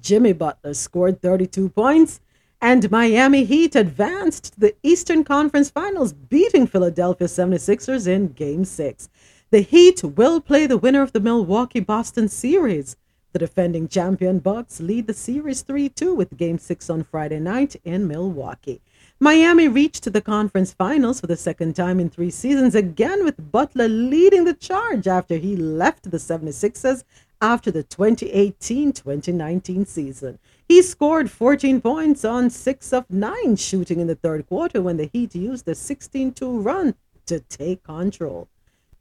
Jimmy 0.00 0.32
Butler 0.32 0.74
scored 0.74 1.20
32 1.20 1.68
points, 1.68 2.20
and 2.60 2.90
Miami 2.90 3.44
Heat 3.44 3.76
advanced 3.76 4.54
to 4.54 4.60
the 4.60 4.74
Eastern 4.82 5.24
Conference 5.24 5.70
Finals, 5.70 6.12
beating 6.12 6.66
Philadelphia 6.66 7.28
76ers 7.28 8.06
in 8.06 8.28
Game 8.28 8.64
6. 8.64 9.08
The 9.50 9.60
Heat 9.60 10.02
will 10.02 10.40
play 10.40 10.66
the 10.66 10.76
winner 10.76 11.02
of 11.02 11.12
the 11.12 11.20
Milwaukee 11.20 11.80
Boston 11.80 12.28
series. 12.28 12.96
The 13.32 13.38
defending 13.38 13.88
champion 13.88 14.38
Bucks 14.38 14.80
lead 14.80 15.06
the 15.06 15.14
series 15.14 15.62
3 15.62 15.90
2 15.90 16.14
with 16.14 16.36
Game 16.36 16.58
6 16.58 16.90
on 16.90 17.04
Friday 17.04 17.38
night 17.38 17.76
in 17.84 18.08
Milwaukee. 18.08 18.80
Miami 19.20 19.68
reached 19.68 20.10
the 20.12 20.20
conference 20.20 20.72
finals 20.72 21.20
for 21.20 21.26
the 21.26 21.36
second 21.36 21.76
time 21.76 22.00
in 22.00 22.08
three 22.08 22.30
seasons, 22.30 22.74
again 22.74 23.24
with 23.24 23.52
Butler 23.52 23.88
leading 23.88 24.44
the 24.44 24.54
charge 24.54 25.06
after 25.06 25.36
he 25.36 25.56
left 25.56 26.10
the 26.10 26.16
76ers 26.16 27.04
after 27.40 27.70
the 27.70 27.82
2018 27.82 28.92
2019 28.92 29.86
season. 29.86 30.38
He 30.68 30.82
scored 30.82 31.30
14 31.30 31.80
points 31.80 32.24
on 32.24 32.50
6 32.50 32.92
of 32.92 33.08
9 33.10 33.56
shooting 33.56 34.00
in 34.00 34.06
the 34.06 34.14
third 34.14 34.46
quarter 34.46 34.82
when 34.82 34.96
the 34.96 35.10
Heat 35.12 35.34
used 35.34 35.68
a 35.68 35.74
16 35.74 36.32
2 36.32 36.60
run 36.60 36.94
to 37.26 37.40
take 37.40 37.82
control. 37.84 38.48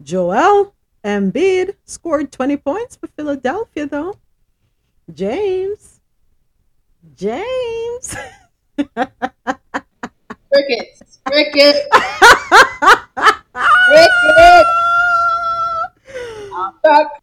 Joel 0.01 0.73
Embiid 1.03 1.75
scored 1.85 2.31
20 2.31 2.57
points 2.57 2.95
for 2.95 3.07
Philadelphia, 3.07 3.87
though. 3.87 4.15
James. 5.13 6.01
James. 7.15 8.15
Crickets. 10.51 11.19
Crickets. 11.25 11.79
Crickets. 13.87 14.69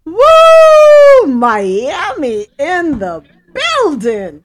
Woo! 0.05 1.27
Miami 1.27 2.47
in 2.59 2.99
the 2.99 3.23
building. 3.53 4.45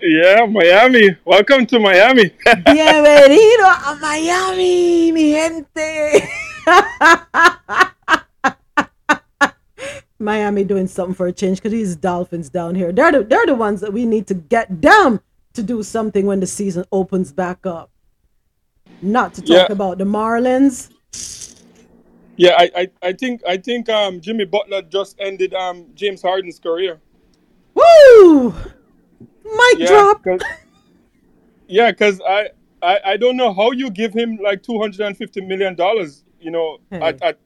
Yeah, 0.00 0.46
Miami. 0.46 1.16
Welcome 1.24 1.66
to 1.66 1.78
Miami. 1.78 2.24
Bienvenido 2.46 3.64
a 3.64 3.98
Miami, 4.00 5.12
mi 5.12 5.32
gente. 5.32 6.28
Miami 10.18 10.64
doing 10.64 10.86
something 10.86 11.14
for 11.14 11.26
a 11.26 11.32
change 11.32 11.58
because 11.58 11.72
these 11.72 11.96
Dolphins 11.96 12.48
down 12.48 12.74
here, 12.74 12.90
they're 12.92 13.12
the, 13.12 13.24
they're 13.24 13.46
the 13.46 13.54
ones 13.54 13.80
that 13.82 13.92
we 13.92 14.06
need 14.06 14.26
to 14.28 14.34
get 14.34 14.80
them 14.80 15.20
to 15.52 15.62
do 15.62 15.82
something 15.82 16.24
when 16.26 16.40
the 16.40 16.46
season 16.46 16.84
opens 16.92 17.32
back 17.32 17.66
up. 17.66 17.90
Not 19.02 19.34
to 19.34 19.42
talk 19.42 19.68
Yeah. 19.68 19.72
about 19.72 19.98
the 19.98 20.04
Marlins. 20.04 20.90
Yeah, 22.36 22.54
I, 22.58 22.70
I, 22.76 22.90
I 23.02 23.12
think 23.12 23.40
I 23.46 23.56
think 23.56 23.88
um 23.88 24.20
Jimmy 24.20 24.44
Butler 24.44 24.82
just 24.82 25.16
ended 25.18 25.54
um 25.54 25.86
James 25.94 26.22
Harden's 26.22 26.58
career. 26.58 27.00
Woo! 27.74 28.50
Mic 29.44 29.78
Yeah, 29.78 29.86
drop. 29.86 30.22
'cause- 30.24 30.40
yeah, 31.68 31.90
because 31.90 32.20
I, 32.28 32.50
I 32.82 32.98
I 33.04 33.16
don't 33.16 33.36
know 33.36 33.52
how 33.52 33.70
you 33.72 33.90
give 33.90 34.12
him 34.12 34.38
like 34.42 34.62
two 34.62 34.78
hundred 34.78 35.00
and 35.06 35.16
fifty 35.16 35.40
million 35.40 35.74
dollars. 35.74 36.24
You 36.40 36.50
know, 36.50 36.78
at, 36.92 37.20
at 37.22 37.38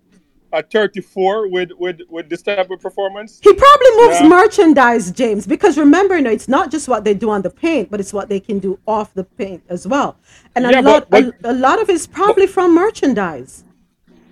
at 0.52 0.70
thirty 0.70 1.00
four 1.00 1.46
with 1.48 1.70
with 1.78 2.00
with 2.08 2.28
this 2.28 2.42
type 2.42 2.70
of 2.70 2.80
performance. 2.80 3.38
He 3.42 3.52
probably 3.52 3.90
moves 3.96 4.20
Yeah. 4.20 4.28
merchandise, 4.28 5.10
James, 5.12 5.46
because 5.46 5.78
remember, 5.78 6.16
you 6.16 6.22
know, 6.22 6.30
it's 6.30 6.48
not 6.48 6.70
just 6.72 6.88
what 6.88 7.04
they 7.04 7.14
do 7.14 7.30
on 7.30 7.42
the 7.42 7.50
paint, 7.50 7.90
but 7.90 8.00
it's 8.00 8.12
what 8.12 8.28
they 8.28 8.40
can 8.40 8.58
do 8.58 8.78
off 8.86 9.14
the 9.14 9.24
paint 9.24 9.62
as 9.68 9.86
well. 9.86 10.16
And 10.56 10.66
a 10.66 10.82
lot, 10.82 11.08
but- 11.08 11.24
a, 11.44 11.52
a 11.52 11.54
lot 11.54 11.80
of 11.80 11.88
it's 11.88 12.06
probably 12.08 12.46
from 12.48 12.74
merchandise. 12.74 13.64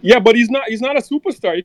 Yeah, 0.01 0.19
but 0.19 0.37
he's 0.37 0.51
not 0.51 0.65
he's 0.69 0.81
not 0.81 0.97
a 0.97 1.01
superstar. 1.01 1.63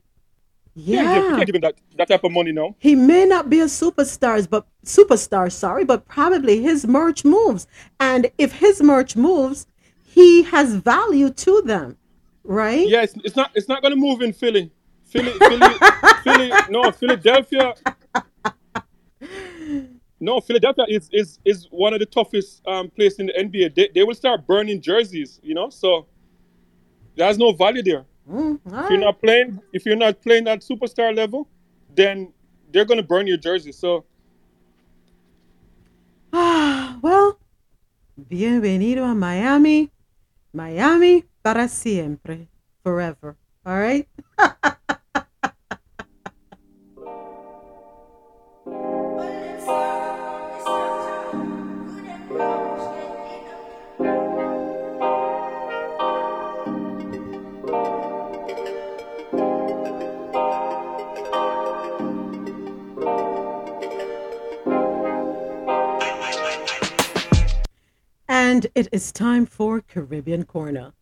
You 0.76 0.98
can't 0.98 1.14
give, 1.14 1.24
you 1.30 1.36
can't 1.36 1.46
give 1.46 1.54
him 1.54 1.60
that, 1.60 1.74
that 1.96 2.08
type 2.08 2.24
of 2.24 2.32
money 2.32 2.50
now. 2.50 2.74
He 2.78 2.96
may 2.96 3.24
not 3.26 3.48
be 3.48 3.60
a 3.60 3.66
superstar, 3.66 4.48
but 4.50 4.66
superstar, 4.84 5.50
sorry, 5.52 5.84
but 5.84 6.08
probably 6.08 6.62
his 6.62 6.84
merch 6.84 7.24
moves. 7.24 7.68
And 8.00 8.30
if 8.38 8.54
his 8.54 8.82
merch 8.82 9.14
moves, 9.14 9.68
he 10.04 10.42
has 10.42 10.74
value 10.74 11.30
to 11.30 11.62
them, 11.62 11.96
right? 12.42 12.88
Yeah, 12.88 13.02
it's, 13.02 13.14
it's 13.22 13.36
not 13.36 13.52
it's 13.54 13.68
not 13.68 13.82
gonna 13.82 13.96
move 13.96 14.20
in 14.20 14.32
Philly. 14.32 14.72
Philly, 15.04 15.30
Philly, 15.38 15.74
Philly. 16.24 16.52
No, 16.70 16.90
Philadelphia. 16.90 17.74
No, 20.18 20.40
Philadelphia 20.40 20.86
is 20.88 21.08
is 21.12 21.38
is 21.44 21.68
one 21.70 21.92
of 21.92 22.00
the 22.00 22.06
toughest 22.06 22.66
um 22.66 22.90
places 22.90 23.20
in 23.20 23.26
the 23.26 23.32
NBA. 23.34 23.74
They, 23.76 23.90
they 23.94 24.02
will 24.02 24.14
start 24.14 24.44
burning 24.46 24.80
jerseys, 24.80 25.38
you 25.42 25.54
know. 25.54 25.70
So 25.70 26.06
there's 27.16 27.38
no 27.38 27.52
value 27.52 27.82
there. 27.82 28.06
Mm, 28.28 28.58
If 28.66 28.90
you're 28.90 28.98
not 29.00 29.20
playing, 29.20 29.60
if 29.72 29.86
you're 29.86 29.96
not 29.96 30.20
playing 30.22 30.48
at 30.48 30.60
superstar 30.60 31.14
level, 31.14 31.48
then 31.94 32.32
they're 32.72 32.84
gonna 32.84 33.02
burn 33.02 33.26
your 33.26 33.36
jersey. 33.36 33.72
So 33.72 34.04
Ah, 36.32 36.98
well, 37.02 37.38
bienvenido 38.16 39.04
a 39.04 39.14
Miami. 39.14 39.90
Miami 40.52 41.24
para 41.42 41.68
siempre, 41.68 42.48
forever. 42.82 43.36
All 43.66 43.78
right? 43.78 44.08
And 68.54 68.68
it 68.76 68.86
is 68.92 69.10
time 69.10 69.46
for 69.46 69.80
Caribbean 69.80 70.44
Corner. 70.44 70.92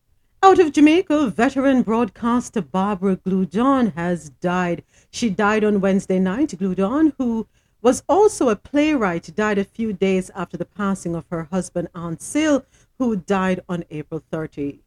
Out 0.43 0.59
of 0.59 0.73
Jamaica, 0.73 1.27
veteran 1.29 1.83
broadcaster 1.83 2.63
Barbara 2.63 3.17
Gloudon 3.17 3.93
has 3.93 4.31
died. 4.31 4.83
She 5.11 5.29
died 5.29 5.63
on 5.63 5.83
Wednesday 5.83 6.19
night. 6.19 6.55
Gloudon, 6.59 7.13
who 7.19 7.47
was 7.83 8.05
also 8.09 8.49
a 8.49 8.57
playwright, 8.57 9.37
died 9.37 9.59
a 9.59 9.65
few 9.65 9.93
days 9.93 10.31
after 10.35 10.57
the 10.57 10.65
passing 10.65 11.15
of 11.15 11.27
her 11.29 11.43
husband, 11.53 11.89
Ansel, 11.95 12.65
who 12.99 13.17
died 13.17 13.61
on 13.69 13.85
April 13.91 14.23
30. 14.31 14.81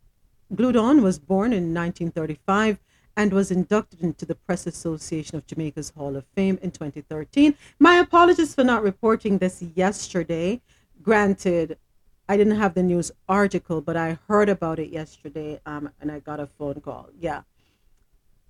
Gloudon 0.56 1.04
was 1.04 1.20
born 1.20 1.54
in 1.54 1.72
1935 1.72 2.80
and 3.16 3.32
was 3.32 3.52
inducted 3.52 4.02
into 4.02 4.26
the 4.26 4.34
Press 4.34 4.66
Association 4.66 5.38
of 5.38 5.46
Jamaica's 5.46 5.92
Hall 5.92 6.16
of 6.16 6.26
Fame 6.34 6.58
in 6.64 6.72
2013. 6.72 7.54
My 7.78 7.98
apologies 7.98 8.56
for 8.56 8.64
not 8.64 8.82
reporting 8.82 9.38
this 9.38 9.62
yesterday. 9.76 10.64
Granted, 11.04 11.78
I 12.28 12.38
didn't 12.38 12.58
have 12.58 12.74
the 12.74 12.84
news 12.84 13.12
article, 13.30 13.82
but 13.82 13.96
I 13.96 14.18
heard 14.28 14.50
about 14.50 14.80
it 14.80 14.90
yesterday 14.90 15.60
um, 15.66 15.92
and 16.02 16.12
I 16.12 16.20
got 16.20 16.40
a 16.40 16.48
phone 16.48 16.82
call. 16.82 17.10
Yeah. 17.20 17.42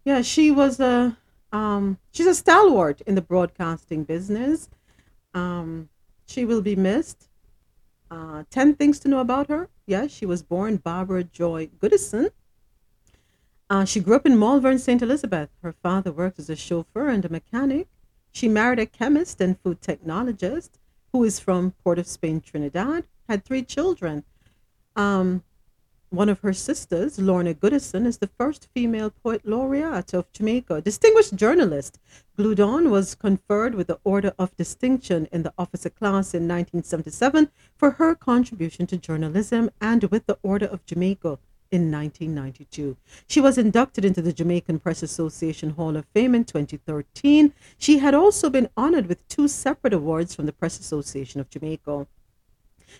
Yeah, 0.05 0.21
she 0.21 0.51
was 0.51 0.79
a 0.79 1.17
um, 1.51 1.97
she's 2.11 2.27
a 2.27 2.35
stalwart 2.35 3.01
in 3.01 3.15
the 3.15 3.21
broadcasting 3.21 4.03
business. 4.03 4.69
Um, 5.33 5.89
she 6.25 6.45
will 6.45 6.61
be 6.61 6.75
missed. 6.75 7.29
Uh, 8.11 8.43
10 8.49 8.75
things 8.75 8.99
to 8.99 9.07
know 9.07 9.19
about 9.19 9.47
her. 9.47 9.69
Yes, 9.87 10.11
she 10.11 10.25
was 10.25 10.43
born 10.43 10.77
Barbara 10.77 11.23
Joy 11.23 11.69
Goodison. 11.81 12.29
Uh, 13.69 13.83
she 13.83 13.99
grew 13.99 14.15
up 14.15 14.25
in 14.25 14.37
Malvern, 14.37 14.77
St. 14.77 15.01
Elizabeth. 15.01 15.49
Her 15.63 15.71
father 15.71 16.11
worked 16.11 16.39
as 16.39 16.49
a 16.49 16.55
chauffeur 16.55 17.09
and 17.09 17.25
a 17.25 17.29
mechanic. 17.29 17.87
She 18.31 18.47
married 18.47 18.79
a 18.79 18.85
chemist 18.85 19.41
and 19.41 19.59
food 19.59 19.81
technologist 19.81 20.71
who 21.11 21.23
is 21.23 21.39
from 21.39 21.71
Port 21.83 21.97
of 21.97 22.05
Spain, 22.05 22.41
Trinidad, 22.41 23.05
had 23.27 23.43
three 23.43 23.63
children. 23.63 24.23
Um, 24.95 25.43
one 26.09 26.29
of 26.29 26.39
her 26.39 26.53
sisters, 26.53 27.19
Lorna 27.19 27.53
Goodison, 27.53 28.05
is 28.05 28.19
the 28.19 28.29
first 28.37 28.69
female 28.73 29.09
poet 29.09 29.41
laureate 29.45 30.13
of 30.13 30.31
Jamaica. 30.31 30.81
Distinguished 30.81 31.35
journalist, 31.35 31.99
Gloudon 32.37 32.89
was 32.89 33.15
conferred 33.15 33.75
with 33.75 33.87
the 33.87 33.99
Order 34.03 34.33
of 34.39 34.55
Distinction 34.55 35.27
in 35.31 35.43
the 35.43 35.53
officer 35.57 35.89
class 35.89 36.33
in 36.33 36.47
1977 36.47 37.49
for 37.75 37.91
her 37.91 38.15
contribution 38.15 38.87
to 38.87 38.97
journalism 38.97 39.69
and 39.81 40.05
with 40.05 40.25
the 40.25 40.37
Order 40.41 40.67
of 40.67 40.85
Jamaica 40.85 41.39
in 41.71 41.91
1992. 41.91 42.95
She 43.27 43.41
was 43.41 43.57
inducted 43.57 44.05
into 44.05 44.21
the 44.21 44.31
Jamaican 44.31 44.79
Press 44.79 45.03
Association 45.03 45.71
Hall 45.71 45.97
of 45.97 46.05
Fame 46.13 46.35
in 46.35 46.45
2013. 46.45 47.53
She 47.77 47.97
had 47.97 48.13
also 48.13 48.49
been 48.49 48.69
honored 48.77 49.07
with 49.07 49.27
two 49.27 49.47
separate 49.47 49.93
awards 49.93 50.33
from 50.33 50.45
the 50.45 50.53
Press 50.53 50.79
Association 50.79 51.41
of 51.41 51.49
Jamaica. 51.49 52.07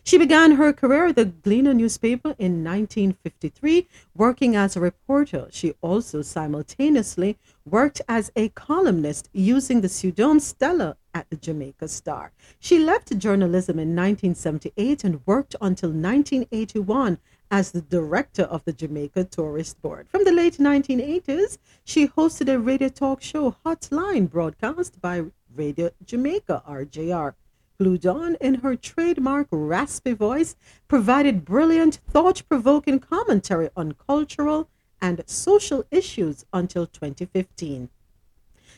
She 0.03 0.17
began 0.17 0.51
her 0.53 0.73
career 0.73 1.07
at 1.07 1.15
the 1.15 1.25
Gleaner 1.25 1.73
newspaper 1.73 2.35
in 2.37 2.63
1953, 2.63 3.87
working 4.15 4.55
as 4.55 4.75
a 4.75 4.79
reporter. 4.79 5.47
She 5.51 5.73
also 5.81 6.21
simultaneously 6.21 7.37
worked 7.65 8.01
as 8.07 8.31
a 8.35 8.49
columnist 8.49 9.29
using 9.33 9.81
the 9.81 9.89
pseudonym 9.89 10.39
Stella 10.39 10.97
at 11.13 11.29
the 11.29 11.37
Jamaica 11.37 11.87
Star. 11.87 12.31
She 12.59 12.77
left 12.77 13.17
journalism 13.17 13.79
in 13.79 13.95
1978 13.95 15.03
and 15.03 15.21
worked 15.25 15.55
until 15.61 15.89
1981 15.89 17.17
as 17.49 17.71
the 17.71 17.81
director 17.81 18.43
of 18.43 18.65
the 18.65 18.73
Jamaica 18.73 19.23
Tourist 19.25 19.81
Board. 19.81 20.09
From 20.09 20.23
the 20.23 20.31
late 20.31 20.57
1980s, 20.57 21.57
she 21.83 22.07
hosted 22.07 22.51
a 22.51 22.59
radio 22.59 22.89
talk 22.89 23.21
show 23.21 23.55
hotline 23.65 24.29
broadcast 24.29 24.99
by 24.99 25.23
Radio 25.55 25.91
Jamaica, 26.05 26.63
RJR. 26.67 27.33
Gloudon, 27.79 28.37
in 28.39 28.55
her 28.55 28.75
trademark 28.75 29.47
raspy 29.51 30.13
voice, 30.13 30.55
provided 30.87 31.43
brilliant, 31.43 31.99
thought 32.09 32.43
provoking 32.47 32.99
commentary 32.99 33.69
on 33.75 33.95
cultural 34.07 34.69
and 35.01 35.23
social 35.25 35.83
issues 35.91 36.45
until 36.53 36.87
2015. 36.87 37.89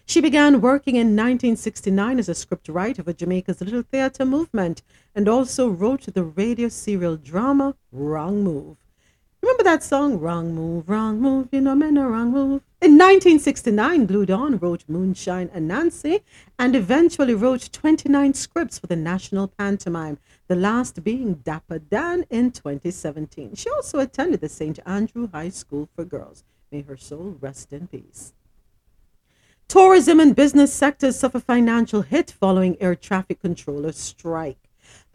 She 0.06 0.22
began 0.22 0.61
working 0.61 0.95
in 0.95 1.15
1969 1.18 2.19
as 2.19 2.30
a 2.30 2.32
scriptwriter 2.32 3.03
for 3.03 3.14
Jamaica's 3.14 3.60
Little 3.60 3.84
Theatre 3.84 4.26
movement 4.26 4.82
and 5.14 5.28
also 5.28 5.68
wrote 5.68 6.06
the 6.06 6.24
radio 6.24 6.69
serial 6.69 7.18
drama 7.18 7.76
Wrong 7.91 8.41
Move. 8.41 8.78
Remember 9.48 9.64
that 9.64 9.82
song, 9.82 10.19
Wrong 10.19 10.53
Move, 10.53 10.90
Wrong 10.90 11.22
Move, 11.22 11.48
you 11.53 11.61
know, 11.61 11.74
men 11.74 11.98
are 11.98 12.10
wrong 12.10 12.34
move? 12.34 12.64
In 12.82 12.98
1969, 12.98 14.06
Gloudon 14.06 14.60
wrote 14.61 14.84
Moonshine 14.90 15.49
and 15.53 15.69
Nancy 15.69 16.19
and 16.60 16.76
eventually 16.76 17.34
wrote 17.34 17.69
29 17.72 18.34
scripts 18.34 18.78
for 18.78 18.88
the 18.88 18.98
national 18.98 19.48
pantomime, 19.48 20.18
the 20.49 20.57
last 20.57 21.02
being 21.02 21.36
Dapper 21.36 21.80
Dan 21.80 22.26
in 22.30 22.52
2017. 22.52 23.56
She 23.56 23.69
also 23.69 23.99
attended 23.99 24.41
the 24.41 24.49
St. 24.49 24.80
Andrew 24.86 25.30
High 25.32 25.48
School 25.48 25.88
for 25.95 26.03
Girls. 26.03 26.44
May 26.69 26.82
her 26.82 26.98
soul 26.98 27.38
rest 27.40 27.72
in 27.72 27.88
peace. 27.88 28.34
Tourism 29.69 30.19
and 30.19 30.36
business 30.36 30.74
sectors 30.74 31.18
suffer 31.18 31.40
financial 31.40 32.02
hit 32.02 32.32
following 32.32 32.76
air 32.82 32.95
traffic 32.95 33.40
controller 33.40 33.94
strike. 33.94 34.66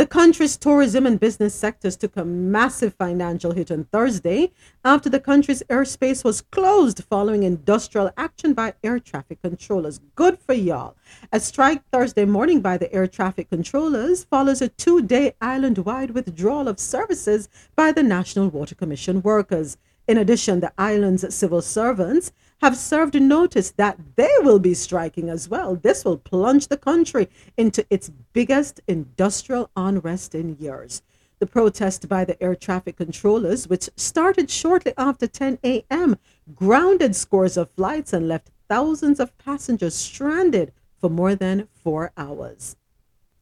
The 0.02 0.08
country's 0.08 0.56
tourism 0.56 1.06
and 1.06 1.20
business 1.20 1.54
sectors 1.54 1.96
took 1.96 2.16
a 2.16 2.24
massive 2.24 2.92
financial 2.94 3.52
hit 3.52 3.70
on 3.70 3.84
Thursday 3.84 4.50
after 4.84 5.08
the 5.08 5.20
country's 5.20 5.62
airspace 5.70 6.24
was 6.24 6.40
closed 6.40 7.04
following 7.04 7.44
industrial 7.44 8.10
action 8.16 8.52
by 8.52 8.74
air 8.82 8.98
traffic 8.98 9.40
controllers. 9.40 10.00
Good 10.16 10.40
for 10.40 10.54
y'all. 10.54 10.96
A 11.32 11.38
strike 11.38 11.84
Thursday 11.92 12.24
morning 12.24 12.60
by 12.60 12.78
the 12.78 12.92
air 12.92 13.06
traffic 13.06 13.48
controllers 13.48 14.24
follows 14.24 14.60
a 14.60 14.70
two 14.70 15.02
day 15.02 15.34
island 15.40 15.78
wide 15.78 16.10
withdrawal 16.10 16.66
of 16.66 16.80
services 16.80 17.48
by 17.76 17.92
the 17.92 18.02
National 18.02 18.48
Water 18.48 18.74
Commission 18.74 19.22
workers. 19.22 19.76
In 20.08 20.18
addition, 20.18 20.58
the 20.58 20.72
island's 20.76 21.32
civil 21.32 21.62
servants 21.62 22.32
have 22.62 22.76
served 22.76 23.20
notice 23.20 23.72
that 23.72 23.98
they 24.14 24.30
will 24.38 24.60
be 24.60 24.72
striking 24.72 25.28
as 25.28 25.48
well. 25.48 25.74
This 25.74 26.04
will 26.04 26.16
plunge 26.16 26.68
the 26.68 26.76
country 26.76 27.28
into 27.56 27.84
its 27.90 28.08
biggest 28.32 28.80
industrial 28.86 29.68
unrest 29.76 30.32
in 30.32 30.56
years. 30.60 31.02
The 31.40 31.46
protest 31.46 32.08
by 32.08 32.24
the 32.24 32.40
air 32.40 32.54
traffic 32.54 32.96
controllers, 32.96 33.66
which 33.66 33.90
started 33.96 34.48
shortly 34.48 34.94
after 34.96 35.26
10 35.26 35.58
a.m., 35.64 36.16
grounded 36.54 37.16
scores 37.16 37.56
of 37.56 37.68
flights 37.72 38.12
and 38.12 38.28
left 38.28 38.52
thousands 38.68 39.18
of 39.18 39.36
passengers 39.38 39.96
stranded 39.96 40.72
for 41.00 41.10
more 41.10 41.34
than 41.34 41.66
four 41.74 42.12
hours. 42.16 42.76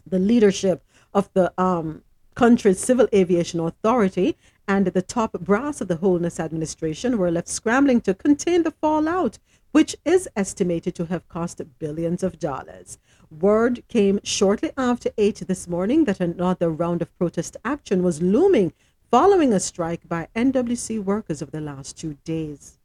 The 0.07 0.19
leadership 0.19 0.83
of 1.13 1.29
the 1.35 1.53
um, 1.61 2.05
country's 2.35 2.81
civil 2.81 3.07
aviation 3.15 3.61
authority 3.61 4.39
and 4.71 4.87
the 4.87 5.03
top 5.03 5.33
brass 5.33 5.81
of 5.81 5.89
the 5.89 5.97
Holness 5.97 6.39
administration 6.39 7.19
were 7.19 7.33
left 7.33 7.49
scrambling 7.49 8.01
to 8.03 8.15
contain 8.15 8.63
the 8.63 8.71
fallout, 8.71 9.37
which 9.73 9.97
is 10.05 10.29
estimated 10.37 10.95
to 10.95 11.07
have 11.07 11.29
cost 11.29 11.61
billions 11.81 12.23
of 12.23 12.39
dollars. 12.39 12.97
Word 13.33 13.83
came 13.89 14.21
shortly 14.23 14.71
after 14.77 15.11
8 15.19 15.43
this 15.49 15.67
morning 15.67 16.05
that 16.05 16.21
another 16.21 16.71
round 16.71 17.03
of 17.03 17.19
protest 17.19 17.57
action 17.65 18.05
was 18.05 18.23
looming 18.23 18.73
following 19.11 19.53
a 19.53 19.59
strike 19.59 20.09
by 20.09 20.29
NWC 20.37 21.03
workers 21.03 21.43
over 21.43 21.51
the 21.51 21.61
last 21.61 21.99
two 21.99 22.17
days. 22.23 22.79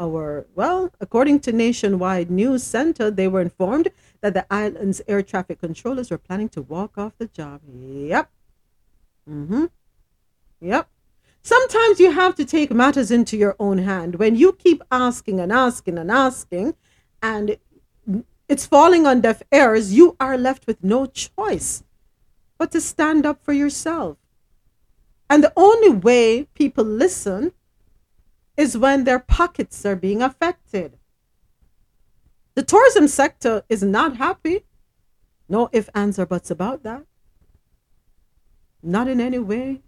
Our, 0.00 0.46
well, 0.54 0.92
according 0.98 1.40
to 1.40 1.52
Nationwide 1.52 2.30
News 2.30 2.62
Center, 2.62 3.10
they 3.10 3.28
were 3.28 3.42
informed 3.42 3.88
that 4.22 4.32
the 4.32 4.46
island's 4.50 5.02
air 5.06 5.22
traffic 5.22 5.60
controllers 5.60 6.10
were 6.10 6.16
planning 6.16 6.48
to 6.50 6.62
walk 6.62 6.96
off 6.96 7.12
the 7.18 7.26
job. 7.26 7.60
Yep. 7.68 8.30
Mm-hmm. 9.28 9.64
Yep. 10.62 10.88
Sometimes 11.42 11.98
you 11.98 12.12
have 12.12 12.36
to 12.36 12.44
take 12.44 12.70
matters 12.72 13.10
into 13.10 13.36
your 13.36 13.56
own 13.58 13.78
hand. 13.78 14.16
When 14.16 14.36
you 14.36 14.52
keep 14.52 14.80
asking 14.92 15.40
and 15.40 15.52
asking 15.52 15.98
and 15.98 16.10
asking, 16.10 16.74
and 17.20 17.56
it's 18.48 18.64
falling 18.64 19.06
on 19.06 19.20
deaf 19.20 19.42
ears, 19.52 19.92
you 19.92 20.16
are 20.20 20.38
left 20.38 20.66
with 20.68 20.84
no 20.84 21.06
choice 21.06 21.82
but 22.58 22.70
to 22.70 22.80
stand 22.80 23.26
up 23.26 23.44
for 23.44 23.52
yourself. 23.52 24.18
And 25.28 25.42
the 25.42 25.52
only 25.56 25.88
way 25.88 26.44
people 26.54 26.84
listen 26.84 27.52
is 28.56 28.78
when 28.78 29.02
their 29.02 29.18
pockets 29.18 29.84
are 29.84 29.96
being 29.96 30.22
affected. 30.22 30.96
The 32.54 32.62
tourism 32.62 33.08
sector 33.08 33.64
is 33.68 33.82
not 33.82 34.18
happy. 34.18 34.64
No 35.48 35.70
ifs, 35.72 35.88
ands, 35.94 36.18
or 36.18 36.26
buts 36.26 36.50
about 36.50 36.84
that. 36.84 37.04
Not 38.82 39.08
in 39.08 39.20
any 39.20 39.38
way 39.38 39.80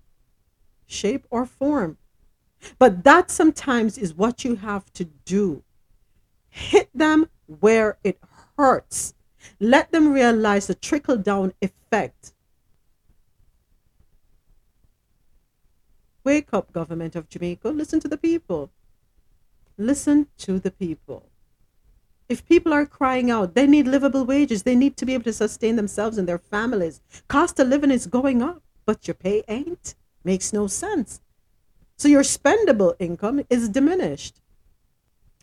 shape, 0.86 1.27
or 1.31 1.47
form. 1.47 1.98
But 2.78 3.05
that 3.05 3.31
sometimes 3.31 3.98
is 3.98 4.15
what 4.15 4.44
you 4.44 4.56
have 4.56 4.93
to 4.94 5.05
do. 5.05 5.62
Hit 6.48 6.89
them 6.94 7.28
where 7.47 7.98
it 8.05 8.19
hurts. 8.56 9.15
Let 9.61 9.93
them 9.93 10.12
realize 10.12 10.66
the 10.66 10.74
trickle 10.74 11.16
down 11.16 11.52
effect. 11.61 12.32
Wake 16.24 16.48
up, 16.52 16.73
government 16.73 17.16
of 17.16 17.28
Jamaica. 17.28 17.69
Listen 17.69 18.01
to 18.01 18.09
the 18.09 18.16
people. 18.16 18.70
Listen 19.77 20.28
to 20.39 20.59
the 20.59 20.70
people. 20.70 21.28
If 22.28 22.47
people 22.47 22.73
are 22.73 22.86
crying 22.86 23.31
out, 23.31 23.55
they 23.55 23.66
need 23.66 23.86
livable 23.86 24.24
wages. 24.24 24.62
They 24.62 24.74
need 24.74 24.97
to 24.97 25.05
be 25.05 25.12
able 25.12 25.24
to 25.24 25.32
sustain 25.32 25.77
themselves 25.77 26.16
and 26.16 26.27
their 26.27 26.39
families. 26.39 27.02
Cost 27.28 27.61
of 27.61 27.69
living 27.69 27.90
is 27.90 28.06
going 28.06 28.43
up, 28.43 28.62
but 28.86 29.06
your 29.06 29.15
pay 29.15 29.43
ain't. 29.48 29.94
Makes 30.24 30.52
no 30.52 30.66
sense. 30.66 31.20
So 31.96 32.09
your 32.09 32.22
spendable 32.22 32.94
income 32.98 33.44
is 33.48 33.68
diminished. 33.68 34.40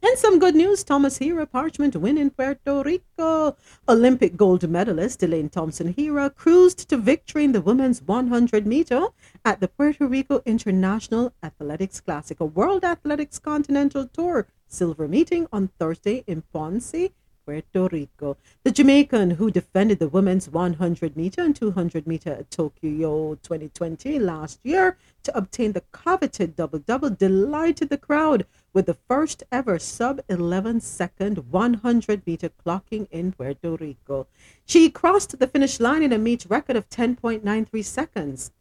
And 0.03 0.17
some 0.17 0.39
good 0.39 0.55
news 0.55 0.83
Thompson 0.83 1.27
Herah 1.27 1.49
Parchment 1.49 1.95
win 1.95 2.17
in 2.17 2.31
Puerto 2.31 2.81
Rico. 2.83 3.55
Olympic 3.87 4.35
gold 4.35 4.67
medalist 4.67 5.21
Elaine 5.21 5.49
Thompson 5.49 5.93
Herah 5.93 6.33
cruised 6.35 6.89
to 6.89 6.97
victory 6.97 7.43
in 7.43 7.51
the 7.51 7.61
women's 7.61 8.01
100 8.01 8.65
meter 8.65 9.09
at 9.45 9.59
the 9.59 9.67
Puerto 9.67 10.07
Rico 10.07 10.41
International 10.43 11.33
Athletics 11.43 12.01
Classic, 12.01 12.39
a 12.39 12.45
World 12.45 12.83
Athletics 12.83 13.37
Continental 13.37 14.07
Tour 14.07 14.47
silver 14.67 15.07
meeting 15.07 15.47
on 15.51 15.67
Thursday 15.79 16.23
in 16.25 16.41
Ponce, 16.53 17.11
Puerto 17.45 17.87
Rico. 17.91 18.37
The 18.63 18.71
Jamaican 18.71 19.31
who 19.31 19.51
defended 19.51 19.99
the 19.99 20.07
women's 20.07 20.49
100 20.49 21.15
meter 21.17 21.41
and 21.41 21.55
200 21.55 22.07
meter 22.07 22.31
at 22.31 22.51
Tokyo 22.51 23.35
2020 23.35 24.19
last 24.19 24.59
year 24.63 24.97
to 25.23 25.37
obtain 25.37 25.73
the 25.73 25.83
coveted 25.91 26.55
double 26.55 26.79
double 26.79 27.09
delighted 27.09 27.89
the 27.89 27.97
crowd 27.97 28.45
with 28.73 28.85
the 28.85 28.97
first 29.07 29.43
ever 29.51 29.77
sub 29.79 30.21
11 30.29 30.81
second 30.81 31.51
100 31.51 32.25
meter 32.25 32.49
clocking 32.49 33.07
in 33.11 33.31
Puerto 33.31 33.75
Rico. 33.75 34.27
She 34.65 34.89
crossed 34.89 35.37
the 35.39 35.47
finish 35.47 35.79
line 35.79 36.03
in 36.03 36.13
a 36.13 36.17
meet 36.17 36.45
record 36.47 36.75
of 36.75 36.89
10.93 36.89 37.83
seconds. 37.83 38.51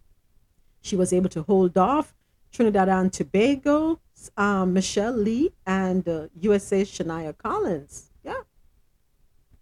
She 0.83 0.97
was 0.97 1.13
able 1.13 1.29
to 1.31 1.43
hold 1.43 1.77
off 1.77 2.15
Trinidad 2.53 2.89
and 2.89 3.13
Tobago, 3.13 4.01
um, 4.37 4.73
Michelle 4.73 5.17
Lee, 5.17 5.53
and 5.67 6.07
uh, 6.09 6.27
USA 6.41 6.83
Shania 6.83 7.37
Collins. 7.37 8.10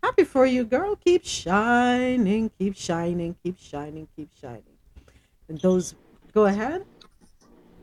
Happy 0.02 0.24
for 0.24 0.46
you, 0.46 0.64
girl. 0.64 0.96
Keep 0.96 1.24
shining, 1.24 2.50
keep 2.58 2.76
shining, 2.76 3.36
keep 3.42 3.58
shining, 3.58 4.08
keep 4.16 4.30
shining. 4.40 4.62
And 5.48 5.60
those, 5.60 5.94
go 6.32 6.46
ahead. 6.46 6.84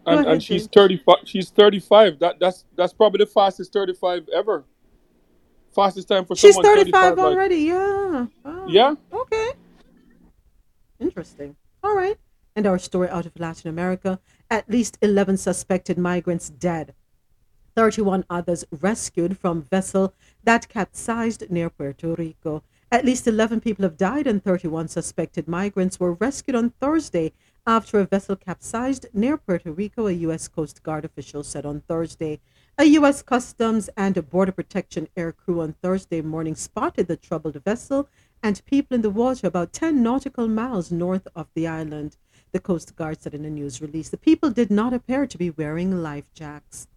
Go 0.06 0.12
and, 0.12 0.20
ahead, 0.22 0.34
and 0.34 0.44
she's 0.44 0.68
thirty 0.68 0.98
five. 0.98 1.18
She's 1.26 1.50
thirty 1.50 1.80
five. 1.80 2.20
That 2.20 2.40
that's 2.40 2.66
that's 2.78 2.94
probably 2.94 3.26
the 3.26 3.32
fastest 3.32 3.74
thirty 3.74 3.94
five 3.94 4.28
ever. 4.34 4.64
Fastest 5.74 6.08
time 6.08 6.26
for 6.26 6.36
she's 6.36 6.54
someone. 6.54 6.74
She's 6.74 6.84
thirty 6.84 6.92
five 6.92 7.20
already. 7.20 7.72
Like, 7.72 7.82
yeah. 7.82 8.26
Oh, 8.46 8.68
yeah. 8.68 8.96
Okay. 9.12 9.52
Interesting. 11.00 11.56
All 11.84 11.96
right. 11.96 12.18
And 12.56 12.66
our 12.66 12.80
story 12.80 13.10
out 13.10 13.26
of 13.26 13.38
Latin 13.38 13.70
America: 13.70 14.20
at 14.50 14.70
least 14.70 14.98
eleven 15.02 15.38
suspected 15.38 15.98
migrants 15.98 16.50
dead 16.50 16.94
31 17.76 18.26
others 18.30 18.64
rescued 18.72 19.38
from 19.38 19.62
vessel 19.62 20.14
that 20.46 20.70
capsized 20.70 21.50
near 21.50 21.70
Puerto 21.70 22.14
Rico. 22.14 22.64
At 22.92 23.04
least 23.04 23.28
11 23.28 23.62
people 23.62 23.84
have 23.84 23.98
died 23.98 24.28
and 24.28 24.44
31 24.44 24.88
suspected 24.88 25.48
migrants 25.48 26.00
were 26.00 26.14
rescued 26.14 26.56
on 26.56 26.70
Thursday 26.80 27.34
after 27.66 28.00
a 28.00 28.06
vessel 28.06 28.36
capsized 28.36 29.08
near 29.12 29.38
Puerto 29.38 29.72
Rico, 29.72 30.06
a 30.06 30.12
U.S. 30.12 30.48
Coast 30.48 30.84
Guard 30.84 31.04
official 31.04 31.44
said 31.44 31.66
on 31.66 31.82
Thursday. 31.82 32.40
A 32.78 32.86
U.S. 33.00 33.24
Customs 33.24 33.90
and 33.98 34.30
Border 34.30 34.52
Protection 34.52 35.08
air 35.18 35.32
crew 35.32 35.62
on 35.62 35.74
Thursday 35.82 36.22
morning 36.22 36.54
spotted 36.54 37.08
the 37.08 37.18
troubled 37.18 37.62
vessel 37.64 38.08
and 38.44 38.64
people 38.66 38.94
in 38.94 39.02
the 39.02 39.10
water 39.10 39.48
about 39.48 39.74
10 39.74 40.04
nautical 40.04 40.48
miles 40.48 40.92
north 40.92 41.28
of 41.36 41.48
the 41.56 41.66
island. 41.66 42.18
The 42.52 42.60
Coast 42.60 42.96
Guard 42.96 43.20
said 43.20 43.34
in 43.34 43.46
a 43.46 43.50
news 43.50 43.82
release 43.82 44.10
the 44.10 44.18
people 44.18 44.52
did 44.52 44.70
not 44.70 44.94
appear 44.94 45.26
to 45.26 45.38
be 45.38 45.50
wearing 45.50 46.04
life 46.04 46.32
jackets 46.34 46.88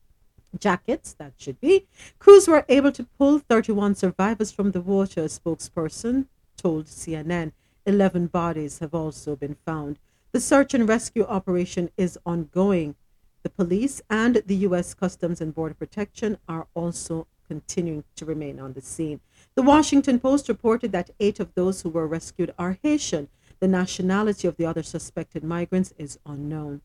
jackets, 0.59 1.13
that 1.15 1.33
should 1.37 1.61
be. 1.61 1.87
Crews 2.19 2.49
were 2.49 2.65
able 2.69 2.93
to 2.93 3.05
pull 3.19 3.39
31 3.39 3.95
survivors 3.95 4.53
from 4.53 4.73
the 4.73 4.81
water, 4.81 5.23
a 5.23 5.25
spokesperson 5.25 6.27
told 6.57 6.87
CNN. 6.87 7.53
11 7.87 8.27
bodies 8.27 8.81
have 8.81 8.95
also 8.95 9.35
been 9.35 9.57
found. 9.65 9.99
The 10.33 10.41
search 10.41 10.75
and 10.75 10.89
rescue 10.89 11.25
operation 11.25 11.91
is 11.97 12.19
ongoing. 12.27 12.97
The 13.43 13.51
police 13.51 14.03
and 14.11 14.43
the 14.47 14.57
U.S. 14.57 14.93
Customs 14.93 15.41
and 15.41 15.55
Border 15.55 15.75
Protection 15.75 16.37
are 16.49 16.67
also 16.75 17.27
continuing 17.47 18.05
to 18.17 18.27
remain 18.27 18.61
on 18.61 18.75
the 18.75 18.83
scene. 18.83 19.21
The 19.55 19.63
Washington 19.63 20.21
Post 20.21 20.49
reported 20.49 20.93
that 20.93 21.11
eight 21.19 21.41
of 21.41 21.55
those 21.55 21.81
who 21.81 21.89
were 21.89 22.07
rescued 22.07 22.55
are 22.59 22.79
Haitian. 22.83 23.29
The 23.61 23.69
nationality 23.69 24.47
of 24.47 24.57
the 24.57 24.67
other 24.67 24.83
suspected 24.83 25.43
migrants 25.43 25.95
is 25.97 26.19
unknown. 26.27 26.83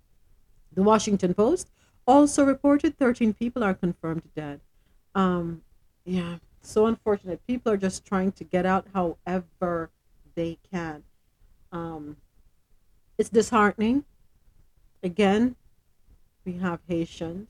The 0.73 0.83
Washington 0.83 1.33
Post 1.33 1.69
also 2.05 2.43
reported 2.43 2.97
13 2.97 3.33
people 3.33 3.63
are 3.63 3.73
confirmed 3.73 4.23
dead. 4.35 4.59
Um, 5.15 5.61
yeah, 6.05 6.37
so 6.61 6.85
unfortunate. 6.85 7.45
People 7.47 7.71
are 7.71 7.77
just 7.77 8.05
trying 8.05 8.31
to 8.33 8.43
get 8.43 8.65
out 8.65 8.87
however 8.93 9.89
they 10.35 10.57
can. 10.71 11.03
Um, 11.71 12.17
it's 13.17 13.29
disheartening. 13.29 14.05
Again, 15.01 15.55
we 16.45 16.53
have 16.53 16.79
Haitians, 16.87 17.49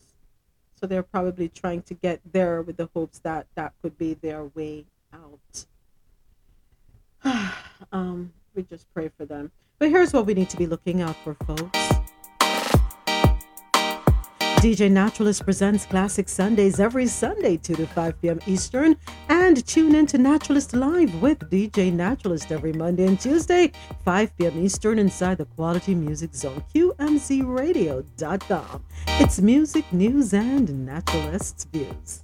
so 0.80 0.88
they're 0.88 1.04
probably 1.04 1.50
trying 1.50 1.82
to 1.84 1.94
get 1.94 2.20
there 2.32 2.62
with 2.62 2.78
the 2.78 2.90
hopes 2.94 3.20
that 3.20 3.48
that 3.56 3.74
could 3.82 3.98
be 3.98 4.14
their 4.16 4.46
way 4.46 4.86
out. 5.14 5.66
um, 7.92 8.34
we 8.56 8.64
just 8.64 8.92
pray 8.94 9.10
for 9.18 9.26
them. 9.26 9.52
But 9.80 9.90
here's 9.90 10.14
what 10.14 10.26
we 10.26 10.34
need 10.34 10.50
to 10.50 10.58
be 10.58 10.68
looking 10.68 11.02
out 11.02 11.16
for, 11.24 11.36
folks. 11.46 11.80
DJ 14.64 14.90
Naturalist 14.90 15.44
presents 15.44 15.85
Classic 15.85 16.30
Sundays 16.30 16.80
every 16.80 17.06
Sunday, 17.06 17.57
2 17.57 17.76
to 17.76 17.85
5 17.85 18.22
p.m. 18.22 18.40
Eastern. 18.48 18.95
And 19.27 19.68
tune 19.68 19.94
in 19.94 20.06
to 20.06 20.18
Naturalist 20.18 20.73
Live 20.73 21.22
with 21.22 21.40
DJ 21.52 21.91
Naturalist 21.91 22.49
every 22.49 22.72
Monday 22.72 23.06
and 23.06 23.19
Tuesday, 23.19 23.73
5 24.06 24.38
p.m. 24.38 24.64
Eastern, 24.64 24.99
inside 24.99 25.40
the 25.40 25.44
Quality 25.44 25.95
Music 25.95 26.34
Zone, 26.34 26.64
QMZRadio.com. 26.73 28.85
It's 29.19 29.41
music, 29.41 29.84
news, 29.91 30.34
and 30.34 30.85
naturalist's 30.85 31.65
views. 31.65 32.23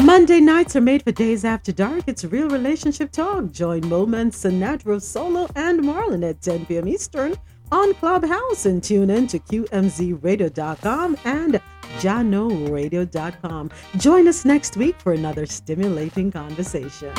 Monday 0.00 0.40
nights 0.40 0.74
are 0.74 0.80
made 0.80 1.02
for 1.02 1.12
days 1.12 1.44
after 1.44 1.70
dark. 1.70 2.04
It's 2.06 2.24
real 2.24 2.48
relationship 2.48 3.12
talk. 3.12 3.52
Join 3.52 3.86
Moments, 3.90 4.42
Sinatra, 4.42 5.02
Solo, 5.02 5.50
and 5.54 5.80
Marlon 5.80 6.26
at 6.26 6.40
10 6.40 6.64
p.m. 6.64 6.88
Eastern 6.88 7.36
on 7.72 7.94
Clubhouse 7.94 8.66
and 8.66 8.84
tune 8.84 9.10
in 9.10 9.26
to 9.28 9.38
QMZRadio.com 9.38 11.16
and 11.24 11.60
JahknoRadio.com. 11.98 13.70
Join 13.96 14.28
us 14.28 14.44
next 14.44 14.76
week 14.76 15.00
for 15.00 15.12
another 15.14 15.46
stimulating 15.46 16.30
conversation. 16.30 17.12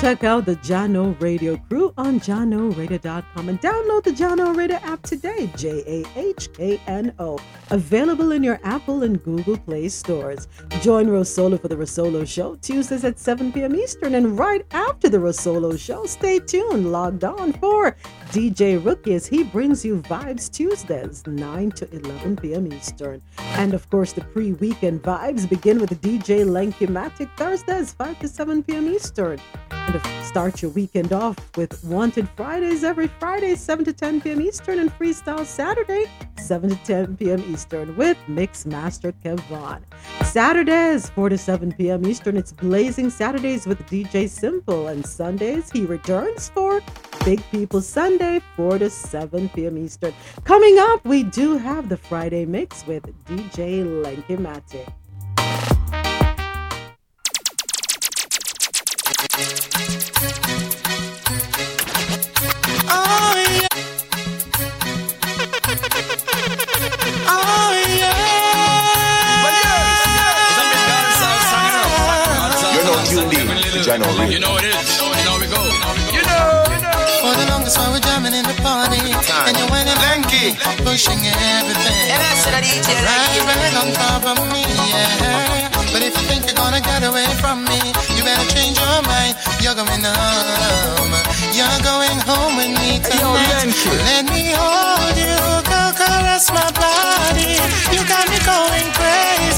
Check 0.00 0.24
out 0.24 0.46
the 0.46 0.56
Jahkno 0.56 1.20
Radio 1.20 1.58
crew 1.58 1.92
on 1.98 2.20
JahknoRadio.com 2.20 3.48
and 3.50 3.60
download 3.60 4.04
the 4.04 4.12
Jahkno 4.12 4.56
Radio 4.56 4.78
app 4.78 5.02
today, 5.02 5.52
J 5.56 5.82
A 5.86 6.18
H 6.18 6.50
K 6.54 6.80
N 6.86 7.14
O. 7.18 7.38
Available 7.68 8.32
in 8.32 8.42
your 8.42 8.58
Apple 8.64 9.02
and 9.02 9.22
Google 9.22 9.58
Play 9.58 9.90
stores. 9.90 10.48
Join 10.80 11.08
Rosolo 11.08 11.60
for 11.60 11.68
the 11.68 11.76
Rosolo 11.76 12.26
Show 12.26 12.54
Tuesdays 12.56 13.04
at 13.04 13.18
7 13.18 13.52
p.m. 13.52 13.74
Eastern. 13.74 14.14
And 14.14 14.38
right 14.38 14.64
after 14.70 15.10
the 15.10 15.18
Rosolo 15.18 15.78
Show, 15.78 16.06
stay 16.06 16.38
tuned, 16.38 16.90
logged 16.90 17.24
on 17.24 17.52
for 17.52 17.94
DJ 18.30 18.84
Rookie 18.84 19.14
as 19.14 19.26
he 19.26 19.42
brings 19.42 19.84
you 19.84 20.00
Vibes 20.02 20.48
Tuesdays, 20.48 21.26
9 21.26 21.72
to 21.72 21.92
11 21.92 22.36
p.m. 22.36 22.72
Eastern. 22.72 23.20
And 23.38 23.74
of 23.74 23.90
course, 23.90 24.12
the 24.12 24.20
pre 24.20 24.52
weekend 24.52 25.02
vibes 25.02 25.48
begin 25.48 25.80
with 25.80 26.00
DJ 26.00 26.44
Lenky-Matic 26.46 27.28
Thursdays, 27.36 27.92
5 27.92 28.20
to 28.20 28.28
7 28.28 28.62
p.m. 28.62 28.88
Eastern. 28.88 29.40
And 29.72 30.00
start 30.24 30.62
your 30.62 30.70
weekend 30.70 31.12
off 31.12 31.36
with 31.56 31.82
Wanted 31.82 32.28
Fridays 32.36 32.84
every 32.84 33.08
Friday, 33.08 33.56
7 33.56 33.84
to 33.86 33.92
10 33.92 34.20
p.m. 34.20 34.40
Eastern, 34.40 34.78
and 34.78 34.96
Freestyle 34.96 35.44
Saturday, 35.44 36.06
7 36.38 36.70
to 36.70 36.76
10 36.84 37.16
p.m. 37.16 37.42
Eastern 37.48 37.96
with 37.96 38.16
Mix 38.28 38.64
Master 38.64 39.10
Kevon. 39.10 39.82
Saturdays, 40.24 41.10
4 41.10 41.30
to 41.30 41.38
7 41.38 41.72
p.m. 41.72 42.06
Eastern, 42.06 42.36
it's 42.36 42.52
Blazing 42.52 43.10
Saturdays 43.10 43.66
with 43.66 43.84
DJ 43.86 44.28
Simple. 44.28 44.86
And 44.86 45.04
Sundays, 45.04 45.68
he 45.72 45.84
returns 45.84 46.48
for 46.50 46.80
Big 47.24 47.42
People 47.50 47.82
Sunday, 47.82 48.19
4 48.56 48.78
to 48.78 48.90
7 48.90 49.48
p.m. 49.50 49.78
Eastern. 49.78 50.12
Coming 50.44 50.78
up, 50.78 51.04
we 51.04 51.22
do 51.22 51.56
have 51.56 51.88
the 51.88 51.96
Friday 51.96 52.44
mix 52.44 52.86
with 52.86 53.04
DJ 53.24 53.84
Lenky-Matic. 53.84 54.92
Oh, 62.92 63.36
oh, 74.02 74.26
you 74.28 74.38
know 74.38 74.56
it 74.58 74.64
is. 74.64 75.09
pushing 80.84 81.20
everything. 81.26 82.10
Right 83.04 83.60
back 83.60 83.74
on 83.82 83.92
top 83.94 84.24
of 84.32 84.38
me, 84.52 84.62
yeah. 84.90 85.68
But 85.92 86.02
if 86.02 86.14
you 86.16 86.24
think 86.30 86.46
you're 86.46 86.54
gonna 86.54 86.80
get 86.80 87.02
away 87.02 87.26
from 87.42 87.64
me, 87.64 87.80
you 88.16 88.22
better 88.22 88.46
change 88.54 88.78
your 88.78 89.02
mind. 89.02 89.34
You're 89.60 89.74
going 89.74 90.04
home. 90.04 91.14
You're 91.52 91.80
going 91.82 92.20
home 92.24 92.56
with 92.56 92.72
me 92.78 92.98
tonight. 93.02 93.74
Let 94.08 94.24
me 94.30 94.54
hold 94.54 95.16
you, 95.18 95.38
go 95.66 95.82
caress 95.98 96.50
my 96.50 96.70
body. 96.78 97.58
You 97.94 98.00
got 98.06 98.24
me 98.30 98.38
going 98.46 98.88
crazy. 98.94 99.49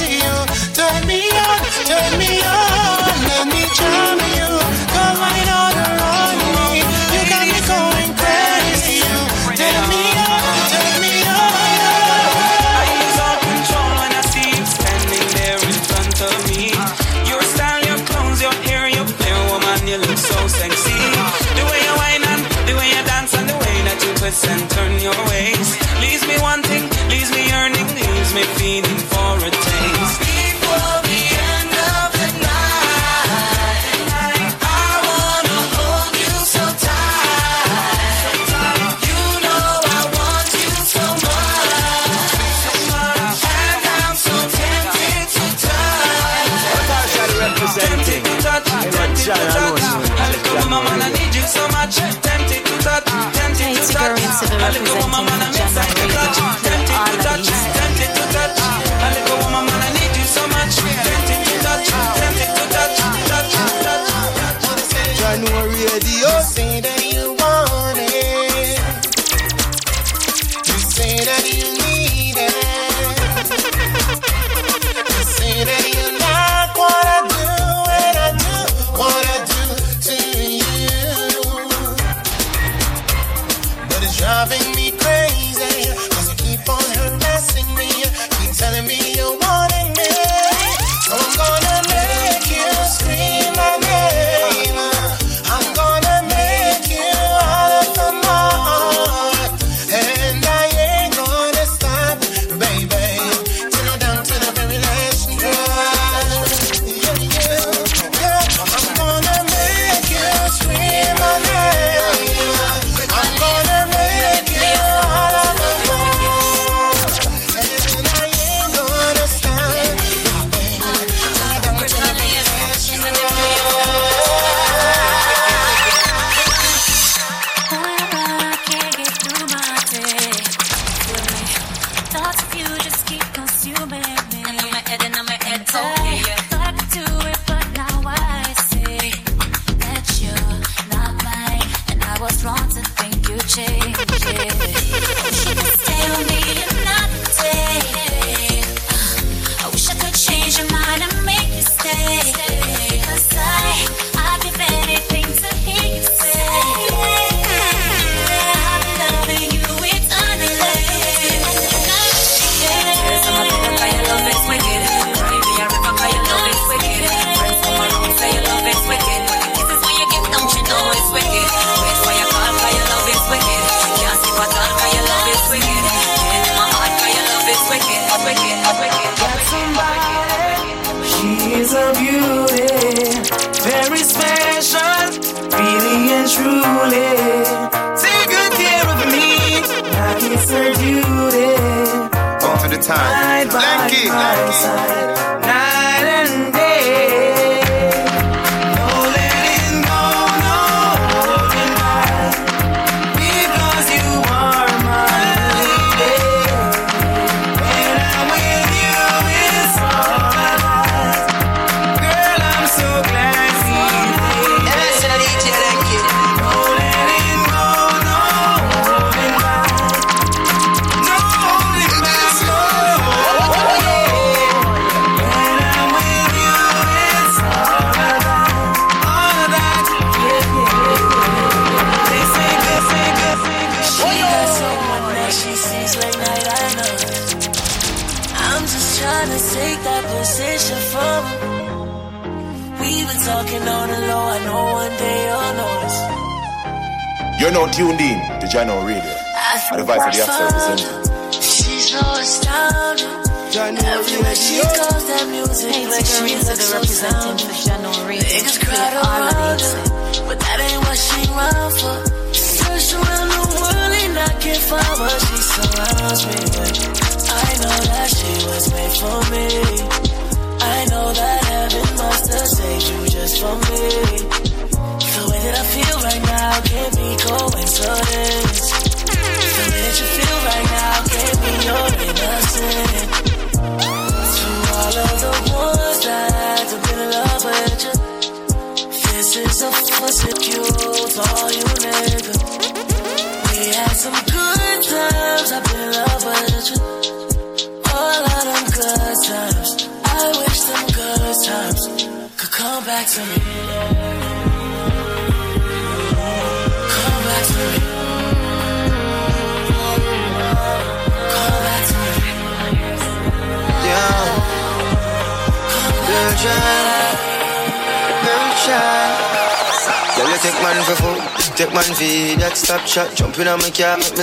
I 49.31 51.11
need 51.13 51.35
you 51.35 51.43
so 51.43 51.69
much. 51.69 51.97
Tempted 51.97 52.67
to 52.67 52.75
touch, 52.83 53.07
tempted 53.39 53.77
to 53.77 53.93
touch. 53.93 54.19
I 54.19 54.71
little 54.71 54.97
woman, 54.99 55.25
man, 55.27 55.43
I 55.43 55.49
miss, 55.53 55.77
I 55.77 55.87
need 55.95 56.11
you. 56.11 56.43
Tempted 56.65 56.87
to 56.87 56.89
touch, 56.89 57.13
tempted 57.23 57.47
to 57.47 57.63
touch. 57.63 57.72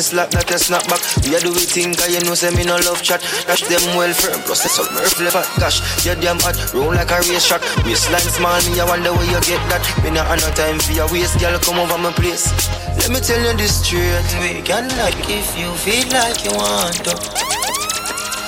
Slap 0.02 0.34
like 0.34 0.52
a 0.52 0.60
snapback. 0.60 1.02
We 1.24 1.36
a 1.36 1.40
do 1.40 1.52
we 1.52 1.64
think, 1.64 1.98
cause 1.98 2.12
you 2.12 2.22
know 2.24 2.36
say 2.36 2.52
me 2.56 2.64
no 2.64 2.76
love 2.88 3.02
chat. 3.02 3.22
Dash 3.48 3.64
them 3.68 3.84
well 3.96 4.14
firm, 4.14 4.40
plus 4.44 4.66
it's 4.66 4.76
some 4.76 4.88
earth 4.98 5.20
fat. 5.20 5.48
Gosh, 5.60 5.80
you 6.06 6.16
damn 6.16 6.40
hot, 6.40 6.56
roll 6.74 6.94
like 6.94 7.12
a 7.12 7.20
race 7.28 7.48
track. 7.48 7.62
Waistline 7.86 8.28
small, 8.32 8.60
me 8.68 8.80
I 8.80 8.86
wonder 8.86 9.12
where 9.14 9.28
you 9.28 9.40
get 9.46 9.62
that. 9.70 9.84
Me 10.04 10.12
not 10.12 10.28
have 10.28 10.42
no 10.42 10.50
time 10.56 10.80
for 10.80 10.94
your 10.94 11.08
waist, 11.12 11.40
girl, 11.40 11.58
come 11.60 11.80
over 11.80 11.98
my 11.98 12.12
place. 12.14 12.52
Let 12.98 13.10
me 13.12 13.20
tell 13.20 13.40
you 13.40 13.56
this 13.58 13.86
straight, 13.86 14.28
we 14.42 14.62
can 14.62 14.88
like 14.98 15.20
if 15.30 15.48
you 15.58 15.72
feel 15.84 16.08
like 16.16 16.44
you 16.44 16.54
want 16.56 17.00
to. 17.08 17.14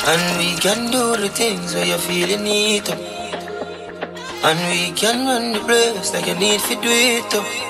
And 0.08 0.24
we 0.40 0.58
can 0.58 0.90
do 0.90 1.16
the 1.16 1.30
things 1.30 1.76
where 1.76 1.86
you 1.86 1.98
feel 1.98 2.28
you 2.28 2.40
need 2.40 2.86
to. 2.86 2.96
And 4.44 4.58
we 4.74 4.92
can 4.98 5.28
run 5.28 5.54
the 5.54 5.60
place 5.60 6.14
like 6.14 6.26
you 6.26 6.36
need 6.36 6.60
to 6.62 6.76
do 6.76 6.90
it 6.90 7.30
too. 7.30 7.61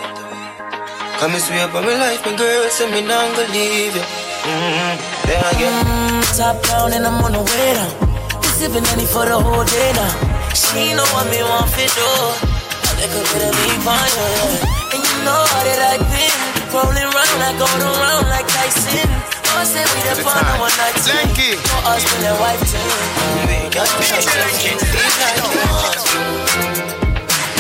Come 1.22 1.38
and 1.38 1.44
swear 1.44 1.68
by 1.70 1.86
my 1.86 1.94
life, 2.02 2.26
my 2.26 2.34
girl, 2.34 2.66
say 2.74 2.90
me 2.90 3.06
not 3.06 3.22
gonna 3.38 3.54
leave 3.54 3.94
you. 3.94 4.02
Mm-hmm. 4.02 4.94
Then 5.30 5.38
again. 5.54 5.86
Mm, 5.86 6.26
top 6.34 6.58
down 6.66 6.98
and 6.98 7.06
I'm 7.06 7.22
on 7.22 7.38
the 7.38 7.46
way 7.46 7.78
down. 7.78 7.94
We 8.42 8.50
sipping 8.58 8.82
any 8.90 9.06
for 9.06 9.30
the 9.30 9.38
whole 9.38 9.62
day 9.62 9.90
now. 9.94 10.18
She 10.58 10.98
know 10.98 11.06
what 11.14 11.30
me 11.30 11.46
want 11.46 11.70
fit 11.78 11.94
do. 11.94 12.10
I 12.42 13.06
think 13.06 13.14
a 13.14 13.22
bit 13.22 13.44
of 13.46 13.54
me 13.54 13.70
fine, 13.86 14.02
yeah. 14.18 14.98
And 14.98 15.02
you 15.06 15.18
know 15.22 15.38
how 15.46 15.62
that 15.62 15.94
I 15.94 16.02
been. 16.10 16.38
Rolling 16.74 17.14
round 17.14 17.38
like 17.38 17.58
going 17.62 17.86
around 17.86 18.26
like 18.34 18.50
Tyson. 18.50 19.06
Oh, 19.54 19.62
say 19.62 19.86
we 19.94 20.02
the 20.02 20.26
fun 20.26 20.42
on 20.42 20.58
one 20.58 20.74
night. 20.74 21.06
Lanky. 21.06 21.54
For 21.70 21.86
us, 21.86 22.02
to 22.02 22.16
the 22.18 22.34
wife 22.42 22.66
team. 22.66 22.98
We 23.46 23.70
got 23.70 23.86
to 23.86 23.94
make 24.02 24.26
it 24.74 24.82
feel 24.90 25.06
like 25.22 25.38
you 25.38 25.54
want 25.70 26.02
to. 26.02 26.18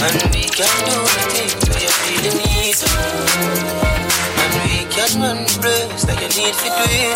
And 0.02 0.18
we 0.34 0.50
can 0.50 0.74
do 0.90 0.98
the 0.98 1.22
things 1.30 1.61
The 4.92 5.08
place 5.62 6.06
like 6.06 6.20
you 6.20 6.28
need 6.28 6.54
to 6.54 6.68
do 6.68 6.84
it. 6.92 7.16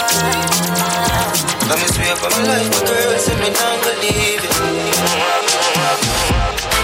Come 1.68 1.80
and 1.80 1.92
swear 1.94 2.16
for 2.16 2.30
my 2.30 2.44
life, 2.48 2.70
my 2.72 2.80
girl, 2.88 3.20
say 3.20 3.36
me 3.36 3.50
not 3.50 3.84
gonna 3.84 4.00
leave 6.70 6.75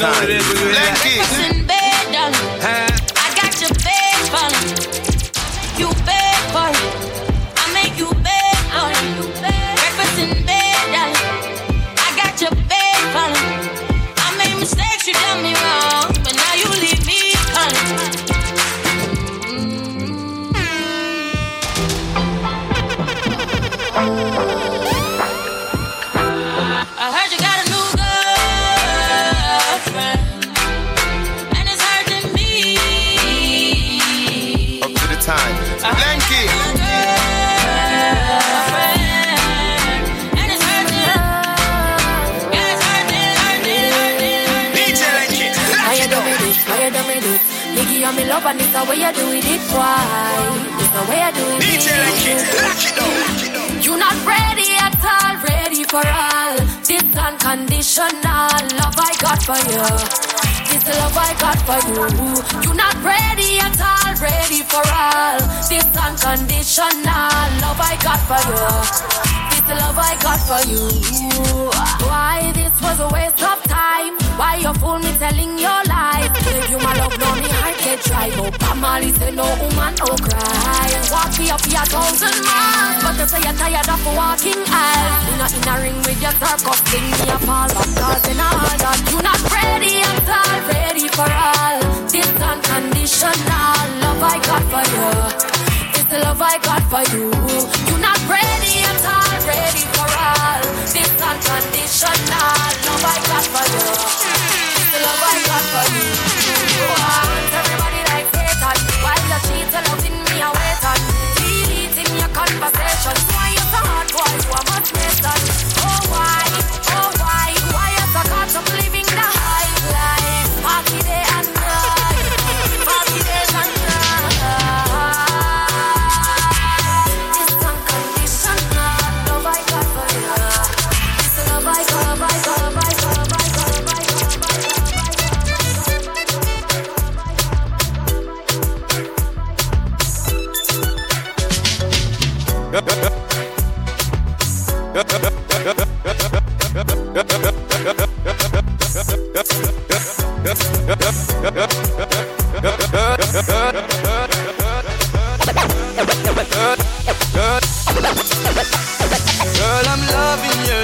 time. 0.00 0.26
Breakfast 0.26 1.40
in 1.40 1.49
the 48.84 48.90
way 48.90 48.96
you 48.96 49.12
do 49.12 49.26
it, 49.32 49.44
it 49.44 49.60
why? 49.72 50.40
It's 50.80 50.90
the 50.96 51.02
way 51.10 51.20
you 51.20 51.32
do 51.36 51.44
it, 51.60 51.84
it. 52.32 53.84
You 53.84 53.96
not 53.98 54.16
ready 54.24 54.72
at 54.80 54.96
all, 55.04 55.36
ready 55.44 55.84
for 55.84 56.00
all. 56.00 56.56
This 56.88 57.04
unconditional 57.16 58.56
love 58.80 58.96
I 58.96 59.12
got 59.20 59.42
for 59.42 59.60
you. 59.68 59.84
This 60.70 60.84
love 60.96 61.16
I 61.16 61.32
got 61.44 61.58
for 61.68 61.80
you. 61.92 62.08
You're 62.64 62.74
not 62.74 62.96
ready 63.04 63.58
at 63.58 63.76
all, 63.80 64.14
ready 64.16 64.62
for 64.62 64.84
all. 64.88 65.40
This 65.68 65.84
unconditional 65.96 67.28
love 67.60 67.80
I 67.80 67.98
got 68.00 68.20
for 68.28 68.40
you. 68.48 69.49
This 69.70 69.78
love 69.78 69.98
I 69.98 70.18
got 70.18 70.40
for 70.50 70.62
you. 70.66 70.82
Why 72.10 72.50
this 72.58 72.74
was 72.82 72.98
a 72.98 73.08
waste 73.14 73.38
of 73.38 73.62
time? 73.70 74.18
Why 74.34 74.58
you 74.58 74.74
fool 74.82 74.98
me 74.98 75.14
telling 75.14 75.54
your 75.62 75.80
lies? 75.86 76.26
Give 76.42 76.70
you 76.74 76.78
my 76.82 76.90
love, 76.98 77.14
no 77.14 77.30
me 77.38 77.46
heart 77.54 77.78
get 77.78 78.02
dry. 78.02 78.34
But 78.34 78.58
Bob 78.58 78.76
Marley 78.82 79.12
say 79.12 79.30
no 79.30 79.46
woman 79.62 79.94
no 80.02 80.10
cry. 80.26 80.90
Walk 81.14 81.38
me 81.38 81.54
up 81.54 81.62
here 81.62 81.78
a 81.78 81.86
thousand 81.86 82.36
miles, 82.42 82.98
but 82.98 83.14
they 83.14 83.26
say 83.30 83.40
you're 83.46 83.54
tired 83.54 83.86
of 83.86 84.02
walking 84.10 84.58
aisles. 84.66 85.22
You 85.30 85.34
not 85.38 85.54
in 85.54 85.62
a 85.70 85.74
ring 85.86 85.98
with 86.02 86.18
your 86.18 86.34
circus, 86.42 86.80
sing 86.90 87.06
me 87.06 87.30
a 87.30 87.38
fall 87.38 87.70
of 87.70 87.86
stars 87.94 88.26
and 88.26 88.42
all 88.42 88.74
that. 88.74 88.98
You 89.06 89.18
not 89.22 89.38
ready 89.54 90.02
at 90.02 90.26
all, 90.34 90.58
ready 90.66 91.06
for 91.14 91.30
all. 91.30 91.78
This 92.10 92.26
unconditional 92.26 93.38
love 94.02 94.18
I 94.18 94.36
got 94.50 94.64
for 94.66 94.82
you. 94.90 95.14
This 95.94 96.10
love 96.26 96.42
I 96.42 96.58
got 96.58 96.82
for 96.90 97.04
you. 97.14 97.69
Conversations. 112.32 113.20
Why 113.32 113.50
you 113.50 113.58
so 113.58 113.80
hard, 113.84 114.08
boy? 114.12 114.30
You 114.32 114.50
a 114.50 114.60
must 114.70 114.92
listen. 114.94 115.59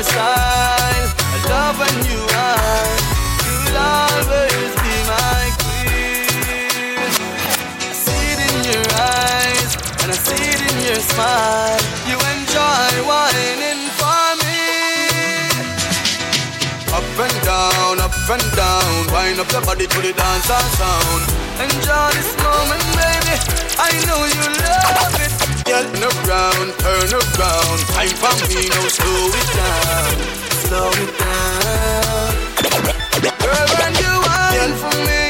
Smile. 0.02 0.66
You 3.44 3.55
will 3.64 3.78
always 3.78 4.72
be 4.84 4.94
my 5.12 5.43
queen. 5.62 7.10
I 7.80 7.94
see 8.05 8.24
it 8.32 8.40
in 8.48 8.56
your 8.70 8.86
eyes 8.94 9.70
and 10.02 10.09
I 10.12 10.18
see 10.26 10.44
it 10.55 10.60
in 10.70 10.76
your 10.88 11.01
smile. 11.10 11.80
You 12.09 12.16
enjoy 12.34 12.93
whining 13.09 13.36
down, 17.47 18.01
up 18.01 18.10
and 18.28 18.43
down, 18.59 19.06
wind 19.14 19.39
up 19.39 19.51
your 19.52 19.62
body 19.62 19.86
to 19.86 19.98
the 20.02 20.12
dance 20.12 20.51
and 20.51 20.68
sound. 20.74 21.23
Enjoy 21.62 22.09
this 22.18 22.35
moment, 22.43 22.82
baby. 22.98 23.35
I 23.78 23.94
know 24.02 24.20
you 24.27 24.47
love 24.66 25.14
it. 25.23 25.31
Turn 25.62 26.02
around, 26.02 26.68
turn 26.82 27.12
around. 27.14 27.78
Time 27.94 28.16
for 28.18 28.35
me, 28.51 28.66
no 28.66 28.82
slow 28.90 29.31
it 29.31 29.48
down, 29.55 30.14
slow 30.66 30.90
it 30.90 31.12
down. 31.23 32.35
Girl, 33.39 33.68
when 33.78 33.94
you 33.94 34.12
whine 34.27 34.74
for 34.82 34.97
me, 35.06 35.26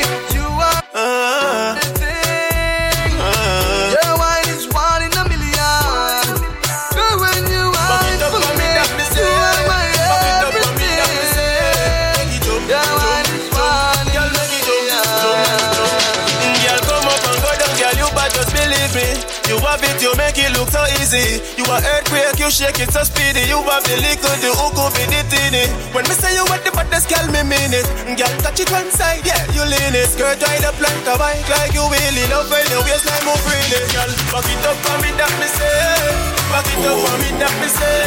easy. 21.16 21.40
You 21.56 21.64
are 21.72 21.80
earthquake, 21.80 22.38
you 22.38 22.51
shake 22.51 22.80
it 22.80 22.93
so 22.93 23.02
speedy. 23.02 23.48
You 23.48 23.59
have 23.64 23.84
the 23.84 23.97
liquor, 24.05 24.34
the 24.44 24.52
the 24.52 25.20
tinny. 25.32 25.64
When 25.93 26.05
me 26.05 26.14
say 26.14 26.34
you 26.34 26.44
want 26.47 26.62
the 26.64 26.70
baddest, 26.72 27.09
girl, 27.09 27.26
me 27.32 27.43
mean 27.43 27.72
it. 27.72 27.86
Girl, 28.16 28.32
touch 28.44 28.60
it 28.60 28.70
one 28.70 28.90
side, 28.90 29.24
yeah, 29.24 29.40
you 29.52 29.64
lean 29.64 29.94
it. 29.97 30.09
Skirt 30.12 30.40
right 30.43 30.64
up 30.64 30.76
like 30.80 31.06
a 31.09 31.14
bike, 31.16 31.48
like 31.48 31.72
you 31.72 31.84
wheelie. 31.88 32.28
Love 32.30 32.51
when 32.51 32.66
your 32.68 32.82
waistline 32.84 33.24
move 33.24 33.40
freely. 33.44 33.80
Girl, 33.93 34.12
back 34.32 34.47
it 34.47 34.64
up 34.66 34.76
for 34.84 34.97
me, 35.01 35.10
that 35.16 35.32
me 35.40 35.48
say. 35.48 36.36
Back 36.52 36.68
it 36.68 36.84
up 36.84 36.98
for 37.01 37.16
me, 37.20 37.28
that 37.40 37.55
me 37.60 37.68
say. 37.68 37.98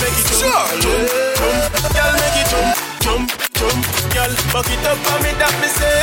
Make 0.00 0.18
it 0.20 0.28
jump, 0.40 0.68
jump, 0.80 1.04
jump. 1.36 1.92
Girl, 1.92 2.12
make 2.16 2.38
it 2.40 2.46
jump, 2.50 2.68
jump, 3.04 3.26
jump. 3.56 3.80
Girl, 4.12 4.32
back 4.52 4.70
it 4.72 4.86
up 4.86 4.98
for 5.04 5.18
me, 5.22 5.30
that 5.36 5.54
me 5.60 5.68
say. 5.68 6.00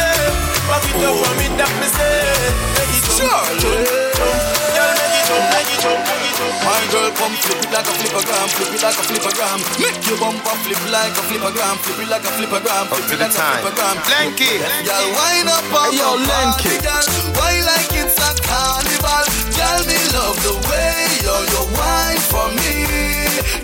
Back 0.70 0.86
it 0.86 1.02
up 1.02 1.16
for 1.18 1.34
me, 1.40 1.48
that 1.58 1.74
me 1.82 1.88
say. 1.90 2.14
Make 2.78 2.94
it 2.94 3.06
jump, 3.18 3.48
jump, 3.62 3.82
jump. 4.18 4.38
Girl, 4.76 4.92
make 4.98 5.18
it 5.18 5.24
jump, 5.28 5.46
make 5.54 5.72
it 5.74 5.80
jump, 5.82 6.00
make 6.04 6.12
it 6.12 6.22
jump. 6.22 6.23
My 6.66 6.82
girl, 6.90 7.12
come 7.14 7.36
flip 7.46 7.62
it 7.62 7.70
like 7.70 7.86
a 7.86 7.94
flippergram, 7.94 8.48
flip 8.58 8.74
it 8.74 8.82
like 8.82 8.98
a 8.98 9.04
flippergram. 9.06 9.60
Make 9.78 10.02
your 10.10 10.18
bumper 10.18 10.56
flip 10.66 10.82
like 10.90 11.14
a 11.14 11.24
flippergram, 11.30 11.76
flip 11.86 12.00
it 12.02 12.10
like 12.10 12.26
a 12.26 12.32
flippergram, 12.34 12.86
flip 12.90 13.12
it 13.14 13.20
like 13.22 13.30
a 13.30 13.44
flippergram. 13.62 13.96
Lenky. 14.10 14.58
Girl, 14.82 15.06
wind 15.14 15.50
up 15.50 15.62
on 15.70 15.94
Hey, 15.94 16.02
yo, 16.02 16.18
my 16.18 16.58
body, 16.58 16.78
girl. 16.82 17.06
Why 17.38 17.62
like 17.62 17.94
it's 17.94 18.18
a 18.18 18.30
carnival? 18.50 19.26
Girl, 19.54 19.82
me 19.86 20.00
love 20.18 20.38
the 20.42 20.56
way 20.66 21.22
you 21.22 21.38
you 21.54 21.64
wine 21.78 22.22
for 22.26 22.50
me. 22.58 22.90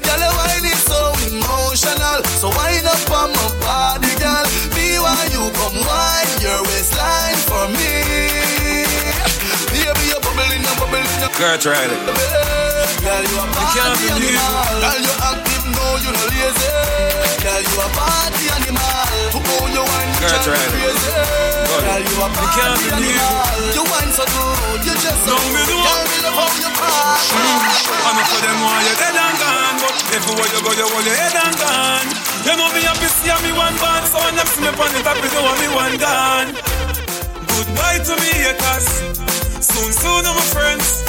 Girl, 0.06 0.22
your 0.22 0.34
wine 0.38 0.66
is 0.70 0.82
so 0.86 1.00
emotional. 1.26 2.22
So 2.38 2.54
wind 2.54 2.86
up 2.86 3.10
on 3.10 3.34
my 3.34 3.50
body, 3.66 4.14
girl. 4.22 4.46
Me 4.78 5.02
why 5.02 5.18
you 5.34 5.42
come 5.58 5.80
wine 5.82 6.38
your 6.38 6.62
waistline 6.70 7.40
for 7.50 7.66
me. 7.74 8.59
Girl, 11.38 11.58
try 11.58 11.86
it. 11.86 11.92
Girl, 13.04 13.24
you 13.24 13.38
a 13.38 13.46
party 13.54 13.80
animal. 13.80 14.32
Girl, 14.80 15.00
you 15.00 15.14
active, 15.22 15.66
no, 15.72 15.86
you 16.04 16.12
no 16.12 16.24
lazy. 16.32 16.68
Girl, 17.44 17.62
you 17.64 17.78
a 17.80 17.88
party 17.94 18.46
animal. 18.56 19.04
To 19.32 19.40
go 19.40 19.56
you 19.70 19.84
wine, 19.84 20.12
Girl, 20.20 20.40
try 20.44 20.58
it. 20.58 20.74
Girl, 20.74 22.02
you 22.02 22.18
a 22.20 22.28
party 22.34 22.60
animal. 22.66 23.04
You 23.76 23.84
wine 23.88 24.12
so 24.12 24.26
good, 24.26 24.82
you 24.88 24.96
just 24.98 25.20
so 25.28 25.36
good. 25.36 25.68
Girl, 25.70 26.04
me 26.10 26.18
love 26.26 26.38
how 26.40 26.50
you 26.58 26.70
party. 26.76 27.00
I 28.00 28.12
know 28.16 28.26
for 28.26 28.42
them 28.42 28.58
why 28.66 28.82
you 28.90 28.96
dead 28.98 29.14
and 29.14 29.36
gone 29.38 29.78
But 29.86 29.96
everywhere 30.18 30.50
you 30.50 30.60
go 30.66 30.72
you 30.74 30.88
hold 30.90 31.06
your 31.06 31.14
head 31.14 31.36
and 31.36 31.56
gone 31.62 32.10
You 32.42 32.58
know 32.58 32.74
me 32.74 32.82
see 33.06 33.30
me 33.46 33.52
one 33.54 33.78
band 33.78 34.06
So 34.10 34.18
when 34.18 34.34
them 34.34 34.48
see 34.50 34.62
me 34.66 34.70
on 34.74 34.90
the 34.90 35.02
top 35.06 35.22
you 35.22 35.30
know 35.30 35.54
me 35.62 35.68
one 35.70 35.96
gone 36.02 36.99
Goodbye 37.60 38.00
to 38.08 38.16
me 38.24 38.32
haters 38.40 38.88
Soon 39.60 39.92
soon 39.92 40.24
my 40.24 40.40
friends 40.48 41.04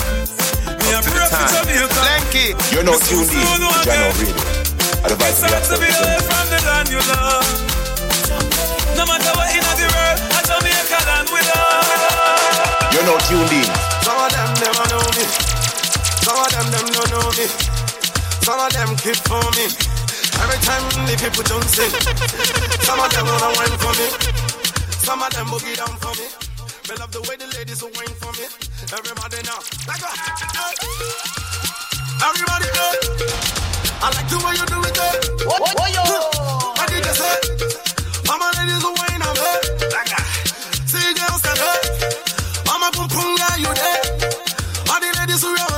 Me 0.82 0.90
a 0.90 0.98
pray 0.98 1.30
for 1.30 1.46
Jamaica 1.46 2.02
Lenky. 2.02 2.58
You're 2.74 2.82
not 2.82 2.98
tuned 3.06 3.30
in 3.30 3.38
to 3.38 3.70
Jahkno 3.86 4.10
Radio. 4.18 4.34
Advice 5.06 5.30
It's 5.30 5.46
of 5.46 5.46
the 5.46 5.54
hard 5.54 5.64
to 5.70 5.76
be 5.78 5.86
away 5.94 6.18
from 6.26 6.46
the 6.50 6.58
land 6.66 6.90
you 6.90 6.98
love 7.06 7.46
No 8.98 9.06
matter 9.06 9.30
what 9.38 9.46
in 9.54 9.62
the 9.62 9.86
world 9.94 10.18
I 10.26 10.42
Jamaica 10.42 10.98
land 11.06 11.28
we 11.30 11.38
love 11.38 11.70
You're 12.98 13.06
not 13.06 13.22
tuned 13.30 13.54
in. 13.54 13.70
Some 14.02 14.18
of 14.18 14.34
them 14.34 14.50
never 14.58 14.84
know 14.90 15.06
me. 15.06 15.24
Some 16.26 16.34
of 16.34 16.50
them 16.50 16.66
them 16.74 16.86
don't 16.90 17.10
know 17.14 17.30
me. 17.38 17.46
Some 18.42 18.58
of 18.58 18.74
them 18.74 18.90
keep 18.98 19.22
for 19.22 19.46
me. 19.54 19.70
Every 20.42 20.58
time 20.66 20.82
the 21.06 21.14
people 21.14 21.46
don't 21.46 21.68
sing. 21.70 21.94
Some 22.82 22.98
of 22.98 23.06
them 23.14 23.26
wanna 23.30 23.54
wine 23.54 23.78
for 23.78 23.94
me. 23.94 24.49
Some 25.02 25.22
of 25.22 25.30
them 25.32 25.46
boogie 25.46 25.76
down 25.76 25.96
for 25.98 26.12
me. 26.18 26.26
Me 26.88 26.94
love 26.98 27.10
the 27.12 27.20
way 27.28 27.36
the 27.36 27.46
ladies 27.56 27.82
will 27.82 27.90
wine 27.96 28.14
for 28.20 28.32
me. 28.38 28.46
Everybody 28.92 29.38
now. 29.46 29.58
Like 29.88 30.02
a, 30.02 30.10
everybody 32.28 32.68
know. 32.76 32.92
I 34.02 34.04
like 34.16 34.28
the 34.30 34.38
way 34.44 34.54
you 34.58 34.66
do 34.70 34.78
it. 34.88 34.98
eh. 34.98 35.02
What- 35.46 35.62
what 35.78 35.90
yo? 35.94 36.02
I 36.78 36.80
did 36.88 37.02
the 37.04 37.12
say. 37.14 37.36
All 38.30 38.38
my 38.38 38.50
ladies 38.58 38.82
will 38.84 38.94
wine 38.96 39.22
on 39.22 39.34
me. 39.34 39.40
Eh? 39.40 39.44
Like 39.94 40.12
a, 40.14 40.16
see 40.88 41.12
girls 41.18 41.42
that 41.42 41.58
eh? 41.58 41.64
hurt. 41.64 41.84
I'm 42.70 42.82
a 42.82 42.84
pum 42.92 43.08
pum 43.08 43.36
guy, 43.36 43.56
you 43.64 43.72
there. 43.74 44.02
All 44.90 45.00
the 45.00 45.08
ladies 45.18 45.42
who 45.42 45.50
run 45.54 45.69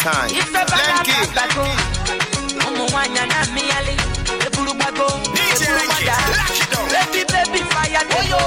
time. 0.00 0.30
Lenky. 0.30 1.60
DJ 5.34 5.62
Lenky, 5.76 6.06
lock 6.08 6.56
it 6.56 6.68
down. 6.70 6.86
Baby, 6.88 7.22
baby, 7.28 7.60
fire 7.70 8.04
the 8.08 8.20
yo. 8.30 8.42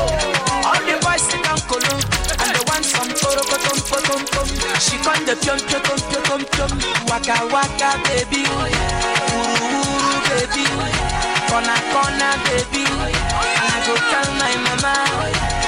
All 0.65 0.81
the 0.81 0.95
boys 1.03 1.21
sit 1.21 1.41
down 1.43 1.59
colo, 1.69 1.93
and 2.41 2.51
the 2.55 2.61
ones 2.71 2.89
from 2.91 3.07
Toro 3.13 3.43
potom 3.45 3.77
potom 3.89 4.21
pom. 4.33 4.47
She 4.79 4.95
come 5.03 5.23
the 5.25 5.35
pium 5.43 5.59
pium 5.69 5.83
pium 6.09 6.41
pium. 6.53 6.71
Waka 7.09 7.35
waka, 7.53 7.89
baby, 8.07 8.41
uru 8.47 9.67
uru, 9.69 10.15
baby, 10.29 10.65
corner 11.49 11.79
corner, 11.93 12.33
baby. 12.47 12.85
And 12.87 13.69
I 13.69 13.77
go 13.85 13.93
tell 14.09 14.29
my 14.41 14.53
mama, 14.65 14.95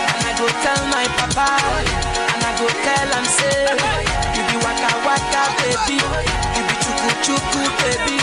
and 0.09 0.23
I 0.25 0.31
go 0.39 0.47
tell 0.63 0.81
my 0.89 1.05
papa, 1.19 1.49
and 2.33 2.41
I 2.41 2.51
go 2.57 2.67
tell 2.69 3.09
am 3.17 3.25
say, 3.37 4.24
waka 4.65 4.91
waka, 5.05 5.41
baby, 5.61 5.95
you 6.55 6.63
be 6.67 6.75
chuku 6.83 7.09
chuku, 7.25 7.61
baby, 7.79 8.17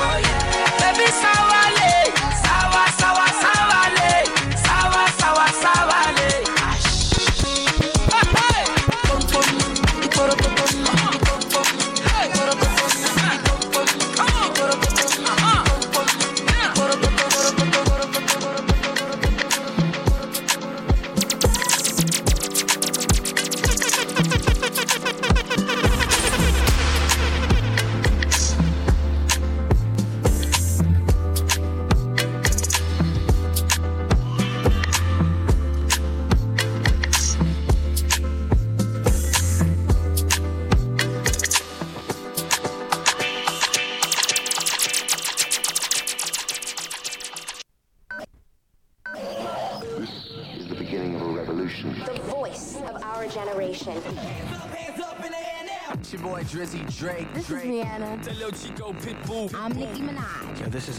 baby 0.81 1.07
sawale, 1.23 1.93
sawa 2.45 2.85
sawa 3.01 3.27
sawale, 3.43 3.62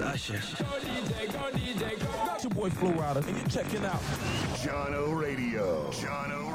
Yo, 0.03 0.11
this 0.11 0.29
is 0.29 0.31
Usher. 0.31 0.65
It's 2.35 2.43
your 2.43 2.51
boy 2.51 2.69
Flo 2.69 2.89
and 2.89 3.37
you're 3.37 3.47
checking 3.47 3.85
out 3.85 4.01
Radio. 5.09 5.89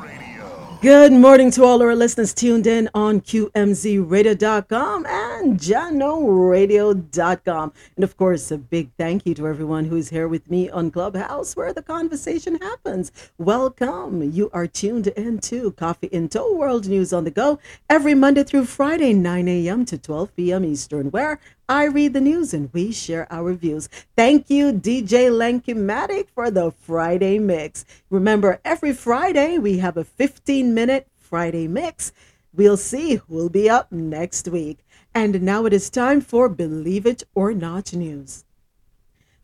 Radio. 0.02 0.78
Good 0.82 1.12
morning 1.12 1.50
to 1.52 1.64
all 1.64 1.80
our 1.82 1.96
listeners 1.96 2.34
tuned 2.34 2.66
in 2.66 2.90
on 2.94 3.20
QMZRadio.com 3.22 5.06
and 5.06 5.58
JahknoRadio.com. 5.58 7.72
And 7.96 8.04
of 8.04 8.16
course, 8.16 8.50
a 8.50 8.58
big 8.58 8.90
thank 8.96 9.26
you 9.26 9.34
to 9.34 9.48
everyone 9.48 9.86
who's 9.86 10.10
here 10.10 10.28
with 10.28 10.50
me 10.50 10.68
on 10.70 10.90
Clubhouse 10.90 11.56
where 11.56 11.72
the 11.72 11.82
conversation 11.82 12.56
happens. 12.56 13.10
Welcome. 13.38 14.30
You 14.30 14.50
are 14.52 14.66
tuned 14.66 15.06
into 15.08 15.72
Coffee 15.72 16.08
in 16.08 16.28
Toe 16.28 16.54
World 16.54 16.86
News 16.86 17.12
on 17.12 17.24
the 17.24 17.30
Go 17.30 17.58
every 17.88 18.14
Monday 18.14 18.44
through 18.44 18.66
Friday, 18.66 19.14
9 19.14 19.48
a.m. 19.48 19.84
to 19.86 19.98
12 19.98 20.36
p.m. 20.36 20.64
Eastern, 20.64 21.10
where 21.10 21.40
I 21.70 21.84
read 21.84 22.14
the 22.14 22.20
news 22.22 22.54
and 22.54 22.72
we 22.72 22.92
share 22.92 23.30
our 23.30 23.52
views. 23.52 23.90
Thank 24.16 24.48
you, 24.48 24.72
DJ 24.72 25.28
Lenky-Matic, 25.30 26.28
for 26.34 26.50
the 26.50 26.70
Friday 26.70 27.38
mix. 27.38 27.84
Remember, 28.08 28.58
every 28.64 28.94
Friday 28.94 29.58
we 29.58 29.76
have 29.76 29.98
a 29.98 30.04
15 30.04 30.72
minute 30.72 31.06
Friday 31.18 31.68
mix. 31.68 32.10
We'll 32.54 32.78
see 32.78 33.16
who'll 33.16 33.50
be 33.50 33.68
up 33.68 33.92
next 33.92 34.48
week. 34.48 34.78
And 35.14 35.42
now 35.42 35.66
it 35.66 35.74
is 35.74 35.90
time 35.90 36.22
for 36.22 36.48
Believe 36.48 37.04
It 37.04 37.24
or 37.34 37.52
Not 37.52 37.92
news. 37.92 38.46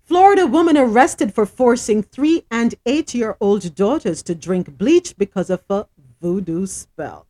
Florida 0.03 0.47
woman 0.47 0.79
arrested 0.79 1.35
for 1.35 1.45
forcing 1.45 2.03
three 2.03 2.47
and 2.51 2.75
eight 2.87 3.15
year 3.15 3.37
old 3.39 3.75
daughters 3.75 4.23
to 4.23 4.35
drink 4.35 4.79
bleach 4.79 5.15
because 5.19 5.51
of 5.51 5.63
a 5.69 5.87
voodoo 6.23 6.65
spell. 6.67 7.27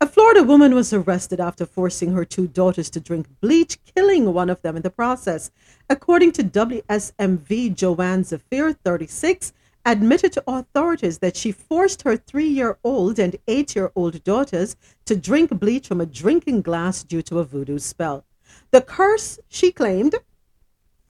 A 0.00 0.08
Florida 0.08 0.42
woman 0.42 0.74
was 0.74 0.92
arrested 0.92 1.40
after 1.40 1.64
forcing 1.64 2.12
her 2.12 2.24
two 2.24 2.48
daughters 2.48 2.90
to 2.90 3.00
drink 3.00 3.26
bleach, 3.40 3.78
killing 3.94 4.32
one 4.32 4.50
of 4.50 4.60
them 4.62 4.76
in 4.76 4.82
the 4.82 4.90
process. 4.90 5.50
According 5.88 6.32
to 6.32 6.42
WSMV, 6.42 7.74
Joanne 7.74 8.24
Zephir, 8.24 8.72
36, 8.72 9.52
admitted 9.86 10.32
to 10.32 10.44
authorities 10.48 11.18
that 11.18 11.36
she 11.36 11.52
forced 11.52 12.02
her 12.02 12.16
three 12.16 12.48
year 12.48 12.76
old 12.82 13.18
and 13.18 13.36
eight 13.46 13.76
year 13.76 13.92
old 13.94 14.24
daughters 14.24 14.76
to 15.04 15.14
drink 15.14 15.50
bleach 15.60 15.86
from 15.86 16.00
a 16.00 16.06
drinking 16.06 16.62
glass 16.62 17.04
due 17.04 17.22
to 17.22 17.38
a 17.38 17.44
voodoo 17.44 17.78
spell. 17.78 18.24
The 18.72 18.80
curse, 18.80 19.38
she 19.48 19.70
claimed, 19.70 20.16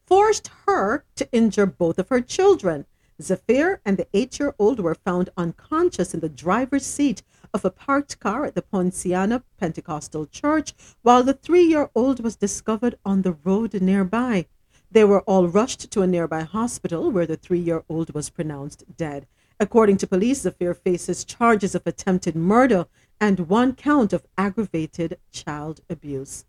forced 0.07 0.51
her 0.67 1.05
to 1.17 1.29
injure 1.33 1.67
both 1.67 1.99
of 1.99 2.11
her 2.11 2.21
children. 2.21 2.85
Zephir 3.23 3.81
and 3.85 3.97
the 3.97 4.09
eight 4.13 4.39
year 4.39 4.55
old 4.59 4.81
were 4.81 4.95
found 4.95 5.31
unconscious 5.37 6.13
in 6.13 6.21
the 6.21 6.29
driver's 6.29 6.85
seat 6.85 7.23
of 7.55 7.65
a 7.65 7.71
parked 7.71 8.19
car 8.19 8.45
at 8.45 8.57
the 8.57 8.63
Poinciana 8.63 9.45
Pentecostal 9.59 10.27
Church, 10.27 10.75
while 11.03 11.23
the 11.23 11.33
three 11.33 11.63
year 11.63 11.89
old 11.95 12.23
was 12.23 12.35
discovered 12.37 12.99
on 13.05 13.23
the 13.23 13.37
road 13.45 13.73
nearby. 13.81 14.47
They 14.91 15.05
were 15.05 15.23
all 15.23 15.49
rushed 15.49 15.91
to 15.93 16.03
a 16.03 16.07
nearby 16.07 16.43
hospital 16.43 17.11
where 17.11 17.27
the 17.27 17.37
three 17.37 17.61
year 17.61 17.85
old 17.89 18.13
was 18.13 18.29
pronounced 18.29 18.85
dead. 18.97 19.27
According 19.61 19.99
to 19.99 20.07
police, 20.07 20.43
Zephir 20.43 20.75
faces 20.75 21.25
charges 21.25 21.77
of 21.77 21.87
attempted 21.87 22.35
murder 22.35 22.87
and 23.21 23.49
one 23.49 23.75
count 23.75 24.13
of 24.13 24.27
aggravated 24.37 25.19
child 25.31 25.81
abuse. 25.89 26.45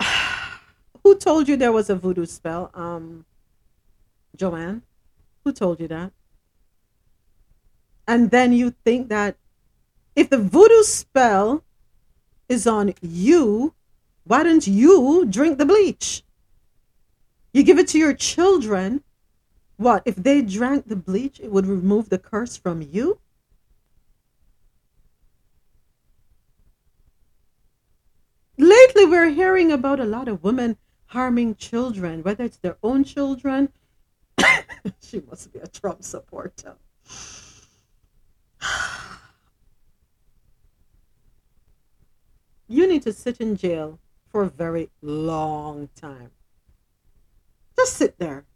Who 1.02 1.16
told 1.16 1.48
you 1.48 1.56
there 1.56 1.72
was 1.72 1.90
a 1.90 1.96
voodoo 1.96 2.26
spell? 2.26 2.70
Um, 2.74 3.24
Joanne? 4.36 4.82
Who 5.42 5.52
told 5.52 5.80
you 5.80 5.88
that? 5.88 6.12
And 8.06 8.30
then 8.30 8.52
you 8.52 8.74
think 8.84 9.08
that 9.08 9.36
if 10.14 10.30
the 10.30 10.38
voodoo 10.38 10.82
spell 10.82 11.64
is 12.48 12.66
on 12.66 12.94
you, 13.00 13.74
why 14.24 14.42
don't 14.42 14.66
you 14.66 15.26
drink 15.26 15.58
the 15.58 15.66
bleach? 15.66 16.22
You 17.52 17.62
give 17.62 17.78
it 17.78 17.88
to 17.88 17.98
your 17.98 18.14
children. 18.14 19.02
What? 19.76 20.02
If 20.04 20.16
they 20.16 20.42
drank 20.42 20.88
the 20.88 20.96
bleach, 20.96 21.40
it 21.40 21.50
would 21.50 21.66
remove 21.66 22.08
the 22.08 22.18
curse 22.18 22.56
from 22.56 22.82
you? 22.82 23.20
Lately, 28.56 29.04
we're 29.04 29.30
hearing 29.30 29.72
about 29.72 29.98
a 29.98 30.04
lot 30.04 30.28
of 30.28 30.44
women 30.44 30.76
harming 31.06 31.56
children, 31.56 32.22
whether 32.22 32.44
it's 32.44 32.56
their 32.58 32.76
own 32.82 33.04
children. 33.04 33.72
she 35.00 35.20
must 35.28 35.52
be 35.52 35.58
a 35.58 35.66
Trump 35.66 36.04
supporter. 36.04 36.76
You 42.66 42.88
need 42.88 43.02
to 43.02 43.12
sit 43.12 43.40
in 43.40 43.56
jail 43.56 43.98
for 44.32 44.42
a 44.42 44.48
very 44.48 44.90
long 45.02 45.90
time. 45.94 46.30
Just 47.76 47.96
sit 47.96 48.18
there. 48.18 48.46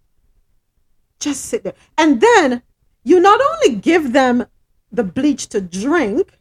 Just 1.21 1.45
sit 1.45 1.63
there. 1.63 1.75
And 1.97 2.21
then 2.21 2.63
you 3.05 3.21
not 3.21 3.41
only 3.41 3.79
give 3.79 4.13
them 4.13 4.47
the 4.91 5.05
bleach 5.05 5.47
to 5.49 5.61
drink, 5.61 6.33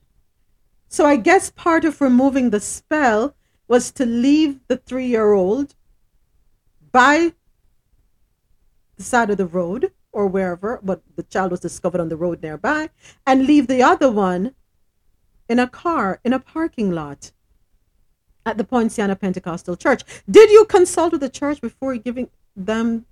so 0.88 1.06
I 1.06 1.18
guess 1.18 1.52
part 1.52 1.84
of 1.86 2.02
removing 2.02 2.50
the 2.50 2.60
spell 2.60 3.36
was 3.68 3.92
to 3.92 4.06
leave 4.06 4.60
the 4.68 4.78
three 4.78 5.08
year 5.08 5.34
old 5.34 5.76
by 6.92 7.34
the 8.96 9.04
side 9.04 9.30
of 9.30 9.38
the 9.38 9.46
road 9.46 9.92
or 10.18 10.26
wherever, 10.26 10.80
but 10.82 11.04
the 11.16 11.22
child 11.22 11.52
was 11.52 11.60
discovered 11.60 12.02
on 12.02 12.10
the 12.10 12.18
road 12.18 12.42
nearby, 12.42 12.90
and 13.28 13.46
leave 13.46 13.68
the 13.68 13.84
other 13.84 14.10
one 14.10 14.56
in 15.48 15.60
a 15.60 15.68
car 15.68 16.20
in 16.26 16.34
a 16.34 16.40
parking 16.40 16.90
lot 16.92 17.32
at 18.44 18.58
the 18.58 18.64
Poinciana 18.64 19.16
Pentecostal 19.16 19.78
Church. 19.78 20.02
Did 20.28 20.50
you 20.50 20.66
consult 20.66 21.12
with 21.12 21.22
the 21.22 21.30
church 21.30 21.62
before 21.62 21.96
giving 21.98 22.32
them 22.56 23.06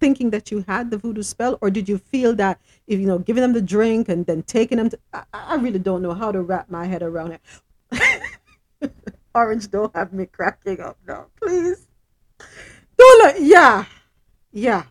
thinking 0.00 0.30
that 0.30 0.50
you 0.50 0.64
had 0.66 0.90
the 0.90 0.98
voodoo 0.98 1.22
spell 1.22 1.58
or 1.60 1.70
did 1.70 1.88
you 1.88 1.98
feel 1.98 2.34
that 2.34 2.60
if 2.88 2.98
you 2.98 3.06
know 3.06 3.18
giving 3.18 3.42
them 3.42 3.52
the 3.52 3.62
drink 3.62 4.08
and 4.08 4.26
then 4.26 4.42
taking 4.42 4.78
them 4.78 4.88
to 4.90 4.98
I, 5.12 5.22
I 5.32 5.54
really 5.56 5.80
don't 5.80 6.02
know 6.02 6.14
how 6.14 6.30
to 6.32 6.40
wrap 6.40 6.70
my 6.70 6.86
head 6.86 7.02
around 7.02 7.38
it. 7.38 8.92
Orange 9.34 9.70
don't 9.70 9.94
have 9.94 10.12
me 10.12 10.26
cracking 10.26 10.80
up 10.80 10.98
now, 11.06 11.26
please. 11.40 11.86
Don't 12.96 13.22
let, 13.22 13.40
yeah. 13.42 13.84
Yeah. 14.52 14.84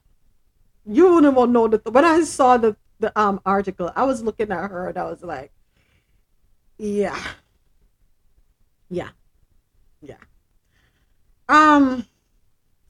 You 0.87 1.13
wouldn't 1.13 1.35
want 1.35 1.49
to 1.49 1.53
know 1.53 1.67
that 1.67 1.85
when 1.91 2.05
I 2.05 2.21
saw 2.23 2.57
the 2.57 2.75
the 2.99 3.17
um 3.19 3.41
article, 3.45 3.91
I 3.95 4.03
was 4.03 4.23
looking 4.23 4.51
at 4.51 4.71
her 4.71 4.89
and 4.89 4.97
I 4.97 5.03
was 5.03 5.23
like, 5.23 5.51
Yeah. 6.77 7.17
Yeah. 8.89 9.09
Yeah. 10.01 10.17
Um, 11.49 12.05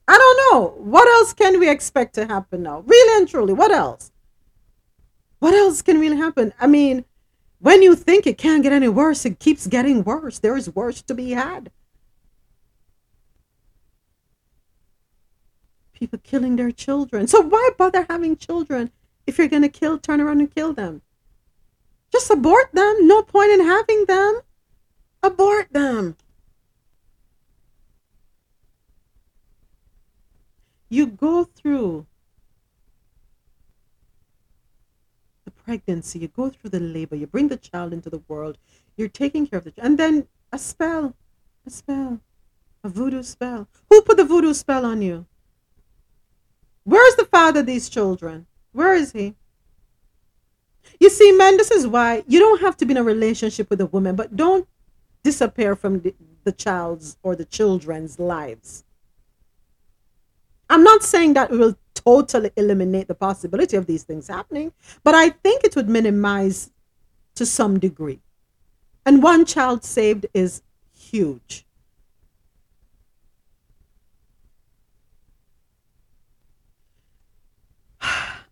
I 0.06 0.18
don't 0.18 0.52
know. 0.52 0.74
What 0.78 1.08
else 1.08 1.32
can 1.34 1.58
we 1.60 1.68
expect 1.68 2.14
to 2.14 2.26
happen 2.26 2.62
now? 2.62 2.80
Really 2.86 3.18
and 3.20 3.28
truly, 3.28 3.52
what 3.52 3.70
else? 3.70 4.12
What 5.38 5.54
else 5.54 5.82
can 5.82 6.00
really 6.00 6.16
happen? 6.16 6.52
I 6.60 6.66
mean, 6.66 7.04
when 7.60 7.82
you 7.82 7.94
think 7.94 8.26
it 8.26 8.38
can't 8.38 8.62
get 8.62 8.72
any 8.72 8.88
worse, 8.88 9.24
it 9.24 9.38
keeps 9.38 9.66
getting 9.66 10.04
worse. 10.04 10.38
There 10.38 10.56
is 10.56 10.74
worse 10.74 11.02
to 11.02 11.14
be 11.14 11.30
had. 11.32 11.70
People 15.98 16.20
killing 16.22 16.56
their 16.56 16.70
children. 16.70 17.26
So 17.26 17.40
why 17.40 17.70
bother 17.76 18.06
having 18.08 18.36
children 18.36 18.90
if 19.26 19.36
you're 19.36 19.48
going 19.48 19.62
to 19.62 19.68
kill, 19.68 19.98
turn 19.98 20.20
around 20.20 20.40
and 20.40 20.54
kill 20.54 20.72
them? 20.72 21.02
Just 22.12 22.30
abort 22.30 22.70
them. 22.72 23.06
No 23.06 23.22
point 23.22 23.50
in 23.50 23.60
having 23.60 24.04
them. 24.06 24.40
Abort 25.22 25.72
them. 25.72 26.16
you 30.88 31.06
go 31.06 31.44
through 31.44 32.06
the 35.44 35.50
pregnancy, 35.50 36.18
you 36.18 36.28
go 36.28 36.50
through 36.50 36.70
the 36.70 36.80
labor, 36.80 37.16
you 37.16 37.26
bring 37.26 37.48
the 37.48 37.56
child 37.56 37.92
into 37.92 38.10
the 38.10 38.22
world, 38.28 38.58
you're 38.96 39.08
taking 39.08 39.46
care 39.46 39.58
of 39.58 39.64
the 39.64 39.70
child. 39.70 39.86
and 39.86 39.98
then 39.98 40.26
a 40.52 40.58
spell, 40.58 41.14
a 41.66 41.70
spell, 41.70 42.20
a 42.82 42.88
voodoo 42.88 43.22
spell. 43.22 43.68
Who 43.90 44.02
put 44.02 44.16
the 44.16 44.24
voodoo 44.24 44.54
spell 44.54 44.86
on 44.86 45.02
you? 45.02 45.26
Where's 46.88 47.16
the 47.16 47.26
father 47.26 47.60
of 47.60 47.66
these 47.66 47.90
children? 47.90 48.46
Where 48.72 48.94
is 48.94 49.12
he? 49.12 49.34
You 50.98 51.10
see, 51.10 51.32
man, 51.32 51.58
this 51.58 51.70
is 51.70 51.86
why 51.86 52.24
you 52.26 52.38
don't 52.38 52.62
have 52.62 52.78
to 52.78 52.86
be 52.86 52.92
in 52.92 52.96
a 52.96 53.02
relationship 53.02 53.68
with 53.68 53.82
a 53.82 53.86
woman, 53.86 54.16
but 54.16 54.36
don't 54.36 54.66
disappear 55.22 55.76
from 55.76 56.00
the, 56.00 56.14
the 56.44 56.52
child's 56.52 57.18
or 57.22 57.36
the 57.36 57.44
children's 57.44 58.18
lives. 58.18 58.84
I'm 60.70 60.82
not 60.82 61.02
saying 61.02 61.34
that 61.34 61.50
it 61.50 61.58
will 61.58 61.76
totally 61.92 62.52
eliminate 62.56 63.08
the 63.08 63.14
possibility 63.14 63.76
of 63.76 63.84
these 63.84 64.04
things 64.04 64.26
happening, 64.26 64.72
but 65.04 65.14
I 65.14 65.28
think 65.28 65.64
it 65.64 65.76
would 65.76 65.90
minimize 65.90 66.70
to 67.34 67.44
some 67.44 67.78
degree. 67.78 68.20
And 69.04 69.22
one 69.22 69.44
child 69.44 69.84
saved 69.84 70.24
is 70.32 70.62
huge. 70.98 71.66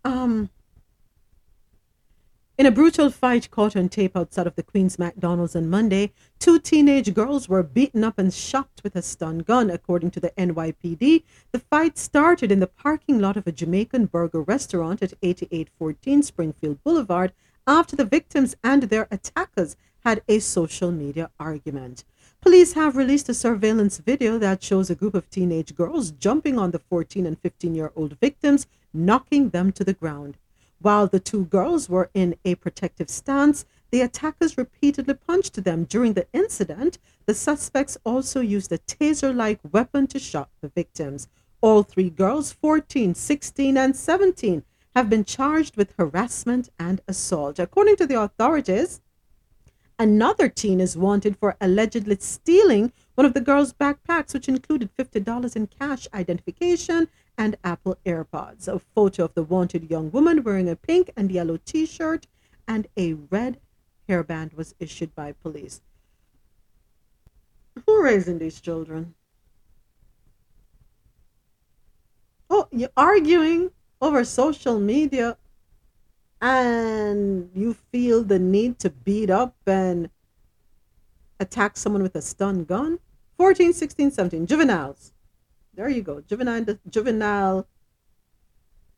Um, 0.06 0.50
In 2.56 2.64
a 2.64 2.70
brutal 2.70 3.10
fight 3.10 3.50
caught 3.50 3.74
on 3.74 3.88
tape 3.88 4.16
outside 4.16 4.46
of 4.46 4.54
the 4.54 4.62
Queen's 4.62 5.00
McDonald's 5.00 5.56
on 5.56 5.68
Monday, 5.68 6.12
two 6.38 6.60
teenage 6.60 7.12
girls 7.12 7.48
were 7.48 7.64
beaten 7.64 8.04
up 8.04 8.16
and 8.16 8.32
shot 8.32 8.70
with 8.84 8.94
a 8.94 9.02
stun 9.02 9.40
gun, 9.40 9.68
according 9.68 10.12
to 10.12 10.20
the 10.20 10.30
NYPD. 10.38 11.24
The 11.50 11.58
fight 11.58 11.98
started 11.98 12.52
in 12.52 12.60
the 12.60 12.68
parking 12.68 13.18
lot 13.18 13.36
of 13.36 13.48
a 13.48 13.52
Jamaican 13.52 14.06
burger 14.06 14.42
restaurant 14.42 15.02
at 15.02 15.12
8814 15.22 16.22
Springfield 16.22 16.84
Boulevard 16.84 17.32
after 17.66 17.96
the 17.96 18.04
victims 18.04 18.54
and 18.62 18.84
their 18.84 19.08
attackers 19.10 19.76
had 20.04 20.22
a 20.28 20.38
social 20.38 20.92
media 20.92 21.30
argument. 21.40 22.04
Police 22.40 22.74
have 22.74 22.96
released 22.96 23.28
a 23.28 23.34
surveillance 23.34 23.98
video 23.98 24.38
that 24.38 24.62
shows 24.62 24.88
a 24.88 24.94
group 24.94 25.14
of 25.14 25.28
teenage 25.30 25.74
girls 25.74 26.12
jumping 26.12 26.58
on 26.58 26.70
the 26.70 26.78
14 26.78 27.26
and 27.26 27.36
15 27.40 27.74
year 27.74 27.90
old 27.96 28.16
victims, 28.20 28.68
knocking 28.96 29.50
them 29.50 29.72
to 29.72 29.84
the 29.84 29.92
ground. 29.92 30.36
While 30.80 31.06
the 31.06 31.20
two 31.20 31.44
girls 31.46 31.88
were 31.88 32.10
in 32.14 32.36
a 32.44 32.54
protective 32.56 33.08
stance, 33.08 33.64
the 33.90 34.00
attackers 34.00 34.58
repeatedly 34.58 35.14
punched 35.14 35.62
them. 35.64 35.84
During 35.84 36.12
the 36.14 36.26
incident, 36.32 36.98
the 37.24 37.34
suspects 37.34 37.96
also 38.04 38.40
used 38.40 38.72
a 38.72 38.78
taser 38.78 39.34
like 39.34 39.60
weapon 39.72 40.06
to 40.08 40.18
shock 40.18 40.50
the 40.60 40.68
victims. 40.68 41.28
All 41.60 41.82
three 41.82 42.10
girls, 42.10 42.52
14, 42.52 43.14
16, 43.14 43.76
and 43.76 43.96
17, 43.96 44.64
have 44.94 45.08
been 45.08 45.24
charged 45.24 45.76
with 45.76 45.94
harassment 45.98 46.68
and 46.78 47.00
assault. 47.08 47.58
According 47.58 47.96
to 47.96 48.06
the 48.06 48.20
authorities, 48.20 49.00
Another 49.98 50.50
teen 50.50 50.78
is 50.78 50.94
wanted 50.94 51.38
for 51.38 51.56
allegedly 51.58 52.18
stealing 52.20 52.92
one 53.14 53.24
of 53.24 53.32
the 53.32 53.40
girls' 53.40 53.72
backpacks, 53.72 54.34
which 54.34 54.46
included 54.46 54.94
$50 54.94 55.56
in 55.56 55.68
cash 55.68 56.06
identification 56.12 57.08
and 57.38 57.56
Apple 57.62 57.98
AirPods. 58.04 58.68
A 58.68 58.78
photo 58.78 59.24
of 59.24 59.34
the 59.34 59.42
wanted 59.42 59.90
young 59.90 60.10
woman 60.10 60.42
wearing 60.42 60.68
a 60.68 60.76
pink 60.76 61.10
and 61.16 61.30
yellow 61.30 61.58
t 61.58 61.86
shirt 61.86 62.26
and 62.66 62.86
a 62.96 63.14
red 63.14 63.60
hairband 64.08 64.54
was 64.54 64.74
issued 64.78 65.14
by 65.14 65.32
police. 65.32 65.80
Who 67.86 68.02
raising 68.02 68.38
these 68.38 68.60
children? 68.60 69.14
Oh, 72.48 72.68
you're 72.70 72.88
arguing 72.96 73.70
over 74.00 74.24
social 74.24 74.78
media 74.78 75.36
and 76.40 77.50
you 77.54 77.74
feel 77.74 78.22
the 78.22 78.38
need 78.38 78.78
to 78.78 78.90
beat 78.90 79.30
up 79.30 79.56
and 79.66 80.10
attack 81.40 81.76
someone 81.76 82.02
with 82.02 82.14
a 82.14 82.22
stun 82.22 82.64
gun 82.64 82.98
14 83.36 83.72
16 83.72 84.10
17 84.10 84.46
juveniles 84.46 85.12
there 85.76 85.88
you 85.88 86.02
go 86.02 86.20
juvenile 86.22 86.64
juvenile 86.88 87.68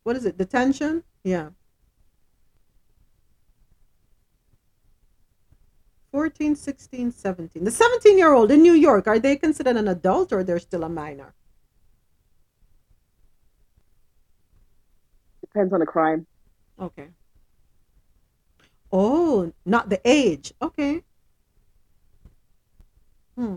what 0.05 0.17
is 0.17 0.25
it 0.25 0.39
detention 0.39 1.03
yeah 1.25 1.51
14 6.13 6.57
16 6.57 7.13
17 7.13 7.65
the 7.65 7.71
17 7.71 8.17
year 8.17 8.33
old 8.33 8.51
in 8.51 8.63
new 8.63 8.73
york 8.73 9.07
are 9.07 9.19
they 9.19 9.37
considered 9.37 9.77
an 9.77 9.89
adult 9.89 10.33
or 10.33 10.43
they're 10.43 10.59
still 10.59 10.85
a 10.85 10.89
minor 10.89 11.35
Depends 15.41 15.73
on 15.73 15.81
the 15.81 15.87
crime. 15.87 16.27
okay 16.81 17.09
Oh, 18.93 19.53
not 19.65 19.89
the 19.91 20.01
age. 20.05 20.53
Okay. 20.63 21.03
Hmm. 23.37 23.57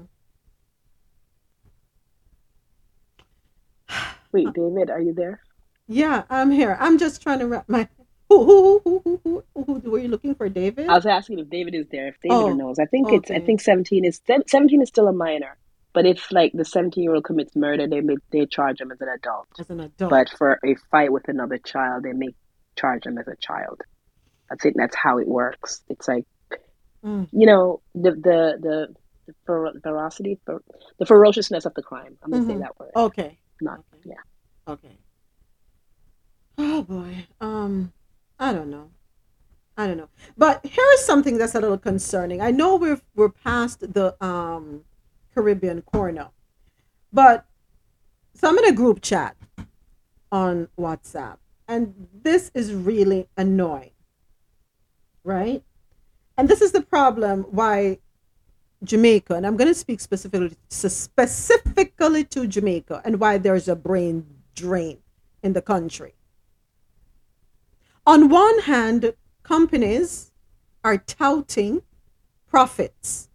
Wait, 4.32 4.48
David, 4.53 4.90
are 4.90 5.01
you 5.01 5.14
there? 5.14 5.42
Yeah, 5.88 6.24
I'm 6.30 6.51
here. 6.51 6.77
I'm 6.80 6.98
just 6.98 7.22
trying 7.22 7.40
to 7.40 7.48
wrap 7.48 7.68
my. 7.68 7.88
Who 8.30 8.45
who 8.45 8.82
who 8.85 9.01
who 9.03 9.19
who 9.26 9.43
who, 9.66 9.80
who 9.82 9.92
were 9.92 10.00
you 10.00 10.08
looking 10.08 10.35
for, 10.35 10.48
David? 10.48 10.88
I 10.88 10.93
was 10.93 11.06
asking 11.06 11.40
if 11.40 11.50
David 11.50 11.76
is 11.76 11.88
there. 11.92 12.08
If 12.08 12.16
David 12.24 12.38
Oh, 12.38 12.53
knows, 12.53 12.80
I 12.80 12.85
think 12.85 13.11
it's. 13.11 13.30
I 13.30 13.42
think 13.42 13.60
seventeen 13.60 14.06
is 14.06 14.22
seventeen 14.48 14.82
is 14.82 14.88
still 14.88 15.10
a 15.10 15.14
minor. 15.14 15.58
But 15.93 16.06
if 16.06 16.32
like 16.32 16.53
the 16.53 16.64
seventeen 16.64 17.03
year 17.03 17.14
old 17.14 17.26
commits 17.26 17.58
murder, 17.58 17.88
they 17.88 18.00
may 18.00 18.16
they 18.32 18.45
charge 18.45 18.80
him 18.80 18.90
as 18.90 19.01
an 19.01 19.10
adult. 19.10 19.48
As 19.60 19.69
an 19.69 19.82
adult. 19.82 20.10
But 20.10 20.30
for 20.30 20.58
a 20.66 20.76
fight 20.92 21.11
with 21.11 21.27
another 21.27 21.58
child, 21.58 22.03
they 22.03 22.14
may 22.14 22.30
charge 22.77 23.06
him 23.06 23.18
as 23.18 23.27
a 23.27 23.35
child. 23.42 23.82
I 24.50 24.56
think 24.56 24.77
that's 24.77 24.95
how 24.95 25.18
it 25.18 25.27
works. 25.27 25.82
It's 25.90 26.08
like 26.08 26.26
Mm. 27.03 27.27
you 27.34 27.48
know 27.48 27.82
the 27.95 28.11
the 28.11 28.58
the, 28.61 28.88
the 29.27 29.34
ferocity, 29.84 30.40
the 30.45 31.06
ferociousness 31.06 31.66
of 31.66 31.74
the 31.74 31.82
crime. 31.82 32.18
I'm 32.24 32.32
gonna 32.32 32.45
say 32.45 32.53
Mhm. 32.53 32.60
that 32.60 32.80
word. 32.80 32.92
Okay. 32.95 33.40
Not 33.61 33.83
yeah. 34.03 34.15
Okay. 34.67 34.98
Oh 36.57 36.83
boy. 36.83 37.27
Um, 37.40 37.93
I 38.40 38.53
don't 38.53 38.69
know. 38.69 38.90
I 39.77 39.88
don't 39.88 39.98
know. 39.98 40.09
But 40.38 40.65
here's 40.65 41.06
something 41.06 41.38
that's 41.38 41.56
a 41.56 41.59
little 41.59 41.77
concerning. 41.77 42.41
I 42.41 42.51
know 42.51 42.75
we're 42.75 43.01
we're 43.15 43.30
past 43.30 43.93
the 43.93 44.15
um 44.23 44.83
Caribbean 45.33 45.81
corner, 45.81 46.30
but 47.14 47.45
so 48.33 48.49
I'm 48.49 48.57
in 48.57 48.65
a 48.65 48.73
group 48.73 49.01
chat 49.01 49.35
on 50.31 50.67
WhatsApp, 50.80 51.38
and 51.67 52.07
this 52.14 52.51
is 52.53 52.73
really 52.73 53.27
annoying, 53.38 53.91
right? 55.23 55.64
And 56.38 56.49
this 56.49 56.61
is 56.61 56.72
the 56.72 56.81
problem 56.81 57.43
why 57.49 57.99
Jamaica, 58.84 59.35
and 59.35 59.45
I'm 59.45 59.58
going 59.58 59.68
to 59.68 59.76
speak 59.76 60.00
specifically 60.00 60.56
specifically 60.69 62.24
to 62.26 62.48
Jamaica, 62.48 63.01
and 63.06 63.19
why 63.19 63.38
there's 63.38 63.68
a 63.68 63.76
brain 63.76 64.26
drain 64.56 64.98
in 65.43 65.53
the 65.53 65.61
country. 65.61 66.16
On 68.06 68.30
one 68.30 68.60
hand, 68.60 69.14
companies 69.43 70.32
are 70.84 70.98
touting 70.98 71.84
profits. 72.48 73.30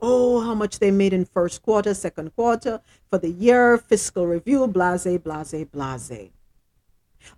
Oh, 0.00 0.40
how 0.40 0.54
much 0.54 0.78
they 0.78 0.90
made 0.90 1.12
in 1.12 1.24
first 1.24 1.62
quarter, 1.62 1.94
second 1.94 2.34
quarter, 2.34 2.80
for 3.10 3.18
the 3.18 3.30
year, 3.30 3.78
fiscal 3.78 4.26
review, 4.26 4.66
blase, 4.66 5.18
blase, 5.18 5.64
blase. 5.72 6.30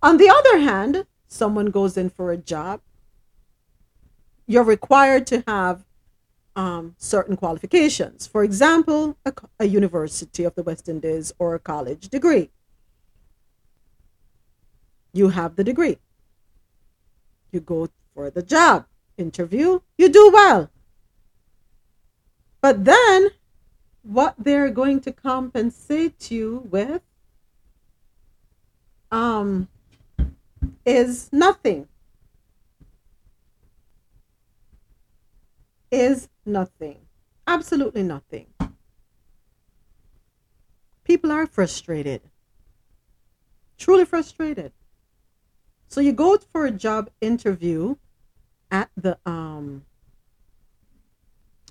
On 0.02 0.16
the 0.16 0.28
other 0.28 0.58
hand, 0.58 1.06
someone 1.26 1.66
goes 1.66 1.96
in 1.96 2.10
for 2.10 2.32
a 2.32 2.36
job, 2.36 2.80
you're 4.46 4.64
required 4.64 5.26
to 5.28 5.44
have 5.46 5.84
um, 6.56 6.94
certain 6.98 7.36
qualifications. 7.36 8.26
For 8.26 8.44
example, 8.44 9.16
a, 9.24 9.32
a 9.58 9.64
University 9.66 10.44
of 10.44 10.54
the 10.54 10.62
West 10.62 10.88
Indies 10.88 11.32
or 11.38 11.54
a 11.54 11.58
college 11.58 12.08
degree. 12.08 12.50
You 15.12 15.28
have 15.28 15.56
the 15.56 15.64
degree. 15.64 15.98
You 17.52 17.60
go 17.60 17.88
for 18.14 18.30
the 18.30 18.42
job 18.42 18.86
interview, 19.16 19.80
you 19.98 20.08
do 20.08 20.30
well. 20.32 20.70
But 22.60 22.84
then, 22.84 23.30
what 24.02 24.34
they're 24.38 24.70
going 24.70 25.00
to 25.00 25.12
compensate 25.12 26.30
you 26.30 26.68
with 26.70 27.02
um, 29.10 29.68
is 30.84 31.30
nothing. 31.32 31.88
Is 35.90 36.28
nothing. 36.46 36.98
Absolutely 37.46 38.02
nothing. 38.02 38.46
People 41.04 41.32
are 41.32 41.46
frustrated. 41.46 42.22
Truly 43.76 44.04
frustrated. 44.04 44.72
So 45.88 46.00
you 46.00 46.12
go 46.12 46.38
for 46.38 46.66
a 46.66 46.70
job 46.70 47.10
interview 47.20 47.96
at 48.70 48.90
the 48.96 49.18
um 49.26 49.84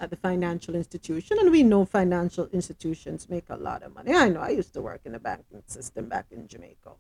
at 0.01 0.09
the 0.09 0.17
financial 0.17 0.75
institution 0.75 1.38
and 1.39 1.51
we 1.51 1.64
know 1.64 1.85
financial 1.85 2.48
institutions 2.51 3.30
make 3.30 3.45
a 3.49 3.56
lot 3.56 3.83
of 3.83 3.93
money. 3.93 4.14
I 4.14 4.30
know 4.30 4.41
I 4.41 4.49
used 4.49 4.73
to 4.73 4.81
work 4.81 5.01
in 5.06 5.14
the 5.14 5.19
banking 5.19 5.64
system 5.67 6.09
back 6.09 6.25
in 6.31 6.48
Jamaica. 6.48 6.91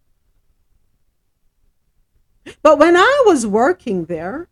But 2.61 2.79
when 2.79 2.95
I 2.95 3.23
was 3.25 3.45
working 3.45 4.05
there, 4.05 4.47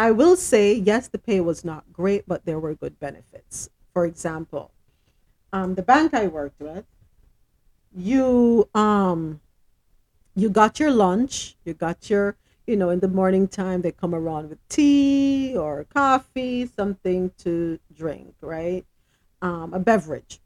I 0.00 0.12
will 0.12 0.34
say 0.34 0.72
yes, 0.72 1.08
the 1.08 1.18
pay 1.18 1.42
was 1.42 1.62
not 1.62 1.92
great, 1.92 2.24
but 2.26 2.46
there 2.46 2.58
were 2.58 2.74
good 2.74 2.98
benefits. 2.98 3.68
For 3.92 4.06
example, 4.06 4.70
um, 5.52 5.74
the 5.74 5.82
bank 5.82 6.14
I 6.14 6.26
worked 6.26 6.58
with, 6.58 6.86
you 7.94 8.66
um 8.74 9.40
you 10.34 10.48
got 10.48 10.80
your 10.80 10.90
lunch, 10.90 11.56
you 11.66 11.74
got 11.74 12.08
your, 12.08 12.36
you 12.66 12.76
know, 12.76 12.88
in 12.88 13.00
the 13.00 13.08
morning 13.08 13.46
time 13.46 13.82
they 13.82 13.92
come 13.92 14.14
around 14.14 14.48
with 14.48 14.66
tea 14.68 15.54
or 15.54 15.84
coffee, 15.84 16.64
something 16.64 17.32
to 17.44 17.78
drink, 17.92 18.36
right? 18.40 18.86
Um, 19.42 19.74
a 19.74 19.80
beverage. 19.80 20.40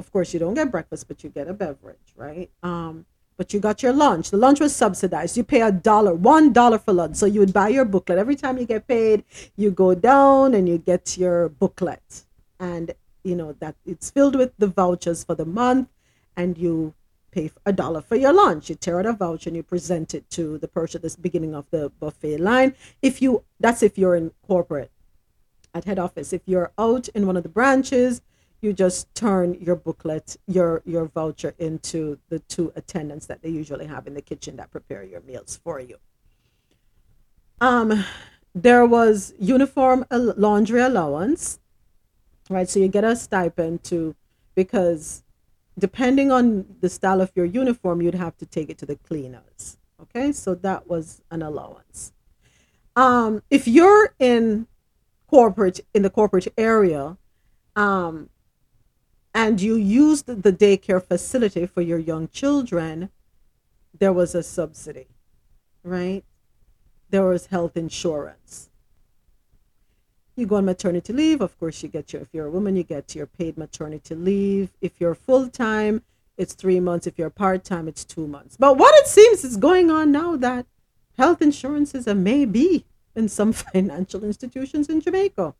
Of 0.00 0.10
course, 0.10 0.34
you 0.34 0.40
don't 0.40 0.54
get 0.54 0.72
breakfast, 0.72 1.06
but 1.06 1.22
you 1.22 1.30
get 1.30 1.46
a 1.46 1.54
beverage, 1.54 2.12
right? 2.16 2.50
Um, 2.64 3.06
but 3.40 3.54
you 3.54 3.58
got 3.58 3.82
your 3.82 3.94
lunch. 3.94 4.28
The 4.30 4.36
lunch 4.36 4.60
was 4.60 4.76
subsidized. 4.76 5.34
You 5.34 5.44
pay 5.44 5.62
a 5.62 5.72
dollar, 5.72 6.14
one 6.14 6.52
dollar 6.52 6.78
for 6.78 6.92
lunch. 6.92 7.16
So 7.16 7.24
you 7.24 7.40
would 7.40 7.54
buy 7.54 7.68
your 7.68 7.86
booklet. 7.86 8.18
Every 8.18 8.36
time 8.36 8.58
you 8.58 8.66
get 8.66 8.86
paid, 8.86 9.24
you 9.56 9.70
go 9.70 9.94
down 9.94 10.52
and 10.52 10.68
you 10.68 10.76
get 10.76 11.16
your 11.16 11.48
booklet. 11.48 12.24
And 12.58 12.92
you 13.24 13.34
know 13.34 13.52
that 13.60 13.76
it's 13.86 14.10
filled 14.10 14.36
with 14.36 14.52
the 14.58 14.66
vouchers 14.66 15.24
for 15.24 15.34
the 15.34 15.46
month 15.46 15.88
and 16.36 16.58
you 16.58 16.92
pay 17.30 17.50
a 17.64 17.72
dollar 17.72 18.02
for 18.02 18.16
your 18.16 18.34
lunch. 18.34 18.68
You 18.68 18.74
tear 18.74 18.98
out 18.98 19.06
a 19.06 19.14
voucher 19.14 19.48
and 19.48 19.56
you 19.56 19.62
present 19.62 20.12
it 20.12 20.28
to 20.32 20.58
the 20.58 20.68
person 20.68 21.00
at 21.02 21.10
the 21.10 21.18
beginning 21.18 21.54
of 21.54 21.64
the 21.70 21.88
buffet 21.98 22.36
line. 22.36 22.74
If 23.00 23.22
you 23.22 23.44
that's 23.58 23.82
if 23.82 23.96
you're 23.96 24.16
in 24.16 24.32
corporate 24.46 24.92
at 25.74 25.84
head 25.84 25.98
office. 25.98 26.32
If 26.32 26.42
you're 26.46 26.72
out 26.78 27.08
in 27.08 27.26
one 27.26 27.36
of 27.36 27.42
the 27.42 27.48
branches, 27.48 28.20
you 28.60 28.72
just 28.72 29.12
turn 29.14 29.54
your 29.54 29.76
booklet, 29.76 30.36
your 30.46 30.82
your 30.84 31.06
voucher 31.06 31.54
into 31.58 32.18
the 32.28 32.38
two 32.40 32.72
attendants 32.76 33.26
that 33.26 33.42
they 33.42 33.48
usually 33.48 33.86
have 33.86 34.06
in 34.06 34.14
the 34.14 34.22
kitchen 34.22 34.56
that 34.56 34.70
prepare 34.70 35.02
your 35.02 35.20
meals 35.22 35.58
for 35.62 35.80
you. 35.80 35.96
Um, 37.60 38.04
there 38.54 38.84
was 38.84 39.34
uniform 39.38 40.04
laundry 40.10 40.80
allowance, 40.80 41.58
right? 42.48 42.68
So 42.68 42.80
you 42.80 42.88
get 42.88 43.04
a 43.04 43.16
stipend 43.16 43.84
to 43.84 44.14
because 44.54 45.22
depending 45.78 46.30
on 46.30 46.66
the 46.80 46.88
style 46.88 47.20
of 47.20 47.32
your 47.34 47.46
uniform, 47.46 48.02
you'd 48.02 48.14
have 48.14 48.36
to 48.38 48.46
take 48.46 48.68
it 48.68 48.78
to 48.78 48.86
the 48.86 48.96
cleaners. 48.96 49.78
Okay, 50.02 50.32
so 50.32 50.54
that 50.56 50.88
was 50.88 51.22
an 51.30 51.42
allowance. 51.42 52.12
Um, 52.96 53.42
if 53.50 53.68
you're 53.68 54.14
in 54.18 54.66
corporate 55.28 55.80
in 55.94 56.02
the 56.02 56.10
corporate 56.10 56.48
area, 56.58 57.16
um, 57.76 58.28
and 59.34 59.60
you 59.60 59.76
used 59.76 60.26
the 60.26 60.52
daycare 60.52 61.02
facility 61.02 61.66
for 61.66 61.82
your 61.82 61.98
young 61.98 62.28
children, 62.28 63.10
there 63.98 64.12
was 64.12 64.34
a 64.34 64.42
subsidy, 64.42 65.06
right? 65.82 66.24
There 67.10 67.24
was 67.24 67.46
health 67.46 67.76
insurance. 67.76 68.70
You 70.36 70.46
go 70.46 70.56
on 70.56 70.64
maternity 70.64 71.12
leave, 71.12 71.40
of 71.40 71.58
course, 71.58 71.82
you 71.82 71.88
get 71.88 72.12
your, 72.12 72.22
if 72.22 72.28
you're 72.32 72.46
a 72.46 72.50
woman, 72.50 72.76
you 72.76 72.82
get 72.82 73.14
your 73.14 73.26
paid 73.26 73.58
maternity 73.58 74.14
leave. 74.14 74.70
If 74.80 75.00
you're 75.00 75.14
full 75.14 75.48
time, 75.48 76.02
it's 76.36 76.54
three 76.54 76.80
months. 76.80 77.06
If 77.06 77.18
you're 77.18 77.30
part 77.30 77.64
time, 77.64 77.86
it's 77.86 78.04
two 78.04 78.26
months. 78.26 78.56
But 78.56 78.78
what 78.78 78.94
it 78.94 79.06
seems 79.06 79.44
is 79.44 79.58
going 79.58 79.90
on 79.90 80.10
now 80.10 80.36
that 80.36 80.66
health 81.18 81.42
insurance 81.42 81.94
is 81.94 82.06
a 82.06 82.14
maybe 82.14 82.86
in 83.14 83.28
some 83.28 83.52
financial 83.72 84.24
institutions 84.24 84.88
in 84.88 85.00
Jamaica. 85.00 85.54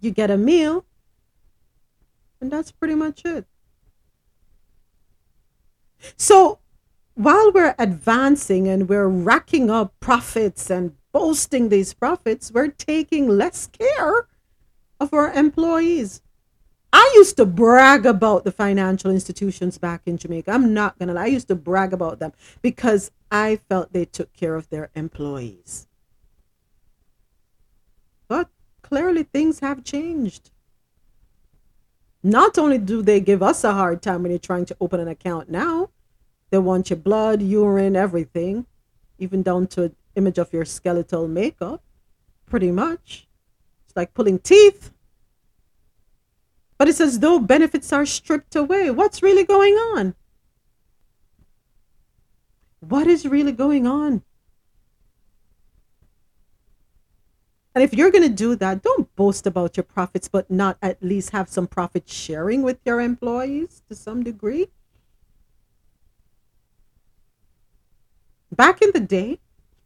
You 0.00 0.12
get 0.12 0.30
a 0.30 0.36
meal, 0.36 0.84
and 2.40 2.50
that's 2.50 2.72
pretty 2.72 2.94
much 2.94 3.24
it. 3.24 3.46
So 6.16 6.58
while 7.14 7.50
we're 7.52 7.74
advancing 7.78 8.68
and 8.68 8.88
we're 8.88 9.08
racking 9.08 9.70
up 9.70 9.92
profits 10.00 10.70
and 10.70 10.94
boasting 11.12 11.68
these 11.68 11.92
profits, 11.94 12.52
we're 12.52 12.68
taking 12.68 13.28
less 13.28 13.66
care 13.66 14.28
of 15.00 15.12
our 15.12 15.32
employees. 15.32 16.22
I 16.92 17.12
used 17.16 17.36
to 17.36 17.44
brag 17.44 18.06
about 18.06 18.44
the 18.44 18.52
financial 18.52 19.10
institutions 19.10 19.78
back 19.78 20.02
in 20.06 20.16
Jamaica. 20.16 20.50
I'm 20.50 20.72
not 20.72 20.98
going 20.98 21.08
to 21.08 21.14
lie. 21.14 21.24
I 21.24 21.26
used 21.26 21.48
to 21.48 21.54
brag 21.54 21.92
about 21.92 22.18
them 22.18 22.32
because 22.62 23.10
I 23.30 23.56
felt 23.68 23.92
they 23.92 24.06
took 24.06 24.32
care 24.32 24.54
of 24.54 24.70
their 24.70 24.90
employees. 24.94 25.86
But 28.26 28.48
clearly 28.82 29.22
things 29.22 29.60
have 29.60 29.84
changed. 29.84 30.50
Not 32.22 32.58
only 32.58 32.78
do 32.78 33.02
they 33.02 33.20
give 33.20 33.42
us 33.42 33.62
a 33.64 33.72
hard 33.72 34.02
time 34.02 34.22
when 34.22 34.32
you're 34.32 34.38
trying 34.38 34.66
to 34.66 34.76
open 34.80 35.00
an 35.00 35.08
account 35.08 35.48
now, 35.48 35.90
they 36.50 36.58
want 36.58 36.90
your 36.90 36.96
blood, 36.96 37.42
urine, 37.42 37.94
everything, 37.94 38.66
even 39.18 39.42
down 39.42 39.66
to 39.68 39.84
an 39.84 39.96
image 40.16 40.38
of 40.38 40.52
your 40.52 40.64
skeletal 40.64 41.28
makeup, 41.28 41.82
pretty 42.46 42.70
much. 42.70 43.28
It's 43.86 43.96
like 43.96 44.14
pulling 44.14 44.38
teeth. 44.38 44.92
But 46.76 46.88
it's 46.88 47.00
as 47.00 47.20
though 47.20 47.38
benefits 47.38 47.92
are 47.92 48.06
stripped 48.06 48.56
away. 48.56 48.90
What's 48.90 49.22
really 49.22 49.44
going 49.44 49.74
on? 49.74 50.14
What 52.80 53.06
is 53.06 53.26
really 53.26 53.52
going 53.52 53.86
on? 53.86 54.22
And 57.74 57.84
if 57.84 57.94
you're 57.94 58.10
going 58.10 58.24
to 58.24 58.34
do 58.34 58.56
that, 58.56 58.82
don't 58.82 59.14
boast 59.14 59.46
about 59.46 59.76
your 59.76 59.84
profits, 59.84 60.28
but 60.28 60.50
not 60.50 60.78
at 60.82 61.02
least 61.02 61.30
have 61.30 61.48
some 61.48 61.66
profit 61.66 62.08
sharing 62.08 62.62
with 62.62 62.78
your 62.84 63.00
employees 63.00 63.82
to 63.88 63.94
some 63.94 64.22
degree. 64.24 64.68
Back 68.50 68.82
in 68.82 68.90
the 68.92 69.00
day, 69.00 69.38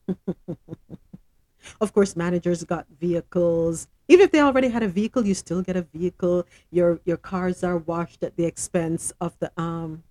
of 1.80 1.92
course, 1.92 2.16
managers 2.16 2.64
got 2.64 2.86
vehicles. 2.98 3.88
Even 4.08 4.24
if 4.24 4.30
they 4.32 4.40
already 4.40 4.68
had 4.68 4.82
a 4.82 4.88
vehicle, 4.88 5.26
you 5.26 5.34
still 5.34 5.62
get 5.62 5.76
a 5.76 5.82
vehicle. 5.82 6.46
Your 6.70 7.00
your 7.04 7.16
cars 7.16 7.62
are 7.64 7.78
washed 7.78 8.22
at 8.22 8.36
the 8.36 8.44
expense 8.44 9.12
of 9.20 9.38
the 9.40 9.50
um 9.60 10.04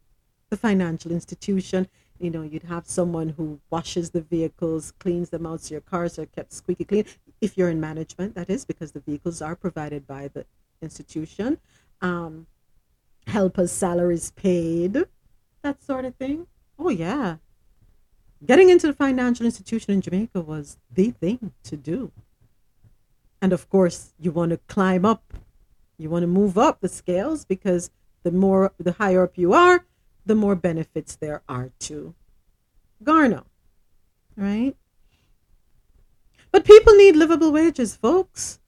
the 0.49 0.57
financial 0.57 1.11
institution. 1.11 1.87
You 2.21 2.29
know, 2.29 2.43
you'd 2.43 2.63
have 2.63 2.85
someone 2.85 3.29
who 3.29 3.59
washes 3.71 4.11
the 4.11 4.21
vehicles, 4.21 4.93
cleans 4.99 5.31
them 5.31 5.47
out, 5.47 5.61
so 5.61 5.73
your 5.73 5.81
cars 5.81 6.19
are 6.19 6.27
kept 6.27 6.53
squeaky 6.53 6.85
clean. 6.85 7.05
If 7.41 7.57
you're 7.57 7.71
in 7.71 7.79
management, 7.79 8.35
that 8.35 8.47
is 8.47 8.63
because 8.63 8.91
the 8.91 8.99
vehicles 8.99 9.41
are 9.41 9.55
provided 9.55 10.05
by 10.05 10.27
the 10.27 10.45
institution. 10.83 11.57
Um, 11.99 12.45
helpers' 13.25 13.71
salaries 13.71 14.29
paid, 14.31 15.05
that 15.63 15.83
sort 15.83 16.05
of 16.05 16.15
thing. 16.15 16.45
Oh 16.77 16.89
yeah, 16.89 17.37
getting 18.45 18.69
into 18.69 18.85
the 18.85 18.93
financial 18.93 19.47
institution 19.47 19.91
in 19.91 20.01
Jamaica 20.01 20.41
was 20.41 20.77
the 20.93 21.09
thing 21.09 21.53
to 21.63 21.75
do. 21.75 22.11
And 23.41 23.51
of 23.51 23.67
course, 23.67 24.13
you 24.19 24.31
want 24.31 24.51
to 24.51 24.57
climb 24.67 25.05
up, 25.05 25.33
you 25.97 26.11
want 26.11 26.21
to 26.21 26.27
move 26.27 26.55
up 26.55 26.81
the 26.81 26.89
scales 26.89 27.45
because 27.45 27.89
the 28.21 28.31
more, 28.31 28.73
the 28.77 28.91
higher 28.91 29.23
up 29.23 29.39
you 29.39 29.53
are, 29.53 29.85
the 30.25 30.35
more 30.35 30.55
benefits 30.55 31.15
there 31.15 31.41
are 31.49 31.71
to 31.79 32.13
garner, 33.03 33.43
right? 34.35 34.75
But 36.51 36.65
people 36.65 36.95
need 36.95 37.15
livable 37.15 37.51
wages, 37.51 37.95
folks. 37.95 38.59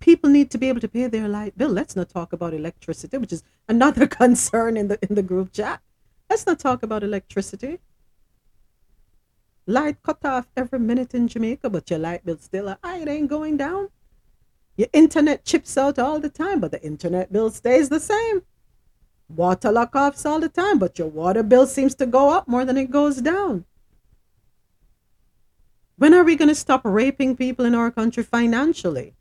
People 0.00 0.30
need 0.30 0.50
to 0.50 0.58
be 0.58 0.68
able 0.68 0.80
to 0.80 0.88
pay 0.88 1.06
their 1.06 1.28
light 1.28 1.58
bill. 1.58 1.68
Let's 1.68 1.96
not 1.96 2.08
talk 2.08 2.32
about 2.32 2.54
electricity, 2.54 3.18
which 3.18 3.32
is 3.32 3.42
another 3.68 4.06
concern 4.22 4.76
in 4.76 4.88
the 4.88 4.98
in 5.08 5.14
the 5.14 5.22
group 5.22 5.52
chat. 5.52 5.80
Let's 6.30 6.46
not 6.46 6.58
talk 6.58 6.82
about 6.82 7.02
electricity. 7.02 7.78
Light 9.66 10.02
cut 10.02 10.24
off 10.24 10.46
every 10.56 10.78
minute 10.78 11.14
in 11.14 11.28
Jamaica, 11.28 11.68
but 11.68 11.90
your 11.90 11.98
light 11.98 12.24
bill 12.24 12.38
still 12.38 12.68
high. 12.68 12.78
Ah, 12.82 12.96
it 12.96 13.08
ain't 13.08 13.28
going 13.28 13.58
down. 13.58 13.90
Your 14.76 14.88
internet 14.92 15.44
chips 15.44 15.76
out 15.76 15.98
all 15.98 16.20
the 16.20 16.30
time, 16.30 16.60
but 16.60 16.70
the 16.70 16.82
internet 16.82 17.32
bill 17.32 17.50
stays 17.50 17.88
the 17.88 18.00
same. 18.00 18.42
Water 19.28 19.70
lock 19.70 19.94
offs 19.94 20.24
all 20.24 20.40
the 20.40 20.48
time, 20.48 20.78
but 20.78 20.98
your 20.98 21.08
water 21.08 21.42
bill 21.42 21.66
seems 21.66 21.94
to 21.96 22.06
go 22.06 22.30
up 22.30 22.48
more 22.48 22.64
than 22.64 22.76
it 22.76 22.90
goes 22.90 23.20
down. 23.20 23.64
When 25.96 26.14
are 26.14 26.24
we 26.24 26.36
going 26.36 26.48
to 26.48 26.54
stop 26.54 26.82
raping 26.84 27.36
people 27.36 27.64
in 27.64 27.74
our 27.74 27.90
country 27.90 28.22
financially? 28.22 29.14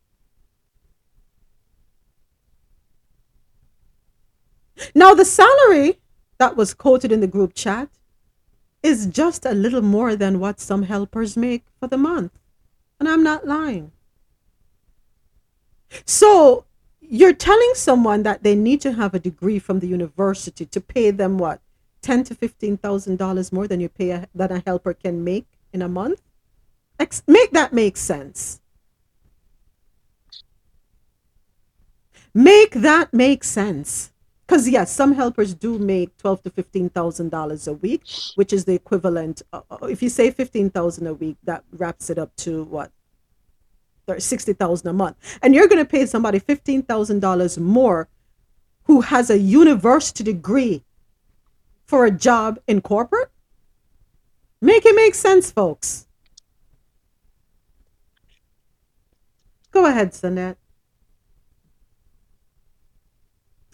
Now, 4.94 5.14
the 5.14 5.26
salary 5.26 6.00
that 6.38 6.56
was 6.56 6.74
quoted 6.74 7.12
in 7.12 7.20
the 7.20 7.28
group 7.28 7.54
chat 7.54 7.90
is 8.84 9.08
just 9.08 9.46
a 9.46 9.54
little 9.54 9.82
more 9.82 10.16
than 10.16 10.40
what 10.40 10.60
some 10.60 10.84
helpers 10.84 11.36
make 11.36 11.66
for 11.80 11.88
the 11.88 11.98
month. 11.98 12.32
And 13.00 13.10
I'm 13.10 13.24
not 13.24 13.48
lying. 13.48 13.92
So, 16.06 16.66
you're 17.10 17.34
telling 17.34 17.72
someone 17.74 18.24
that 18.24 18.44
they 18.44 18.56
need 18.56 18.82
to 18.82 18.94
have 18.94 19.14
a 19.14 19.20
degree 19.20 19.60
from 19.60 19.80
the 19.80 19.88
university 19.88 20.66
to 20.66 20.82
pay 20.82 21.12
them 21.12 21.38
what? 21.38 21.62
Ten 22.02 22.24
to 22.26 22.36
fifteen 22.36 22.78
thousand 22.78 23.18
dollars 23.18 23.52
more 23.52 23.68
than 23.68 23.80
you 23.80 23.90
pay 23.90 24.12
a, 24.12 24.28
that 24.36 24.52
a 24.52 24.62
helper 24.66 24.94
can 24.94 25.24
make 25.24 25.48
in 25.74 25.82
a 25.82 25.88
month. 25.88 26.22
Ex- 27.00 27.24
make 27.28 27.52
that 27.52 27.74
make 27.74 27.98
sense. 27.98 28.62
Make 32.34 32.72
that 32.72 33.14
make 33.14 33.44
sense. 33.44 34.12
Because 34.46 34.70
yes, 34.70 34.94
some 34.94 35.14
helpers 35.14 35.54
do 35.54 35.78
make 35.78 36.16
twelve 36.18 36.44
to 36.44 36.50
fifteen 36.50 36.90
thousand 36.90 37.30
dollars 37.30 37.68
a 37.68 37.74
week, 37.74 38.04
which 38.36 38.54
is 38.54 38.66
the 38.66 38.74
equivalent. 38.74 39.42
Uh, 39.52 39.62
if 39.84 40.02
you 40.02 40.10
say 40.10 40.32
fifteen 40.32 40.70
thousand 40.70 41.08
a 41.08 41.14
week, 41.14 41.38
that 41.44 41.64
wraps 41.72 42.10
it 42.10 42.18
up 42.18 42.36
to 42.38 42.64
what 42.64 42.92
sixty 44.18 44.54
thousand 44.54 44.88
a 44.88 44.94
month, 44.94 45.18
and 45.42 45.54
you're 45.54 45.68
going 45.68 45.84
to 45.84 45.90
pay 45.90 46.06
somebody 46.06 46.40
fifteen 46.40 46.82
thousand 46.82 47.20
dollars 47.20 47.58
more, 47.58 48.08
who 48.84 49.02
has 49.02 49.30
a 49.30 49.38
university 49.38 50.24
degree, 50.24 50.84
for 51.86 52.06
a 52.06 52.12
job 52.12 52.60
in 52.68 52.82
corporate. 52.82 53.30
Make 54.62 54.86
it 54.86 54.96
make 54.96 55.14
sense, 55.14 55.52
folks. 55.52 56.08
Go 59.72 59.86
ahead, 59.86 60.12
Sanette. 60.12 60.56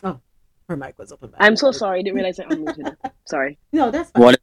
Oh, 0.03 0.20
her 0.68 0.76
mic 0.76 0.98
was 1.00 1.12
open. 1.12 1.30
Back. 1.30 1.40
I'm 1.42 1.56
so 1.56 1.72
sorry. 1.72 2.00
I 2.00 2.02
didn't 2.02 2.16
realize 2.16 2.40
I 2.40 2.45
unmuted. 2.45 2.95
sorry. 3.26 3.58
No, 3.72 3.92
that's 3.92 4.12
fine. 4.12 4.24
What 4.24 4.42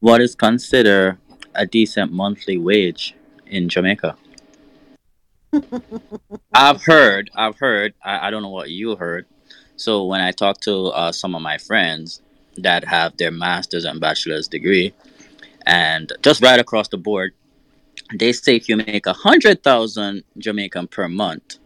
what 0.00 0.20
is 0.20 0.34
considered 0.34 1.16
a 1.54 1.64
decent 1.64 2.12
monthly 2.12 2.58
wage 2.58 3.14
in 3.46 3.68
Jamaica? 3.68 4.16
I've 6.54 6.82
heard, 6.84 7.30
I've 7.34 7.58
heard, 7.58 7.94
I, 8.04 8.28
I 8.28 8.30
don't 8.30 8.42
know 8.42 8.50
what 8.50 8.70
you 8.70 8.96
heard, 8.96 9.26
So 9.76 10.04
when 10.06 10.20
I 10.20 10.32
talk 10.32 10.60
to 10.62 10.86
uh, 10.88 11.12
some 11.12 11.34
of 11.34 11.42
my 11.42 11.58
friends 11.58 12.22
that 12.56 12.84
have 12.84 13.16
their 13.16 13.30
master's 13.30 13.84
and 13.84 14.00
bachelor's 14.00 14.48
degree, 14.48 14.94
and 15.66 16.12
just 16.22 16.42
right 16.42 16.60
across 16.60 16.88
the 16.88 16.98
board, 16.98 17.34
they 18.14 18.32
say 18.32 18.56
if 18.56 18.68
you 18.68 18.76
make 18.76 19.06
a 19.06 19.12
hundred 19.12 19.62
thousand 19.62 20.24
Jamaican 20.38 20.88
per 20.88 21.08
month, 21.08 21.58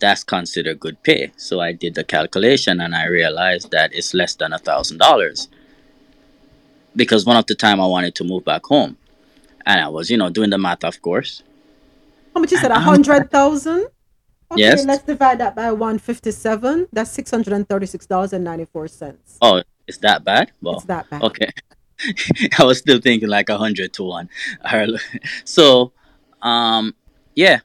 that's 0.00 0.24
considered 0.24 0.80
good 0.80 1.02
pay. 1.02 1.32
So 1.36 1.60
I 1.60 1.72
did 1.72 1.94
the 1.94 2.04
calculation 2.04 2.80
and 2.80 2.94
I 2.94 3.06
realized 3.06 3.70
that 3.72 3.94
it's 3.94 4.14
less 4.14 4.34
than 4.34 4.52
a 4.52 4.58
thousand 4.58 4.98
dollars 4.98 5.48
because 6.96 7.24
one 7.24 7.36
of 7.36 7.46
the 7.46 7.54
time 7.54 7.80
I 7.80 7.86
wanted 7.86 8.14
to 8.16 8.24
move 8.24 8.44
back 8.44 8.64
home, 8.66 8.96
and 9.66 9.80
I 9.80 9.88
was 9.88 10.10
you 10.10 10.16
know 10.16 10.30
doing 10.30 10.50
the 10.50 10.58
math, 10.58 10.84
of 10.84 11.00
course. 11.02 11.42
How 12.34 12.40
much 12.40 12.52
you 12.52 12.58
said? 12.58 12.70
A 12.70 12.80
hundred 12.80 13.30
thousand. 13.30 13.88
Okay, 14.50 14.60
Yes. 14.60 14.84
let's 14.84 15.02
divide 15.04 15.38
that 15.38 15.56
by 15.56 15.72
one 15.72 15.98
fifty-seven. 15.98 16.88
That's 16.92 17.10
six 17.10 17.30
hundred 17.30 17.54
and 17.54 17.68
thirty-six 17.68 18.06
dollars 18.06 18.32
and 18.32 18.44
ninety-four 18.44 18.88
cents. 18.88 19.38
Oh, 19.40 19.62
it's 19.86 19.98
that 19.98 20.24
bad? 20.24 20.52
Well, 20.60 20.76
It's 20.76 20.84
that 20.84 21.08
bad. 21.10 21.22
Okay. 21.22 21.50
I 22.58 22.64
was 22.64 22.78
still 22.78 23.00
thinking 23.00 23.28
like 23.28 23.48
a 23.48 23.56
hundred 23.58 23.92
to 23.94 24.02
one. 24.04 24.28
So, 25.44 25.92
um, 26.42 26.94
yeah. 27.34 27.60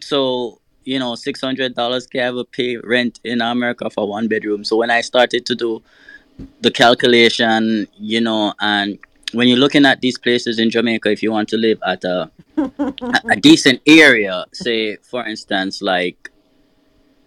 So 0.00 0.60
you 0.84 0.98
know, 0.98 1.14
six 1.14 1.40
hundred 1.40 1.74
dollars 1.74 2.06
can 2.06 2.36
a 2.36 2.44
pay 2.44 2.76
rent 2.76 3.20
in 3.24 3.40
America 3.40 3.88
for 3.90 4.08
one 4.08 4.28
bedroom. 4.28 4.64
So 4.64 4.76
when 4.76 4.90
I 4.90 5.02
started 5.02 5.46
to 5.46 5.54
do 5.54 5.82
the 6.60 6.70
calculation, 6.70 7.86
you 7.98 8.20
know, 8.20 8.54
and 8.60 8.98
when 9.32 9.48
you're 9.48 9.58
looking 9.58 9.86
at 9.86 10.00
these 10.00 10.18
places 10.18 10.58
in 10.58 10.70
Jamaica, 10.70 11.10
if 11.10 11.22
you 11.22 11.32
want 11.32 11.48
to 11.50 11.56
live 11.56 11.78
at 11.86 12.04
a 12.04 12.30
a, 12.56 13.36
decent 13.40 13.80
area, 13.86 14.44
say 14.52 14.96
for 14.96 15.26
instance, 15.26 15.82
like 15.82 16.30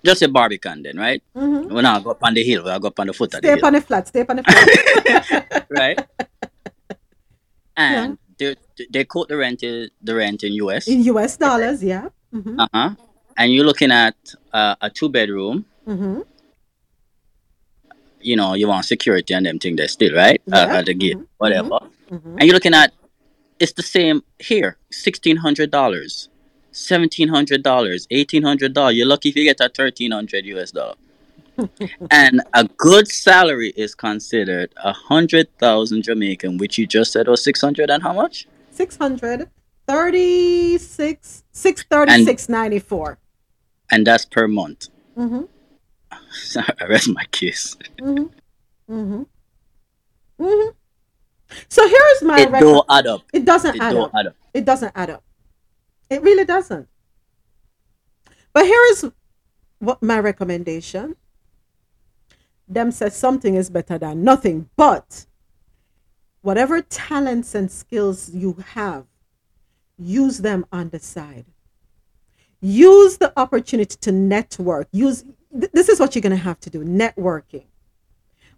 just 0.03 0.22
a 0.22 0.27
Barbican, 0.27 0.83
then 0.83 0.98
right? 0.98 1.23
Mhm. 1.35 1.72
When 1.72 1.85
I 1.85 1.99
go 2.01 2.11
up 2.11 2.23
on 2.23 2.33
the 2.33 2.43
hill, 2.43 2.67
I 2.67 2.77
go 2.80 2.88
up 2.88 2.99
on 2.99 3.07
the 3.07 3.14
foot 3.14 3.33
of 3.33 3.41
the 3.41 3.48
Stay 3.48 3.56
hill 3.56 3.65
on 3.65 3.73
the 3.73 3.82
flat. 3.82 4.07
Stay 4.07 4.22
up 4.22 4.30
on 4.30 4.35
the 4.38 4.43
flat. 4.43 5.65
right? 5.69 5.99
And 7.75 8.17
they 8.38 8.56
they 8.90 9.06
quote 9.06 9.30
the 9.30 9.38
rent 9.38 9.61
the 9.61 10.15
rent 10.15 10.43
in 10.43 10.53
US. 10.53 10.88
In 10.88 11.03
U.S. 11.15 11.38
dollars, 11.38 11.83
yeah. 11.83 12.09
Mm-hmm. 12.33 12.59
Uh 12.59 12.67
huh. 12.73 12.90
And 13.38 13.51
you're 13.51 13.65
looking 13.65 13.91
at 13.91 14.15
uh, 14.51 14.75
a 14.82 14.90
two 14.90 15.09
bedroom. 15.09 15.65
Mm-hmm. 15.88 16.22
You 18.24 18.35
know, 18.35 18.53
you 18.53 18.68
want 18.68 18.85
security 18.85 19.34
and 19.34 19.45
them 19.45 19.60
thing 19.60 19.76
there 19.76 19.88
still, 19.88 20.16
right? 20.16 20.42
Uh, 20.52 20.68
at 20.69 20.85
the 20.85 20.93
gate, 20.93 21.18
whatever. 21.38 21.69
Mhm. 22.10 22.38
And 22.38 22.43
you're 22.43 22.53
looking 22.53 22.74
at 22.74 22.93
it's 23.60 23.74
the 23.74 23.84
same 23.84 24.24
here, 24.40 24.77
sixteen 24.92 25.38
hundred 25.38 25.72
dollars, 25.72 26.30
seventeen 26.72 27.30
hundred 27.30 27.64
dollars, 27.64 28.08
eighteen 28.11 28.43
hundred 28.43 28.74
dollars. 28.74 28.95
You're 28.95 29.08
lucky 29.08 29.30
if 29.30 29.35
you 29.35 29.43
get 29.43 29.60
a 29.61 29.69
thirteen 29.69 30.11
hundred 30.11 30.45
US 30.45 30.72
dollar. 30.72 30.95
and 32.11 32.42
a 32.56 32.64
good 32.77 33.08
salary 33.08 33.72
is 33.76 33.93
considered 33.93 34.74
a 34.84 34.92
hundred 34.92 35.48
thousand 35.60 36.02
Jamaican, 36.03 36.58
which 36.58 36.77
you 36.77 36.88
just 36.88 37.11
said 37.11 37.27
was 37.27 37.43
six 37.43 37.61
hundred 37.61 37.90
and 37.90 38.02
how 38.02 38.14
much? 38.14 38.48
Six 38.72 38.98
hundred 38.98 39.50
thirty-six, 39.88 41.43
six 41.52 41.84
thirty-six 41.84 42.50
ninety-four. 42.50 43.18
And 43.92 44.08
that's 44.08 44.26
per 44.26 44.48
month. 44.48 44.90
Mm-hmm. 45.18 45.43
I 46.80 46.85
rest 46.85 47.09
my 47.09 47.25
case. 47.32 47.75
Mm-hmm. 48.00 48.93
Mm-hmm. 48.93 49.24
Mm-hmm. 50.43 50.69
So 51.69 51.88
here's 51.88 52.22
my 52.24 52.42
It 52.42 52.50
record. 52.51 52.66
don't 52.66 52.85
add 52.90 53.08
up. 53.08 53.22
It 53.32 53.45
doesn't 53.45 53.75
It 53.75 53.82
add 53.82 53.95
up. 53.95 54.11
add 54.16 54.27
up. 54.27 54.35
It 54.53 54.66
doesn't 54.66 54.92
add 54.95 55.09
up. 55.09 55.24
It 56.09 56.22
really 56.22 56.45
doesn't. 56.45 56.88
But 58.53 58.66
here 58.66 58.82
is 58.92 59.09
what 59.80 60.01
my 60.01 60.19
recommendation. 60.19 61.16
Them 62.67 62.92
says 62.92 63.16
something 63.16 63.56
is 63.56 63.69
better 63.69 63.98
than 63.98 64.24
nothing, 64.24 64.69
but 64.77 65.25
whatever 66.42 66.82
talents 66.82 67.53
and 67.56 67.69
skills 67.72 68.30
you 68.33 68.53
have, 68.74 69.06
use 69.98 70.40
them 70.40 70.66
on 70.72 70.90
the 70.90 71.00
side. 71.00 71.45
Use 72.61 73.17
the 73.17 73.38
opportunity 73.38 73.98
to 74.01 74.11
network. 74.11 74.88
Use 74.93 75.25
th- 75.59 75.72
this 75.72 75.90
is 75.90 75.99
what 75.99 76.15
you're 76.15 76.22
going 76.22 76.38
to 76.38 76.43
have 76.43 76.59
to 76.61 76.69
do, 76.69 76.83
networking. 76.83 77.65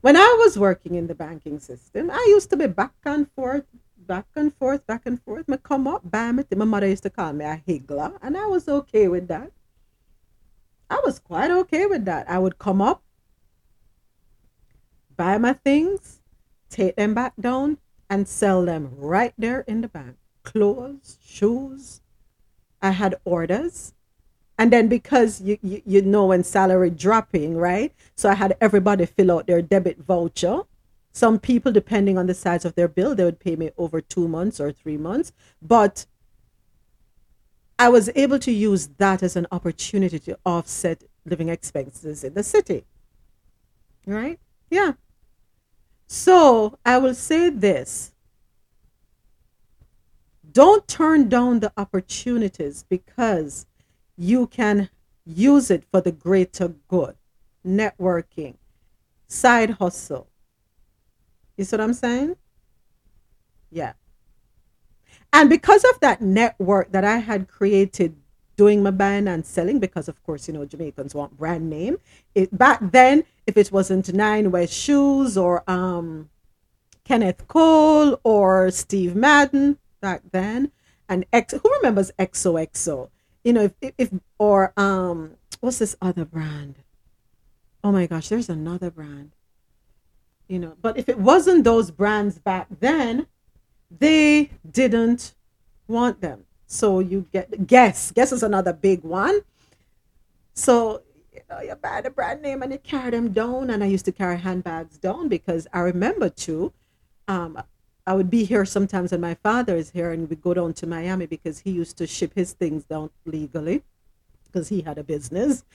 When 0.02 0.16
I 0.16 0.36
was 0.40 0.58
working 0.58 0.96
in 0.96 1.08
the 1.08 1.16
banking 1.16 1.60
system, 1.60 2.12
I 2.12 2.24
used 2.30 2.50
to 2.52 2.58
be 2.58 2.68
back 2.68 2.94
and 3.06 3.30
forth, 3.32 3.66
back 3.98 4.28
and 4.36 4.54
forth, 4.54 4.86
back 4.86 5.04
and 5.06 5.22
forth. 5.22 5.48
Me 5.48 5.58
come 5.62 5.88
up, 5.88 6.02
bam 6.04 6.40
it. 6.40 6.56
My 6.56 6.66
mother 6.66 6.88
used 6.88 7.04
to 7.04 7.10
call 7.10 7.34
me 7.34 7.46
a 7.46 7.62
higgler, 7.68 8.18
and 8.22 8.38
I 8.38 8.46
was 8.46 8.68
okay 8.68 9.08
with 9.08 9.28
that. 9.30 9.52
I 10.90 11.02
was 11.04 11.18
quite 11.18 11.50
okay 11.50 11.88
with 11.88 12.06
that. 12.06 12.30
I 12.30 12.38
would 12.38 12.60
come 12.60 12.82
up, 12.82 13.02
buy 15.18 15.40
my 15.40 15.54
things, 15.54 16.22
take 16.70 16.96
them 16.96 17.16
back 17.16 17.34
down, 17.40 17.80
and 18.08 18.28
sell 18.28 18.64
them 18.64 18.92
right 18.96 19.34
there 19.38 19.62
in 19.62 19.82
the 19.82 19.88
bank. 19.88 20.18
Clothes, 20.44 21.18
shoes. 21.26 22.02
I 22.80 22.92
had 22.92 23.16
orders. 23.26 23.95
And 24.58 24.72
then 24.72 24.88
because 24.88 25.42
you, 25.42 25.58
you, 25.62 25.82
you 25.86 26.02
know 26.02 26.28
when 26.28 26.44
salary 26.44 26.90
dropping, 26.90 27.58
right? 27.58 27.94
So 28.16 28.30
I 28.30 28.36
had 28.36 28.56
everybody 28.62 29.06
fill 29.06 29.32
out 29.32 29.48
their 29.48 29.62
debit 29.62 30.00
voucher. 30.00 30.62
Some 31.12 31.40
people, 31.40 31.72
depending 31.72 32.18
on 32.18 32.28
the 32.28 32.34
size 32.34 32.66
of 32.66 32.76
their 32.76 32.88
bill, 32.88 33.16
they 33.16 33.24
would 33.24 33.40
pay 33.40 33.56
me 33.56 33.72
over 33.78 34.02
two 34.02 34.28
months 34.28 34.60
or 34.60 34.72
three 34.72 34.98
months. 34.98 35.34
But 35.62 36.06
I 37.78 37.90
was 37.90 38.10
able 38.16 38.40
to 38.40 38.52
use 38.52 38.88
that 38.98 39.24
as 39.24 39.36
an 39.36 39.48
opportunity 39.52 40.20
to 40.20 40.38
offset 40.46 41.04
living 41.26 41.50
expenses 41.50 42.24
in 42.24 42.34
the 42.34 42.44
city. 42.44 42.86
Right? 44.06 44.40
Yeah. 44.70 44.94
So 46.08 46.78
I 46.86 46.98
will 46.98 47.16
say 47.16 47.50
this 47.50 48.14
don't 50.52 50.88
turn 50.88 51.28
down 51.28 51.60
the 51.60 51.74
opportunities 51.76 52.86
because 52.88 53.66
you 54.18 54.48
can 54.48 54.90
use 55.26 55.72
it 55.72 55.84
for 55.92 56.02
the 56.02 56.12
greater 56.12 56.70
good. 56.88 57.16
Networking, 57.66 58.56
side 59.28 59.72
hustle. 59.72 60.28
You 61.58 61.64
see 61.64 61.76
what 61.76 61.84
I'm 61.84 61.94
saying? 61.94 62.36
Yeah. 63.72 63.94
And 65.34 65.50
because 65.50 65.84
of 65.84 66.00
that 66.02 66.22
network 66.22 66.92
that 66.92 67.04
I 67.04 67.18
had 67.18 67.48
created 67.48 68.16
doing 68.56 68.84
my 68.84 68.92
buying 68.92 69.28
and 69.28 69.46
selling, 69.46 69.80
because 69.80 70.08
of 70.08 70.22
course, 70.24 70.48
you 70.48 70.54
know, 70.54 70.66
Jamaicans 70.66 71.14
want 71.14 71.38
brand 71.38 71.70
name. 71.70 71.98
It 72.34 72.58
back 72.58 72.80
then, 72.82 73.24
if 73.46 73.58
it 73.58 73.72
wasn't 73.72 74.14
Nine 74.14 74.52
West 74.52 74.74
Shoes 74.74 75.38
or 75.38 75.70
um 75.70 76.30
Kenneth 77.04 77.48
Cole 77.48 78.20
or 78.24 78.72
Steve 78.72 79.16
Madden 79.16 79.78
back 80.02 80.22
then, 80.32 80.72
and 81.10 81.26
X 81.34 81.54
who 81.54 81.74
remembers 81.78 82.12
XOXO? 82.18 83.10
You 83.46 83.54
know, 83.54 83.70
if, 83.80 83.94
if, 84.00 84.10
or 84.40 84.74
um 84.76 85.36
what's 85.62 85.78
this 85.78 85.96
other 86.02 86.26
brand? 86.26 86.80
Oh 87.84 87.92
my 87.92 88.08
gosh, 88.08 88.28
there's 88.28 88.50
another 88.50 88.90
brand. 88.90 89.34
You 90.48 90.60
know, 90.60 90.74
but 90.82 90.98
if 90.98 91.08
it 91.08 91.20
wasn't 91.20 91.64
those 91.64 91.92
brands 91.92 92.40
back 92.40 92.68
then, 92.80 93.28
they 93.92 94.50
didn't 94.70 95.36
want 95.88 96.22
them. 96.22 96.46
So 96.66 97.00
you 97.00 97.28
get 97.32 97.68
Guess. 97.68 98.12
Guess 98.12 98.32
is 98.32 98.42
another 98.42 98.74
big 98.74 99.04
one. 99.04 99.42
So 100.56 101.04
you 101.32 101.42
know, 101.48 101.62
you 101.62 101.76
buy 101.76 102.02
the 102.02 102.10
brand 102.10 102.42
name 102.42 102.64
and 102.64 102.72
you 102.72 102.80
carry 102.80 103.12
them 103.12 103.32
down. 103.32 103.70
And 103.70 103.84
I 103.84 103.88
used 103.88 104.06
to 104.06 104.12
carry 104.12 104.40
handbags 104.40 104.98
down 104.98 105.28
because 105.28 105.68
I 105.72 105.82
remember 105.82 106.30
too, 106.30 106.74
um, 107.28 107.62
I 108.08 108.14
would 108.14 108.30
be 108.30 108.46
here 108.46 108.66
sometimes 108.66 109.12
and 109.12 109.22
my 109.22 109.34
father 109.36 109.76
is 109.76 109.92
here 109.92 110.12
and 110.12 110.30
we 110.30 110.36
go 110.36 110.54
down 110.54 110.74
to 110.76 110.88
Miami 110.88 111.26
because 111.26 111.60
he 111.60 111.72
used 111.72 111.98
to 111.98 112.08
ship 112.08 112.34
his 112.36 112.54
things 112.54 112.84
down 112.84 113.10
legally 113.26 113.84
because 114.46 114.70
he 114.70 114.82
had 114.82 114.98
a 114.98 115.04
business. 115.04 115.64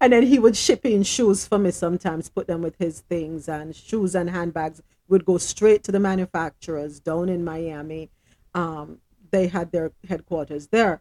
And 0.00 0.12
then 0.12 0.24
he 0.24 0.38
would 0.38 0.56
ship 0.56 0.84
in 0.84 1.02
shoes 1.02 1.46
for 1.46 1.58
me 1.58 1.70
sometimes, 1.70 2.28
put 2.28 2.46
them 2.46 2.62
with 2.62 2.76
his 2.78 3.00
things 3.00 3.48
and 3.48 3.74
shoes 3.74 4.14
and 4.14 4.30
handbags 4.30 4.82
would 5.08 5.24
go 5.24 5.38
straight 5.38 5.82
to 5.84 5.92
the 5.92 6.00
manufacturers 6.00 7.00
down 7.00 7.28
in 7.28 7.44
Miami. 7.44 8.10
Um, 8.54 8.98
they 9.30 9.48
had 9.48 9.72
their 9.72 9.92
headquarters 10.08 10.68
there. 10.68 11.00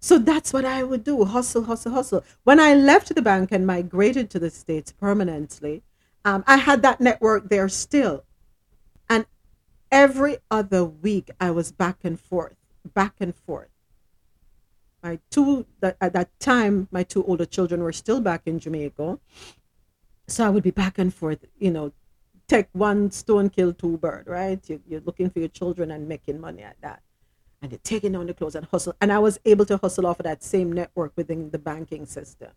So 0.00 0.18
that's 0.18 0.52
what 0.52 0.64
I 0.64 0.82
would 0.82 1.02
do 1.02 1.24
hustle, 1.24 1.64
hustle, 1.64 1.92
hustle. 1.92 2.24
When 2.44 2.60
I 2.60 2.74
left 2.74 3.14
the 3.14 3.22
bank 3.22 3.50
and 3.52 3.66
migrated 3.66 4.28
to 4.30 4.38
the 4.38 4.50
States 4.50 4.92
permanently, 4.92 5.82
um, 6.24 6.44
I 6.46 6.58
had 6.58 6.82
that 6.82 7.00
network 7.00 7.48
there 7.48 7.68
still. 7.68 8.24
Every 9.94 10.38
other 10.50 10.84
week, 10.84 11.30
I 11.40 11.52
was 11.52 11.70
back 11.70 11.98
and 12.02 12.18
forth, 12.18 12.56
back 12.94 13.14
and 13.20 13.32
forth. 13.32 13.68
My 15.04 15.20
two, 15.30 15.66
that, 15.78 15.96
at 16.00 16.14
that 16.14 16.36
time, 16.40 16.88
my 16.90 17.04
two 17.04 17.22
older 17.24 17.44
children 17.44 17.80
were 17.80 17.92
still 17.92 18.20
back 18.20 18.42
in 18.44 18.58
Jamaica. 18.58 19.20
So 20.26 20.44
I 20.44 20.50
would 20.50 20.64
be 20.64 20.72
back 20.72 20.98
and 20.98 21.14
forth, 21.14 21.44
you 21.60 21.70
know, 21.70 21.92
take 22.48 22.66
one 22.72 23.12
stone, 23.12 23.50
kill 23.50 23.72
two 23.72 23.96
bird, 23.98 24.26
right? 24.26 24.58
You, 24.68 24.82
you're 24.88 25.02
looking 25.02 25.30
for 25.30 25.38
your 25.38 25.48
children 25.48 25.92
and 25.92 26.08
making 26.08 26.40
money 26.40 26.62
at 26.62 26.76
that 26.80 27.00
and 27.62 27.70
they're 27.72 27.78
taking 27.82 28.12
down 28.12 28.26
the 28.26 28.34
clothes 28.34 28.56
and 28.56 28.66
hustle. 28.66 28.94
And 29.00 29.10
I 29.10 29.18
was 29.20 29.38
able 29.46 29.64
to 29.66 29.78
hustle 29.78 30.06
off 30.06 30.20
of 30.20 30.24
that 30.24 30.42
same 30.42 30.70
network 30.70 31.12
within 31.16 31.50
the 31.50 31.58
banking 31.58 32.04
system. 32.04 32.50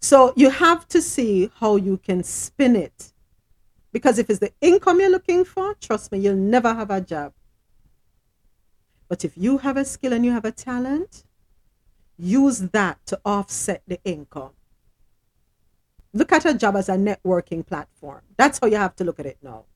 So 0.00 0.34
you 0.36 0.50
have 0.50 0.86
to 0.88 1.00
see 1.00 1.50
how 1.60 1.76
you 1.76 1.96
can 1.96 2.22
spin 2.22 2.76
it. 2.76 3.13
Because 3.94 4.18
if 4.18 4.28
it's 4.28 4.40
the 4.40 4.52
income 4.60 4.98
you're 4.98 5.08
looking 5.08 5.44
for, 5.44 5.74
trust 5.74 6.10
me, 6.10 6.18
you'll 6.18 6.34
never 6.34 6.74
have 6.74 6.90
a 6.90 7.00
job. 7.00 7.32
But 9.08 9.24
if 9.24 9.38
you 9.38 9.58
have 9.58 9.76
a 9.76 9.84
skill 9.84 10.12
and 10.12 10.24
you 10.24 10.32
have 10.32 10.44
a 10.44 10.50
talent, 10.50 11.22
use 12.18 12.58
that 12.58 12.98
to 13.06 13.20
offset 13.24 13.82
the 13.86 14.00
income. 14.04 14.50
Look 16.12 16.32
at 16.32 16.44
a 16.44 16.54
job 16.54 16.74
as 16.74 16.88
a 16.88 16.96
networking 16.96 17.64
platform. 17.64 18.22
That's 18.36 18.58
how 18.58 18.66
you 18.66 18.78
have 18.78 18.96
to 18.96 19.04
look 19.04 19.20
at 19.20 19.26
it 19.26 19.38
now. 19.40 19.66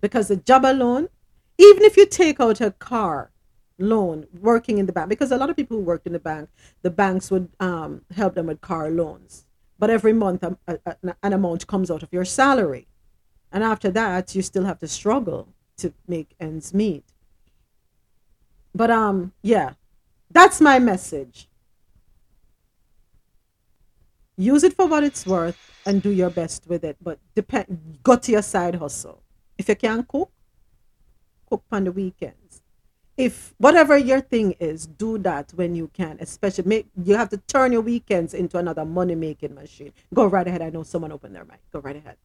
Because 0.00 0.26
the 0.26 0.36
job 0.36 0.64
alone, 0.64 1.10
even 1.58 1.84
if 1.84 1.96
you 1.96 2.06
take 2.06 2.40
out 2.40 2.60
a 2.60 2.72
car 2.72 3.30
loan 3.78 4.26
working 4.40 4.78
in 4.78 4.86
the 4.86 4.92
bank, 4.92 5.08
because 5.08 5.30
a 5.30 5.36
lot 5.36 5.48
of 5.48 5.54
people 5.54 5.76
who 5.76 5.84
worked 5.84 6.08
in 6.08 6.12
the 6.12 6.18
bank, 6.18 6.48
the 6.82 6.90
banks 6.90 7.30
would 7.30 7.50
um, 7.60 8.02
help 8.16 8.34
them 8.34 8.46
with 8.46 8.60
car 8.60 8.90
loans. 8.90 9.44
But 9.78 9.90
every 9.90 10.12
month, 10.12 10.42
um, 10.42 10.58
a, 10.66 10.78
a, 10.86 10.96
an 11.22 11.32
amount 11.32 11.66
comes 11.66 11.90
out 11.90 12.02
of 12.02 12.12
your 12.12 12.24
salary. 12.24 12.88
And 13.52 13.62
after 13.62 13.90
that, 13.92 14.34
you 14.34 14.42
still 14.42 14.64
have 14.64 14.78
to 14.80 14.88
struggle 14.88 15.48
to 15.78 15.92
make 16.06 16.34
ends 16.40 16.74
meet. 16.74 17.04
But 18.74 18.90
um, 18.90 19.32
yeah, 19.42 19.70
that's 20.30 20.60
my 20.60 20.78
message. 20.78 21.48
Use 24.36 24.62
it 24.62 24.74
for 24.74 24.86
what 24.86 25.02
it's 25.02 25.26
worth 25.26 25.58
and 25.84 26.02
do 26.02 26.10
your 26.10 26.30
best 26.30 26.68
with 26.68 26.84
it. 26.84 26.96
But 27.02 27.18
depend, 27.34 27.98
go 28.02 28.16
to 28.16 28.32
your 28.32 28.42
side 28.42 28.76
hustle. 28.76 29.22
If 29.56 29.68
you 29.68 29.76
can 29.76 30.04
cook, 30.04 30.30
cook 31.48 31.64
on 31.72 31.84
the 31.84 31.92
weekends. 31.92 32.47
If 33.18 33.52
whatever 33.58 33.98
your 33.98 34.20
thing 34.20 34.52
is, 34.60 34.86
do 34.86 35.18
that 35.18 35.50
when 35.56 35.74
you 35.74 35.88
can. 35.92 36.18
Especially 36.20 36.64
make 36.64 36.86
you 37.04 37.16
have 37.16 37.30
to 37.30 37.36
turn 37.36 37.72
your 37.72 37.80
weekends 37.80 38.32
into 38.32 38.58
another 38.58 38.84
money 38.84 39.16
making 39.16 39.56
machine. 39.56 39.92
Go 40.14 40.26
right 40.26 40.46
ahead. 40.46 40.62
I 40.62 40.70
know 40.70 40.84
someone 40.84 41.10
opened 41.10 41.34
their 41.34 41.44
mic. 41.44 41.58
Go 41.72 41.80
right 41.80 41.96
ahead. 41.96 42.16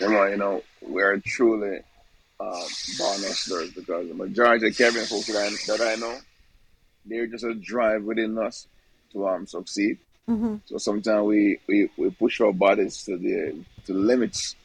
You 0.00 0.08
know, 0.08 0.24
you 0.24 0.36
know, 0.38 0.62
we're 0.80 1.18
truly 1.18 1.80
um, 2.40 2.68
born 2.98 3.20
hustlers 3.20 3.70
because 3.72 4.08
the 4.08 4.14
majority 4.14 4.68
of 4.68 4.76
Kevin 4.76 5.04
folks 5.04 5.26
that 5.26 5.36
I, 5.36 5.76
that 5.76 5.92
I 5.92 6.00
know, 6.00 6.18
they're 7.04 7.26
just 7.26 7.44
a 7.44 7.54
drive 7.54 8.02
within 8.02 8.38
us 8.38 8.66
to 9.12 9.28
um 9.28 9.46
succeed. 9.46 9.98
Mm-hmm. 10.26 10.56
So 10.64 10.78
sometimes 10.78 11.24
we, 11.24 11.60
we, 11.68 11.88
we 11.98 12.10
push 12.10 12.40
our 12.40 12.52
bodies 12.52 13.04
to 13.04 13.18
the 13.18 13.62
to 13.84 13.92
the 13.92 13.98
limits, 13.98 14.56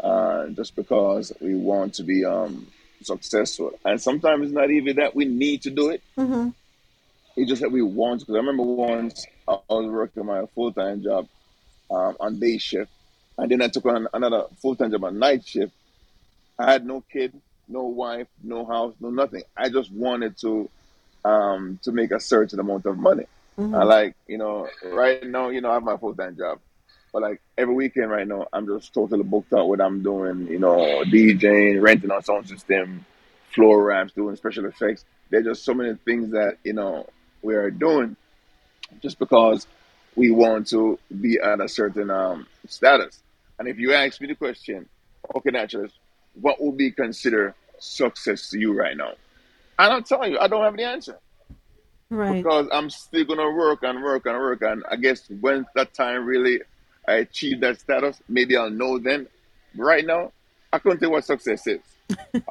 uh, 0.00 0.48
just 0.48 0.74
because 0.74 1.32
we 1.40 1.54
want 1.54 1.94
to 1.94 2.02
be 2.02 2.24
um 2.24 2.66
successful. 3.02 3.72
And 3.84 4.00
sometimes 4.00 4.46
it's 4.46 4.52
not 4.54 4.70
even 4.70 4.96
that 4.96 5.14
we 5.14 5.24
need 5.24 5.62
to 5.62 5.70
do 5.70 5.90
it; 5.90 6.02
Mm-hmm. 6.16 6.48
it's 7.36 7.48
just 7.48 7.62
that 7.62 7.70
we 7.72 7.82
want. 7.82 8.20
Because 8.20 8.34
I 8.34 8.38
remember 8.38 8.62
once 8.64 9.26
I 9.46 9.58
was 9.68 9.86
working 9.86 10.26
my 10.26 10.44
full 10.54 10.72
time 10.72 11.02
job 11.02 11.26
um, 11.90 12.16
on 12.20 12.38
day 12.38 12.58
shift, 12.58 12.90
and 13.36 13.50
then 13.50 13.62
I 13.62 13.68
took 13.68 13.86
on 13.86 14.08
another 14.12 14.44
full 14.60 14.76
time 14.76 14.90
job 14.90 15.04
on 15.04 15.18
night 15.18 15.46
shift. 15.46 15.72
I 16.58 16.72
had 16.72 16.84
no 16.86 17.02
kid, 17.12 17.32
no 17.68 17.84
wife, 17.84 18.26
no 18.42 18.64
house, 18.64 18.94
no 19.00 19.10
nothing. 19.10 19.42
I 19.56 19.68
just 19.68 19.90
wanted 19.92 20.36
to 20.38 20.68
um, 21.24 21.78
to 21.82 21.92
make 21.92 22.10
a 22.10 22.20
certain 22.20 22.58
amount 22.60 22.86
of 22.86 22.98
money. 22.98 23.24
Mhm. 23.58 23.76
I 23.76 23.84
like, 23.84 24.14
you 24.26 24.38
know, 24.38 24.68
right 24.84 25.26
now, 25.26 25.48
you 25.48 25.60
know, 25.60 25.70
I 25.70 25.74
have 25.74 25.82
my 25.82 25.96
full 25.96 26.14
time 26.14 26.36
job. 26.36 26.58
But 27.18 27.30
like 27.30 27.40
every 27.56 27.74
weekend 27.74 28.12
right 28.12 28.28
now, 28.28 28.46
I'm 28.52 28.64
just 28.68 28.94
totally 28.94 29.24
booked 29.24 29.52
out 29.52 29.68
what 29.68 29.80
I'm 29.80 30.04
doing, 30.04 30.46
you 30.46 30.60
know, 30.60 31.02
DJing, 31.04 31.82
renting 31.82 32.12
on 32.12 32.22
sound 32.22 32.48
system, 32.48 33.04
floor 33.50 33.82
ramps, 33.82 34.12
doing 34.12 34.36
special 34.36 34.66
effects. 34.66 35.04
There's 35.28 35.44
just 35.44 35.64
so 35.64 35.74
many 35.74 35.96
things 36.04 36.30
that, 36.30 36.58
you 36.62 36.74
know, 36.74 37.08
we 37.42 37.56
are 37.56 37.72
doing 37.72 38.14
just 39.02 39.18
because 39.18 39.66
we 40.14 40.30
want 40.30 40.68
to 40.68 40.96
be 41.20 41.40
at 41.42 41.60
a 41.60 41.68
certain 41.68 42.08
um, 42.08 42.46
status. 42.68 43.20
And 43.58 43.66
if 43.66 43.80
you 43.80 43.94
ask 43.94 44.20
me 44.20 44.28
the 44.28 44.36
question, 44.36 44.88
okay, 45.34 45.50
naturalist, 45.50 45.96
what 46.40 46.62
would 46.62 46.76
be 46.76 46.92
considered 46.92 47.54
success 47.80 48.48
to 48.50 48.60
you 48.60 48.78
right 48.78 48.96
now? 48.96 49.14
And 49.76 49.92
I'll 49.92 50.02
tell 50.02 50.24
you, 50.24 50.38
I 50.38 50.46
don't 50.46 50.62
have 50.62 50.76
the 50.76 50.84
answer 50.84 51.18
Right. 52.10 52.42
because 52.42 52.68
I'm 52.72 52.88
still 52.90 53.24
gonna 53.24 53.50
work 53.50 53.82
and 53.82 54.02
work 54.02 54.24
and 54.24 54.38
work. 54.38 54.62
And 54.62 54.84
I 54.90 54.96
guess 54.96 55.28
when 55.40 55.66
that 55.74 55.92
time 55.92 56.24
really 56.24 56.62
I 57.08 57.14
achieve 57.16 57.60
that 57.60 57.80
status, 57.80 58.20
maybe 58.28 58.56
I'll 58.56 58.70
know 58.70 58.98
then. 58.98 59.26
Right 59.76 60.04
now, 60.04 60.32
I 60.72 60.78
couldn't 60.78 61.00
tell 61.00 61.10
what 61.12 61.24
success 61.24 61.66
is. 61.66 61.80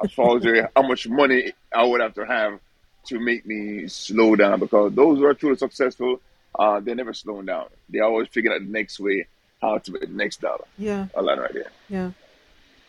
As 0.02 0.12
far 0.12 0.36
as 0.36 0.44
how 0.74 0.82
much 0.82 1.08
money 1.08 1.52
I 1.74 1.84
would 1.84 2.00
have 2.00 2.14
to 2.14 2.26
have 2.26 2.60
to 3.06 3.18
make 3.18 3.46
me 3.46 3.88
slow 3.88 4.36
down, 4.36 4.60
because 4.60 4.92
those 4.94 5.18
who 5.18 5.24
are 5.24 5.34
truly 5.34 5.56
successful, 5.56 6.20
uh, 6.58 6.80
they 6.80 6.94
never 6.94 7.14
slow 7.14 7.40
down. 7.42 7.66
They 7.88 8.00
always 8.00 8.28
figure 8.28 8.52
out 8.52 8.60
the 8.60 8.66
next 8.66 9.00
way 9.00 9.26
how 9.62 9.78
to 9.78 9.92
make 9.92 10.02
the 10.02 10.08
next 10.08 10.40
dollar. 10.40 10.64
Yeah. 10.76 11.06
A 11.14 11.22
lot 11.22 11.38
right 11.38 11.52
there. 11.52 11.70
Yeah. 11.88 12.10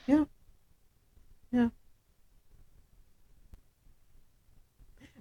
Yeah. 0.08 0.26
Yeah. 1.52 1.70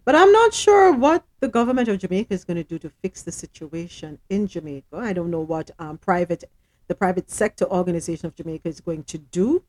But 0.05 0.15
I'm 0.15 0.33
not 0.33 0.55
sure 0.55 0.93
what 0.93 1.25
the 1.41 1.49
government 1.49 1.89
of 1.89 1.99
Jamaica 1.99 2.35
is 2.35 2.45
going 2.45 2.57
to 2.57 2.65
do 2.65 2.79
to 2.79 2.91
fix 2.91 3.23
the 3.23 3.33
situation 3.33 4.19
in 4.29 4.47
Jamaica. 4.47 4.97
I 4.97 5.13
don't 5.13 5.31
know 5.31 5.41
what 5.41 5.71
um, 5.79 5.99
private, 5.99 6.45
the 6.89 6.95
private 6.95 7.31
sector 7.31 7.65
organization 7.67 8.27
of 8.27 8.35
Jamaica 8.35 8.69
is 8.69 8.81
going 8.81 9.05
to 9.05 9.19
do. 9.19 9.63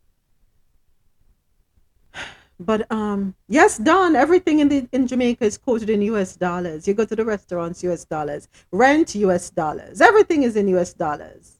But 2.59 2.91
um, 2.91 3.35
yes, 3.47 3.77
Don, 3.77 4.15
everything 4.17 4.59
in 4.59 4.67
the 4.67 4.87
in 4.91 5.07
Jamaica 5.07 5.45
is 5.45 5.57
quoted 5.57 5.89
in 5.89 6.01
U.S. 6.01 6.35
dollars. 6.35 6.87
You 6.87 6.93
go 6.93 7.05
to 7.05 7.15
the 7.15 7.23
restaurants, 7.23 7.81
U.S. 7.83 8.03
dollars. 8.03 8.49
Rent, 8.71 9.15
U.S. 9.15 9.49
dollars. 9.49 10.01
Everything 10.01 10.43
is 10.43 10.57
in 10.57 10.67
U.S. 10.69 10.93
dollars. 10.93 11.59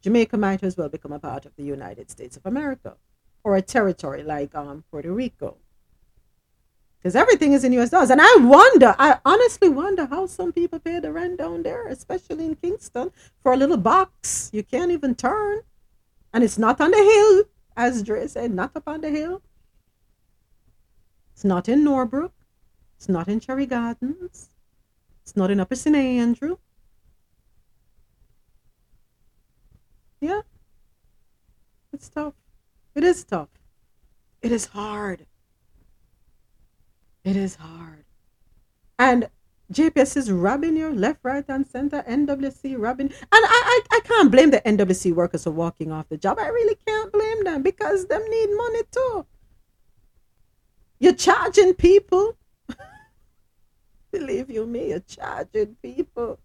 Jamaica 0.00 0.36
might 0.36 0.62
as 0.62 0.76
well 0.76 0.88
become 0.88 1.10
a 1.10 1.18
part 1.18 1.44
of 1.44 1.56
the 1.56 1.64
United 1.64 2.08
States 2.08 2.36
of 2.36 2.46
America 2.46 2.96
or 3.42 3.56
a 3.56 3.62
territory 3.62 4.22
like 4.22 4.54
um, 4.54 4.84
Puerto 4.92 5.12
Rico. 5.12 5.56
Because 6.98 7.14
everything 7.14 7.52
is 7.52 7.64
in 7.64 7.72
US 7.74 7.90
dollars. 7.90 8.10
And 8.10 8.20
I 8.20 8.36
wonder, 8.40 8.94
I 8.98 9.18
honestly 9.24 9.68
wonder 9.68 10.06
how 10.06 10.26
some 10.26 10.52
people 10.52 10.80
pay 10.80 10.98
the 10.98 11.12
rent 11.12 11.38
down 11.38 11.62
there, 11.62 11.86
especially 11.86 12.44
in 12.44 12.56
Kingston, 12.56 13.12
for 13.42 13.52
a 13.52 13.56
little 13.56 13.76
box 13.76 14.50
you 14.52 14.62
can't 14.64 14.90
even 14.90 15.14
turn. 15.14 15.60
And 16.34 16.42
it's 16.42 16.58
not 16.58 16.80
on 16.80 16.90
the 16.90 16.96
hill, 16.96 17.44
as 17.76 18.02
Dre 18.02 18.26
said, 18.26 18.52
not 18.52 18.72
up 18.74 18.84
on 18.86 19.00
the 19.00 19.10
hill. 19.10 19.42
It's 21.32 21.44
not 21.44 21.68
in 21.68 21.84
Norbrook. 21.84 22.32
It's 22.96 23.08
not 23.08 23.28
in 23.28 23.38
Cherry 23.38 23.64
Gardens. 23.64 24.50
It's 25.22 25.36
not 25.36 25.52
in 25.52 25.60
Upper 25.60 25.76
St. 25.76 25.94
Andrew. 25.94 26.56
Yeah. 30.20 30.40
It's 31.92 32.08
tough. 32.08 32.34
It 32.96 33.04
is 33.04 33.22
tough. 33.22 33.50
It 34.42 34.50
is 34.50 34.66
hard. 34.66 35.27
It 37.28 37.36
is 37.36 37.56
hard. 37.56 38.04
And 38.98 39.28
JPS 39.70 40.16
is 40.16 40.32
robbing 40.32 40.78
you 40.78 40.90
left, 40.90 41.20
right, 41.22 41.44
and 41.46 41.66
center. 41.66 42.02
NWC 42.08 42.76
robbing. 42.78 43.08
And 43.08 43.14
I, 43.32 43.82
I, 43.92 43.96
I 43.96 44.00
can't 44.02 44.30
blame 44.30 44.50
the 44.50 44.62
NWC 44.62 45.12
workers 45.12 45.44
for 45.44 45.50
walking 45.50 45.92
off 45.92 46.08
the 46.08 46.16
job. 46.16 46.38
I 46.38 46.48
really 46.48 46.78
can't 46.86 47.12
blame 47.12 47.44
them 47.44 47.62
because 47.62 48.06
them 48.06 48.22
need 48.30 48.48
money 48.56 48.80
too. 48.90 49.26
You're 51.00 51.12
charging 51.12 51.74
people. 51.74 52.38
Believe 54.10 54.48
you 54.48 54.64
me, 54.64 54.88
you're 54.88 55.00
charging 55.00 55.76
people. 55.82 56.38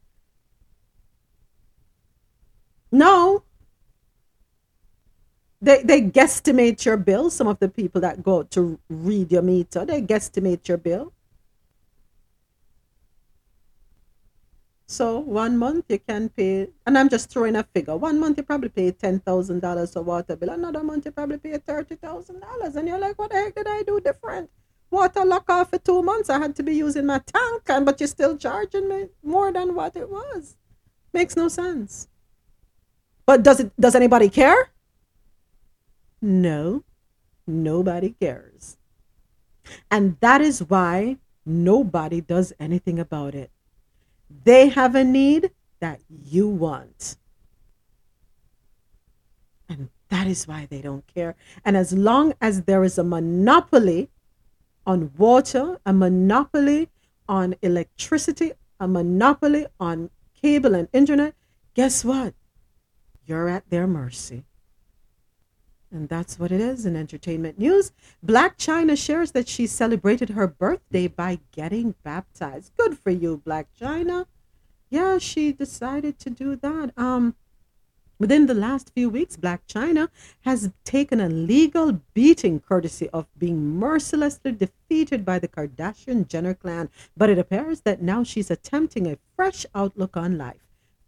No. 2.92 3.44
They 5.64 5.82
they 5.82 6.02
guesstimate 6.02 6.84
your 6.84 6.98
bill. 6.98 7.30
Some 7.30 7.48
of 7.48 7.58
the 7.60 7.70
people 7.70 8.02
that 8.02 8.22
go 8.22 8.44
to 8.44 8.78
read 8.90 9.32
your 9.32 9.42
meter, 9.42 9.86
they 9.86 10.02
guesstimate 10.02 10.68
your 10.68 10.78
bill. 10.78 11.14
So 14.86 15.20
one 15.20 15.58
month 15.58 15.86
you 15.88 16.00
can 16.00 16.28
pay, 16.28 16.68
and 16.86 16.98
I'm 16.98 17.08
just 17.08 17.30
throwing 17.30 17.56
a 17.56 17.64
figure. 17.64 17.96
One 17.96 18.20
month 18.20 18.38
you 18.40 18.44
probably 18.44 18.70
pay 18.70 18.92
ten 18.92 19.22
thousand 19.22 19.62
dollars 19.62 19.96
a 19.96 20.02
water 20.02 20.36
bill. 20.36 20.50
Another 20.50 20.84
month 20.84 21.06
you 21.06 21.12
probably 21.12 21.38
pay 21.38 21.58
thirty 21.58 21.96
thousand 21.96 22.42
dollars, 22.42 22.76
and 22.76 22.86
you're 22.86 23.00
like, 23.00 23.18
"What 23.18 23.32
the 23.32 23.38
heck 23.38 23.56
did 23.56 23.66
I 23.66 23.84
do 23.84 24.02
different?" 24.02 24.50
Water 24.92 25.24
lock 25.24 25.50
off 25.50 25.70
for 25.70 25.78
two 25.78 26.04
months. 26.04 26.30
I 26.30 26.40
had 26.40 26.58
to 26.58 26.64
be 26.64 26.76
using 26.76 27.06
my 27.06 27.20
tank, 27.20 27.64
and 27.70 27.86
but 27.86 28.02
you're 28.02 28.08
still 28.18 28.36
charging 28.38 28.90
me 28.90 29.08
more 29.24 29.50
than 29.54 29.76
what 29.76 29.96
it 29.96 30.10
was. 30.10 30.58
Makes 31.14 31.38
no 31.38 31.48
sense. 31.48 32.10
But 33.26 33.44
does 33.44 33.62
it? 33.62 33.72
Does 33.80 33.96
anybody 33.96 34.28
care? 34.28 34.73
No, 36.24 36.86
nobody 37.46 38.16
cares, 38.18 38.78
and 39.92 40.16
that 40.22 40.40
is 40.40 40.62
why 40.64 41.18
nobody 41.46 42.22
does 42.22 42.54
anything 42.62 42.98
about 42.98 43.36
it. 43.36 43.52
They 44.46 44.70
have 44.70 44.96
a 44.96 45.04
need 45.04 45.52
that 45.82 46.00
you 46.08 46.48
want. 46.48 47.18
And 49.68 49.90
that 50.08 50.28
is 50.28 50.48
why 50.48 50.66
they 50.70 50.82
don't 50.82 51.06
care. 51.08 51.36
And 51.66 51.76
as 51.76 51.92
long 51.92 52.34
as 52.40 52.62
there 52.62 52.86
is 52.86 52.98
a 52.98 53.04
monopoly 53.04 54.10
on 54.86 55.12
water, 55.18 55.78
a 55.86 55.92
monopoly 55.92 56.88
on 57.28 57.56
electricity, 57.62 58.54
a 58.80 58.88
monopoly 58.88 59.66
on 59.78 60.10
cable 60.42 60.74
and 60.74 60.88
internet, 60.94 61.36
guess 61.74 62.06
what? 62.06 62.34
You're 63.26 63.50
at 63.50 63.70
their 63.70 63.88
mercy. 63.88 64.46
And 65.94 66.10
that's 66.10 66.40
what 66.40 66.52
it 66.52 66.60
is 66.60 66.88
in 66.88 66.96
entertainment 66.96 67.60
news. 67.60 67.92
Blac 68.26 68.58
Chyna 68.58 68.98
shares 68.98 69.32
that 69.34 69.48
she 69.48 69.68
celebrated 69.68 70.32
her 70.32 70.48
birthday 70.48 71.08
by 71.08 71.40
getting 71.52 71.94
baptized. 72.04 72.72
Good 72.76 72.98
for 72.98 73.12
you, 73.12 73.44
Blac 73.46 73.66
Chyna. 73.80 74.26
Yeah, 74.90 75.20
she 75.20 75.52
decided 75.52 76.18
to 76.20 76.32
do 76.32 76.56
that. 76.56 76.98
Um, 76.98 77.36
within 78.18 78.48
the 78.48 78.56
last 78.56 78.92
few 78.96 79.08
weeks, 79.08 79.38
Blac 79.38 79.60
Chyna 79.68 80.10
has 80.42 80.72
taken 80.84 81.20
a 81.20 81.30
legal 81.30 82.02
beating 82.16 82.60
courtesy 82.60 83.08
of 83.10 83.28
being 83.38 83.78
mercilessly 83.78 84.52
defeated 84.52 85.24
by 85.24 85.38
the 85.38 85.48
Kardashian 85.48 86.28
Jenner 86.28 86.56
clan. 86.56 86.90
But 87.16 87.30
it 87.30 87.38
appears 87.38 87.82
that 87.82 88.02
now 88.02 88.24
she's 88.24 88.50
attempting 88.50 89.06
a 89.06 89.20
fresh 89.36 89.68
outlook 89.76 90.18
on 90.18 90.40
life. 90.40 90.63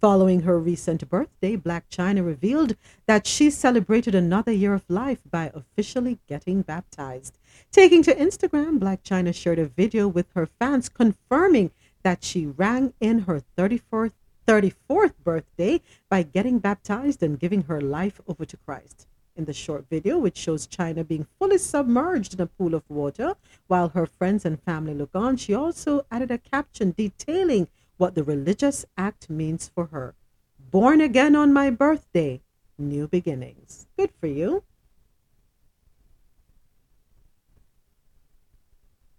Following 0.06 0.42
her 0.42 0.60
recent 0.60 1.10
birthday, 1.10 1.58
Blac 1.58 1.86
Chyna 1.90 2.24
revealed 2.24 2.76
that 3.08 3.26
she 3.26 3.50
celebrated 3.50 4.14
another 4.14 4.52
year 4.52 4.76
of 4.76 4.86
life 4.88 5.18
by 5.32 5.52
officially 5.56 6.20
getting 6.28 6.62
baptized. 6.62 7.40
Taking 7.72 8.04
to 8.04 8.14
Instagram, 8.14 8.78
Blac 8.78 9.02
Chyna 9.02 9.34
shared 9.34 9.58
a 9.58 9.66
video 9.66 10.08
with 10.08 10.28
her 10.36 10.46
fans 10.46 10.90
confirming 10.90 11.72
that 12.04 12.24
she 12.24 12.46
rang 12.46 12.94
in 13.00 13.22
her 13.22 13.42
34th, 13.58 14.12
34th 14.48 15.16
birthday 15.24 15.82
by 16.08 16.22
getting 16.22 16.60
baptized 16.60 17.24
and 17.24 17.40
giving 17.40 17.64
her 17.64 17.82
life 17.82 18.22
over 18.28 18.46
to 18.46 18.58
Christ. 18.58 19.08
In 19.36 19.46
the 19.46 19.54
short 19.54 19.88
video, 19.90 20.20
which 20.20 20.38
shows 20.38 20.68
Chyna 20.68 21.08
being 21.08 21.26
fully 21.40 21.58
submerged 21.58 22.36
in 22.36 22.42
a 22.42 22.46
pool 22.46 22.76
of 22.76 22.84
water 22.90 23.34
while 23.66 23.90
her 23.90 24.06
friends 24.06 24.46
and 24.46 24.62
family 24.62 24.94
look 24.94 25.16
on, 25.16 25.36
she 25.36 25.56
also 25.56 26.06
added 26.12 26.30
a 26.30 26.38
caption 26.38 26.94
detailing 26.96 27.68
what 27.98 28.16
the 28.16 28.24
religious 28.24 28.86
act 28.98 29.30
means 29.30 29.70
for 29.74 29.88
her. 29.88 30.16
Born 30.72 31.02
again 31.02 31.36
on 31.36 31.54
my 31.54 31.70
birthday, 31.70 32.42
new 32.78 33.08
beginnings. 33.08 33.88
Good 33.98 34.12
for 34.20 34.28
you. 34.28 34.64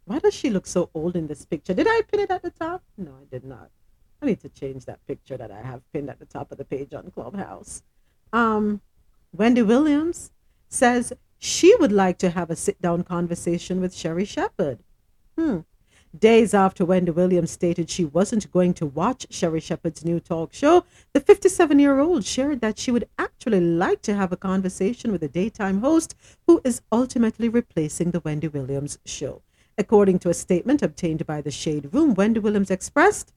Why 0.04 0.20
does 0.20 0.34
she 0.34 0.50
look 0.50 0.66
so 0.66 0.88
old 0.94 1.16
in 1.16 1.26
this 1.26 1.44
picture? 1.44 1.74
Did 1.74 1.88
I 1.88 2.02
pin 2.02 2.20
it 2.20 2.30
at 2.30 2.42
the 2.42 2.50
top? 2.50 2.82
No, 2.96 3.12
I 3.20 3.24
did 3.30 3.44
not. 3.44 3.70
I 4.22 4.26
need 4.26 4.40
to 4.40 4.48
change 4.48 4.84
that 4.84 5.04
picture 5.06 5.36
that 5.36 5.50
I 5.50 5.62
have 5.62 5.82
pinned 5.92 6.08
at 6.08 6.18
the 6.18 6.26
top 6.26 6.52
of 6.52 6.58
the 6.58 6.64
page 6.64 6.94
on 6.94 7.10
Clubhouse. 7.10 7.82
Um, 8.32 8.80
Wendy 9.32 9.62
Williams 9.62 10.30
says 10.68 11.12
she 11.38 11.74
would 11.76 11.92
like 11.92 12.18
to 12.18 12.30
have 12.30 12.50
a 12.50 12.56
sit 12.56 12.80
down 12.80 13.02
conversation 13.02 13.80
with 13.80 13.94
Sherri 13.94 14.24
Shepherd. 14.24 14.78
Hmm. 15.36 15.60
Days 16.20 16.54
after 16.54 16.84
Wendy 16.84 17.10
Williams 17.10 17.50
stated 17.50 17.90
she 17.90 18.04
wasn't 18.04 18.50
going 18.52 18.74
to 18.74 18.86
watch 18.86 19.26
Sherri 19.28 19.60
Shepherd's 19.60 20.04
new 20.04 20.20
talk 20.20 20.54
show, 20.54 20.84
the 21.12 21.20
57 21.20 21.78
year 21.78 21.98
old 21.98 22.24
shared 22.24 22.60
that 22.60 22.78
she 22.78 22.92
would 22.92 23.08
actually 23.18 23.60
like 23.60 24.02
to 24.02 24.14
have 24.14 24.32
a 24.32 24.36
conversation 24.36 25.10
with 25.10 25.22
a 25.24 25.28
daytime 25.28 25.80
host 25.80 26.14
who 26.46 26.60
is 26.64 26.80
ultimately 26.92 27.48
replacing 27.48 28.12
the 28.12 28.20
Wendy 28.20 28.46
Williams 28.48 28.98
show. 29.04 29.42
According 29.76 30.20
to 30.20 30.30
a 30.30 30.34
statement 30.34 30.80
obtained 30.80 31.26
by 31.26 31.42
the 31.42 31.50
Shade 31.50 31.92
Room, 31.92 32.14
Wendy 32.14 32.40
Williams 32.40 32.70
expressed, 32.70 33.32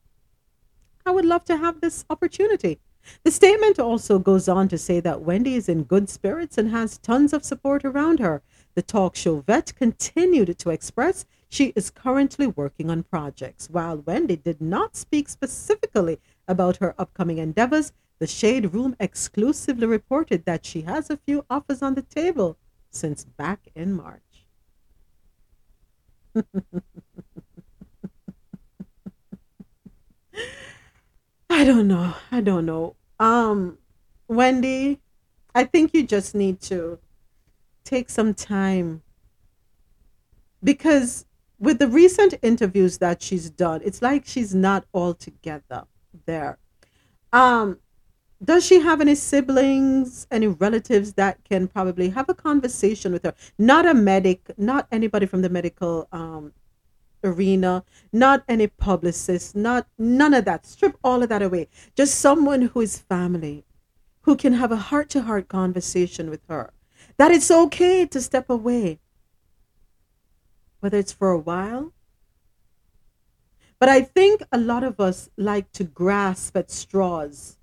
I 1.06 1.11
would 1.11 1.25
love 1.25 1.43
to 1.45 1.58
have 1.58 1.82
this 1.82 2.06
opportunity. 2.09 2.80
The 3.24 3.32
statement 3.32 3.80
also 3.80 4.19
goes 4.19 4.48
on 4.48 4.67
to 4.69 4.77
say 4.77 4.99
that 4.99 5.22
Wendy 5.22 5.56
is 5.56 5.67
in 5.67 5.83
good 5.83 6.08
spirits 6.08 6.58
and 6.58 6.69
has 6.69 6.98
tons 6.99 7.33
of 7.33 7.43
support 7.43 7.83
around 7.83 8.19
her. 8.19 8.43
The 8.75 8.82
talk 8.83 9.16
show 9.16 9.40
vet 9.40 9.74
continued 9.75 10.58
to 10.59 10.69
express 10.69 11.25
she 11.50 11.74
is 11.76 11.90
currently 11.90 12.48
working 12.48 12.90
on 12.90 13.03
projects. 13.03 13.69
While 13.69 13.98
Wendy 13.98 14.36
did 14.36 14.61
not 14.61 14.95
speak 14.95 15.28
specifically 15.28 16.19
about 16.48 16.78
her 16.78 16.94
upcoming 16.98 17.40
endeavors, 17.40 17.92
the 18.19 18.28
Shade 18.28 18.74
Room 18.74 18.95
exclusively 19.00 19.88
reported 19.88 20.45
that 20.45 20.66
she 20.66 20.82
has 20.84 21.10
a 21.10 21.18
few 21.18 21.45
offers 21.50 21.82
on 21.82 21.95
the 21.95 22.03
table 22.03 22.58
since 22.92 23.26
back 23.26 23.68
in 23.76 23.94
March. 23.94 24.22
I 31.50 31.64
don't 31.64 31.88
know. 31.88 32.14
I 32.32 32.42
don't 32.42 32.66
know. 32.66 32.95
Um, 33.19 33.80
Wendy, 34.28 35.00
I 35.56 35.64
think 35.64 35.94
you 35.94 36.03
just 36.03 36.36
need 36.36 36.61
to 36.61 37.00
take 37.84 38.10
some 38.10 38.34
time 38.34 39.02
because 40.64 41.26
with 41.60 41.80
the 41.80 41.88
recent 41.88 42.36
interviews 42.42 42.98
that 43.00 43.22
she's 43.22 43.50
done, 43.50 43.82
it's 43.84 44.02
like 44.02 44.26
she's 44.26 44.56
not 44.56 44.86
all 44.94 45.14
together 45.14 45.84
there. 46.26 46.58
Um, 47.34 47.80
does 48.44 48.66
she 48.66 48.80
have 48.80 49.02
any 49.02 49.16
siblings, 49.16 50.26
any 50.32 50.48
relatives 50.48 51.14
that 51.14 51.44
can 51.44 51.68
probably 51.68 52.10
have 52.10 52.30
a 52.30 52.34
conversation 52.34 53.12
with 53.12 53.24
her? 53.24 53.34
Not 53.58 53.86
a 53.86 53.94
medic, 53.94 54.50
not 54.58 54.88
anybody 54.92 55.26
from 55.26 55.42
the 55.42 55.50
medical 55.50 56.08
um, 56.14 56.54
arena, 57.24 57.84
not 58.14 58.44
any 58.48 58.68
publicist, 58.68 59.56
not 59.56 59.88
none 59.98 60.34
of 60.34 60.46
that. 60.46 60.66
Strip 60.66 60.98
all 61.04 61.22
of 61.22 61.30
that 61.30 61.42
away. 61.42 61.68
Just 61.96 62.16
someone 62.16 62.62
who 62.62 62.80
is 62.80 62.98
family, 62.98 63.66
who 64.22 64.38
can 64.38 64.54
have 64.54 64.72
a 64.72 64.78
heart 64.78 65.10
to 65.10 65.24
heart 65.24 65.50
conversation 65.50 66.30
with 66.30 66.42
her. 66.48 66.72
That 67.18 67.32
it's 67.32 67.52
okay 67.52 68.06
to 68.06 68.22
step 68.22 68.50
away, 68.50 69.00
whether 70.80 70.98
it's 70.98 71.11
for 71.11 71.32
a 71.32 71.40
while. 71.40 71.93
But 73.80 73.90
I 73.90 74.01
think 74.01 74.41
a 74.51 74.58
lot 74.58 74.83
of 74.83 74.99
us 74.99 75.30
like 75.38 75.72
to 75.74 75.83
grasp 75.83 76.58
at 76.58 76.69
straws. 76.69 77.58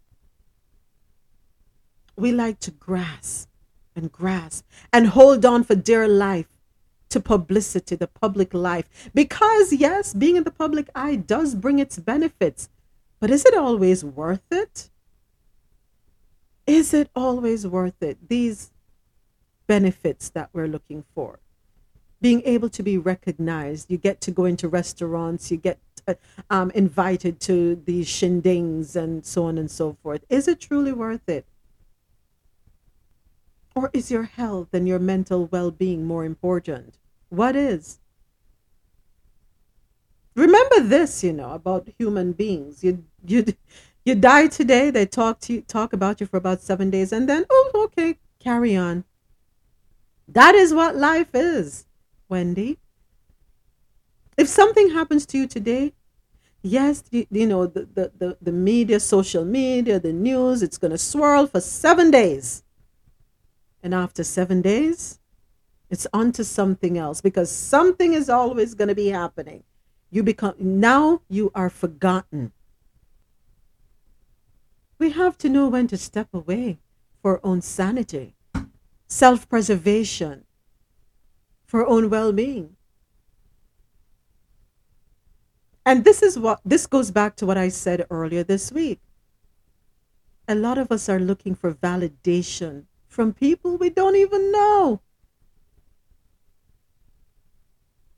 We 2.17 2.33
like 2.33 2.59
to 2.61 2.71
grasp 2.71 3.51
and 3.95 4.11
grasp 4.11 4.65
and 4.93 5.09
hold 5.09 5.45
on 5.45 5.65
for 5.65 5.75
dear 5.75 6.09
life 6.09 6.49
to 7.11 7.21
publicity, 7.21 7.97
the 7.97 8.07
public 8.07 8.55
life. 8.55 9.11
Because, 9.15 9.73
yes, 9.73 10.15
being 10.15 10.37
in 10.37 10.45
the 10.45 10.51
public 10.51 10.89
eye 10.95 11.17
does 11.17 11.55
bring 11.55 11.79
its 11.79 11.99
benefits. 11.99 12.69
But 13.21 13.31
is 13.31 13.45
it 13.45 13.55
always 13.55 14.05
worth 14.05 14.43
it? 14.51 14.91
Is 16.67 16.93
it 16.93 17.11
always 17.15 17.67
worth 17.67 18.03
it? 18.03 18.29
These 18.29 18.71
benefits 19.67 20.31
that 20.31 20.51
we're 20.53 20.69
looking 20.69 21.05
for. 21.15 21.39
Being 22.27 22.43
able 22.45 22.71
to 22.71 22.83
be 22.83 22.99
recognized, 22.99 23.89
you 23.89 23.99
get 23.99 24.21
to 24.23 24.33
go 24.33 24.47
into 24.47 24.67
restaurants, 24.67 25.53
you 25.53 25.59
get 25.59 25.79
uh, 26.09 26.15
um, 26.51 26.73
invited 26.73 27.39
to 27.49 27.81
these 27.85 28.09
shindings 28.09 28.97
and 28.97 29.25
so 29.25 29.45
on 29.45 29.59
and 29.59 29.71
so 29.71 29.97
forth. 30.03 30.25
Is 30.29 30.49
it 30.49 30.59
truly 30.61 30.91
worth 30.91 31.29
it? 31.29 31.47
Or 33.77 33.91
is 33.93 34.11
your 34.11 34.25
health 34.25 34.71
and 34.73 34.89
your 34.89 34.99
mental 34.99 35.47
well 35.53 35.71
being 35.71 36.05
more 36.05 36.25
important? 36.25 36.99
What 37.29 37.55
is? 37.55 38.01
Remember 40.35 40.81
this, 40.81 41.23
you 41.23 41.33
know, 41.33 41.53
about 41.53 41.89
human 41.97 42.33
beings. 42.33 42.83
You 42.83 43.05
you 43.25 43.45
you 44.05 44.17
die 44.17 44.49
today, 44.49 44.91
they 44.91 45.07
talk 45.07 45.39
to 45.43 45.53
you, 45.53 45.61
talk 45.61 45.93
about 45.93 46.21
you 46.21 46.27
for 46.27 46.39
about 46.39 46.61
seven 46.61 46.91
days, 46.91 47.13
and 47.13 47.29
then 47.29 47.47
oh 47.49 47.71
okay, 47.87 48.19
carry 48.41 48.75
on. 48.77 49.05
That 50.29 50.57
is 50.57 50.75
what 50.75 50.97
life 50.97 51.31
is, 51.35 51.86
Wendy. 52.29 52.79
If 54.37 54.49
something 54.49 54.91
happens 54.91 55.25
to 55.27 55.39
you 55.39 55.47
today, 55.47 55.95
yes, 56.63 57.05
you, 57.11 57.27
you 57.31 57.47
know, 57.47 57.67
the, 57.67 57.89
the, 57.95 58.13
the, 58.19 58.39
the 58.41 58.53
media, 58.53 59.01
social 59.01 59.45
media, 59.45 59.99
the 59.99 60.13
news, 60.13 60.63
it's 60.63 60.79
going 60.79 60.91
to 60.91 60.99
swirl 60.99 61.47
for 61.47 61.61
seven 61.61 62.11
days. 62.11 62.63
And 63.83 63.95
after 63.95 64.25
seven 64.25 64.63
days, 64.63 65.21
it's 65.89 66.07
on 66.13 66.33
to 66.33 66.45
something 66.45 66.99
else 66.99 67.21
because 67.21 67.51
something 67.51 68.13
is 68.13 68.29
always 68.29 68.75
going 68.75 68.89
to 68.89 68.95
be 68.95 69.09
happening. 69.09 69.63
You 70.11 70.23
become, 70.23 70.55
now 70.59 71.23
you 71.29 71.51
are 71.55 71.71
forgotten. 71.71 72.53
We 74.99 75.11
have 75.11 75.37
to 75.39 75.49
know 75.49 75.69
when 75.69 75.87
to 75.89 75.97
step 75.97 76.29
away 76.33 76.79
for 77.23 77.33
our 77.33 77.41
own 77.45 77.61
sanity, 77.61 78.35
self 79.07 79.49
preservation, 79.49 80.46
for 81.67 81.81
our 81.83 81.87
own 81.87 82.09
well 82.09 82.33
being. 82.33 82.77
And 85.85 86.05
this 86.05 86.23
is 86.23 86.39
what 86.39 86.61
this 86.65 86.87
goes 86.87 87.11
back 87.11 87.37
to 87.37 87.47
what 87.47 87.59
I 87.59 87.69
said 87.69 88.07
earlier 88.11 88.43
this 88.43 88.73
week. 88.73 89.01
A 90.49 90.55
lot 90.55 90.79
of 90.79 90.91
us 90.91 91.09
are 91.09 91.21
looking 91.21 91.55
for 91.55 91.75
validation 91.75 92.85
from 93.07 93.33
people 93.33 93.77
we 93.77 93.91
don't 93.91 94.17
even 94.17 94.51
know. 94.53 95.01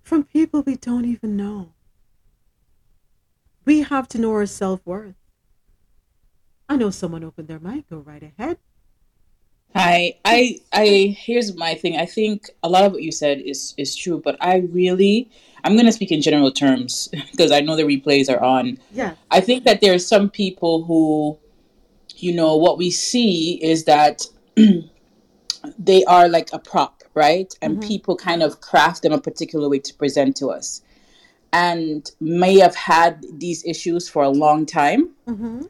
From 0.02 0.24
people 0.24 0.62
we 0.62 0.76
don't 0.76 1.04
even 1.04 1.36
know. 1.36 1.72
We 3.64 3.82
have 3.82 4.08
to 4.08 4.18
know 4.18 4.32
our 4.32 4.46
self 4.46 4.80
worth. 4.86 5.14
I 6.70 6.76
know 6.76 6.90
someone 6.90 7.24
opened 7.24 7.48
their 7.48 7.60
mic. 7.60 7.88
Go 7.88 7.98
right 7.98 8.22
ahead. 8.22 8.58
I 9.74 10.16
I 10.24 10.60
I 10.72 11.16
here's 11.18 11.56
my 11.56 11.74
thing. 11.74 11.96
I 11.96 12.06
think 12.06 12.50
a 12.62 12.68
lot 12.68 12.84
of 12.84 12.92
what 12.92 13.02
you 13.02 13.12
said 13.12 13.40
is 13.40 13.74
is 13.76 13.94
true, 13.94 14.20
but 14.22 14.36
I 14.40 14.58
really 14.72 15.30
I'm 15.64 15.74
going 15.74 15.86
to 15.86 15.92
speak 15.92 16.12
in 16.12 16.22
general 16.22 16.50
terms 16.50 17.08
because 17.30 17.52
I 17.52 17.60
know 17.60 17.76
the 17.76 17.82
replays 17.82 18.30
are 18.30 18.42
on. 18.42 18.78
Yeah. 18.92 19.14
I 19.30 19.40
think 19.40 19.64
that 19.64 19.80
there 19.80 19.92
are 19.94 19.98
some 19.98 20.30
people 20.30 20.84
who 20.84 21.38
you 22.16 22.34
know 22.34 22.56
what 22.56 22.78
we 22.78 22.90
see 22.90 23.62
is 23.62 23.84
that 23.84 24.26
they 25.78 26.04
are 26.04 26.28
like 26.28 26.48
a 26.52 26.58
prop, 26.58 27.02
right? 27.14 27.52
And 27.62 27.82
people 27.82 28.16
kind 28.16 28.42
of 28.42 28.60
craft 28.60 29.02
them 29.02 29.12
a 29.12 29.20
particular 29.20 29.68
way 29.68 29.78
to 29.80 29.94
present 29.94 30.36
to 30.36 30.48
us. 30.48 30.82
And 31.52 32.10
may 32.20 32.58
have 32.58 32.74
had 32.74 33.24
these 33.38 33.64
issues 33.64 34.08
for 34.08 34.22
a 34.22 34.28
long 34.28 34.66
time 34.66 35.14
Mm-hmm. 35.28 35.62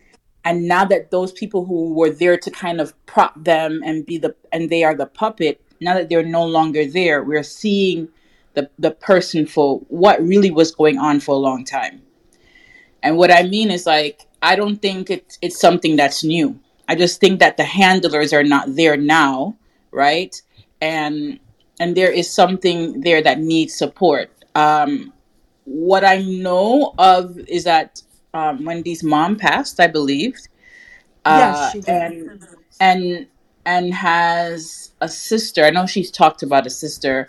And 0.45 0.67
now 0.67 0.85
that 0.85 1.11
those 1.11 1.33
people 1.33 1.65
who 1.65 1.93
were 1.95 2.11
there 2.11 2.37
to 2.37 2.51
kind 2.51 2.81
of 2.81 2.95
prop 3.07 3.35
them 3.43 3.83
and 3.85 4.07
be 4.07 4.19
the 4.19 4.35
and 4.53 4.71
they 4.71 4.85
are 4.85 4.95
the 4.95 5.07
puppet 5.07 5.61
now 5.81 5.95
that 5.95 6.09
they're 6.09 6.23
no 6.23 6.45
longer 6.45 6.87
there 6.87 7.23
we're 7.23 7.43
seeing 7.43 8.09
the 8.55 8.69
the 8.79 8.91
person 8.91 9.47
for 9.47 9.79
what 9.89 10.21
really 10.23 10.51
was 10.51 10.73
going 10.73 10.99
on 10.99 11.21
for 11.21 11.35
a 11.35 11.39
long 11.39 11.65
time. 11.65 12.03
And 13.03 13.17
what 13.17 13.31
i 13.31 13.43
mean 13.43 13.71
is 13.71 13.87
like 13.87 14.27
i 14.43 14.57
don't 14.57 14.83
think 14.83 15.11
it's 15.11 15.39
it's 15.41 15.61
something 15.61 15.97
that's 15.97 16.25
new. 16.25 16.59
I 16.89 16.95
just 16.95 17.21
think 17.21 17.39
that 17.41 17.57
the 17.57 17.65
handlers 17.65 18.33
are 18.33 18.45
not 18.45 18.75
there 18.75 18.97
now 18.97 19.57
right? 19.91 20.41
And 20.81 21.39
and 21.81 21.97
there 21.97 22.11
is 22.11 22.33
something 22.33 23.01
there 23.03 23.23
that 23.23 23.39
needs 23.39 23.75
support. 23.75 24.31
Um 24.55 25.13
what 25.65 26.03
i 26.03 26.23
know 26.23 26.95
of 26.99 27.39
is 27.41 27.65
that 27.65 28.03
um, 28.39 28.65
wendy's 28.65 29.03
mom 29.03 29.37
passed 29.37 29.81
i 29.81 29.87
believe 29.87 30.37
Yes, 31.27 31.59
uh, 31.59 31.71
she 31.73 31.81
did. 31.81 31.93
and 31.93 32.47
and 32.81 33.27
and 33.67 33.95
has 33.95 34.93
a 35.01 35.09
sister. 35.09 35.65
I 35.65 35.71
know 35.71 35.87
she's 35.87 36.11
talked 36.11 36.43
about 36.43 36.67
a 36.67 36.71
sister, 36.71 37.29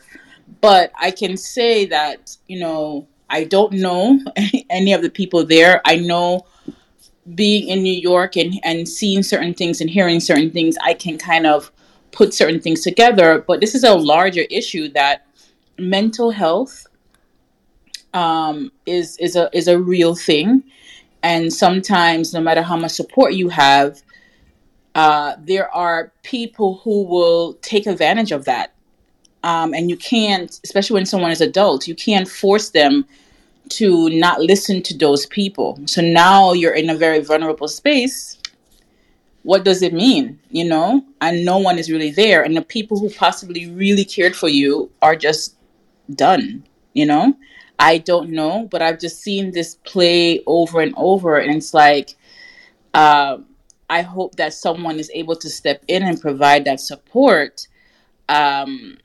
but 0.61 0.91
I 0.99 1.11
can 1.11 1.35
say 1.35 1.85
that 1.87 2.37
you 2.47 2.59
know 2.59 3.07
I 3.29 3.43
don't 3.43 3.73
know 3.73 4.19
any 4.69 4.93
of 4.93 5.01
the 5.01 5.09
people 5.09 5.45
there. 5.45 5.81
I 5.85 5.97
know 5.97 6.45
being 7.35 7.67
in 7.67 7.83
New 7.83 7.99
York 8.11 8.37
and 8.37 8.59
and 8.63 8.87
seeing 8.87 9.23
certain 9.23 9.53
things 9.53 9.81
and 9.81 9.89
hearing 9.89 10.19
certain 10.19 10.51
things, 10.51 10.77
I 10.81 10.93
can 10.93 11.17
kind 11.17 11.45
of 11.45 11.71
put 12.11 12.33
certain 12.33 12.61
things 12.61 12.81
together. 12.81 13.43
But 13.45 13.59
this 13.59 13.75
is 13.75 13.83
a 13.83 13.95
larger 13.95 14.45
issue 14.49 14.87
that 14.93 15.25
mental 15.77 16.31
health 16.31 16.87
um, 18.13 18.71
is 18.85 19.17
is 19.17 19.35
a 19.35 19.49
is 19.51 19.67
a 19.67 19.77
real 19.77 20.15
thing, 20.15 20.63
and 21.23 21.51
sometimes 21.53 22.33
no 22.33 22.41
matter 22.41 22.61
how 22.61 22.77
much 22.77 22.91
support 22.91 23.33
you 23.33 23.49
have, 23.49 24.01
uh, 24.95 25.35
there 25.39 25.73
are 25.73 26.11
people 26.23 26.81
who 26.83 27.03
will 27.03 27.53
take 27.61 27.85
advantage 27.85 28.31
of 28.31 28.45
that. 28.45 28.73
Um, 29.43 29.73
and 29.73 29.89
you 29.89 29.95
can't, 29.95 30.59
especially 30.63 30.95
when 30.95 31.05
someone 31.05 31.31
is 31.31 31.41
adult, 31.41 31.87
you 31.87 31.95
can't 31.95 32.27
force 32.27 32.69
them 32.69 33.05
to 33.69 34.09
not 34.09 34.41
listen 34.41 34.81
to 34.83 34.97
those 34.97 35.25
people. 35.27 35.79
So 35.85 36.01
now 36.01 36.53
you're 36.53 36.73
in 36.73 36.89
a 36.89 36.95
very 36.95 37.19
vulnerable 37.19 37.67
space. 37.67 38.37
What 39.43 39.63
does 39.63 39.81
it 39.81 39.93
mean? 39.93 40.39
You 40.49 40.65
know, 40.65 41.03
and 41.21 41.45
no 41.45 41.57
one 41.57 41.77
is 41.79 41.89
really 41.89 42.11
there. 42.11 42.43
And 42.43 42.57
the 42.57 42.61
people 42.61 42.99
who 42.99 43.09
possibly 43.09 43.69
really 43.69 44.03
cared 44.03 44.35
for 44.35 44.49
you 44.49 44.91
are 45.01 45.15
just 45.15 45.55
done. 46.13 46.65
You 46.93 47.05
know, 47.05 47.37
I 47.79 47.97
don't 47.97 48.31
know, 48.31 48.67
but 48.69 48.81
I've 48.81 48.99
just 48.99 49.21
seen 49.21 49.51
this 49.51 49.75
play 49.75 50.43
over 50.45 50.81
and 50.81 50.93
over. 50.97 51.37
And 51.37 51.55
it's 51.55 51.73
like, 51.73 52.15
um, 52.93 53.45
I 53.89 54.01
hope 54.01 54.35
that 54.35 54.53
someone 54.53 54.99
is 54.99 55.09
able 55.13 55.35
to 55.37 55.49
step 55.49 55.83
in 55.87 56.03
and 56.03 56.19
provide 56.19 56.65
that 56.65 56.81
support. 56.81 57.67
Um, 58.27 58.97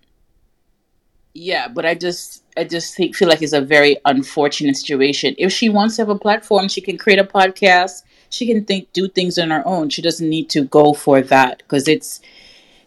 yeah, 1.34 1.68
but 1.68 1.86
I 1.86 1.94
just 1.94 2.44
I 2.56 2.64
just 2.64 2.96
think, 2.96 3.16
feel 3.16 3.28
like 3.28 3.42
it's 3.42 3.52
a 3.52 3.60
very 3.60 3.96
unfortunate 4.04 4.76
situation. 4.76 5.34
If 5.38 5.52
she 5.52 5.68
wants 5.68 5.96
to 5.96 6.02
have 6.02 6.08
a 6.08 6.18
platform, 6.18 6.68
she 6.68 6.80
can 6.80 6.98
create 6.98 7.18
a 7.18 7.24
podcast. 7.24 8.02
She 8.30 8.46
can 8.46 8.64
think 8.64 8.92
do 8.92 9.08
things 9.08 9.38
on 9.38 9.50
her 9.50 9.66
own. 9.66 9.88
She 9.88 10.02
doesn't 10.02 10.28
need 10.28 10.50
to 10.50 10.64
go 10.64 10.92
for 10.92 11.22
that 11.22 11.58
because 11.58 11.88
it's 11.88 12.20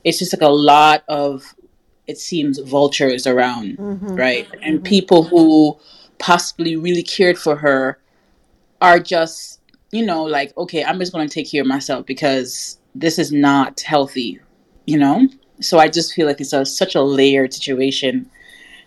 it's 0.04 0.20
just 0.20 0.34
like 0.34 0.42
a 0.42 0.48
lot 0.48 1.04
of 1.08 1.54
it 2.08 2.18
seems 2.18 2.60
vultures 2.60 3.28
around, 3.28 3.78
Mhm. 3.78 4.18
right? 4.18 4.48
And 4.62 4.84
people 4.84 5.24
who 5.24 5.78
possibly 6.20 6.76
really 6.76 7.04
cared 7.04 7.38
for 7.38 7.58
her 7.58 8.00
are 8.82 9.00
just 9.00 9.60
you 9.92 10.06
know 10.06 10.24
like 10.24 10.56
okay 10.58 10.84
i'm 10.84 11.00
just 11.00 11.14
going 11.14 11.28
to 11.28 11.34
take 11.34 11.50
care 11.50 11.62
of 11.62 11.68
myself 11.68 12.06
because 12.06 12.78
this 12.96 13.18
is 13.18 13.32
not 13.32 13.80
healthy 13.82 14.40
you 14.86 14.98
know 14.98 15.28
so 15.62 15.78
i 15.80 15.88
just 15.88 16.14
feel 16.14 16.26
like 16.28 16.42
it's 16.42 16.54
a, 16.54 16.66
such 16.66 16.94
a 16.96 17.02
layered 17.02 17.54
situation 17.54 18.30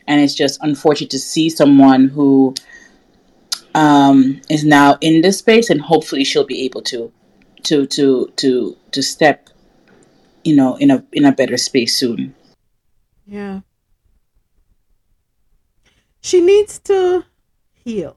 and 0.06 0.20
it's 0.20 0.34
just 0.34 0.58
unfortunate 0.62 1.10
to 1.10 1.18
see 1.18 1.48
someone 1.48 2.08
who 2.08 2.54
um, 3.74 4.40
is 4.48 4.64
now 4.64 4.98
in 5.00 5.20
this 5.20 5.38
space 5.38 5.70
and 5.70 5.80
hopefully 5.80 6.24
she'll 6.24 6.44
be 6.44 6.62
able 6.62 6.82
to 6.82 7.12
to 7.62 7.86
to 7.86 8.30
to 8.36 8.76
to 8.90 9.02
step 9.02 9.48
you 10.44 10.56
know 10.56 10.76
in 10.76 10.90
a 10.90 11.04
in 11.12 11.24
a 11.24 11.32
better 11.32 11.56
space 11.56 11.96
soon 11.96 12.34
Yeah. 13.30 13.60
She 16.20 16.40
needs 16.40 16.80
to 16.80 17.24
heal. 17.72 18.16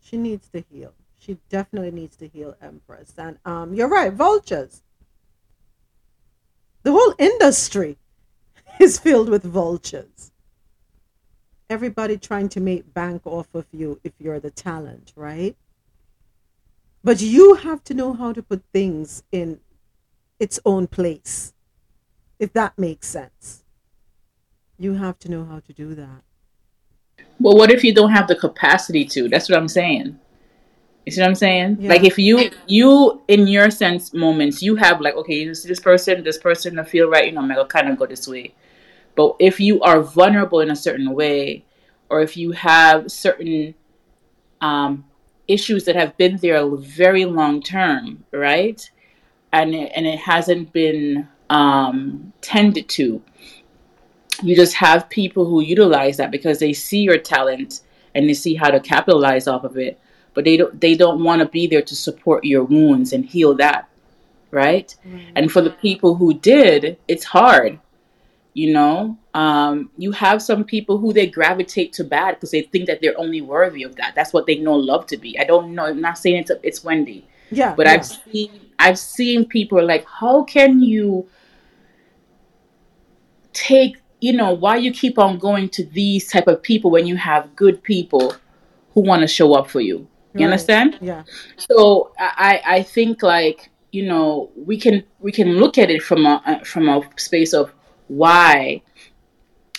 She 0.00 0.16
needs 0.16 0.48
to 0.48 0.64
heal. 0.70 0.94
She 1.18 1.36
definitely 1.50 1.90
needs 1.90 2.16
to 2.16 2.26
heal, 2.26 2.56
Empress. 2.62 3.12
And 3.18 3.38
um, 3.44 3.74
you're 3.74 3.88
right, 3.88 4.10
vultures. 4.10 4.82
The 6.84 6.92
whole 6.92 7.14
industry 7.18 7.98
is 8.80 8.98
filled 8.98 9.28
with 9.28 9.44
vultures. 9.44 10.32
Everybody 11.68 12.16
trying 12.16 12.48
to 12.50 12.60
make 12.60 12.94
bank 12.94 13.22
off 13.26 13.54
of 13.54 13.66
you 13.72 14.00
if 14.02 14.12
you're 14.18 14.40
the 14.40 14.50
talent, 14.50 15.12
right? 15.16 15.54
But 17.04 17.20
you 17.20 17.56
have 17.56 17.84
to 17.84 17.94
know 17.94 18.14
how 18.14 18.32
to 18.32 18.42
put 18.42 18.62
things 18.72 19.22
in 19.30 19.60
its 20.40 20.58
own 20.64 20.86
place, 20.86 21.52
if 22.38 22.54
that 22.54 22.78
makes 22.78 23.06
sense. 23.06 23.61
You 24.82 24.94
have 24.94 25.16
to 25.20 25.30
know 25.30 25.44
how 25.44 25.60
to 25.60 25.72
do 25.72 25.94
that. 25.94 26.22
well 27.38 27.56
what 27.56 27.70
if 27.70 27.84
you 27.84 27.94
don't 27.94 28.10
have 28.10 28.26
the 28.26 28.34
capacity 28.34 29.04
to? 29.14 29.28
That's 29.28 29.48
what 29.48 29.56
i'm 29.56 29.68
saying. 29.68 30.18
You 31.06 31.12
see 31.12 31.20
what 31.20 31.28
i'm 31.28 31.36
saying? 31.36 31.76
Yeah. 31.78 31.90
like 31.90 32.02
if 32.02 32.18
you 32.18 32.50
you 32.66 33.22
in 33.28 33.46
your 33.46 33.70
sense 33.70 34.12
moments 34.12 34.60
you 34.60 34.74
have 34.74 35.00
like 35.00 35.14
okay 35.14 35.36
you 35.44 35.54
see 35.54 35.68
this 35.68 35.78
person 35.78 36.24
this 36.24 36.36
person 36.36 36.80
I 36.80 36.84
feel 36.84 37.08
right 37.08 37.26
you 37.26 37.32
know 37.32 37.42
i'm 37.42 37.48
gonna 37.48 37.64
kind 37.64 37.88
of 37.90 37.96
go 37.96 38.06
this 38.06 38.26
way. 38.26 38.54
But 39.14 39.36
if 39.38 39.60
you 39.60 39.80
are 39.82 40.02
vulnerable 40.02 40.58
in 40.58 40.70
a 40.72 40.76
certain 40.86 41.14
way 41.14 41.64
or 42.10 42.20
if 42.20 42.36
you 42.36 42.50
have 42.50 43.12
certain 43.12 43.76
um, 44.60 45.04
issues 45.46 45.84
that 45.84 45.94
have 45.94 46.16
been 46.16 46.38
there 46.38 46.56
a 46.56 46.76
very 46.76 47.24
long 47.24 47.62
term 47.62 48.24
right? 48.32 48.80
And 49.52 49.74
it, 49.74 49.92
and 49.94 50.06
it 50.06 50.18
hasn't 50.18 50.72
been 50.72 51.28
um, 51.50 52.32
tended 52.40 52.88
to 52.98 53.22
you 54.42 54.56
just 54.56 54.74
have 54.74 55.08
people 55.08 55.44
who 55.44 55.60
utilize 55.60 56.16
that 56.16 56.30
because 56.30 56.58
they 56.58 56.72
see 56.72 57.00
your 57.00 57.18
talent 57.18 57.80
and 58.14 58.28
they 58.28 58.34
see 58.34 58.54
how 58.54 58.70
to 58.70 58.80
capitalize 58.80 59.46
off 59.46 59.64
of 59.64 59.76
it. 59.76 60.00
But 60.34 60.44
they 60.44 60.56
don't 60.56 60.80
they 60.80 60.94
don't 60.94 61.22
want 61.22 61.40
to 61.40 61.46
be 61.48 61.66
there 61.66 61.82
to 61.82 61.94
support 61.94 62.44
your 62.44 62.64
wounds 62.64 63.12
and 63.12 63.24
heal 63.24 63.54
that 63.56 63.88
right? 64.50 64.94
And 65.34 65.50
for 65.50 65.62
the 65.62 65.70
people 65.70 66.14
who 66.14 66.34
did 66.34 66.98
it's 67.08 67.24
hard 67.24 67.78
you 68.54 68.72
know? 68.72 69.16
Um, 69.34 69.90
you 69.96 70.12
have 70.12 70.42
some 70.42 70.64
people 70.64 70.98
who 70.98 71.12
they 71.12 71.26
gravitate 71.26 71.92
to 71.94 72.04
bad 72.04 72.34
because 72.34 72.50
they 72.50 72.62
think 72.62 72.86
that 72.86 73.00
they're 73.00 73.18
only 73.18 73.40
worthy 73.40 73.82
of 73.82 73.96
that. 73.96 74.14
That's 74.14 74.32
what 74.32 74.46
they 74.46 74.56
know 74.56 74.74
love 74.74 75.06
to 75.06 75.16
be. 75.16 75.38
I 75.38 75.44
don't 75.44 75.74
know 75.74 75.86
i'm 75.86 76.00
not 76.00 76.18
saying 76.18 76.36
it's, 76.36 76.50
it's 76.62 76.84
wendy. 76.84 77.26
Yeah. 77.50 77.74
but 77.74 77.86
yeah. 77.86 77.92
i've 77.92 78.06
seen 78.06 78.50
i've 78.78 78.98
seen 78.98 79.44
people 79.44 79.84
like 79.84 80.06
how 80.06 80.44
can 80.44 80.80
you 80.80 81.28
take 83.52 84.01
you 84.22 84.32
know 84.32 84.52
why 84.52 84.76
you 84.76 84.90
keep 84.92 85.18
on 85.18 85.36
going 85.36 85.68
to 85.68 85.84
these 85.84 86.30
type 86.30 86.46
of 86.46 86.62
people 86.62 86.90
when 86.90 87.06
you 87.06 87.16
have 87.16 87.54
good 87.56 87.82
people 87.82 88.34
who 88.94 89.00
want 89.00 89.20
to 89.20 89.26
show 89.26 89.52
up 89.54 89.68
for 89.68 89.80
you 89.80 89.98
you 89.98 90.06
Right. 90.34 90.44
understand 90.44 90.98
Yeah. 91.00 91.24
so 91.58 92.12
i 92.18 92.62
i 92.76 92.82
think 92.94 93.22
like 93.22 93.70
you 93.90 94.04
know 94.10 94.50
we 94.56 94.76
can 94.84 94.96
we 95.18 95.32
can 95.38 95.48
look 95.62 95.76
at 95.76 95.90
it 95.90 96.02
from 96.02 96.24
a 96.24 96.34
uh, 96.46 96.60
from 96.72 96.88
a 96.88 97.02
space 97.16 97.52
of 97.52 97.74
why 98.08 98.82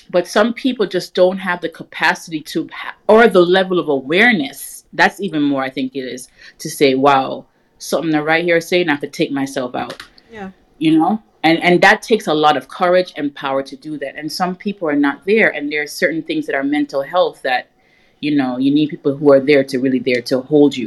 but 0.10 0.28
some 0.28 0.54
people 0.54 0.86
just 0.86 1.16
don't 1.16 1.38
have 1.38 1.62
the 1.62 1.70
capacity 1.70 2.42
to 2.42 2.70
or 3.08 3.28
the 3.28 3.42
level 3.42 3.80
of 3.80 3.88
awareness 3.88 4.86
that's 4.94 5.20
even 5.22 5.42
more 5.42 5.64
i 5.64 5.70
think 5.70 5.96
it 5.96 6.06
is 6.16 6.28
to 6.60 6.70
say 6.70 6.94
wow 6.96 7.46
something 7.78 8.12
right 8.22 8.44
here 8.44 8.62
saying 8.62 8.90
i 8.90 8.92
have 8.92 9.02
to 9.02 9.08
take 9.20 9.32
myself 9.32 9.74
out 9.76 10.04
Yeah. 10.32 10.52
you 10.78 10.92
know 11.00 11.24
and 11.44 11.62
and 11.64 11.82
that 11.82 12.02
takes 12.02 12.28
a 12.28 12.34
lot 12.34 12.58
of 12.58 12.68
courage 12.68 13.14
and 13.16 13.36
power 13.36 13.62
to 13.64 13.76
do 13.76 13.98
that 13.98 14.16
and 14.16 14.32
some 14.32 14.56
people 14.56 14.88
are 14.88 14.96
not 14.96 15.26
there 15.26 15.50
and 15.50 15.72
there 15.72 15.82
are 15.82 15.88
certain 15.88 16.24
things 16.24 16.46
that 16.46 16.56
are 16.56 16.64
mental 16.64 17.02
health 17.02 17.42
that 17.42 17.72
you 18.20 18.36
know 18.36 18.58
you 18.58 18.72
need 18.74 18.90
people 18.90 19.16
who 19.16 19.32
are 19.32 19.40
there 19.40 19.64
to 19.64 19.78
really 19.80 20.00
there 20.00 20.22
to 20.22 20.42
hold 20.42 20.76
you 20.76 20.86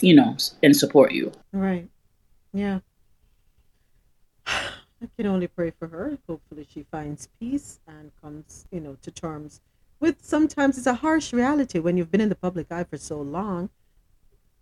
you 0.00 0.14
know 0.14 0.36
and 0.62 0.76
support 0.76 1.12
you 1.12 1.32
Right. 1.52 1.88
Yeah. 2.52 2.80
I 4.46 5.08
can 5.16 5.26
only 5.26 5.46
pray 5.46 5.72
for 5.78 5.88
her. 5.88 6.18
Hopefully, 6.26 6.66
she 6.68 6.84
finds 6.90 7.28
peace 7.38 7.78
and 7.86 8.10
comes, 8.20 8.66
you 8.70 8.80
know, 8.80 8.96
to 9.02 9.10
terms 9.10 9.60
with 10.00 10.24
sometimes 10.24 10.78
it's 10.78 10.86
a 10.86 10.94
harsh 10.94 11.32
reality 11.32 11.78
when 11.78 11.96
you've 11.96 12.10
been 12.10 12.20
in 12.20 12.28
the 12.28 12.36
public 12.36 12.70
eye 12.70 12.84
for 12.84 12.96
so 12.96 13.20
long, 13.20 13.70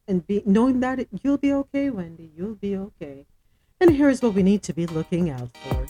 and 0.09 0.27
be 0.27 0.43
knowing 0.47 0.81
that 0.81 1.01
it, 1.01 1.09
you'll 1.23 1.37
be 1.37 1.53
okay, 1.53 1.91
Wendy. 1.91 2.31
You'll 2.37 2.55
be 2.55 2.77
okay. 2.77 3.27
And 3.81 3.95
here's 3.95 4.23
what 4.23 4.35
we 4.35 4.43
need 4.43 4.63
to 4.65 4.73
be 4.73 4.87
looking 4.87 5.31
out 5.31 5.51
for. 5.59 5.87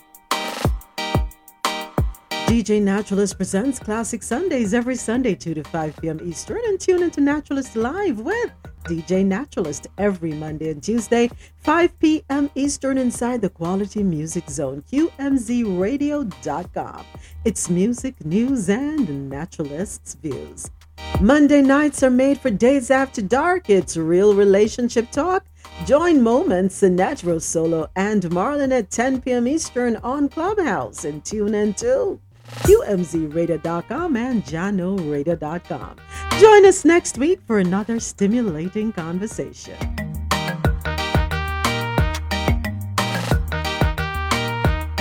DJ 2.47 2.83
Naturalist 2.83 3.37
presents 3.37 3.79
Classic 3.79 4.23
Sundays 4.23 4.75
every 4.75 4.97
Sunday, 4.97 5.35
2 5.35 5.55
to 5.55 5.65
5 5.65 5.97
p.m. 5.97 6.21
Eastern, 6.25 6.61
and 6.67 6.81
tune 6.81 7.03
into 7.03 7.21
Naturalist 7.21 7.77
Live 7.77 8.21
with 8.21 8.51
DJ 8.85 9.25
Naturalist 9.25 9.89
every 9.99 10.33
Monday 10.33 10.71
and 10.71 10.83
Tuesday, 10.83 11.31
5 11.59 11.99
p.m. 11.99 12.51
Eastern, 12.55 12.99
inside 12.99 13.41
the 13.41 13.51
Quality 13.51 14.03
Music 14.03 14.49
Zone, 14.49 14.85
QMZRadio.com. 14.93 17.05
It's 17.45 17.69
music, 17.69 18.25
news, 18.25 18.69
and 18.69 19.29
naturalists' 19.29 20.15
views. 20.15 20.71
Monday 21.21 21.63
nights 21.63 22.03
are 22.03 22.11
made 22.11 22.39
for 22.39 22.51
days 22.51 22.91
after 22.91 23.23
dark. 23.23 23.71
It's 23.71 23.97
real 23.97 24.35
relationship 24.35 25.11
talk. 25.11 25.47
Join 25.85 26.23
Moments, 26.23 26.83
in 26.83 26.97
Natural 26.97 27.41
Solo, 27.41 27.89
and 27.95 28.23
Marlon 28.25 28.73
at 28.73 28.91
10 28.91 29.21
p.m. 29.21 29.47
Eastern 29.47 29.97
on 29.97 30.29
Clubhouse 30.29 31.05
and 31.05 31.25
tune 31.25 31.55
in 31.55 31.75
to 31.75 32.21
QMZRadio.com 32.49 34.17
and 34.17 34.45
JahknoRadio.com. 34.45 35.97
Join 36.41 36.67
us 36.67 36.85
next 36.85 37.19
week 37.19 37.41
for 37.47 37.59
another 37.59 38.01
stimulating 38.01 38.93
conversation. 38.93 39.77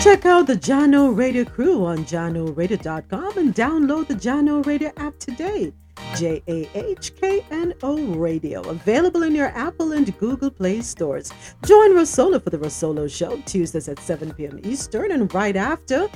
Check 0.06 0.26
out 0.28 0.46
the 0.46 0.56
Jahkno 0.56 1.18
Radio 1.18 1.46
crew 1.46 1.84
on 1.84 2.06
JahknoRadio.com 2.06 3.38
and 3.40 3.56
download 3.56 4.08
the 4.08 4.14
Jahkno 4.14 4.64
Radio 4.66 4.92
app 4.98 5.18
today. 5.18 5.74
J 6.16 6.42
A 6.48 6.70
H 6.74 7.16
K 7.20 7.46
N 7.52 7.74
O 7.84 7.98
Radio, 8.16 8.62
available 8.70 9.24
in 9.24 9.36
your 9.36 9.48
Apple 9.48 9.94
and 9.94 10.18
Google 10.18 10.52
Play 10.52 10.82
stores. 10.82 11.32
Join 11.66 11.92
Rosolo 11.92 12.44
for 12.44 12.50
the 12.50 12.58
Rosolo 12.58 13.10
Show, 13.10 13.38
Tuesdays 13.46 13.88
at 13.88 14.00
7 14.00 14.34
p.m. 14.34 14.60
Eastern, 14.64 15.12
and 15.12 15.34
right 15.34 15.56
after, 15.56 16.08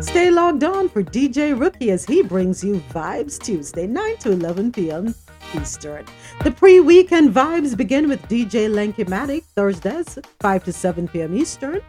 stay 0.00 0.30
logged 0.30 0.64
on 0.64 0.88
for 0.88 1.02
DJ 1.02 1.58
Rookie 1.58 1.90
as 1.90 2.04
he 2.04 2.22
brings 2.22 2.62
you 2.62 2.82
Vibes 2.92 3.38
Tuesday, 3.38 3.86
9 3.86 4.16
to 4.18 4.32
11 4.32 4.72
p.m. 4.72 5.14
Eastern. 5.60 6.06
The 6.44 6.50
pre 6.50 6.80
weekend 6.80 7.34
vibes 7.34 7.76
begin 7.76 8.08
with 8.08 8.22
DJ 8.22 8.68
Lenky-Matic, 8.68 9.44
Thursdays, 9.54 10.18
5 10.40 10.64
to 10.64 10.72
7 10.72 11.08
p.m. 11.08 11.36
Eastern. 11.36 11.80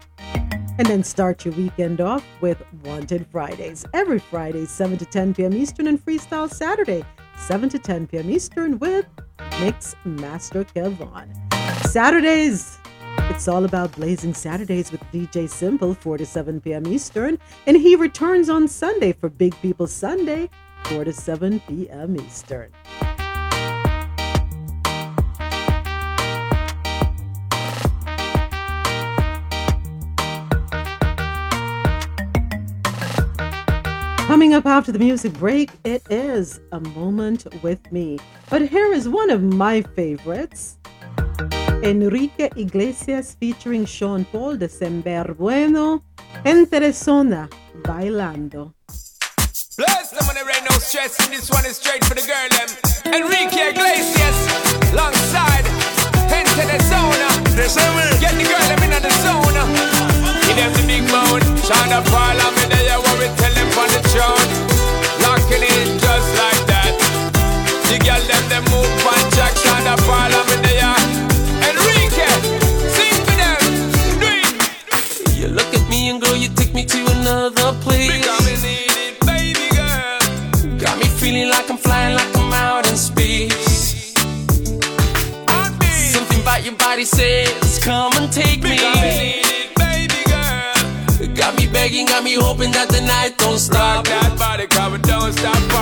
And 0.80 0.88
then 0.88 1.04
start 1.04 1.46
your 1.46 1.54
weekend 1.54 2.02
off 2.02 2.26
with 2.42 2.64
Wanted 2.84 3.28
Fridays. 3.28 3.86
Every 3.94 4.18
Friday, 4.18 4.66
7 4.66 4.98
to 4.98 5.06
10 5.06 5.36
p.m. 5.36 5.54
Eastern, 5.54 5.86
and 5.86 6.04
Freestyle 6.04 6.52
Saturday, 6.52 7.06
7 7.38 7.70
to 7.70 7.78
10 7.78 8.08
p.m. 8.08 8.30
Eastern 8.30 8.80
with 8.80 9.06
Mix 9.60 9.96
Master 10.04 10.64
Kevon. 10.64 11.30
Saturdays, 11.86 12.80
it's 13.30 13.48
all 13.48 13.66
about 13.66 13.92
Blazing 13.92 14.34
Saturdays 14.34 14.92
with 14.92 15.02
DJ 15.12 15.48
Simple, 15.48 15.94
4 15.94 16.18
to 16.18 16.26
7 16.26 16.60
p.m. 16.60 16.88
Eastern. 16.88 17.38
And 17.68 17.78
he 17.78 17.96
returns 17.96 18.50
on 18.50 18.68
Sunday 18.68 19.14
for 19.14 19.30
Big 19.30 19.56
People 19.62 19.86
Sunday, 19.86 20.50
4 20.86 21.04
to 21.04 21.14
7 21.14 21.60
p.m. 21.68 22.20
Eastern. 22.20 22.72
Coming 34.34 34.56
up 34.56 34.66
after 34.66 34.92
the 34.92 34.98
music 34.98 35.32
break, 35.34 35.70
it 35.84 36.02
is 36.10 36.60
a 36.72 36.80
moment 36.80 37.46
with 37.62 37.80
me. 37.92 38.18
But 38.50 38.68
here 38.68 38.92
is 38.92 39.08
one 39.08 39.30
of 39.30 39.44
my 39.44 39.84
favorites 39.96 40.80
Enrique 41.84 42.50
Iglesias 42.56 43.36
featuring 43.40 43.86
Sean 43.86 44.26
Paul 44.26 44.58
Descemer 44.58 45.38
Bueno, 45.38 46.02
Gente 46.44 46.80
de 46.80 46.92
Zona, 46.94 47.48
Bailando. 47.84 48.74
Bless 49.78 50.10
them 50.10 50.28
on 50.28 50.34
the 50.34 50.46
rain, 50.52 50.64
no 50.68 50.80
stress. 50.80 51.20
And 51.24 51.32
this 51.32 51.52
one 51.52 51.68
is 51.68 51.78
straight 51.78 52.04
for 52.04 52.16
the 52.16 52.26
girl, 52.26 52.50
them. 52.58 53.14
Enrique 53.14 53.70
Iglesias, 53.70 54.38
alongside 54.94 55.64
Gente 56.28 56.66
de 56.66 56.82
Zona. 56.82 57.28
Get 58.20 58.34
the 58.34 58.46
girl, 58.50 58.68
them 58.68 58.82
in 58.82 59.00
the 59.00 59.12
zone. 59.22 59.93
Give 60.54 60.66
them 60.66 60.74
the 60.74 60.86
big 60.86 61.02
bone. 61.10 61.42
Shonda 61.66 62.06
Paul, 62.14 62.38
I'm 62.38 62.54
in 62.62 62.70
there, 62.70 63.00
what 63.00 63.18
we 63.18 63.26
tell 63.42 63.54
them 63.58 63.74
on 63.74 63.90
the 63.90 64.02
throne. 64.14 64.50
Locking 65.26 65.66
in 65.66 65.98
just 65.98 66.30
like 66.38 66.62
that. 66.70 66.94
The 67.90 67.98
girl, 67.98 68.22
them, 68.22 68.44
them 68.50 68.64
move 68.70 69.08
on 69.10 69.32
track. 69.34 69.54
Shonda 69.58 69.98
Paul, 70.06 70.30
I'm 70.30 70.50
in 70.54 70.62
there. 70.62 70.94
Enrique, 71.74 72.30
sing 72.86 73.18
for 73.26 73.34
them. 73.34 73.62
You 75.34 75.48
look 75.48 75.74
at 75.74 75.90
me 75.90 76.10
and 76.12 76.22
girl, 76.22 76.36
you 76.36 76.50
take 76.50 76.74
me 76.76 76.86
to 76.86 77.00
another 77.18 77.74
place. 77.82 78.14
Because 78.14 78.46
we 78.46 78.54
need 78.62 78.94
it, 78.94 79.18
baby 79.26 79.74
girl. 79.74 80.78
Got 80.78 81.00
me 81.00 81.06
feeling 81.06 81.50
like 81.50 81.68
I'm 81.68 81.78
flying, 81.78 82.16
like 82.16 82.30
I'm 82.38 82.54
out 82.54 82.88
in 82.88 82.96
space. 82.96 84.14
Something 86.14 86.42
about 86.42 86.64
your 86.64 86.76
body 86.76 87.06
says, 87.06 87.80
come 87.80 88.14
and 88.18 88.32
take 88.32 88.62
me. 88.62 88.78
Because 88.78 89.43
Begging, 91.94 92.08
got 92.08 92.24
me 92.24 92.34
hoping 92.34 92.72
that 92.72 92.90
the 92.90 93.02
night 93.02 93.38
don't 93.38 93.60
stop. 93.60 93.98
Rock 93.98 94.06
that 94.06 94.40
body, 94.40 94.66
come 94.66 94.96
and 94.96 95.04
don't 95.04 95.32
stop 95.32 95.73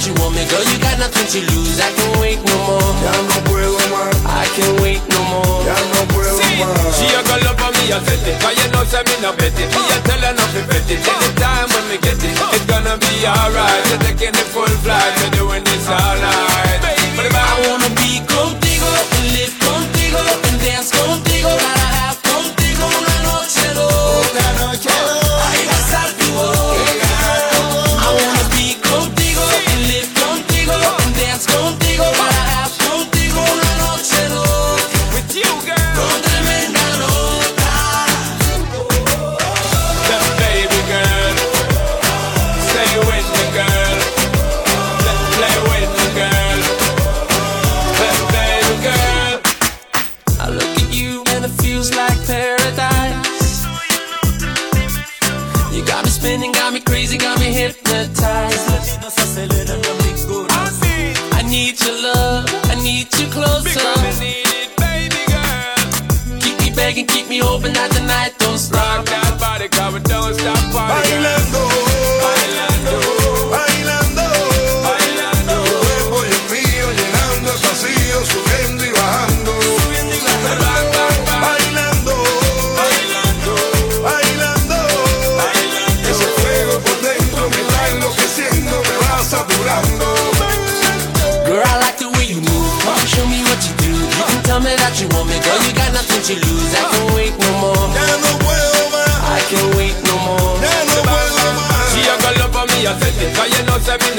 tell 0.00 0.08
me 0.08 0.08
that 0.08 0.08
you 0.08 0.14
want 0.16 0.34
me, 0.34 0.44
girl. 0.48 0.64
You 0.64 0.78
got 0.80 0.98
nothing 0.98 1.28
to 1.28 1.40
lose. 1.52 1.80
I 1.80 1.92
can 1.92 2.20
wait 2.20 2.40
no 2.40 2.56
more. 2.64 2.94
Ya 3.04 3.12
no 3.20 3.36
puedo 3.48 3.76
más, 3.92 4.16
I 4.24 4.46
can 4.56 4.72
wait 4.82 5.02
no 5.08 5.20
more. 5.28 5.64
ya 5.64 5.76
no 5.76 6.00
puedo 6.12 6.36
más. 6.36 6.96
She 6.96 7.06
a 7.12 7.20
go 7.24 7.36
love 7.44 7.58
for 7.60 7.70
me, 7.76 7.92
I 7.92 8.00
set 8.04 8.26
it 8.28 8.36
Cause 8.40 8.56
you 8.60 8.70
know 8.72 8.84
say 8.84 9.02
me 9.08 9.16
no 9.22 9.32
bet 9.32 9.56
it 9.56 9.68
Me 9.72 9.80
a 9.80 9.98
tell 10.04 10.20
her 10.20 10.34
not 10.36 10.50
to 10.52 10.60
bet 10.68 10.84
it 10.90 11.00
Anytime 11.00 11.68
when 11.72 11.84
me 11.88 11.96
get 11.96 12.20
it 12.20 12.36
It's 12.52 12.66
gonna 12.68 12.98
be 13.00 13.24
alright 13.24 13.80
You're 13.88 13.98
taking 14.04 14.32
the 14.36 14.44
full 14.52 14.68
flight 14.84 15.16
You're 15.20 15.48
doing 15.48 15.64
this 15.64 15.88
all 15.88 16.16
night 16.20 16.84
But 17.16 17.26
if 17.26 17.34
I 17.34 17.40
I 17.40 17.68
wanna 17.68 17.88
be 17.96 18.20
contigo 18.28 18.88
and 19.16 19.26
live 19.32 19.56
contigo 19.56 20.20
and 20.20 20.60
dance 20.60 20.92
contigo. 20.92 21.48
Gotta 21.48 21.64
contigo 21.64 21.79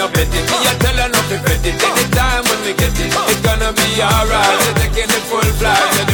no 0.02 0.08
bet 0.10 0.34
it 0.34 0.46
Me 0.50 0.58
a 0.66 0.74
tell 0.82 0.98
her 0.98 1.10
not 1.14 1.26
to 1.30 1.38
bet 1.46 1.62
it 1.62 1.78
Anytime 1.78 2.44
when 2.50 2.60
we 2.66 2.74
get 2.74 2.98
it. 2.98 3.14
It's 3.30 3.42
gonna 3.46 3.72
be 3.74 4.02
alright. 4.02 4.58
You're 4.66 4.78
taking 4.82 5.10
the 5.14 5.22
full 5.30 5.46
flight 5.62 6.11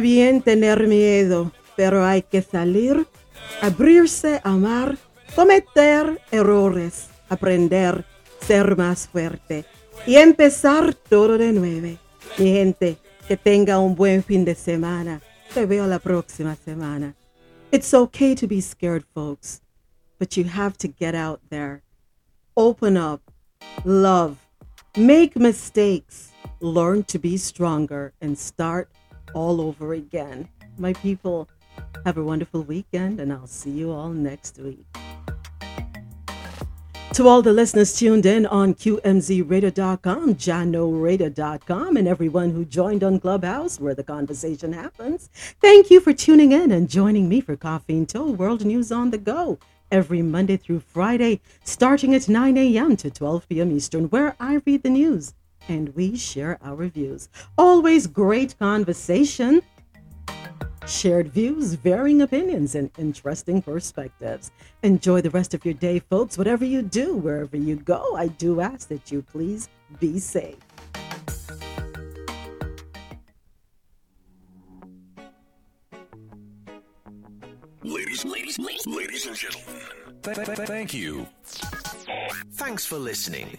Bien 0.00 0.42
tener 0.42 0.86
miedo, 0.86 1.52
pero 1.76 2.04
hay 2.04 2.22
que 2.22 2.42
salir, 2.42 3.06
abrirse, 3.62 4.40
amar, 4.44 4.96
cometer 5.34 6.20
errores, 6.30 7.08
aprender, 7.28 8.04
ser 8.40 8.76
más 8.76 9.08
fuerte 9.08 9.64
y 10.06 10.16
empezar 10.16 10.94
todo 10.94 11.38
de 11.38 11.52
nuevo. 11.52 11.98
Mi 12.38 12.52
gente, 12.52 12.98
que 13.26 13.36
tenga 13.36 13.78
un 13.78 13.94
buen 13.94 14.22
fin 14.22 14.44
de 14.44 14.54
semana. 14.54 15.20
Te 15.52 15.66
veo 15.66 15.86
la 15.86 15.98
próxima 15.98 16.56
semana. 16.56 17.14
It's 17.70 17.94
okay 17.94 18.34
to 18.34 18.46
be 18.46 18.60
scared, 18.60 19.04
folks, 19.14 19.60
but 20.18 20.36
you 20.36 20.44
have 20.44 20.76
to 20.78 20.88
get 20.88 21.14
out 21.14 21.40
there. 21.50 21.82
Open 22.56 22.96
up, 22.96 23.20
love, 23.84 24.36
make 24.96 25.36
mistakes, 25.36 26.32
learn 26.60 27.04
to 27.04 27.18
be 27.18 27.36
stronger, 27.36 28.12
and 28.20 28.36
start 28.36 28.88
all 29.34 29.60
over 29.60 29.94
again. 29.94 30.48
My 30.78 30.92
people, 30.94 31.48
have 32.04 32.18
a 32.18 32.24
wonderful 32.24 32.62
weekend, 32.62 33.20
and 33.20 33.32
I'll 33.32 33.46
see 33.46 33.70
you 33.70 33.92
all 33.92 34.10
next 34.10 34.58
week. 34.58 34.84
To 37.14 37.28
all 37.28 37.42
the 37.42 37.52
listeners 37.52 37.96
tuned 37.96 38.26
in 38.26 38.44
on 38.44 38.74
QMZRadio.com, 38.74 40.34
JahknoRadio.com, 40.34 41.96
and 41.96 42.08
everyone 42.08 42.50
who 42.50 42.64
joined 42.64 43.04
on 43.04 43.20
Clubhouse 43.20 43.78
where 43.78 43.94
the 43.94 44.02
conversation 44.02 44.72
happens, 44.72 45.30
thank 45.60 45.92
you 45.92 46.00
for 46.00 46.12
tuning 46.12 46.50
in 46.50 46.72
and 46.72 46.90
joining 46.90 47.28
me 47.28 47.40
for 47.40 47.54
Coffee 47.54 47.98
in 47.98 48.06
Toe 48.06 48.32
World 48.32 48.64
News 48.64 48.90
on 48.90 49.10
the 49.10 49.18
Go 49.18 49.60
every 49.92 50.22
Monday 50.22 50.56
through 50.56 50.80
Friday, 50.80 51.40
starting 51.62 52.16
at 52.16 52.28
9 52.28 52.56
a.m. 52.58 52.96
to 52.96 53.10
12 53.10 53.48
p.m. 53.48 53.70
Eastern, 53.70 54.06
where 54.06 54.34
I 54.40 54.60
read 54.66 54.82
the 54.82 54.90
news 54.90 55.34
and 55.68 55.94
we 55.94 56.16
share 56.16 56.58
our 56.62 56.86
views. 56.86 57.28
Always 57.56 58.06
great 58.06 58.58
conversation 58.58 59.62
shared 60.86 61.28
views, 61.32 61.74
varying 61.74 62.22
opinions, 62.22 62.74
and 62.74 62.90
interesting 62.98 63.62
perspectives. 63.62 64.50
Enjoy 64.82 65.20
the 65.20 65.30
rest 65.30 65.54
of 65.54 65.64
your 65.64 65.74
day, 65.74 65.98
folks. 65.98 66.36
Whatever 66.38 66.64
you 66.64 66.82
do, 66.82 67.16
wherever 67.16 67.56
you 67.56 67.76
go, 67.76 68.16
I 68.16 68.28
do 68.28 68.60
ask 68.60 68.88
that 68.88 69.10
you 69.10 69.22
please 69.22 69.68
be 70.00 70.18
safe. 70.18 70.56
Ladies, 77.82 78.24
ladies, 78.24 78.58
ladies, 78.58 78.86
ladies 78.86 79.26
and 79.26 79.36
gentlemen, 79.36 79.82
th- 80.22 80.36
th- 80.36 80.56
th- 80.56 80.68
thank 80.68 80.94
you. 80.94 81.26
Thanks 82.52 82.86
for 82.86 82.96
listening. 82.96 83.58